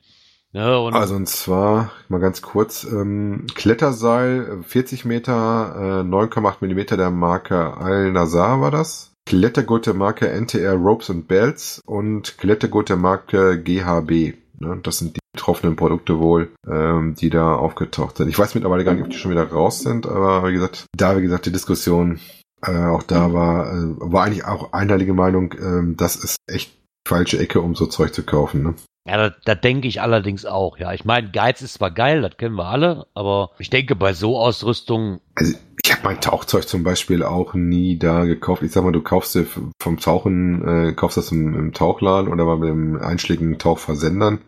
Und 0.87 0.95
also 0.95 1.15
und 1.15 1.29
zwar, 1.29 1.93
mal 2.09 2.19
ganz 2.19 2.43
kurz, 2.43 2.85
ähm, 2.85 3.47
Kletterseil 3.55 4.63
40 4.67 5.05
Meter, 5.05 6.03
äh, 6.03 6.05
9,8 6.05 6.57
Millimeter 6.61 6.97
der 6.97 7.11
Marke 7.11 7.77
Al-Nazar 7.77 8.61
war 8.61 8.73
das. 8.73 9.13
Klettergurt 9.27 9.87
der 9.87 9.95
Marke 9.95 10.29
NTR 10.29 10.75
Ropes 10.75 11.09
and 11.11 11.29
Belts 11.29 11.81
und 11.87 12.37
Klettergurt 12.39 12.89
der 12.89 12.97
Marke 12.97 13.63
GHB. 13.63 14.35
Ne? 14.59 14.81
Das 14.83 14.99
sind 14.99 15.17
die 15.17 15.21
betroffenen 15.33 15.77
Produkte 15.77 16.19
wohl, 16.19 16.51
ähm, 16.69 17.15
die 17.15 17.31
da 17.31 17.55
aufgetaucht 17.55 18.17
sind. 18.17 18.29
Ich 18.29 18.39
weiß 18.39 18.55
mittlerweile 18.57 18.85
gar 18.85 18.95
nicht, 18.95 19.05
ob 19.05 19.11
die 19.11 19.19
schon 19.19 19.31
wieder 19.31 19.49
raus 19.49 19.81
sind, 19.81 20.07
aber 20.07 20.49
wie 20.49 20.55
gesagt, 20.55 20.87
da 20.97 21.17
wie 21.17 21.23
gesagt 21.23 21.47
die 21.47 21.53
Diskussion 21.53 22.19
äh, 22.63 22.87
auch 22.87 23.05
da 23.05 23.33
war, 23.33 23.73
äh, 23.73 23.95
war 23.99 24.25
eigentlich 24.25 24.45
auch 24.45 24.73
einheilige 24.73 25.15
Meinung, 25.15 25.53
äh, 25.53 25.95
das 25.97 26.17
ist 26.17 26.37
echt 26.49 26.77
falsche 27.07 27.39
Ecke, 27.39 27.61
um 27.61 27.75
so 27.75 27.87
Zeug 27.87 28.13
zu 28.13 28.25
kaufen. 28.25 28.63
Ne? 28.63 28.75
Ja, 29.11 29.17
da, 29.17 29.35
da 29.45 29.57
denke 29.57 29.89
ich 29.89 30.01
allerdings 30.01 30.47
auch, 30.47 30.79
ja. 30.79 30.93
Ich 30.93 31.05
meine, 31.05 31.33
Geiz 31.33 31.63
ist 31.63 31.75
zwar 31.75 31.91
geil, 31.91 32.23
das 32.23 32.37
kennen 32.37 32.55
wir 32.55 32.67
alle, 32.67 33.09
aber 33.13 33.51
ich 33.59 33.69
denke, 33.69 33.97
bei 33.97 34.13
so 34.13 34.39
Ausrüstung. 34.39 35.21
Also 35.35 35.55
ich 35.83 35.91
habe 35.91 36.03
mein 36.05 36.21
Tauchzeug 36.21 36.69
zum 36.69 36.85
Beispiel 36.85 37.25
auch 37.25 37.55
nie 37.55 37.99
da 37.99 38.25
gekauft. 38.25 38.63
Ich 38.63 38.71
sag 38.71 38.85
mal, 38.85 38.93
du 38.93 39.03
kaufst 39.03 39.35
dir 39.35 39.47
vom 39.83 39.99
Tauchen, 39.99 40.91
äh, 40.91 40.93
kaufst 40.93 41.17
das 41.17 41.33
im, 41.33 41.57
im 41.57 41.73
Tauchladen 41.73 42.33
oder 42.33 42.57
mit 42.57 42.69
dem 42.69 43.03
einschlägigen 43.03 43.59
Tauchversendern, 43.59 44.43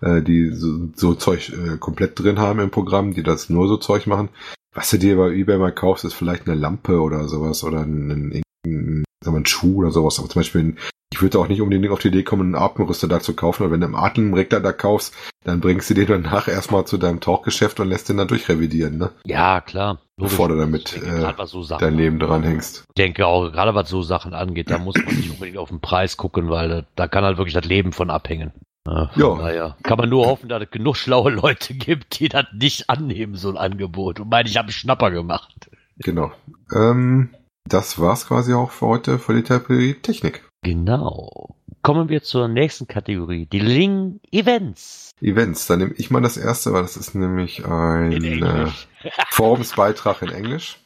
äh, 0.00 0.22
die 0.22 0.52
so, 0.54 0.88
so 0.94 1.14
Zeug 1.14 1.52
äh, 1.52 1.76
komplett 1.76 2.18
drin 2.18 2.38
haben 2.38 2.60
im 2.60 2.70
Programm, 2.70 3.12
die 3.12 3.22
das 3.22 3.50
nur 3.50 3.68
so 3.68 3.76
Zeug 3.76 4.06
machen. 4.06 4.30
Was 4.72 4.88
du 4.88 4.98
dir 4.98 5.18
bei 5.18 5.32
eBay 5.32 5.58
mal 5.58 5.72
kaufst, 5.72 6.06
ist 6.06 6.14
vielleicht 6.14 6.48
eine 6.48 6.58
Lampe 6.58 7.02
oder 7.02 7.28
sowas 7.28 7.62
oder 7.62 7.80
ein, 7.80 8.10
ein, 8.10 8.42
ein, 9.24 9.28
ein, 9.30 9.36
ein 9.36 9.46
Schuh 9.46 9.76
oder 9.76 9.90
sowas. 9.90 10.18
Aber 10.18 10.28
zum 10.28 10.40
Beispiel 10.40 10.76
ich 11.10 11.22
würde 11.22 11.38
auch 11.38 11.48
nicht 11.48 11.60
unbedingt 11.60 11.90
auf 11.90 12.00
die 12.00 12.08
Idee 12.08 12.22
kommen, 12.22 12.54
einen 12.54 12.62
Atemrüster 12.62 13.08
da 13.08 13.20
zu 13.20 13.34
kaufen, 13.34 13.64
weil 13.64 13.72
wenn 13.72 13.80
du 13.80 13.86
einen 13.86 13.96
Atemregler 13.96 14.60
da 14.60 14.72
kaufst, 14.72 15.14
dann 15.42 15.60
bringst 15.60 15.88
du 15.88 15.94
den 15.94 16.06
danach 16.06 16.48
erstmal 16.48 16.84
zu 16.84 16.98
deinem 16.98 17.20
Tauchgeschäft 17.20 17.80
und 17.80 17.88
lässt 17.88 18.08
den 18.08 18.18
dann 18.18 18.28
durchrevidieren, 18.28 18.98
ne? 18.98 19.10
Ja, 19.24 19.60
klar. 19.60 20.00
Logisch. 20.16 20.32
Bevor 20.32 20.48
du 20.48 20.56
damit 20.56 20.94
denke, 20.94 21.34
äh, 21.38 21.46
so 21.46 21.64
dein 21.64 21.94
Leben 21.94 22.18
dran 22.18 22.42
hängst. 22.42 22.84
Ich 22.88 22.94
denke 22.94 23.26
auch, 23.26 23.50
gerade 23.50 23.74
was 23.74 23.88
so 23.88 24.02
Sachen 24.02 24.34
angeht, 24.34 24.70
da 24.70 24.78
muss 24.78 24.96
man 24.96 25.16
nicht 25.16 25.30
unbedingt 25.30 25.58
auf 25.58 25.70
den 25.70 25.80
Preis 25.80 26.16
gucken, 26.16 26.50
weil 26.50 26.86
da 26.94 27.08
kann 27.08 27.24
halt 27.24 27.38
wirklich 27.38 27.54
das 27.54 27.64
Leben 27.64 27.92
von 27.92 28.10
abhängen. 28.10 28.52
Ja, 28.86 29.10
naja, 29.16 29.76
kann 29.82 29.98
man 29.98 30.08
nur 30.08 30.26
hoffen, 30.26 30.48
dass 30.48 30.62
es 30.62 30.70
genug 30.70 30.96
schlaue 30.96 31.30
Leute 31.30 31.74
gibt, 31.74 32.20
die 32.20 32.28
das 32.28 32.46
nicht 32.54 32.88
annehmen, 32.88 33.34
so 33.34 33.50
ein 33.50 33.58
Angebot. 33.58 34.20
Und 34.20 34.30
meine, 34.30 34.48
ich 34.48 34.56
habe 34.56 34.66
einen 34.66 34.72
Schnapper 34.72 35.10
gemacht. 35.10 35.70
Genau. 35.98 36.32
Ähm, 36.74 37.30
das 37.68 37.98
war's 37.98 38.26
quasi 38.26 38.52
auch 38.54 38.70
für 38.70 38.86
heute 38.86 39.18
für 39.18 39.34
die 39.34 39.94
Technik. 39.94 40.44
Genau. 40.62 41.54
Kommen 41.82 42.08
wir 42.08 42.22
zur 42.22 42.48
nächsten 42.48 42.88
Kategorie, 42.88 43.46
die 43.46 43.60
Ling 43.60 44.20
Events. 44.32 45.12
Events, 45.20 45.66
dann 45.66 45.78
nehme 45.78 45.94
ich 45.96 46.10
mal 46.10 46.20
das 46.20 46.36
erste, 46.36 46.72
weil 46.72 46.82
das 46.82 46.96
ist 46.96 47.14
nämlich 47.14 47.64
ein 47.64 48.12
äh, 48.12 48.66
Forumsbeitrag 49.30 50.22
in 50.22 50.30
Englisch. 50.30 50.80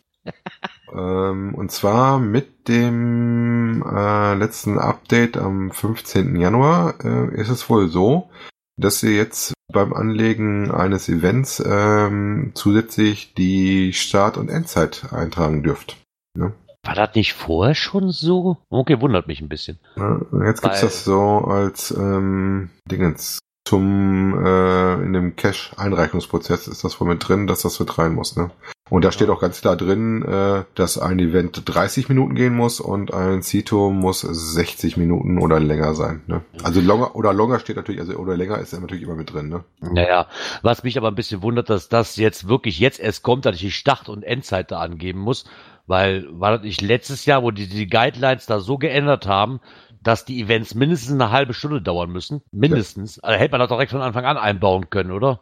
ähm, 0.92 1.54
und 1.54 1.72
zwar 1.72 2.18
mit 2.18 2.68
dem 2.68 3.82
äh, 3.82 4.34
letzten 4.34 4.78
Update 4.78 5.36
am 5.36 5.70
15. 5.70 6.36
Januar 6.36 6.94
äh, 7.04 7.34
ist 7.40 7.48
es 7.48 7.68
wohl 7.68 7.88
so, 7.88 8.30
dass 8.76 9.02
ihr 9.02 9.12
jetzt 9.12 9.54
beim 9.72 9.92
Anlegen 9.92 10.70
eines 10.70 11.08
Events 11.08 11.62
ähm, 11.64 12.52
zusätzlich 12.54 13.34
die 13.34 13.92
Start- 13.92 14.36
und 14.36 14.50
Endzeit 14.50 15.12
eintragen 15.12 15.62
dürft. 15.62 15.96
Ja? 16.38 16.52
War 16.84 16.94
das 16.94 17.14
nicht 17.14 17.34
vorher 17.34 17.74
schon 17.74 18.10
so? 18.10 18.58
Okay, 18.68 19.00
wundert 19.00 19.28
mich 19.28 19.40
ein 19.40 19.48
bisschen. 19.48 19.78
Ja, 19.96 20.20
jetzt 20.44 20.62
gibt's 20.62 20.82
Weil, 20.82 20.88
das 20.88 21.04
so 21.04 21.20
als 21.46 21.92
ähm, 21.92 22.70
Dingens. 22.90 23.38
Zum 23.64 24.44
äh, 24.44 24.94
in 24.94 25.12
dem 25.12 25.36
Cache-Einreichungsprozess 25.36 26.66
ist 26.66 26.82
das 26.82 27.00
wohl 27.00 27.06
mit 27.06 27.26
drin, 27.26 27.46
dass 27.46 27.62
das 27.62 27.78
mit 27.78 27.96
rein 27.96 28.12
muss, 28.12 28.36
ne? 28.36 28.50
Und 28.92 29.06
da 29.06 29.10
steht 29.10 29.30
auch 29.30 29.40
ganz 29.40 29.62
klar 29.62 29.74
drin, 29.74 30.22
äh, 30.22 30.64
dass 30.74 30.98
ein 30.98 31.18
Event 31.18 31.62
30 31.64 32.10
Minuten 32.10 32.34
gehen 32.34 32.54
muss 32.54 32.78
und 32.78 33.14
ein 33.14 33.42
Cito 33.42 33.90
muss 33.90 34.20
60 34.20 34.98
Minuten 34.98 35.38
oder 35.38 35.60
länger 35.60 35.94
sein. 35.94 36.20
Ne? 36.26 36.42
Also 36.62 36.82
longer 36.82 37.16
oder 37.16 37.32
longer 37.32 37.58
steht 37.58 37.76
natürlich, 37.76 38.02
also 38.02 38.16
oder 38.16 38.36
länger 38.36 38.58
ist 38.58 38.78
natürlich 38.78 39.04
immer 39.04 39.14
mit 39.14 39.32
drin. 39.32 39.48
Ne? 39.48 39.64
Naja, 39.80 40.26
was 40.60 40.82
mich 40.84 40.98
aber 40.98 41.08
ein 41.08 41.14
bisschen 41.14 41.40
wundert, 41.40 41.70
dass 41.70 41.88
das 41.88 42.16
jetzt 42.16 42.48
wirklich 42.48 42.80
jetzt 42.80 43.00
erst 43.00 43.22
kommt, 43.22 43.46
dass 43.46 43.54
ich 43.54 43.62
die 43.62 43.70
Start- 43.70 44.10
und 44.10 44.24
Endzeit 44.24 44.70
da 44.70 44.80
angeben 44.80 45.20
muss. 45.20 45.46
Weil 45.86 46.26
war 46.30 46.52
das 46.52 46.62
nicht 46.62 46.80
letztes 46.80 47.26
Jahr, 47.26 47.42
wo 47.42 47.50
die 47.50 47.68
die 47.68 47.88
Guidelines 47.88 48.46
da 48.46 48.60
so 48.60 48.78
geändert 48.78 49.26
haben, 49.26 49.60
dass 50.02 50.24
die 50.24 50.40
Events 50.40 50.74
mindestens 50.74 51.12
eine 51.12 51.30
halbe 51.30 51.54
Stunde 51.54 51.82
dauern 51.82 52.10
müssen? 52.10 52.42
Mindestens. 52.52 53.16
Ja. 53.16 53.24
Also 53.24 53.40
hätte 53.40 53.52
man 53.52 53.60
das 53.60 53.68
direkt 53.68 53.92
von 53.92 54.00
Anfang 54.00 54.24
an 54.24 54.36
einbauen 54.36 54.90
können, 54.90 55.10
oder? 55.10 55.40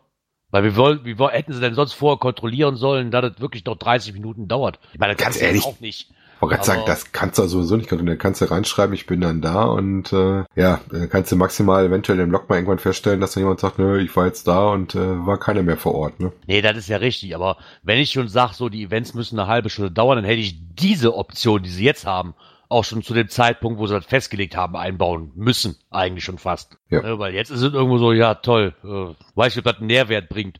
Weil 0.50 0.64
wir 0.64 0.76
wollen, 0.76 1.04
wie 1.04 1.14
hätten 1.16 1.52
sie 1.52 1.60
denn 1.60 1.74
sonst 1.74 1.92
vorher 1.92 2.18
kontrollieren 2.18 2.76
sollen, 2.76 3.10
dass 3.10 3.22
das 3.22 3.40
wirklich 3.40 3.64
noch 3.64 3.76
30 3.76 4.14
Minuten 4.14 4.48
dauert? 4.48 4.80
Ich 4.92 4.98
meine, 4.98 5.14
das 5.14 5.22
kannst 5.22 5.40
du 5.40 5.44
ja 5.46 5.62
auch 5.62 5.80
nicht. 5.80 6.10
Ich 6.40 6.42
wollte 6.42 6.54
gerade 6.54 6.66
sagen, 6.66 6.82
das 6.86 7.12
kannst 7.12 7.38
du 7.38 7.46
sowieso 7.46 7.76
nicht. 7.76 7.92
Und 7.92 8.06
dann 8.06 8.16
kannst 8.16 8.40
du 8.40 8.50
reinschreiben, 8.50 8.94
ich 8.94 9.04
bin 9.04 9.20
dann 9.20 9.42
da 9.42 9.64
und 9.64 10.10
äh, 10.14 10.44
ja, 10.56 10.80
dann 10.90 11.10
kannst 11.10 11.30
du 11.30 11.36
maximal 11.36 11.84
eventuell 11.84 12.18
im 12.18 12.30
Log 12.30 12.48
mal 12.48 12.54
irgendwann 12.54 12.78
feststellen, 12.78 13.20
dass 13.20 13.34
dann 13.34 13.42
jemand 13.42 13.60
sagt, 13.60 13.78
nö, 13.78 14.00
ich 14.00 14.16
war 14.16 14.24
jetzt 14.24 14.48
da 14.48 14.70
und 14.70 14.94
äh, 14.94 15.26
war 15.26 15.38
keiner 15.38 15.62
mehr 15.62 15.76
vor 15.76 15.94
Ort. 15.94 16.18
Ne? 16.18 16.32
Nee, 16.46 16.62
das 16.62 16.78
ist 16.78 16.88
ja 16.88 16.96
richtig. 16.96 17.34
Aber 17.34 17.58
wenn 17.82 17.98
ich 17.98 18.12
schon 18.12 18.28
sage, 18.28 18.54
so 18.54 18.70
die 18.70 18.84
Events 18.84 19.12
müssen 19.12 19.38
eine 19.38 19.48
halbe 19.48 19.68
Stunde 19.68 19.90
dauern, 19.90 20.16
dann 20.16 20.24
hätte 20.24 20.40
ich 20.40 20.58
diese 20.76 21.14
Option, 21.14 21.62
die 21.62 21.68
sie 21.68 21.84
jetzt 21.84 22.06
haben, 22.06 22.34
auch 22.70 22.84
schon 22.84 23.02
zu 23.02 23.12
dem 23.12 23.28
Zeitpunkt, 23.28 23.78
wo 23.78 23.86
sie 23.86 23.92
das 23.92 24.06
festgelegt 24.06 24.56
haben, 24.56 24.76
einbauen 24.76 25.32
müssen. 25.34 25.76
Eigentlich 25.90 26.24
schon 26.24 26.38
fast. 26.38 26.78
Ja. 26.88 27.02
ja 27.02 27.18
weil 27.18 27.34
jetzt 27.34 27.50
ist 27.50 27.60
es 27.60 27.74
irgendwo 27.74 27.98
so, 27.98 28.12
ja 28.12 28.36
toll, 28.36 28.74
äh, 28.82 29.14
weiß 29.34 29.52
ich, 29.52 29.58
ob 29.58 29.64
das 29.64 29.76
einen 29.76 29.88
Nährwert 29.88 30.30
bringt. 30.30 30.58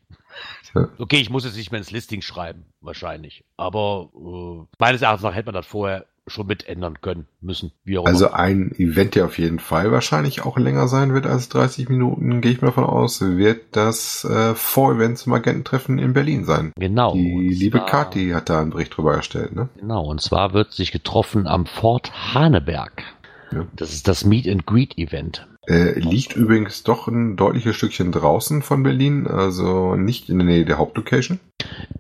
Okay, 0.99 1.17
ich 1.17 1.31
muss 1.31 1.45
jetzt 1.45 1.57
nicht 1.57 1.73
mehr 1.73 1.79
ins 1.79 1.91
Listing 1.91 2.23
schreiben, 2.23 2.65
wahrscheinlich. 2.81 3.45
Aber 3.57 4.11
äh, 4.15 4.67
meines 4.79 5.03
Erachtens 5.03 5.25
nach 5.25 5.35
hätte 5.35 5.47
man 5.47 5.55
das 5.55 5.67
vorher 5.67 6.07
schon 6.31 6.47
mit 6.47 6.69
ändern 6.69 7.01
können, 7.01 7.27
müssen, 7.41 7.73
Also 8.05 8.31
ein 8.31 8.73
Event, 8.79 9.15
der 9.15 9.27
auf 9.27 9.39
jeden 9.39 9.59
Fall 9.59 9.91
wahrscheinlich 9.91 10.45
auch 10.45 10.57
länger 10.59 10.89
sein 10.89 11.13
wird 11.13 11.27
als 11.27 11.49
30 11.49 11.89
Minuten, 11.89 12.41
gehe 12.41 12.53
ich 12.53 12.61
mal 12.61 12.69
davon 12.69 12.85
aus, 12.85 13.21
wird 13.21 13.77
das 13.77 14.25
äh, 14.25 14.55
Vor-Event 14.55 15.19
zum 15.19 15.33
Agententreffen 15.33 15.99
in 15.99 16.13
Berlin 16.13 16.45
sein. 16.45 16.73
Genau. 16.77 17.15
Die 17.15 17.49
liebe 17.49 17.79
zwar, 17.79 17.87
Kati 17.87 18.31
hat 18.31 18.49
da 18.49 18.61
einen 18.61 18.71
Bericht 18.71 18.97
drüber 18.97 19.15
erstellt, 19.15 19.55
ne? 19.55 19.69
Genau, 19.77 20.05
und 20.05 20.21
zwar 20.21 20.53
wird 20.53 20.73
sich 20.73 20.93
getroffen 20.93 21.47
am 21.47 21.67
Fort 21.67 22.13
Haneberg. 22.35 23.05
Ja. 23.53 23.67
Das 23.75 23.93
ist 23.93 24.09
das 24.09 24.25
Meet 24.25 24.49
and 24.49 24.67
Greet 24.67 24.99
Event. 24.99 25.47
Äh, 25.67 25.99
liegt 25.99 26.37
übrigens 26.37 26.83
doch 26.83 27.07
ein 27.07 27.37
deutliches 27.37 27.77
Stückchen 27.77 28.13
draußen 28.13 28.63
von 28.63 28.83
Berlin, 28.83 29.27
also 29.27 29.95
nicht 29.95 30.31
in 30.31 30.39
der 30.39 30.47
Nähe 30.47 30.65
der 30.65 30.79
Hauptlocation. 30.79 31.39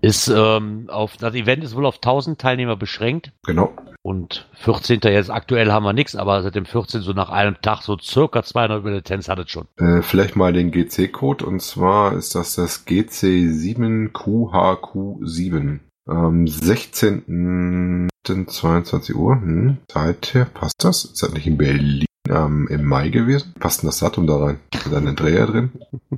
Ist 0.00 0.28
ähm, 0.28 0.86
auf 0.88 1.18
das 1.18 1.34
Event 1.34 1.62
ist 1.62 1.76
wohl 1.76 1.84
auf 1.86 1.96
1000 1.96 2.40
Teilnehmer 2.40 2.76
beschränkt. 2.76 3.32
Genau. 3.44 3.74
Und 4.02 4.48
14. 4.54 5.00
jetzt 5.04 5.30
aktuell 5.30 5.70
haben 5.70 5.84
wir 5.84 5.92
nichts, 5.92 6.16
aber 6.16 6.42
seit 6.42 6.54
dem 6.54 6.64
14. 6.64 7.02
so 7.02 7.12
nach 7.12 7.28
einem 7.28 7.60
Tag 7.60 7.82
so 7.82 7.98
circa 7.98 8.42
200 8.42 8.82
Lizenz 8.84 9.28
hat 9.28 9.40
es 9.40 9.50
schon. 9.50 9.66
Äh, 9.76 10.00
vielleicht 10.00 10.36
mal 10.36 10.54
den 10.54 10.70
GC-Code 10.70 11.44
und 11.44 11.60
zwar 11.60 12.14
ist 12.14 12.34
das 12.34 12.54
das 12.54 12.86
GC7QHQ7. 12.86 15.80
Am 16.10 16.46
16. 16.46 18.08
22 18.24 19.14
Uhr. 19.14 19.40
Hm, 19.40 19.78
Zeit 19.88 20.46
passt 20.54 20.82
das? 20.82 21.04
Ist 21.04 21.22
das 21.22 21.32
nicht 21.32 21.46
in 21.46 21.56
Berlin 21.56 22.06
ähm, 22.28 22.66
im 22.68 22.84
Mai 22.84 23.10
gewesen? 23.10 23.54
Passt 23.60 23.82
denn 23.82 23.88
das 23.88 24.00
Datum 24.00 24.26
da 24.26 24.36
rein? 24.36 24.58
Ist 24.74 24.92
da 24.92 24.98
ein 24.98 25.14
Dreher 25.14 25.46
drin? 25.46 25.70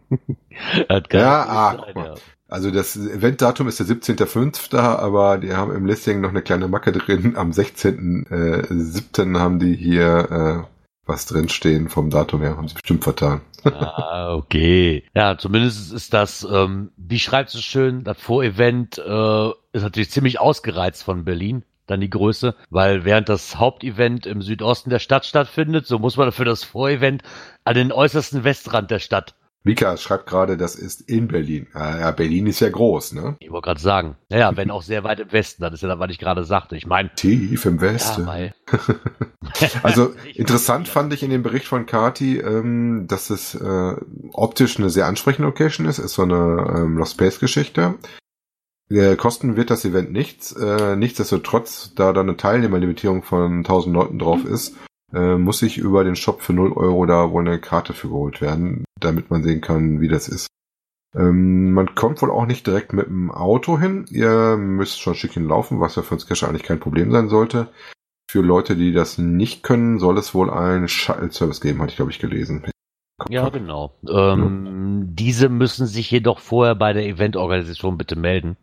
ja, 0.88 1.46
ah, 1.46 1.76
sein, 1.76 1.94
ja. 1.94 2.14
Also 2.48 2.70
das 2.70 2.96
Eventdatum 2.96 3.68
ist 3.68 3.80
der 3.80 3.86
17.05., 3.86 4.76
aber 4.76 5.38
die 5.38 5.54
haben 5.54 5.74
im 5.74 5.86
Listing 5.86 6.20
noch 6.20 6.30
eine 6.30 6.42
kleine 6.42 6.68
Macke 6.68 6.92
drin. 6.92 7.36
Am 7.36 7.50
16.07. 7.50 9.36
Äh, 9.36 9.38
haben 9.38 9.58
die 9.58 9.74
hier 9.74 10.64
äh, 10.68 10.71
was 11.06 11.26
drinstehen 11.26 11.88
vom 11.88 12.10
Datum 12.10 12.42
her. 12.42 12.56
Haben 12.56 12.68
sie 12.68 12.74
bestimmt 12.74 13.04
vertan. 13.04 13.40
ah, 13.64 14.34
okay. 14.34 15.04
Ja, 15.14 15.36
zumindest 15.38 15.92
ist 15.92 16.14
das, 16.14 16.46
ähm, 16.50 16.90
wie 16.96 17.18
schreibt 17.18 17.54
es 17.54 17.62
schön, 17.62 18.04
das 18.04 18.20
Vorevent 18.20 18.98
äh, 18.98 19.48
ist 19.72 19.82
natürlich 19.82 20.10
ziemlich 20.10 20.40
ausgereizt 20.40 21.02
von 21.02 21.24
Berlin 21.24 21.64
dann 21.86 22.00
die 22.00 22.10
Größe, 22.10 22.54
weil 22.70 23.04
während 23.04 23.28
das 23.28 23.56
Hauptevent 23.56 24.24
im 24.24 24.40
Südosten 24.40 24.90
der 24.90 25.00
Stadt 25.00 25.26
stattfindet, 25.26 25.86
so 25.86 25.98
muss 25.98 26.16
man 26.16 26.32
für 26.32 26.44
das 26.44 26.64
Vorevent 26.64 27.22
an 27.64 27.74
den 27.74 27.92
äußersten 27.92 28.44
Westrand 28.44 28.90
der 28.90 29.00
Stadt. 29.00 29.34
Mika 29.64 29.96
schreibt 29.96 30.26
gerade, 30.26 30.56
das 30.56 30.74
ist 30.74 31.02
in 31.02 31.28
Berlin. 31.28 31.68
Ja, 31.74 32.10
Berlin 32.10 32.46
ist 32.46 32.58
ja 32.60 32.68
groß, 32.68 33.12
ne? 33.12 33.36
Ich 33.38 33.50
wollte 33.50 33.66
gerade 33.66 33.80
sagen. 33.80 34.16
Naja, 34.28 34.56
wenn 34.56 34.72
auch 34.72 34.82
sehr 34.82 35.04
weit 35.04 35.20
im 35.20 35.30
Westen, 35.30 35.62
das 35.62 35.74
ist 35.74 35.82
ja 35.82 35.88
das, 35.88 36.00
was 36.00 36.10
ich 36.10 36.18
gerade 36.18 36.44
sagte. 36.44 36.76
Ich 36.76 36.86
meine. 36.86 37.14
Tief 37.14 37.64
im 37.64 37.80
Westen. 37.80 38.26
Ja, 38.26 38.50
also 39.84 40.14
interessant 40.34 40.88
fand 40.88 41.12
ich 41.12 41.22
in 41.22 41.30
dem 41.30 41.44
Bericht 41.44 41.66
von 41.66 41.86
Kati, 41.86 42.38
ähm, 42.38 43.06
dass 43.06 43.30
es 43.30 43.54
äh, 43.54 43.94
optisch 44.32 44.78
eine 44.78 44.90
sehr 44.90 45.06
ansprechende 45.06 45.46
Location 45.46 45.86
ist. 45.86 45.98
Ist 45.98 46.14
so 46.14 46.22
eine 46.22 46.74
ähm, 46.76 46.98
Lost 46.98 47.12
Space 47.12 47.38
Geschichte. 47.38 47.94
Äh, 48.90 49.14
kosten 49.14 49.56
wird 49.56 49.70
das 49.70 49.84
Event 49.84 50.10
nichts. 50.10 50.52
Äh, 50.52 50.96
nichtsdestotrotz, 50.96 51.94
da 51.94 52.12
da 52.12 52.20
eine 52.20 52.36
Teilnehmerlimitierung 52.36 53.22
von 53.22 53.58
1000 53.58 53.94
Leuten 53.94 54.18
drauf 54.18 54.44
ist, 54.44 54.76
äh, 55.12 55.36
muss 55.36 55.62
ich 55.62 55.78
über 55.78 56.04
den 56.04 56.16
Shop 56.16 56.42
für 56.42 56.52
0 56.52 56.72
Euro 56.72 57.06
da 57.06 57.30
wohl 57.30 57.46
eine 57.46 57.58
Karte 57.58 57.92
für 57.92 58.08
geholt 58.08 58.40
werden, 58.40 58.84
damit 58.98 59.30
man 59.30 59.42
sehen 59.42 59.60
kann, 59.60 60.00
wie 60.00 60.08
das 60.08 60.28
ist. 60.28 60.46
Ähm, 61.14 61.72
man 61.72 61.94
kommt 61.94 62.22
wohl 62.22 62.30
auch 62.30 62.46
nicht 62.46 62.66
direkt 62.66 62.92
mit 62.92 63.06
dem 63.06 63.30
Auto 63.30 63.78
hin. 63.78 64.06
Ihr 64.10 64.56
müsst 64.56 65.00
schon 65.00 65.12
ein 65.12 65.16
Stückchen 65.16 65.46
laufen, 65.46 65.80
was 65.80 65.96
ja 65.96 66.02
für 66.02 66.14
uns 66.14 66.26
Cacher 66.26 66.48
eigentlich 66.48 66.62
kein 66.62 66.80
Problem 66.80 67.10
sein 67.12 67.28
sollte. 67.28 67.68
Für 68.30 68.40
Leute, 68.40 68.76
die 68.76 68.92
das 68.92 69.18
nicht 69.18 69.62
können, 69.62 69.98
soll 69.98 70.16
es 70.16 70.34
wohl 70.34 70.50
einen 70.50 70.88
Shuttle-Service 70.88 71.60
geben, 71.60 71.82
hatte 71.82 71.90
ich, 71.90 71.96
glaube 71.96 72.10
ich, 72.10 72.18
gelesen. 72.18 72.64
Ja, 73.28 73.50
genau. 73.50 73.94
Ähm, 74.08 75.02
ja. 75.02 75.06
Diese 75.12 75.48
müssen 75.50 75.86
sich 75.86 76.10
jedoch 76.10 76.38
vorher 76.38 76.74
bei 76.74 76.94
der 76.94 77.06
Eventorganisation 77.06 77.98
bitte 77.98 78.16
melden. 78.16 78.56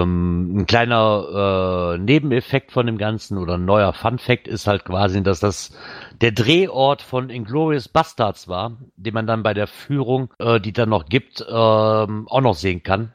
Ähm, 0.00 0.58
ein 0.58 0.66
kleiner 0.66 1.94
äh, 1.94 1.98
Nebeneffekt 1.98 2.72
von 2.72 2.86
dem 2.86 2.98
Ganzen 2.98 3.38
oder 3.38 3.54
ein 3.54 3.64
neuer 3.64 3.92
Fun-Fact 3.92 4.48
ist 4.48 4.66
halt 4.66 4.84
quasi, 4.84 5.22
dass 5.22 5.40
das 5.40 5.72
der 6.20 6.32
Drehort 6.32 7.02
von 7.02 7.30
Inglorious 7.30 7.88
Bastards 7.88 8.48
war, 8.48 8.78
den 8.96 9.14
man 9.14 9.26
dann 9.26 9.42
bei 9.42 9.54
der 9.54 9.66
Führung, 9.66 10.32
äh, 10.38 10.60
die 10.60 10.72
dann 10.72 10.88
noch 10.88 11.06
gibt, 11.06 11.44
ähm, 11.48 12.28
auch 12.28 12.40
noch 12.40 12.54
sehen 12.54 12.82
kann. 12.82 13.12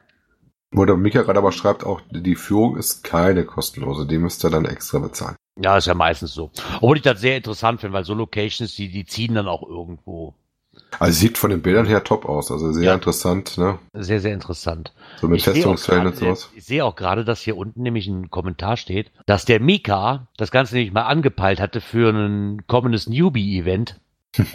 Wo 0.72 0.86
der 0.86 0.98
Mika 0.98 1.22
gerade 1.22 1.40
aber 1.40 1.52
schreibt, 1.52 1.86
auch 1.86 2.02
die 2.12 2.36
Führung 2.36 2.78
ist 2.78 3.04
keine 3.04 3.46
kostenlose, 3.46 4.06
die 4.06 4.18
müsst 4.18 4.44
ihr 4.44 4.50
dann 4.50 4.66
extra 4.66 5.00
bezahlen. 5.00 5.38
Ja, 5.60 5.78
ist 5.78 5.88
ja 5.88 5.94
meistens 5.94 6.34
so. 6.34 6.52
Obwohl 6.76 6.98
ich 6.98 7.04
das 7.04 7.22
sehr 7.22 7.38
interessant 7.38 7.80
finde, 7.82 7.94
weil 7.94 8.04
so 8.04 8.14
Locations, 8.14 8.76
die, 8.76 8.90
die 8.90 9.06
ziehen 9.06 9.34
dann 9.34 9.48
auch 9.48 9.64
irgendwo. 9.68 10.36
Also 11.00 11.20
sieht 11.20 11.38
von 11.38 11.50
den 11.50 11.62
Bildern 11.62 11.86
her 11.86 12.04
top 12.04 12.26
aus, 12.26 12.52
also 12.52 12.72
sehr 12.72 12.86
ja. 12.86 12.94
interessant, 12.94 13.58
ne? 13.58 13.78
Sehr, 13.94 14.20
sehr 14.20 14.34
interessant. 14.34 14.94
So 15.20 15.28
mit 15.28 15.42
Festungsfällen 15.42 16.08
und 16.08 16.16
sowas. 16.16 16.50
Ich 16.56 16.66
sehe 16.66 16.84
auch 16.84 16.96
gerade, 16.96 17.24
dass 17.24 17.42
hier 17.42 17.58
unten 17.58 17.84
nämlich 17.84 18.08
ein 18.08 18.30
Kommentar 18.30 18.78
steht, 18.78 19.12
dass 19.26 19.46
der 19.46 19.60
Mika 19.60 20.28
das 20.38 20.52
Ganze 20.52 20.76
nämlich 20.76 20.94
mal 20.94 21.04
angepeilt 21.04 21.60
hatte 21.60 21.82
für 21.82 22.10
ein 22.12 22.66
kommendes 22.68 23.08
Newbie-Event. 23.08 24.00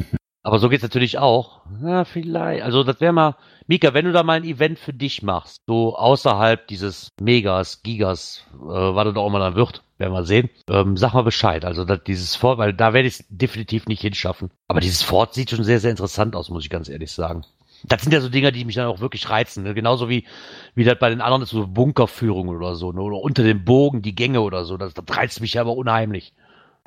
Aber 0.44 0.58
so 0.58 0.68
geht's 0.68 0.82
natürlich 0.82 1.18
auch. 1.18 1.60
Na, 1.80 2.04
vielleicht. 2.04 2.64
Also 2.64 2.82
das 2.82 3.00
wäre 3.00 3.12
mal, 3.12 3.36
Mika, 3.68 3.94
wenn 3.94 4.06
du 4.06 4.12
da 4.12 4.24
mal 4.24 4.34
ein 4.34 4.44
Event 4.44 4.78
für 4.78 4.92
dich 4.92 5.22
machst, 5.22 5.60
so 5.68 5.96
außerhalb 5.96 6.66
dieses 6.66 7.08
Megas, 7.20 7.82
Gigas, 7.82 8.44
äh, 8.54 8.58
was 8.58 9.04
das 9.04 9.16
auch 9.16 9.28
immer 9.28 9.38
dann 9.38 9.54
wird, 9.54 9.84
werden 10.02 10.12
wir 10.12 10.24
sehen, 10.24 10.50
ähm, 10.68 10.96
sag 10.96 11.14
mal 11.14 11.22
Bescheid. 11.22 11.64
Also 11.64 11.84
dass 11.84 12.02
dieses 12.04 12.36
Fort, 12.36 12.58
weil 12.58 12.74
da 12.74 12.92
werde 12.92 13.08
ich 13.08 13.20
es 13.20 13.24
definitiv 13.28 13.86
nicht 13.86 14.02
hinschaffen. 14.02 14.50
Aber 14.68 14.80
dieses 14.80 15.02
Fort 15.02 15.32
sieht 15.32 15.50
schon 15.50 15.64
sehr, 15.64 15.80
sehr 15.80 15.90
interessant 15.90 16.36
aus, 16.36 16.50
muss 16.50 16.64
ich 16.64 16.70
ganz 16.70 16.88
ehrlich 16.88 17.12
sagen. 17.12 17.44
Das 17.84 18.02
sind 18.02 18.12
ja 18.12 18.20
so 18.20 18.28
Dinge, 18.28 18.52
die 18.52 18.64
mich 18.64 18.76
dann 18.76 18.86
auch 18.86 19.00
wirklich 19.00 19.28
reizen. 19.28 19.64
Ne? 19.64 19.74
Genauso 19.74 20.08
wie, 20.08 20.26
wie 20.74 20.84
das 20.84 20.98
bei 20.98 21.08
den 21.08 21.20
anderen 21.20 21.42
ist, 21.42 21.50
so 21.50 21.66
Bunkerführungen 21.66 22.56
oder 22.56 22.74
so, 22.76 22.92
ne? 22.92 23.00
oder 23.00 23.16
unter 23.16 23.42
dem 23.42 23.64
Bogen 23.64 24.02
die 24.02 24.14
Gänge 24.14 24.40
oder 24.40 24.64
so. 24.64 24.76
Das, 24.76 24.94
das 24.94 25.04
reizt 25.16 25.40
mich 25.40 25.58
aber 25.58 25.76
unheimlich. 25.76 26.32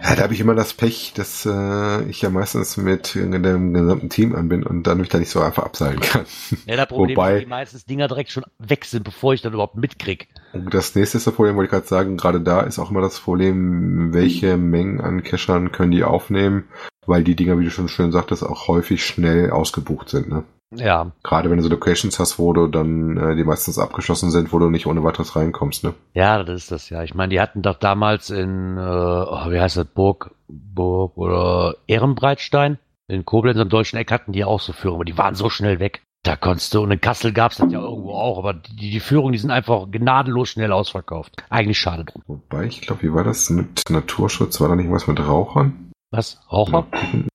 Ja, 0.02 0.14
da 0.14 0.24
habe 0.24 0.34
ich 0.34 0.42
immer 0.42 0.56
das 0.56 0.74
Pech, 0.74 1.14
dass 1.16 1.46
äh, 1.46 2.04
ich 2.10 2.22
ja 2.22 2.30
meistens 2.30 2.76
mit 2.76 3.16
dem 3.16 3.74
gesamten 3.74 4.10
Team 4.10 4.36
an 4.36 4.50
bin 4.50 4.64
und 4.64 4.84
dann 4.84 4.98
mich 4.98 5.08
da 5.08 5.20
nicht 5.20 5.30
so 5.30 5.40
einfach 5.40 5.64
abseilen 5.64 6.02
kann. 6.02 6.26
Ja, 6.66 6.76
das 6.76 6.88
Problem 6.88 7.16
Wobei, 7.16 7.36
ist, 7.36 7.42
die 7.44 7.46
meistens 7.46 7.86
Dinger 7.86 8.08
direkt 8.10 8.32
schon 8.32 8.44
weg 8.60 8.84
sind, 8.84 9.04
bevor 9.04 9.34
ich 9.34 9.42
dann 9.42 9.54
überhaupt 9.54 9.78
mitkrieg. 9.78 10.28
Und 10.52 10.74
das 10.74 10.96
nächste 10.96 11.20
Problem, 11.32 11.56
wollte 11.56 11.68
ich 11.68 11.72
gerade 11.72 11.88
sagen, 11.88 12.18
gerade 12.18 12.42
da 12.42 12.62
ist 12.62 12.78
auch 12.78 12.92
immer 12.92 13.02
das 13.02 13.20
Problem, 13.20 14.14
welche 14.14 14.58
Mengen 14.58 15.00
an 15.00 15.24
Cachern 15.24 15.72
können 15.72 15.92
die 15.92 16.04
aufnehmen, 16.04 16.66
weil 17.06 17.24
die 17.24 17.36
Dinger, 17.38 17.58
wie 17.58 17.66
du 17.66 17.72
schon 17.72 17.88
schön 17.88 18.12
sagtest, 18.12 18.44
auch 18.44 18.68
häufig 18.68 19.06
schnell 19.06 19.52
ausgebucht 19.52 20.10
sind, 20.10 20.28
ne? 20.28 20.44
Ja. 20.78 21.12
Gerade 21.24 21.50
wenn 21.50 21.58
du 21.58 21.64
so 21.64 21.70
Locations 21.70 22.20
hast, 22.20 22.40
wo 22.40 22.54
du 22.54 22.68
dann, 22.68 23.18
äh, 23.18 23.36
die 23.36 23.44
meistens 23.44 23.80
abgeschlossen 23.80 24.32
sind, 24.32 24.54
wo 24.54 24.60
du 24.60 24.70
nicht 24.70 24.88
ohne 24.88 25.04
weiteres 25.04 25.36
reinkommst, 25.36 25.84
ne? 25.84 25.94
Ja, 26.14 26.44
das 26.44 26.64
ist 26.64 26.72
das, 26.72 26.90
ja. 26.90 27.04
Ich 27.04 27.14
meine, 27.14 27.30
die 27.30 27.42
hatten 27.42 27.62
doch 27.62 27.78
damals 27.78 28.30
in, 28.30 28.78
äh, 28.78 28.82
oh, 28.82 29.50
wie 29.50 29.60
heißt 29.60 29.78
das, 29.78 29.86
Burg, 29.86 30.32
Burg 30.48 31.18
oder 31.18 31.76
Ehrenbreitstein 31.88 32.78
in 33.08 33.26
Koblenz 33.26 33.60
am 33.60 33.70
deutschen 33.70 33.98
Eck 33.98 34.12
hatten 34.12 34.32
die 34.32 34.44
auch 34.44 34.60
so 34.60 34.74
Führungen, 34.74 34.98
aber 34.98 35.06
die 35.06 35.18
waren 35.18 35.36
so 35.36 35.50
schnell 35.50 35.80
weg. 35.80 36.02
Da 36.24 36.36
konntest 36.36 36.74
du, 36.74 36.82
und 36.82 36.90
in 36.90 37.00
Kassel 37.00 37.34
gab's 37.34 37.58
das 37.58 37.72
ja 37.72 37.80
irgendwo 37.80 38.14
auch, 38.14 38.40
aber 38.40 38.54
die, 38.54 38.90
die 38.90 39.00
Führungen, 39.00 39.34
die 39.34 39.38
sind 39.38 39.52
einfach 39.52 39.86
gnadenlos 39.92 40.50
schnell 40.50 40.72
ausverkauft. 40.72 41.36
Eigentlich 41.52 41.78
schade 41.78 42.04
drum. 42.04 42.24
Wobei, 42.26 42.66
ich 42.66 42.82
glaube, 42.82 43.04
wie 43.04 43.14
war 43.14 43.24
das 43.24 43.52
mit 43.52 43.84
Naturschutz? 43.92 44.60
War 44.60 44.70
da 44.70 44.76
nicht 44.76 44.90
was 44.90 45.06
mit 45.06 45.20
Rauchern? 45.20 45.92
Was? 46.10 46.42
Raucher? 46.52 46.88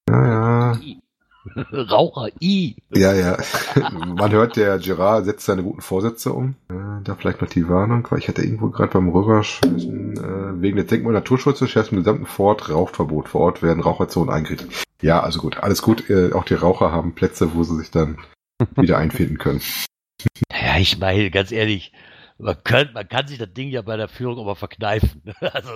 Ja, 0.08 0.26
ja. 0.26 0.78
Raucher, 1.72 2.28
i. 2.40 2.76
Ja, 2.94 3.12
ja. 3.12 3.38
Man 3.92 4.32
hört, 4.32 4.56
der 4.56 4.78
Gerard 4.78 5.24
setzt 5.24 5.46
seine 5.46 5.62
guten 5.62 5.80
Vorsätze 5.80 6.32
um. 6.32 6.54
Äh, 6.68 7.02
da 7.04 7.14
vielleicht 7.14 7.40
noch 7.40 7.48
die 7.48 7.68
Warnung, 7.68 8.06
weil 8.10 8.18
ich 8.18 8.28
hatte 8.28 8.42
irgendwo 8.42 8.68
gerade 8.70 8.92
beim 8.92 9.08
Rüberschmeißen, 9.08 10.16
äh, 10.16 10.62
wegen 10.62 10.76
des 10.76 10.86
Denkmal 10.86 11.12
Naturschutzes 11.12 11.74
im 11.90 11.98
gesamten 11.98 12.26
Fort 12.26 12.68
Rauchverbot. 12.68 13.28
Vor 13.28 13.42
Ort 13.42 13.62
werden 13.62 13.82
Raucherzonen 13.82 14.32
eingerichtet. 14.32 14.70
Ja, 15.02 15.20
also 15.20 15.40
gut, 15.40 15.58
alles 15.58 15.82
gut. 15.82 16.08
Äh, 16.10 16.32
auch 16.32 16.44
die 16.44 16.54
Raucher 16.54 16.92
haben 16.92 17.14
Plätze, 17.14 17.54
wo 17.54 17.62
sie 17.62 17.76
sich 17.76 17.90
dann 17.90 18.18
wieder 18.76 18.98
einfinden 18.98 19.38
können. 19.38 19.60
Ja, 20.52 20.78
ich 20.78 20.98
meine, 20.98 21.30
ganz 21.30 21.50
ehrlich, 21.52 21.92
man, 22.40 22.56
kann, 22.64 22.90
man 22.92 23.08
kann 23.08 23.26
sich 23.26 23.38
das 23.38 23.52
Ding 23.52 23.68
ja 23.68 23.82
bei 23.82 23.96
der 23.96 24.08
Führung 24.08 24.38
aber 24.38 24.56
verkneifen. 24.56 25.22
also, 25.40 25.70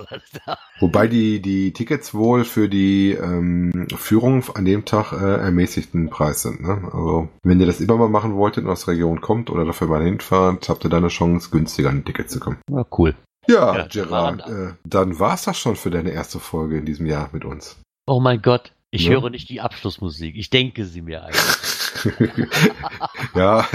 Wobei 0.79 1.07
die, 1.07 1.41
die 1.41 1.73
Tickets 1.73 2.13
wohl 2.13 2.45
für 2.45 2.69
die 2.69 3.11
ähm, 3.11 3.87
Führung 3.95 4.43
an 4.53 4.65
dem 4.65 4.85
Tag 4.85 5.13
äh, 5.13 5.37
ermäßigten 5.37 6.09
Preis 6.09 6.41
sind. 6.41 6.61
Ne? 6.61 6.89
Also 6.91 7.29
wenn 7.43 7.59
ihr 7.59 7.65
das 7.65 7.81
immer 7.81 7.97
mal 7.97 8.09
machen 8.09 8.35
wolltet 8.35 8.65
und 8.65 8.71
aus 8.71 8.85
der 8.85 8.93
Region 8.93 9.21
kommt 9.21 9.49
oder 9.49 9.65
dafür 9.65 9.87
mal 9.87 10.03
hinfahrt, 10.03 10.69
habt 10.69 10.83
ihr 10.83 10.89
dann 10.89 11.03
eine 11.03 11.09
Chance, 11.09 11.49
günstiger 11.51 11.89
an 11.89 11.97
ein 11.97 12.05
Ticket 12.05 12.29
zu 12.29 12.39
kommen. 12.39 12.57
Ja, 12.69 12.85
cool. 12.97 13.15
Ja, 13.47 13.75
ja 13.77 13.87
Gerard, 13.87 14.47
äh, 14.47 14.73
dann 14.83 15.19
war's 15.19 15.43
das 15.43 15.57
schon 15.57 15.75
für 15.75 15.91
deine 15.91 16.11
erste 16.11 16.39
Folge 16.39 16.77
in 16.77 16.85
diesem 16.85 17.05
Jahr 17.05 17.29
mit 17.31 17.45
uns. 17.45 17.79
Oh 18.07 18.19
mein 18.19 18.41
Gott, 18.41 18.71
ich 18.95 19.05
ja? 19.05 19.11
höre 19.11 19.29
nicht 19.29 19.49
die 19.49 19.61
Abschlussmusik. 19.61 20.35
Ich 20.35 20.49
denke 20.49 20.85
sie 20.85 21.01
mir 21.01 21.23
eigentlich. 21.23 21.65
ja, 23.35 23.67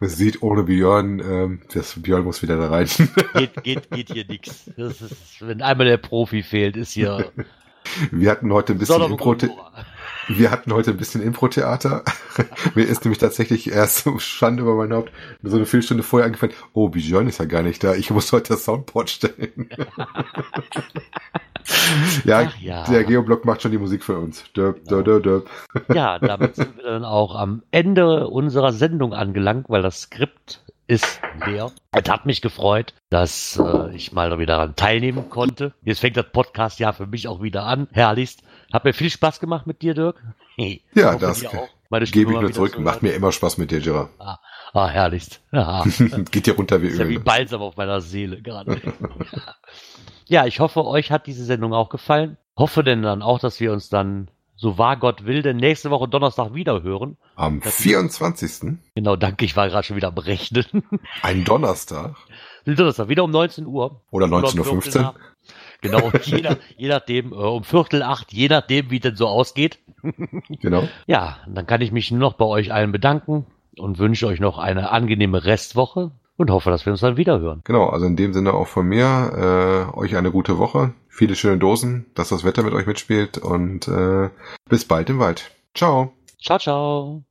man 0.00 0.10
sieht 0.10 0.42
ohne 0.42 0.64
Björn, 0.64 1.20
ähm, 1.20 1.62
das 1.72 2.00
Björn 2.00 2.24
muss 2.24 2.42
wieder 2.42 2.56
da 2.56 2.68
rein. 2.68 2.88
geht, 3.34 3.62
geht, 3.62 3.90
geht 3.90 4.12
hier 4.12 4.26
nichts. 4.26 4.70
Wenn 5.40 5.62
einmal 5.62 5.86
der 5.86 5.96
Profi 5.96 6.42
fehlt, 6.42 6.76
ist 6.76 6.92
hier. 6.92 7.32
Wir 8.10 8.30
hatten 8.30 8.52
heute 8.52 8.72
ein 8.72 8.78
bisschen 8.78 9.02
Impro 9.02 9.36
Wir 10.28 10.50
hatten 10.50 10.72
heute 10.72 10.90
ein 10.90 10.96
bisschen 10.96 11.22
Impro-Theater. 11.22 12.02
Mir 12.74 12.86
ist 12.86 13.04
nämlich 13.04 13.18
tatsächlich 13.18 13.70
erst 13.70 14.04
so 14.04 14.18
Schande 14.18 14.62
über 14.62 14.74
mein 14.74 14.92
Haupt 14.92 15.12
so 15.42 15.56
eine 15.56 15.66
Viertelstunde 15.66 16.02
vorher 16.02 16.26
eingefallen, 16.26 16.54
oh, 16.72 16.88
Björn 16.88 17.28
ist 17.28 17.38
ja 17.38 17.44
gar 17.44 17.62
nicht 17.62 17.82
da. 17.84 17.94
Ich 17.94 18.10
muss 18.10 18.32
heute 18.32 18.54
das 18.54 18.64
Soundboard 18.64 19.10
stellen. 19.10 19.68
ja, 22.24 22.50
ja, 22.60 22.84
der 22.84 23.04
Geoblock 23.04 23.44
macht 23.44 23.62
schon 23.62 23.70
die 23.70 23.78
Musik 23.78 24.02
für 24.02 24.18
uns. 24.18 24.44
Döp, 24.52 24.84
döp, 24.84 25.04
döp, 25.04 25.22
döp. 25.22 25.50
Ja, 25.94 26.18
damit 26.18 26.56
sind 26.56 26.76
wir 26.76 26.84
dann 26.84 27.04
auch 27.04 27.34
am 27.34 27.62
Ende 27.70 28.28
unserer 28.28 28.72
Sendung 28.72 29.14
angelangt, 29.14 29.68
weil 29.68 29.82
das 29.82 30.02
Skript 30.02 30.64
ist 30.88 31.20
leer. 31.46 31.72
Es 31.92 32.08
hat 32.08 32.26
mich 32.26 32.40
gefreut, 32.40 32.94
dass 33.10 33.58
äh, 33.58 33.94
ich 33.94 34.12
mal 34.12 34.38
wieder 34.38 34.56
daran 34.56 34.76
teilnehmen 34.76 35.30
konnte. 35.30 35.72
Jetzt 35.82 36.00
fängt 36.00 36.16
das 36.16 36.30
Podcast 36.30 36.78
ja 36.78 36.92
für 36.92 37.06
mich 37.06 37.28
auch 37.28 37.42
wieder 37.42 37.64
an. 37.64 37.88
Herrlichst. 37.92 38.42
Hat 38.72 38.84
mir 38.84 38.92
viel 38.92 39.10
Spaß 39.10 39.40
gemacht 39.40 39.66
mit 39.66 39.82
dir, 39.82 39.94
Dirk. 39.94 40.22
ja, 40.94 41.16
das 41.16 41.40
gebe 42.10 42.32
ich 42.32 42.40
nur 42.40 42.52
zurück. 42.52 42.78
Macht 42.78 43.02
mir 43.02 43.12
immer 43.12 43.32
Spaß 43.32 43.58
mit 43.58 43.70
dir, 43.70 43.80
Gerard. 43.80 44.10
Ah, 44.18 44.38
ah 44.72 44.88
herrlichst. 44.88 45.40
Ja. 45.52 45.84
Geht 46.30 46.46
dir 46.46 46.54
runter 46.54 46.82
wie 46.82 46.88
Öl. 46.88 46.98
Ja 46.98 47.08
wie 47.08 47.18
Balsam 47.18 47.62
auf 47.62 47.76
meiner 47.76 48.00
Seele 48.00 48.42
gerade. 48.42 48.80
ja, 50.26 50.46
ich 50.46 50.60
hoffe, 50.60 50.84
euch 50.84 51.10
hat 51.10 51.26
diese 51.26 51.44
Sendung 51.44 51.72
auch 51.72 51.88
gefallen. 51.88 52.36
Hoffe 52.56 52.82
denn 52.82 53.02
dann 53.02 53.22
auch, 53.22 53.38
dass 53.38 53.60
wir 53.60 53.72
uns 53.72 53.88
dann 53.88 54.28
so 54.56 54.78
wahr 54.78 54.96
Gott 54.96 55.26
will, 55.26 55.42
denn 55.42 55.58
nächste 55.58 55.90
Woche 55.90 56.08
Donnerstag 56.08 56.54
wieder 56.54 56.82
hören. 56.82 57.18
Am 57.36 57.60
das 57.60 57.74
24. 57.76 58.78
Genau, 58.94 59.16
danke, 59.16 59.44
ich 59.44 59.54
war 59.54 59.68
gerade 59.68 59.86
schon 59.86 59.96
wieder 59.96 60.08
am 60.08 60.18
Rechnen. 60.18 60.64
Ein 61.22 61.44
Donnerstag. 61.44 62.16
Donnerstag, 62.74 63.08
wieder 63.08 63.24
um 63.24 63.30
19 63.30 63.66
Uhr. 63.66 64.00
Oder 64.10 64.26
19.15 64.26 64.98
Uhr. 64.98 65.14
Genau, 65.80 66.10
je, 66.22 66.42
nach, 66.42 66.56
je 66.76 66.88
nachdem, 66.88 67.32
äh, 67.32 67.36
um 67.36 67.64
Viertel 67.64 68.02
acht, 68.02 68.32
je 68.32 68.48
nachdem, 68.48 68.90
wie 68.90 69.00
denn 69.00 69.16
so 69.16 69.28
ausgeht. 69.28 69.78
genau. 70.60 70.88
Ja, 71.06 71.38
dann 71.46 71.66
kann 71.66 71.80
ich 71.80 71.92
mich 71.92 72.10
nur 72.10 72.20
noch 72.20 72.34
bei 72.34 72.44
euch 72.44 72.72
allen 72.72 72.92
bedanken 72.92 73.46
und 73.78 73.98
wünsche 73.98 74.26
euch 74.26 74.40
noch 74.40 74.58
eine 74.58 74.90
angenehme 74.90 75.44
Restwoche 75.44 76.10
und 76.36 76.50
hoffe, 76.50 76.70
dass 76.70 76.86
wir 76.86 76.92
uns 76.92 77.00
dann 77.00 77.16
wieder 77.16 77.40
hören. 77.40 77.62
Genau, 77.64 77.88
also 77.88 78.06
in 78.06 78.16
dem 78.16 78.32
Sinne 78.32 78.54
auch 78.54 78.66
von 78.66 78.86
mir, 78.86 79.88
äh, 79.94 79.96
euch 79.96 80.16
eine 80.16 80.30
gute 80.30 80.58
Woche, 80.58 80.92
viele 81.08 81.34
schöne 81.34 81.58
Dosen, 81.58 82.06
dass 82.14 82.28
das 82.28 82.44
Wetter 82.44 82.62
mit 82.62 82.74
euch 82.74 82.86
mitspielt 82.86 83.38
und 83.38 83.88
äh, 83.88 84.30
bis 84.68 84.84
bald 84.84 85.10
im 85.10 85.18
Wald. 85.18 85.50
Ciao. 85.74 86.12
Ciao, 86.40 86.58
ciao. 86.58 87.22